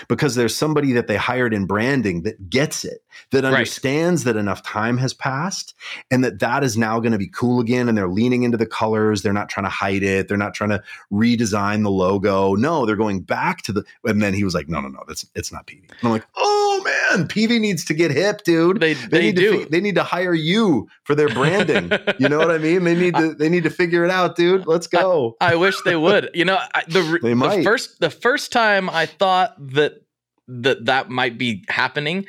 because 0.08 0.34
there's 0.34 0.56
somebody 0.56 0.92
that 0.92 1.06
they 1.06 1.16
hired 1.16 1.52
in 1.52 1.66
branding 1.66 2.22
that 2.22 2.50
gets 2.50 2.84
it, 2.84 3.00
that 3.30 3.44
Right. 3.44 3.52
understands 3.54 4.24
that 4.24 4.36
enough 4.36 4.62
time 4.62 4.98
has 4.98 5.12
passed 5.14 5.74
and 6.10 6.24
that 6.24 6.38
that 6.40 6.64
is 6.64 6.76
now 6.76 7.00
going 7.00 7.12
to 7.12 7.18
be 7.18 7.28
cool 7.28 7.60
again. 7.60 7.88
And 7.88 7.96
they're 7.96 8.08
leaning 8.08 8.42
into 8.42 8.56
the 8.56 8.66
colors. 8.66 9.22
They're 9.22 9.32
not 9.32 9.48
trying 9.48 9.64
to 9.64 9.70
hide 9.70 10.02
it. 10.02 10.28
They're 10.28 10.36
not 10.36 10.54
trying 10.54 10.70
to 10.70 10.82
redesign 11.12 11.82
the 11.82 11.90
logo. 11.90 12.54
No, 12.54 12.86
they're 12.86 12.96
going 12.96 13.20
back 13.20 13.62
to 13.62 13.72
the, 13.72 13.84
and 14.04 14.22
then 14.22 14.34
he 14.34 14.44
was 14.44 14.54
like, 14.54 14.68
no, 14.68 14.80
no, 14.80 14.88
no, 14.88 15.02
that's, 15.06 15.26
it's 15.34 15.52
not 15.52 15.66
Peavey. 15.66 15.88
And 15.90 15.98
I'm 16.02 16.10
like, 16.10 16.26
oh 16.36 16.82
man, 16.84 17.28
Peavey 17.28 17.60
needs 17.60 17.84
to 17.86 17.94
get 17.94 18.10
hip, 18.10 18.42
dude 18.44 18.80
They 18.80 18.94
they, 18.94 19.06
they, 19.08 19.20
need 19.22 19.36
do. 19.36 19.64
To 19.64 19.70
they 19.70 19.80
need 19.80 19.94
to 19.94 20.02
hire 20.02 20.34
you 20.34 20.88
for 21.04 21.14
their 21.14 21.28
branding. 21.28 21.90
you 22.18 22.28
know 22.28 22.38
what 22.38 22.50
I 22.50 22.58
mean? 22.58 22.84
They 22.84 22.94
need 22.94 23.14
to 23.16 23.34
they 23.34 23.48
need 23.48 23.62
to 23.64 23.70
figure 23.70 24.04
it 24.04 24.10
out, 24.10 24.36
dude. 24.36 24.66
Let's 24.66 24.86
go. 24.86 25.36
I 25.40 25.54
wish 25.56 25.76
they 25.84 25.96
would. 25.96 26.30
You 26.34 26.44
know, 26.44 26.58
I, 26.74 26.82
the 26.88 27.18
the 27.22 27.62
first 27.62 28.00
the 28.00 28.10
first 28.10 28.52
time 28.52 28.90
I 28.90 29.06
thought 29.06 29.54
that 29.74 30.02
that 30.48 30.84
that 30.86 31.08
might 31.10 31.38
be 31.38 31.64
happening 31.68 32.26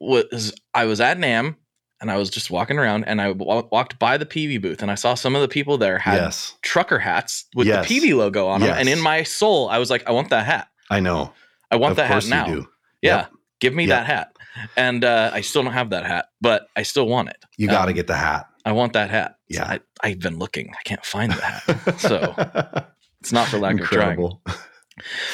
was 0.00 0.54
I 0.74 0.84
was 0.84 1.00
at 1.00 1.18
NAMM 1.18 1.56
and 2.00 2.10
I 2.10 2.16
was 2.16 2.28
just 2.30 2.50
walking 2.50 2.78
around 2.78 3.04
and 3.04 3.20
I 3.20 3.30
walked 3.32 3.98
by 3.98 4.16
the 4.18 4.26
Peavey 4.26 4.60
booth 4.60 4.82
and 4.82 4.90
I 4.90 4.94
saw 4.96 5.14
some 5.14 5.34
of 5.34 5.42
the 5.42 5.48
people 5.48 5.78
there 5.78 5.98
had 5.98 6.16
yes, 6.16 6.54
trucker 6.62 6.98
hats 6.98 7.46
with 7.54 7.66
Yes. 7.66 7.88
the 7.88 7.94
Peavey 8.00 8.14
logo 8.16 8.46
on 8.48 8.60
them 8.60 8.76
and 8.78 8.88
in 8.88 9.00
my 9.00 9.22
soul 9.22 9.68
I 9.68 9.78
was 9.78 9.90
like 9.90 10.06
I 10.06 10.12
want 10.12 10.30
that 10.30 10.44
hat. 10.46 10.68
I 10.90 11.00
know. 11.00 11.32
I 11.70 11.76
want 11.76 11.92
of 11.92 11.96
that 11.96 12.06
hat 12.08 12.26
now. 12.28 12.46
you 12.46 12.54
do. 12.62 12.68
Yeah. 13.02 13.26
Give 13.60 13.74
me 13.74 13.86
Yep. 13.86 13.90
that 13.98 14.06
hat. 14.06 14.32
And 14.76 15.04
uh, 15.04 15.30
I 15.34 15.40
still 15.42 15.62
don't 15.62 15.72
have 15.72 15.90
that 15.90 16.06
hat, 16.06 16.26
but 16.40 16.68
I 16.76 16.82
still 16.82 17.06
want 17.06 17.28
it. 17.28 17.36
You 17.58 17.66
got 17.68 17.84
to 17.86 17.90
Um, 17.90 17.94
get 17.94 18.06
the 18.06 18.16
hat. 18.16 18.46
I 18.64 18.72
want 18.72 18.94
that 18.94 19.10
hat. 19.10 19.36
Yeah. 19.48 19.64
I, 19.64 19.80
I've 20.02 20.18
been 20.18 20.38
looking. 20.38 20.72
I 20.78 20.82
can't 20.84 21.04
find 21.04 21.30
the 21.32 21.42
hat. 21.42 21.98
so 22.00 22.34
it's 23.20 23.32
not 23.32 23.48
for 23.48 23.58
lack 23.58 23.72
incredible. 23.72 24.40
of 24.46 24.52
trying. 24.52 24.64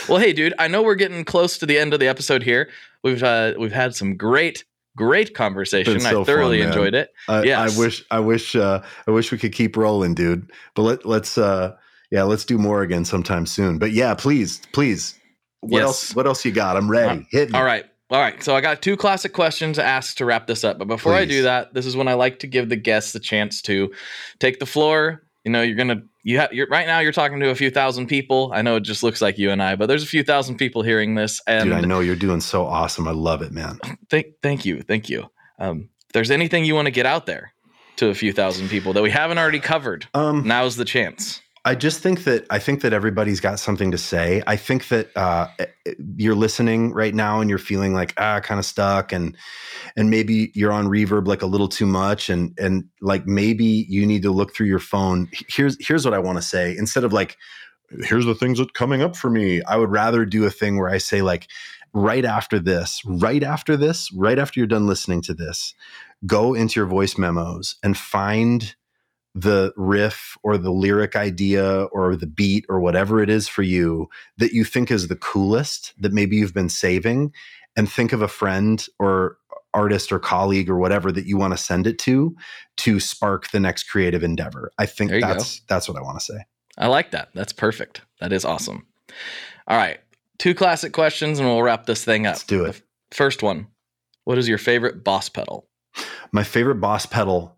Well, 0.08 0.18
hey, 0.18 0.32
dude, 0.32 0.54
I 0.58 0.66
know 0.68 0.82
we're 0.82 0.96
getting 0.96 1.24
close 1.24 1.56
to 1.58 1.66
the 1.66 1.78
end 1.78 1.94
of 1.94 2.00
the 2.00 2.08
episode 2.08 2.42
here. 2.42 2.68
We've 3.03 3.22
uh, 3.22 3.55
we've 3.59 3.72
had 3.72 3.94
some 3.94 4.16
great, 4.16 4.64
great 4.96 5.34
conversation. 5.34 6.00
So 6.00 6.22
I 6.22 6.24
thoroughly 6.24 6.61
fun, 6.61 6.68
enjoyed 6.68 6.94
it. 6.94 7.11
I, 7.28 7.42
Yes. 7.42 7.76
I 7.76 7.78
wish 7.78 8.05
I 8.11 8.20
wish 8.20 8.57
uh, 8.57 8.82
I 9.07 9.11
wish 9.11 9.32
we 9.32 9.38
could 9.38 9.53
keep 9.53 9.76
rolling, 9.76 10.14
dude. 10.14 10.50
But 10.74 10.82
let 10.82 11.07
let's 11.07 11.36
uh 11.38 11.74
yeah, 12.11 12.22
let's 12.24 12.44
do 12.44 12.59
more 12.59 12.82
again 12.82 13.05
sometime 13.05 13.46
soon. 13.46 13.78
But 13.78 13.92
yeah, 13.92 14.14
please, 14.14 14.61
please. 14.72 15.18
What 15.61 15.78
Yes. 15.78 15.82
else 15.84 16.14
what 16.14 16.26
else 16.26 16.44
you 16.44 16.53
got? 16.53 16.76
I'm 16.76 16.90
ready. 16.90 17.26
Hit 17.30 17.50
me. 17.50 17.59
All 17.59 17.64
right. 17.64 17.84
All 18.11 18.20
right. 18.20 18.42
So 18.42 18.55
I 18.55 18.61
got 18.61 18.82
two 18.82 18.96
classic 18.96 19.32
questions 19.32 19.78
asked 19.78 20.18
to 20.18 20.26
wrap 20.26 20.46
this 20.46 20.64
up. 20.64 20.78
But 20.78 20.86
before 20.88 21.14
I 21.14 21.24
do 21.24 21.42
that, 21.44 21.72
this 21.72 21.86
is 21.86 21.96
when 21.96 22.09
I 22.09 22.14
like 22.14 22.40
to 22.40 22.46
give 22.46 22.68
the 22.68 22.76
guests 22.76 23.12
the 23.12 23.20
chance 23.20 23.62
to 23.62 23.90
take 24.38 24.59
the 24.59 24.66
floor. 24.66 25.22
You 25.44 25.50
know, 25.53 25.62
you're 25.62 25.76
gonna 25.76 26.03
you 26.23 26.39
have 26.39 26.53
you're 26.53 26.66
right 26.68 26.87
now 26.87 27.01
you're 27.01 27.12
talking 27.12 27.41
to 27.41 27.51
a 27.51 27.55
few 27.55 27.70
thousand 27.70 28.07
people. 28.07 28.53
I 28.55 28.62
know 28.62 28.77
it 28.77 28.83
just 28.83 29.03
looks 29.03 29.20
like 29.20 29.39
you 29.39 29.51
and 29.51 29.62
I, 29.62 29.77
but 29.77 29.87
there's 29.87 30.03
a 30.03 30.07
few 30.07 30.23
thousand 30.23 30.57
people 30.57 30.83
hearing 30.83 31.14
this. 31.14 31.41
And 31.47 31.64
Dude, 31.64 31.73
I 31.75 31.81
know 31.81 32.01
you're 32.01 32.16
doing 32.16 32.41
so 32.41 32.64
awesome. 32.64 33.09
I 33.09 33.12
love 33.12 33.43
it, 33.43 33.53
man. 33.53 33.79
thank 34.11 34.27
thank 34.43 34.64
you. 34.64 34.83
Thank 34.83 35.09
you. 35.09 35.31
Um, 35.59 35.89
if 36.07 36.12
there's 36.12 36.31
anything 36.31 36.64
you 36.64 36.75
want 36.75 36.87
to 36.87 36.93
get 36.93 37.07
out 37.07 37.27
there 37.27 37.53
to 37.97 38.09
a 38.09 38.14
few 38.14 38.33
thousand 38.33 38.68
people 38.68 38.93
that 38.95 39.03
we 39.03 39.11
haven't 39.11 39.39
already 39.39 39.61
covered, 39.61 40.07
Um 40.14 40.47
now's 40.47 40.77
the 40.77 40.85
chance. 40.85 41.41
I 41.64 41.76
just 41.76 42.00
think 42.00 42.24
that 42.24 42.44
I 42.50 42.58
think 42.58 42.80
that 42.80 42.92
everybody's 42.92 43.38
got 43.38 43.60
something 43.60 43.92
to 43.92 43.98
say. 43.98 44.42
I 44.48 44.56
think 44.56 44.88
that 44.88 45.16
uh, 45.16 45.46
you're 46.16 46.34
listening 46.34 46.92
right 46.92 47.14
now 47.14 47.40
and 47.40 47.48
you're 47.48 47.58
feeling 47.58 47.94
like 47.94 48.14
ah, 48.16 48.40
kind 48.40 48.58
of 48.58 48.66
stuck, 48.66 49.12
and 49.12 49.36
and 49.96 50.10
maybe 50.10 50.50
you're 50.54 50.72
on 50.72 50.88
reverb 50.88 51.28
like 51.28 51.42
a 51.42 51.46
little 51.46 51.68
too 51.68 51.86
much, 51.86 52.28
and 52.28 52.58
and 52.58 52.84
like 53.00 53.26
maybe 53.26 53.86
you 53.88 54.04
need 54.06 54.22
to 54.22 54.32
look 54.32 54.54
through 54.54 54.66
your 54.66 54.80
phone. 54.80 55.28
Here's 55.48 55.76
here's 55.86 56.04
what 56.04 56.14
I 56.14 56.18
want 56.18 56.38
to 56.38 56.42
say. 56.42 56.76
Instead 56.76 57.04
of 57.04 57.12
like, 57.12 57.36
here's 58.02 58.26
the 58.26 58.34
things 58.34 58.58
that 58.58 58.74
coming 58.74 59.00
up 59.00 59.14
for 59.14 59.30
me. 59.30 59.62
I 59.62 59.76
would 59.76 59.90
rather 59.92 60.24
do 60.24 60.44
a 60.44 60.50
thing 60.50 60.78
where 60.78 60.90
I 60.90 60.98
say 60.98 61.22
like, 61.22 61.46
right 61.92 62.24
after 62.24 62.58
this, 62.58 63.02
right 63.04 63.44
after 63.44 63.76
this, 63.76 64.12
right 64.12 64.38
after 64.38 64.58
you're 64.58 64.66
done 64.66 64.88
listening 64.88 65.22
to 65.22 65.34
this, 65.34 65.74
go 66.26 66.54
into 66.54 66.80
your 66.80 66.88
voice 66.88 67.16
memos 67.16 67.76
and 67.84 67.96
find 67.96 68.74
the 69.35 69.72
riff 69.76 70.37
or 70.43 70.59
the 70.59 70.70
lyric 70.70 71.16
idea 71.16 71.85
or 71.85 72.16
the 72.16 72.26
beat 72.26 72.66
or 72.68 72.80
whatever 72.80 73.22
it 73.22 73.30
is 73.30 73.49
for 73.49 73.62
you 73.62 74.09
that 74.37 74.53
you 74.53 74.64
think 74.64 74.91
is 74.91 75.09
the 75.09 75.16
coolest 75.16 75.95
that 75.99 76.12
maybe 76.12 76.37
you've 76.37 76.55
been 76.55 76.68
saving 76.68 77.33
and 77.76 77.91
think 77.91 78.12
of 78.12 78.20
a 78.20 78.28
friend 78.28 78.87
or 78.99 79.39
artist 79.74 80.12
or 80.12 80.18
colleague 80.18 80.68
or 80.68 80.76
whatever 80.76 81.11
that 81.11 81.26
you 81.26 81.39
want 81.39 81.53
to 81.53 81.57
send 81.57 81.87
it 81.87 81.99
to 81.99 82.37
to 82.76 83.01
spark 83.01 83.51
the 83.51 83.61
next 83.61 83.85
creative 83.85 84.22
endeavor. 84.22 84.70
I 84.78 84.87
think 84.87 85.11
you 85.12 85.20
go. 85.20 85.28
that's 85.28 85.61
that's 85.68 85.89
what 85.89 85.97
I 85.97 86.03
want 86.03 86.18
to 86.18 86.24
say. 86.24 86.45
I 86.76 86.89
like 86.89 87.11
that. 87.12 87.30
That's 87.35 87.53
perfect. 87.53 88.03
That 88.20 88.33
is 88.33 88.45
awesome. 88.45 88.87
All 89.66 89.76
right. 89.76 89.99
Two 90.39 90.55
classic 90.55 90.93
questions 90.93 91.39
and 91.39 91.49
we'll 91.49 91.62
wrap 91.62 91.87
this 91.87 92.05
thing 92.05 92.26
up. 92.26 92.35
Let's 92.35 92.45
do 92.45 92.64
it. 92.64 92.83
The 93.11 93.16
first 93.16 93.43
one. 93.43 93.68
What 94.24 94.39
is 94.39 94.49
your 94.49 94.59
favorite 94.59 95.03
boss 95.03 95.28
pedal? 95.28 95.68
My 96.33 96.43
favorite 96.43 96.76
boss 96.76 97.07
pedal 97.07 97.57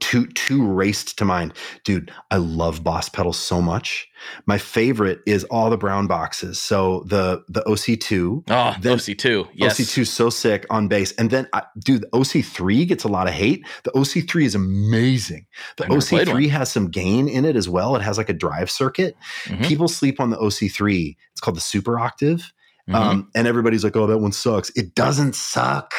two 0.00 0.26
two 0.28 0.66
raced 0.66 1.16
to 1.18 1.24
mind. 1.24 1.54
Dude, 1.84 2.10
I 2.30 2.36
love 2.36 2.84
boss 2.84 3.08
pedals 3.08 3.38
so 3.38 3.60
much. 3.62 4.08
My 4.46 4.58
favorite 4.58 5.20
is 5.26 5.44
all 5.44 5.70
the 5.70 5.76
brown 5.78 6.06
boxes. 6.06 6.60
So 6.60 7.04
the 7.06 7.42
the 7.48 7.62
OC2 7.62 8.44
Oh, 8.50 8.74
Then- 8.80 8.98
OC2. 8.98 9.48
Yes. 9.54 9.78
OC2 9.78 9.98
is 10.02 10.12
so 10.12 10.28
sick 10.30 10.66
on 10.70 10.88
bass. 10.88 11.12
And 11.12 11.30
then, 11.30 11.48
I, 11.52 11.62
dude, 11.78 12.02
the 12.02 12.08
OC3 12.08 12.86
gets 12.86 13.04
a 13.04 13.08
lot 13.08 13.28
of 13.28 13.34
hate. 13.34 13.64
The 13.84 13.90
OC3 13.92 14.44
is 14.44 14.54
amazing. 14.54 15.46
The 15.76 15.84
I've 15.84 15.90
never 15.90 16.02
played 16.02 16.28
one. 16.28 16.36
OC3 16.42 16.50
has 16.50 16.70
some 16.70 16.90
gain 16.90 17.28
in 17.28 17.44
it 17.44 17.56
as 17.56 17.68
well. 17.68 17.96
It 17.96 18.02
has 18.02 18.18
like 18.18 18.28
a 18.28 18.32
drive 18.34 18.70
circuit. 18.70 19.16
Mhm. 19.46 19.64
People 19.64 19.88
sleep 19.88 20.20
on 20.20 20.30
the 20.30 20.36
OC3. 20.38 21.16
It's 21.32 21.40
called 21.40 21.56
the 21.56 21.60
Super 21.62 21.98
Octave. 21.98 22.52
Mhm. 22.88 22.94
Um, 22.94 23.28
and 23.34 23.46
everybody's 23.46 23.84
like, 23.84 23.96
oh, 23.96 24.06
that 24.06 24.18
one 24.18 24.32
sucks. 24.32 24.70
It 24.70 24.94
doesn't 24.94 25.34
suck. 25.34 25.92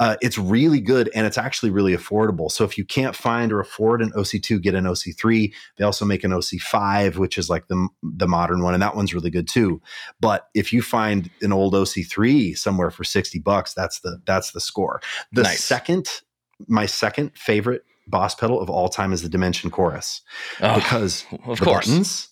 Uh, 0.00 0.16
it's 0.20 0.38
really 0.38 0.80
good 0.80 1.10
and 1.14 1.26
it's 1.26 1.38
actually 1.38 1.70
really 1.70 1.94
affordable. 1.96 2.50
So 2.50 2.64
if 2.64 2.78
you 2.78 2.84
can't 2.84 3.16
find 3.16 3.52
or 3.52 3.58
afford 3.60 4.00
an 4.00 4.12
OC2, 4.12 4.62
get 4.62 4.74
an 4.74 4.84
OC3. 4.84 5.52
They 5.76 5.84
also 5.84 6.04
make 6.04 6.22
an 6.24 6.30
OC5, 6.30 7.16
which 7.16 7.36
is 7.36 7.50
like 7.50 7.66
the, 7.68 7.88
the 8.02 8.28
modern 8.28 8.62
one, 8.62 8.74
and 8.74 8.82
that 8.82 8.94
one's 8.94 9.12
really 9.12 9.30
good 9.30 9.48
too. 9.48 9.80
But 10.20 10.48
if 10.54 10.72
you 10.72 10.82
find 10.82 11.30
an 11.42 11.52
old 11.52 11.74
OC3 11.74 12.56
somewhere 12.56 12.90
for 12.90 13.02
60 13.04 13.38
bucks, 13.40 13.74
that's 13.74 14.00
the 14.00 14.20
that's 14.24 14.52
the 14.52 14.60
score. 14.60 15.00
The 15.32 15.42
Nice. 15.42 15.64
second, 15.64 16.08
my 16.68 16.86
second 16.86 17.32
favorite 17.36 17.82
boss 18.06 18.34
pedal 18.34 18.60
of 18.60 18.70
all 18.70 18.88
time 18.88 19.12
is 19.12 19.22
the 19.22 19.28
Dimension 19.28 19.70
Chorus 19.70 20.22
Oh, 20.60 20.74
because 20.76 21.24
of 21.46 21.58
the 21.58 21.64
course. 21.64 21.86
buttons 21.86 22.28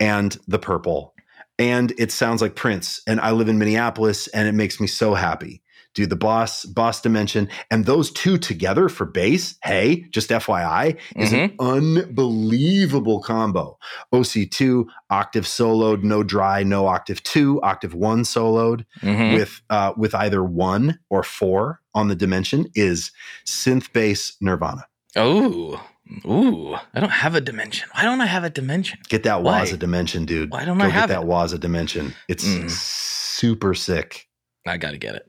and 0.00 0.38
the 0.46 0.58
purple. 0.58 1.14
And 1.58 1.92
it 1.98 2.12
sounds 2.12 2.40
like 2.40 2.54
Prince. 2.54 3.00
And 3.06 3.20
I 3.20 3.32
live 3.32 3.48
in 3.48 3.58
Minneapolis 3.58 4.28
and 4.28 4.46
it 4.48 4.52
makes 4.52 4.80
me 4.80 4.86
so 4.86 5.14
happy. 5.14 5.62
Dude, 5.94 6.10
the 6.10 6.16
boss, 6.16 6.64
boss 6.64 7.00
dimension, 7.00 7.48
and 7.70 7.84
those 7.86 8.10
two 8.12 8.38
together 8.38 8.88
for 8.88 9.04
bass, 9.04 9.56
hey, 9.64 10.04
just 10.10 10.30
FYI, 10.30 10.96
is 11.16 11.32
an 11.32 11.54
unbelievable 11.58 13.20
combo. 13.20 13.78
OC2, 14.12 14.84
octave 15.10 15.44
soloed, 15.44 16.02
no 16.02 16.22
dry, 16.22 16.62
no 16.62 16.86
octave 16.86 17.22
two, 17.22 17.60
octave 17.62 17.94
one 17.94 18.22
soloed 18.22 18.84
Mhm. 19.02 19.34
with 19.34 19.60
uh, 19.70 19.92
with 19.96 20.14
either 20.14 20.44
one 20.44 20.98
or 21.10 21.22
four 21.22 21.80
on 21.94 22.08
the 22.08 22.14
dimension 22.14 22.66
is 22.74 23.10
synth 23.46 23.92
bass 23.92 24.36
nirvana. 24.40 24.86
Oh, 25.16 25.82
ooh! 26.26 26.74
I 26.94 27.00
don't 27.00 27.10
have 27.10 27.34
a 27.34 27.40
dimension. 27.40 27.88
Why 27.92 28.02
don't 28.02 28.20
I 28.20 28.26
have 28.26 28.44
a 28.44 28.50
dimension? 28.50 28.98
Get 29.08 29.22
that 29.24 29.42
Why? 29.42 29.62
Waza 29.64 29.78
dimension, 29.78 30.26
dude. 30.26 30.50
Why 30.52 30.64
don't 30.64 30.78
Go 30.78 30.84
I 30.84 30.88
get 30.88 30.94
have 30.94 31.08
that 31.08 31.22
it? 31.22 31.26
Waza 31.28 31.58
dimension. 31.58 32.14
It's 32.28 32.44
Mm. 32.46 32.70
super 32.70 33.74
sick. 33.74 34.26
I 34.66 34.76
gotta 34.76 34.98
get 34.98 35.14
it. 35.16 35.24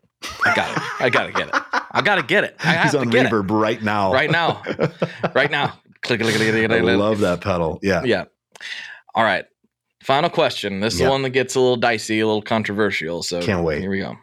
I 0.45 0.53
got 0.55 0.71
it. 0.71 1.01
I 1.01 1.09
gotta 1.09 1.31
get 1.31 1.47
it. 1.49 1.55
I 1.91 2.01
gotta 2.03 2.23
get 2.23 2.43
it. 2.43 2.55
I 2.59 2.67
have 2.73 2.83
He's 2.83 2.91
to 2.93 2.99
on 2.99 3.09
get 3.09 3.25
it 3.27 3.31
reverb 3.31 3.49
right 3.51 3.81
now. 3.81 4.11
right 4.13 4.29
now. 4.29 4.61
Right 5.33 5.49
now. 5.51 5.79
Click, 6.01 6.21
click, 6.21 6.35
click, 6.35 6.49
click, 6.49 6.71
I 6.71 6.79
click. 6.79 6.97
love 6.97 7.19
that 7.19 7.41
pedal. 7.41 7.79
Yeah. 7.81 8.03
Yeah. 8.03 8.25
All 9.15 9.23
right. 9.23 9.45
Final 10.03 10.29
question. 10.29 10.79
This 10.79 10.93
is 10.93 10.99
the 11.01 11.09
one 11.09 11.21
that 11.23 11.31
gets 11.31 11.55
a 11.55 11.59
little 11.59 11.75
dicey, 11.75 12.19
a 12.19 12.25
little 12.25 12.41
controversial. 12.41 13.21
So 13.21 13.41
Can't 13.41 13.63
wait. 13.63 13.81
Here 13.81 13.89
we 13.89 13.99
go. 13.99 14.15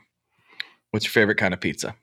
What's 0.90 1.04
your 1.06 1.12
favorite 1.12 1.36
kind 1.36 1.52
of 1.52 1.60
pizza? 1.60 1.94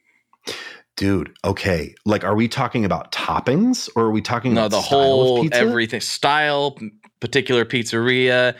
Dude, 0.95 1.33
okay. 1.43 1.95
Like, 2.05 2.23
are 2.23 2.35
we 2.35 2.47
talking 2.47 2.85
about 2.85 3.11
toppings 3.11 3.89
or 3.95 4.05
are 4.05 4.11
we 4.11 4.21
talking 4.21 4.53
No, 4.53 4.67
about 4.67 4.71
the 4.77 4.81
whole 4.81 5.47
everything 5.51 6.01
style, 6.01 6.77
particular 7.19 7.65
pizzeria. 7.65 8.55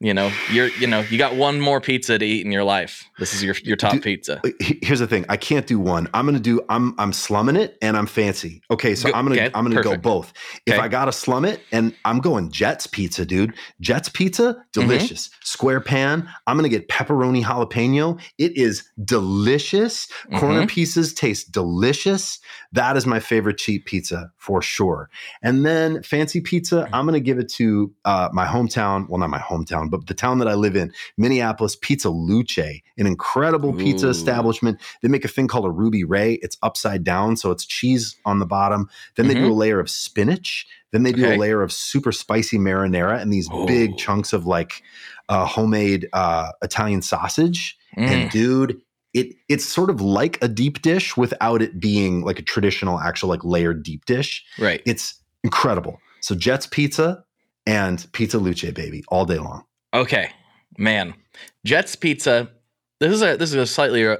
You 0.00 0.14
know, 0.14 0.30
you're 0.52 0.68
you 0.68 0.86
know, 0.86 1.00
you 1.00 1.18
got 1.18 1.34
one 1.34 1.60
more 1.60 1.80
pizza 1.80 2.16
to 2.20 2.24
eat 2.24 2.46
in 2.46 2.52
your 2.52 2.62
life. 2.62 3.08
This 3.18 3.34
is 3.34 3.42
your 3.42 3.56
your 3.64 3.76
top 3.76 4.00
pizza. 4.00 4.40
Here's 4.60 5.00
the 5.00 5.08
thing. 5.08 5.24
I 5.28 5.36
can't 5.36 5.66
do 5.66 5.80
one. 5.80 6.06
I'm 6.14 6.24
gonna 6.24 6.38
do. 6.38 6.60
I'm 6.68 6.94
I'm 6.98 7.12
slumming 7.12 7.56
it 7.56 7.76
and 7.82 7.96
I'm 7.96 8.06
fancy. 8.06 8.62
Okay, 8.70 8.94
so 8.94 9.10
Go- 9.10 9.18
I'm 9.18 9.24
gonna 9.24 9.34
okay, 9.40 9.50
I'm 9.56 9.64
gonna 9.64 9.74
perfect. 9.74 10.04
go 10.04 10.10
both. 10.10 10.32
If 10.66 10.74
Okay. 10.74 10.82
I 10.84 10.86
gotta 10.86 11.10
slum 11.10 11.44
it, 11.44 11.60
and 11.72 11.96
I'm 12.04 12.20
going 12.20 12.52
Jets 12.52 12.86
pizza, 12.86 13.26
dude. 13.26 13.54
Jets 13.80 14.08
pizza, 14.08 14.54
Mm-hmm. 14.54 14.80
delicious. 14.88 15.30
Square 15.42 15.80
pan. 15.80 16.28
I'm 16.46 16.56
gonna 16.56 16.68
get 16.68 16.88
pepperoni 16.88 17.42
jalapeno. 17.42 18.20
It 18.38 18.56
is 18.56 18.84
delicious. 19.04 20.06
Corner 20.38 20.60
Mm-hmm. 20.60 20.66
pieces 20.66 21.12
taste 21.12 21.50
delicious. 21.50 22.38
That 22.72 22.96
is 22.96 23.04
my 23.06 23.18
favorite 23.18 23.58
cheap 23.58 23.86
pizza 23.86 24.30
for 24.36 24.62
sure. 24.62 25.10
And 25.42 25.66
then 25.66 26.04
fancy 26.04 26.40
pizza, 26.40 26.76
Mm-hmm. 26.84 26.94
I'm 26.94 27.04
gonna 27.04 27.18
give 27.18 27.40
it 27.40 27.48
to 27.54 27.92
uh, 28.04 28.28
my 28.32 28.46
hometown. 28.46 29.08
Well, 29.08 29.18
not 29.18 29.30
my 29.30 29.38
hometown, 29.40 29.87
but 29.88 30.06
the 30.06 30.14
town 30.14 30.38
that 30.38 30.48
I 30.48 30.54
live 30.54 30.76
in, 30.76 30.92
Minneapolis. 31.16 31.76
Pizza 31.80 32.10
Luce, 32.10 32.58
an 32.58 33.06
incredible 33.06 33.72
pizza 33.72 34.08
establishment. 34.08 34.80
They 35.02 35.08
make 35.08 35.24
a 35.24 35.28
thing 35.28 35.48
called 35.48 35.64
a 35.64 35.70
Ruby 35.70 36.04
Ray. 36.04 36.34
It's 36.42 36.56
upside 36.62 37.04
down, 37.04 37.36
so 37.36 37.50
it's 37.50 37.64
cheese 37.66 38.16
on 38.24 38.38
the 38.38 38.46
bottom. 38.46 38.88
Then 39.16 39.28
they 39.28 39.34
do 39.34 39.50
a 39.50 39.54
layer 39.54 39.80
of 39.80 39.90
spinach. 39.90 40.66
Then 40.92 41.02
they 41.02 41.12
do 41.12 41.18
Mm-hmm. 41.22 41.24
Okay. 41.26 41.34
a 41.34 41.38
layer 41.38 41.62
of 41.62 41.72
super 41.72 42.12
spicy 42.12 42.58
marinara 42.58 43.20
and 43.20 43.32
these 43.32 43.50
Ooh. 43.50 43.66
big 43.66 43.96
chunks 43.98 44.32
of 44.32 44.46
like 44.46 44.82
uh, 45.28 45.44
homemade 45.44 46.08
uh, 46.12 46.52
Italian 46.62 47.02
sausage. 47.02 47.76
Mm. 47.96 48.06
And 48.08 48.30
dude, 48.30 48.80
it 49.12 49.34
it's 49.48 49.64
sort 49.64 49.90
of 49.90 50.00
like 50.00 50.38
a 50.42 50.48
deep 50.48 50.80
dish 50.82 51.16
without 51.16 51.60
it 51.62 51.80
being 51.80 52.22
like 52.22 52.38
a 52.38 52.42
traditional, 52.42 53.00
actual 53.00 53.28
like 53.28 53.44
layered 53.44 53.82
deep 53.82 54.04
dish. 54.06 54.44
Right. 54.58 54.80
It's 54.86 55.14
incredible. 55.44 55.98
So 56.20 56.34
Jets 56.34 56.66
Pizza 56.66 57.24
and 57.66 58.06
Pizza 58.12 58.38
Luce, 58.38 58.70
baby, 58.72 59.04
all 59.08 59.24
day 59.26 59.38
long. 59.38 59.64
Okay, 59.94 60.30
man. 60.76 61.14
Jets 61.64 61.96
Pizza. 61.96 62.50
This 63.00 63.12
is 63.12 63.22
a 63.22 63.36
this 63.36 63.50
is 63.50 63.56
a 63.56 63.66
slightly 63.66 64.04
a 64.04 64.18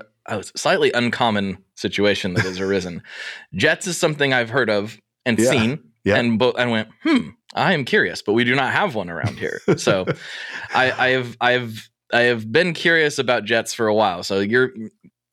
slightly 0.56 0.92
uncommon 0.92 1.58
situation 1.74 2.34
that 2.34 2.44
has 2.44 2.60
arisen. 2.60 3.02
Jets 3.54 3.86
is 3.86 3.96
something 3.98 4.32
I've 4.32 4.50
heard 4.50 4.70
of 4.70 4.98
and 5.26 5.38
Yeah, 5.38 5.50
seen, 5.50 5.78
yeah. 6.04 6.16
and 6.16 6.38
bo- 6.38 6.52
and 6.52 6.70
went, 6.70 6.88
hmm. 7.02 7.30
I 7.54 7.72
am 7.72 7.84
curious, 7.84 8.22
but 8.22 8.34
we 8.34 8.44
do 8.44 8.54
not 8.54 8.72
have 8.72 8.94
one 8.94 9.08
around 9.10 9.38
here. 9.38 9.60
So, 9.78 10.06
I, 10.74 10.92
I 10.92 11.08
have 11.10 11.36
I 11.40 11.52
have 11.52 11.88
I 12.12 12.20
have 12.22 12.50
been 12.50 12.72
curious 12.72 13.18
about 13.18 13.44
Jets 13.44 13.74
for 13.74 13.86
a 13.88 13.94
while. 13.94 14.22
So 14.22 14.40
you're 14.40 14.70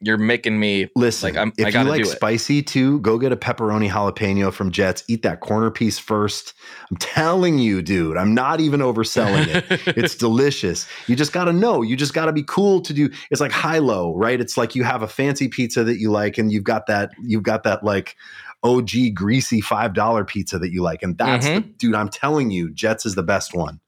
you're 0.02 0.18
making 0.18 0.60
me 0.60 0.90
Listen, 0.96 1.30
like 1.30 1.38
I'm, 1.38 1.50
I 1.60 1.68
if 1.68 1.74
you 1.74 1.84
like 1.84 2.04
do 2.04 2.10
it. 2.10 2.16
spicy 2.16 2.62
too, 2.62 3.00
go 3.00 3.18
get 3.18 3.32
a 3.32 3.38
pepperoni 3.38 3.90
jalapeno 3.90 4.52
from 4.52 4.72
Jets. 4.72 5.04
Eat 5.08 5.22
that 5.24 5.40
corner 5.40 5.72
piece 5.72 5.98
first. 5.98 6.54
I'm 6.92 6.98
telling 6.98 7.60
you, 7.60 7.82
dude, 7.82 8.18
I'm 8.18 8.34
not 8.34 8.60
even 8.60 8.82
overselling 8.82 9.48
it. 9.48 9.66
it's 9.98 10.16
delicious. 10.16 10.88
You 11.08 11.16
just 11.16 11.32
got 11.32 11.46
to 11.46 11.54
know. 11.54 11.82
You 11.82 11.96
just 11.96 12.14
got 12.14 12.26
to 12.26 12.34
be 12.34 12.44
cool 12.44 12.82
to 12.82 12.94
do. 12.94 13.10
It's 13.32 13.42
like 13.42 13.52
high 13.52 13.80
low, 13.80 14.16
right? 14.16 14.40
It's 14.40 14.58
like 14.58 14.76
you 14.76 14.84
have 14.84 15.02
a 15.02 15.08
fancy 15.08 15.48
pizza 15.48 15.84
that 15.86 15.98
you 15.98 16.12
like, 16.12 16.38
and 16.38 16.52
you've 16.52 16.66
got 16.66 16.88
that. 16.88 17.12
You've 17.24 17.44
got 17.44 17.64
that 17.64 17.84
like 17.84 18.16
OG 18.64 18.90
greasy 19.14 19.62
five 19.62 19.94
dollar 19.94 20.26
pizza 20.26 20.60
that 20.60 20.72
you 20.72 20.82
like, 20.82 21.04
and 21.04 21.18
that's 21.18 21.46
the, 21.46 21.52
mm-hmm. 21.54 21.72
dude. 21.78 21.96
I'm 21.96 22.10
telling 22.10 22.52
you, 22.52 22.70
Jets 22.72 23.06
is 23.06 23.16
the 23.16 23.24
best 23.24 23.54
one. 23.54 23.80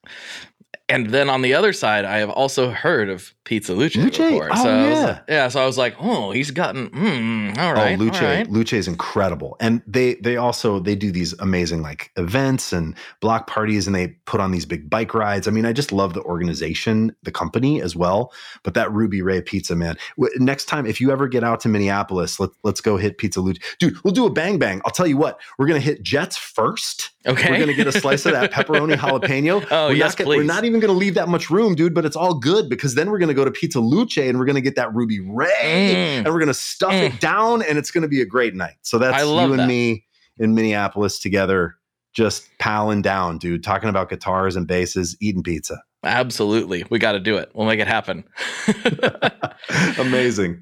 And 0.89 1.09
then 1.09 1.29
on 1.29 1.41
the 1.41 1.53
other 1.53 1.73
side, 1.73 2.05
I 2.05 2.19
have 2.19 2.29
also 2.29 2.69
heard 2.71 3.09
of 3.09 3.33
Pizza 3.43 3.73
Luce, 3.73 3.97
Luce? 3.97 4.17
before. 4.17 4.47
Oh, 4.51 4.63
so 4.63 4.69
I 4.69 4.89
was- 4.89 4.97
yeah. 4.99 5.19
yeah. 5.27 5.47
So 5.49 5.61
I 5.61 5.65
was 5.65 5.77
like, 5.77 5.95
oh, 5.99 6.31
he's 6.31 6.51
gotten. 6.51 6.89
Mm, 6.91 7.57
all 7.57 7.73
right. 7.73 7.99
oh, 7.99 8.03
Luce, 8.03 8.21
right. 8.21 8.49
Luce 8.49 8.71
is 8.71 8.87
incredible, 8.87 9.57
and 9.59 9.81
they 9.85 10.15
they 10.15 10.37
also 10.37 10.79
they 10.79 10.95
do 10.95 11.11
these 11.11 11.33
amazing 11.39 11.81
like 11.81 12.11
events 12.15 12.71
and 12.71 12.95
block 13.19 13.47
parties, 13.47 13.85
and 13.85 13.93
they 13.95 14.07
put 14.25 14.39
on 14.39 14.51
these 14.51 14.65
big 14.65 14.89
bike 14.89 15.13
rides. 15.13 15.45
I 15.47 15.51
mean, 15.51 15.65
I 15.65 15.73
just 15.73 15.91
love 15.91 16.13
the 16.13 16.21
organization, 16.23 17.13
the 17.23 17.31
company 17.31 17.81
as 17.81 17.93
well. 17.95 18.31
But 18.63 18.73
that 18.75 18.89
Ruby 18.91 19.21
Ray 19.21 19.41
Pizza, 19.41 19.75
man. 19.75 19.97
W- 20.17 20.33
Next 20.39 20.65
time, 20.65 20.85
if 20.85 21.01
you 21.01 21.11
ever 21.11 21.27
get 21.27 21.43
out 21.43 21.59
to 21.61 21.69
Minneapolis, 21.69 22.39
let 22.39 22.51
let's 22.63 22.79
go 22.79 22.95
hit 22.95 23.17
Pizza 23.17 23.41
Luce, 23.41 23.57
dude. 23.79 24.01
We'll 24.05 24.13
do 24.13 24.25
a 24.25 24.29
bang 24.31 24.57
bang. 24.57 24.81
I'll 24.85 24.91
tell 24.91 25.07
you 25.07 25.17
what, 25.17 25.39
we're 25.57 25.67
gonna 25.67 25.79
hit 25.81 26.01
Jets 26.01 26.37
first. 26.37 27.09
Okay. 27.25 27.51
We're 27.51 27.59
gonna 27.59 27.73
get 27.73 27.87
a 27.87 27.91
slice 27.91 28.25
of 28.25 28.31
that 28.31 28.51
pepperoni 28.53 28.95
jalapeno. 28.95 29.65
Oh, 29.69 29.87
we're 29.87 29.95
yes, 29.95 30.11
not, 30.11 30.17
gonna- 30.25 30.37
We're 30.37 30.43
not 30.43 30.63
even 30.63 30.76
gonna 30.79 30.93
leave 30.93 31.13
that 31.15 31.27
much 31.29 31.49
room, 31.49 31.75
dude. 31.75 31.93
But 31.93 32.05
it's 32.05 32.15
all 32.15 32.33
good 32.33 32.69
because 32.69 32.95
then 32.95 33.09
we're 33.11 33.19
gonna 33.19 33.33
go 33.33 33.45
to 33.45 33.51
Pizza 33.51 33.79
Luce 33.79 34.17
and 34.17 34.37
we're 34.39 34.45
gonna 34.45 34.61
get 34.61 34.75
that 34.75 34.93
Ruby 34.93 35.19
Ray 35.19 35.47
Mm. 35.61 36.25
and 36.25 36.27
we're 36.27 36.39
gonna 36.39 36.53
stuff 36.53 36.91
Mm. 36.93 37.13
it 37.13 37.19
down, 37.21 37.61
and 37.63 37.77
it's 37.77 37.91
gonna 37.91 38.07
be 38.07 38.21
a 38.21 38.25
great 38.25 38.55
night. 38.55 38.75
So 38.81 38.97
that's 38.97 39.23
you 39.23 39.37
and 39.37 39.59
that. 39.59 39.67
me 39.67 40.05
in 40.39 40.53
Minneapolis 40.55 41.19
together, 41.19 41.75
just 42.13 42.47
palling 42.59 43.01
down, 43.01 43.37
dude. 43.37 43.63
Talking 43.63 43.89
about 43.89 44.09
guitars 44.09 44.55
and 44.55 44.67
basses, 44.67 45.15
eating 45.21 45.43
pizza. 45.43 45.81
Absolutely. 46.03 46.85
We 46.91 46.99
got 46.99 47.13
to 47.13 47.19
do 47.19 47.37
it. 47.37 47.49
We'll 47.55 47.65
make 47.65 47.79
it 47.79 47.87
happen. 47.87 48.23
Amazing. 49.97 50.61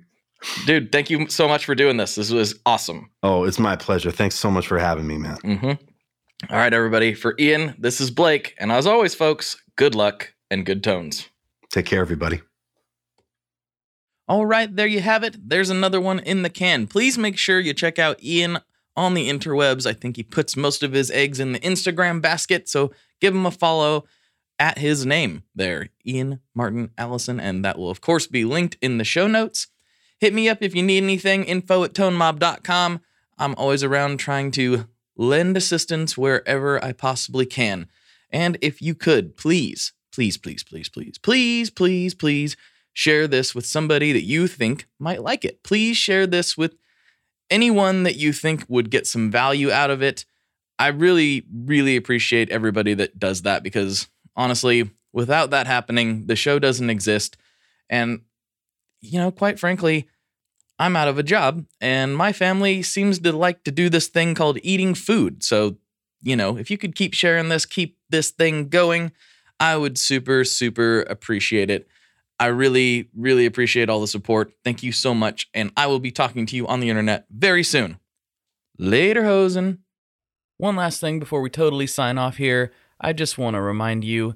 Dude, 0.65 0.91
thank 0.91 1.09
you 1.09 1.27
so 1.27 1.47
much 1.47 1.65
for 1.65 1.75
doing 1.75 1.97
this. 1.97 2.15
This 2.15 2.31
was 2.31 2.57
awesome. 2.65 3.09
Oh, 3.23 3.43
it's 3.43 3.59
my 3.59 3.75
pleasure. 3.75 4.11
Thanks 4.11 4.35
so 4.35 4.49
much 4.49 4.67
for 4.67 4.77
having 4.79 5.07
me, 5.07 5.17
man. 5.17 5.37
hmm 5.43 5.71
All 6.49 6.57
right, 6.57 6.73
everybody. 6.73 7.13
For 7.13 7.33
Ian, 7.39 7.75
this 7.79 8.01
is 8.01 8.11
Blake. 8.11 8.55
And 8.59 8.71
as 8.71 8.85
always, 8.85 9.15
folks, 9.15 9.61
good 9.75 9.95
luck 9.95 10.33
and 10.51 10.65
good 10.65 10.83
tones. 10.83 11.29
Take 11.71 11.85
care, 11.85 12.01
everybody. 12.01 12.41
All 14.27 14.45
right, 14.45 14.73
there 14.75 14.87
you 14.87 15.01
have 15.01 15.23
it. 15.23 15.49
There's 15.49 15.69
another 15.69 16.01
one 16.01 16.19
in 16.19 16.41
the 16.41 16.49
can. 16.49 16.87
Please 16.87 17.17
make 17.17 17.37
sure 17.37 17.59
you 17.59 17.73
check 17.73 17.99
out 17.99 18.23
Ian 18.23 18.59
on 18.95 19.13
the 19.13 19.29
interwebs. 19.29 19.85
I 19.85 19.93
think 19.93 20.15
he 20.17 20.23
puts 20.23 20.57
most 20.57 20.83
of 20.83 20.93
his 20.93 21.11
eggs 21.11 21.39
in 21.39 21.51
the 21.51 21.59
Instagram 21.59 22.21
basket, 22.21 22.67
so 22.67 22.91
give 23.21 23.35
him 23.35 23.45
a 23.45 23.51
follow 23.51 24.05
at 24.57 24.79
his 24.79 25.05
name 25.05 25.43
there, 25.53 25.89
Ian 26.07 26.39
Martin 26.53 26.89
Allison, 26.97 27.39
and 27.39 27.63
that 27.63 27.77
will, 27.77 27.89
of 27.89 28.01
course, 28.01 28.25
be 28.25 28.45
linked 28.45 28.77
in 28.81 28.97
the 28.97 29.03
show 29.03 29.27
notes. 29.27 29.67
Hit 30.19 30.33
me 30.33 30.49
up 30.49 30.59
if 30.61 30.73
you 30.73 30.81
need 30.81 31.03
anything, 31.03 31.43
info 31.43 31.83
at 31.83 31.93
tonemob.com. 31.93 33.01
I'm 33.37 33.55
always 33.55 33.83
around 33.83 34.17
trying 34.17 34.51
to 34.51 34.87
lend 35.17 35.57
assistance 35.57 36.17
wherever 36.17 36.83
I 36.83 36.93
possibly 36.93 37.45
can. 37.45 37.87
And 38.29 38.57
if 38.61 38.81
you 38.81 38.95
could, 38.95 39.37
please, 39.37 39.93
please, 40.11 40.37
please, 40.37 40.63
please, 40.63 40.89
please, 40.89 41.17
please, 41.17 41.69
please, 41.69 42.13
please 42.13 42.57
share 42.93 43.27
this 43.27 43.53
with 43.53 43.65
somebody 43.65 44.11
that 44.13 44.23
you 44.23 44.47
think 44.47 44.87
might 44.99 45.21
like 45.21 45.45
it. 45.45 45.63
Please 45.63 45.97
share 45.97 46.25
this 46.25 46.57
with 46.57 46.75
anyone 47.49 48.03
that 48.03 48.15
you 48.15 48.33
think 48.33 48.65
would 48.67 48.89
get 48.89 49.05
some 49.05 49.29
value 49.29 49.71
out 49.71 49.91
of 49.91 50.01
it. 50.01 50.25
I 50.79 50.87
really, 50.87 51.45
really 51.53 51.95
appreciate 51.95 52.49
everybody 52.49 52.93
that 52.95 53.19
does 53.19 53.43
that 53.43 53.63
because 53.63 54.07
honestly, 54.35 54.89
without 55.13 55.51
that 55.51 55.67
happening, 55.67 56.27
the 56.27 56.35
show 56.35 56.59
doesn't 56.59 56.89
exist. 56.89 57.37
And, 57.89 58.21
you 59.01 59.19
know, 59.19 59.31
quite 59.31 59.59
frankly, 59.59 60.07
I'm 60.77 60.95
out 60.95 61.07
of 61.07 61.17
a 61.17 61.23
job 61.23 61.65
and 61.79 62.15
my 62.15 62.33
family 62.33 62.83
seems 62.83 63.19
to 63.19 63.31
like 63.31 63.63
to 63.63 63.71
do 63.71 63.89
this 63.89 64.07
thing 64.07 64.35
called 64.35 64.59
eating 64.61 64.93
food. 64.93 65.43
So, 65.43 65.77
you 66.21 66.35
know, 66.35 66.57
if 66.57 66.69
you 66.69 66.77
could 66.77 66.95
keep 66.95 67.13
sharing 67.13 67.49
this, 67.49 67.65
keep 67.65 67.97
this 68.09 68.31
thing 68.31 68.67
going, 68.69 69.11
I 69.59 69.77
would 69.77 69.97
super, 69.97 70.43
super 70.43 71.01
appreciate 71.01 71.69
it. 71.69 71.87
I 72.39 72.47
really, 72.47 73.09
really 73.15 73.45
appreciate 73.45 73.89
all 73.89 74.01
the 74.01 74.07
support. 74.07 74.51
Thank 74.63 74.83
you 74.83 74.91
so 74.91 75.13
much. 75.13 75.49
And 75.53 75.71
I 75.77 75.87
will 75.87 75.99
be 75.99 76.11
talking 76.11 76.45
to 76.47 76.55
you 76.55 76.67
on 76.67 76.81
the 76.81 76.89
internet 76.89 77.25
very 77.31 77.63
soon. 77.63 77.99
Later, 78.77 79.23
Hosen. 79.23 79.79
One 80.57 80.75
last 80.75 80.99
thing 80.99 81.19
before 81.19 81.41
we 81.41 81.49
totally 81.49 81.87
sign 81.87 82.17
off 82.17 82.37
here. 82.37 82.71
I 82.99 83.13
just 83.13 83.37
want 83.37 83.55
to 83.55 83.61
remind 83.61 84.03
you 84.03 84.35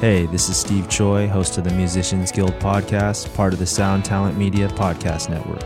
Hey, 0.00 0.26
this 0.26 0.50
is 0.50 0.58
Steve 0.58 0.90
Choi, 0.90 1.26
host 1.26 1.56
of 1.56 1.64
the 1.64 1.72
Musicians 1.72 2.30
Guild 2.30 2.52
podcast, 2.56 3.34
part 3.34 3.54
of 3.54 3.58
the 3.58 3.64
Sound 3.64 4.04
Talent 4.04 4.36
Media 4.36 4.68
Podcast 4.68 5.30
Network. 5.30 5.64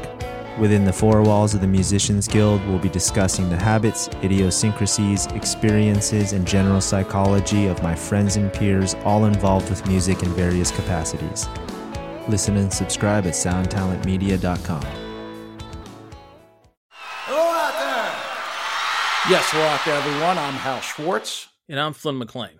Within 0.57 0.85
the 0.85 0.93
four 0.93 1.21
walls 1.23 1.53
of 1.53 1.61
the 1.61 1.67
Musicians 1.67 2.29
Guild, 2.29 2.65
we'll 2.69 2.79
be 2.79 2.89
discussing 2.89 3.51
the 3.51 3.57
habits, 3.57 4.07
idiosyncrasies, 4.23 5.27
experiences, 5.33 6.33
and 6.33 6.47
general 6.47 6.81
psychology 6.81 7.67
of 7.67 7.83
my 7.83 7.93
friends 7.93 8.37
and 8.37 8.53
peers, 8.53 8.95
all 9.03 9.25
involved 9.25 9.69
with 9.69 9.85
music 9.89 10.23
in 10.23 10.29
various 10.35 10.71
capacities. 10.71 11.49
Listen 12.29 12.57
and 12.57 12.73
subscribe 12.73 13.27
at 13.27 13.33
soundtalentmedia.com. 13.33 14.83
Hello 16.93 17.41
out 17.41 17.73
there. 17.81 19.33
Yes, 19.33 19.51
hello 19.51 19.65
out 19.65 19.85
there, 19.85 19.97
everyone. 19.97 20.39
I'm 20.39 20.55
Hal 20.55 20.81
Schwartz. 20.83 21.49
And 21.69 21.81
I'm 21.81 21.95
Flynn 21.95 22.19
McLean. 22.19 22.60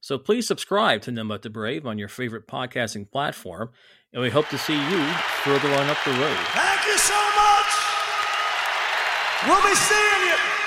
So 0.00 0.18
please 0.18 0.46
subscribe 0.46 1.02
to 1.02 1.12
But 1.28 1.42
the 1.42 1.50
Brave 1.50 1.86
on 1.86 1.98
your 1.98 2.08
favorite 2.08 2.46
podcasting 2.48 3.10
platform, 3.10 3.70
and 4.12 4.22
we 4.22 4.30
hope 4.30 4.48
to 4.48 4.58
see 4.58 4.74
you 4.74 5.06
further 5.44 5.68
on 5.74 5.88
up 5.88 5.98
the 6.04 6.12
road. 6.12 6.38
Thank 6.54 6.86
you 6.86 6.96
so 6.96 7.20
much. 7.36 7.72
We'll 9.46 9.62
be 9.62 9.74
seeing 9.74 10.28
you. 10.28 10.59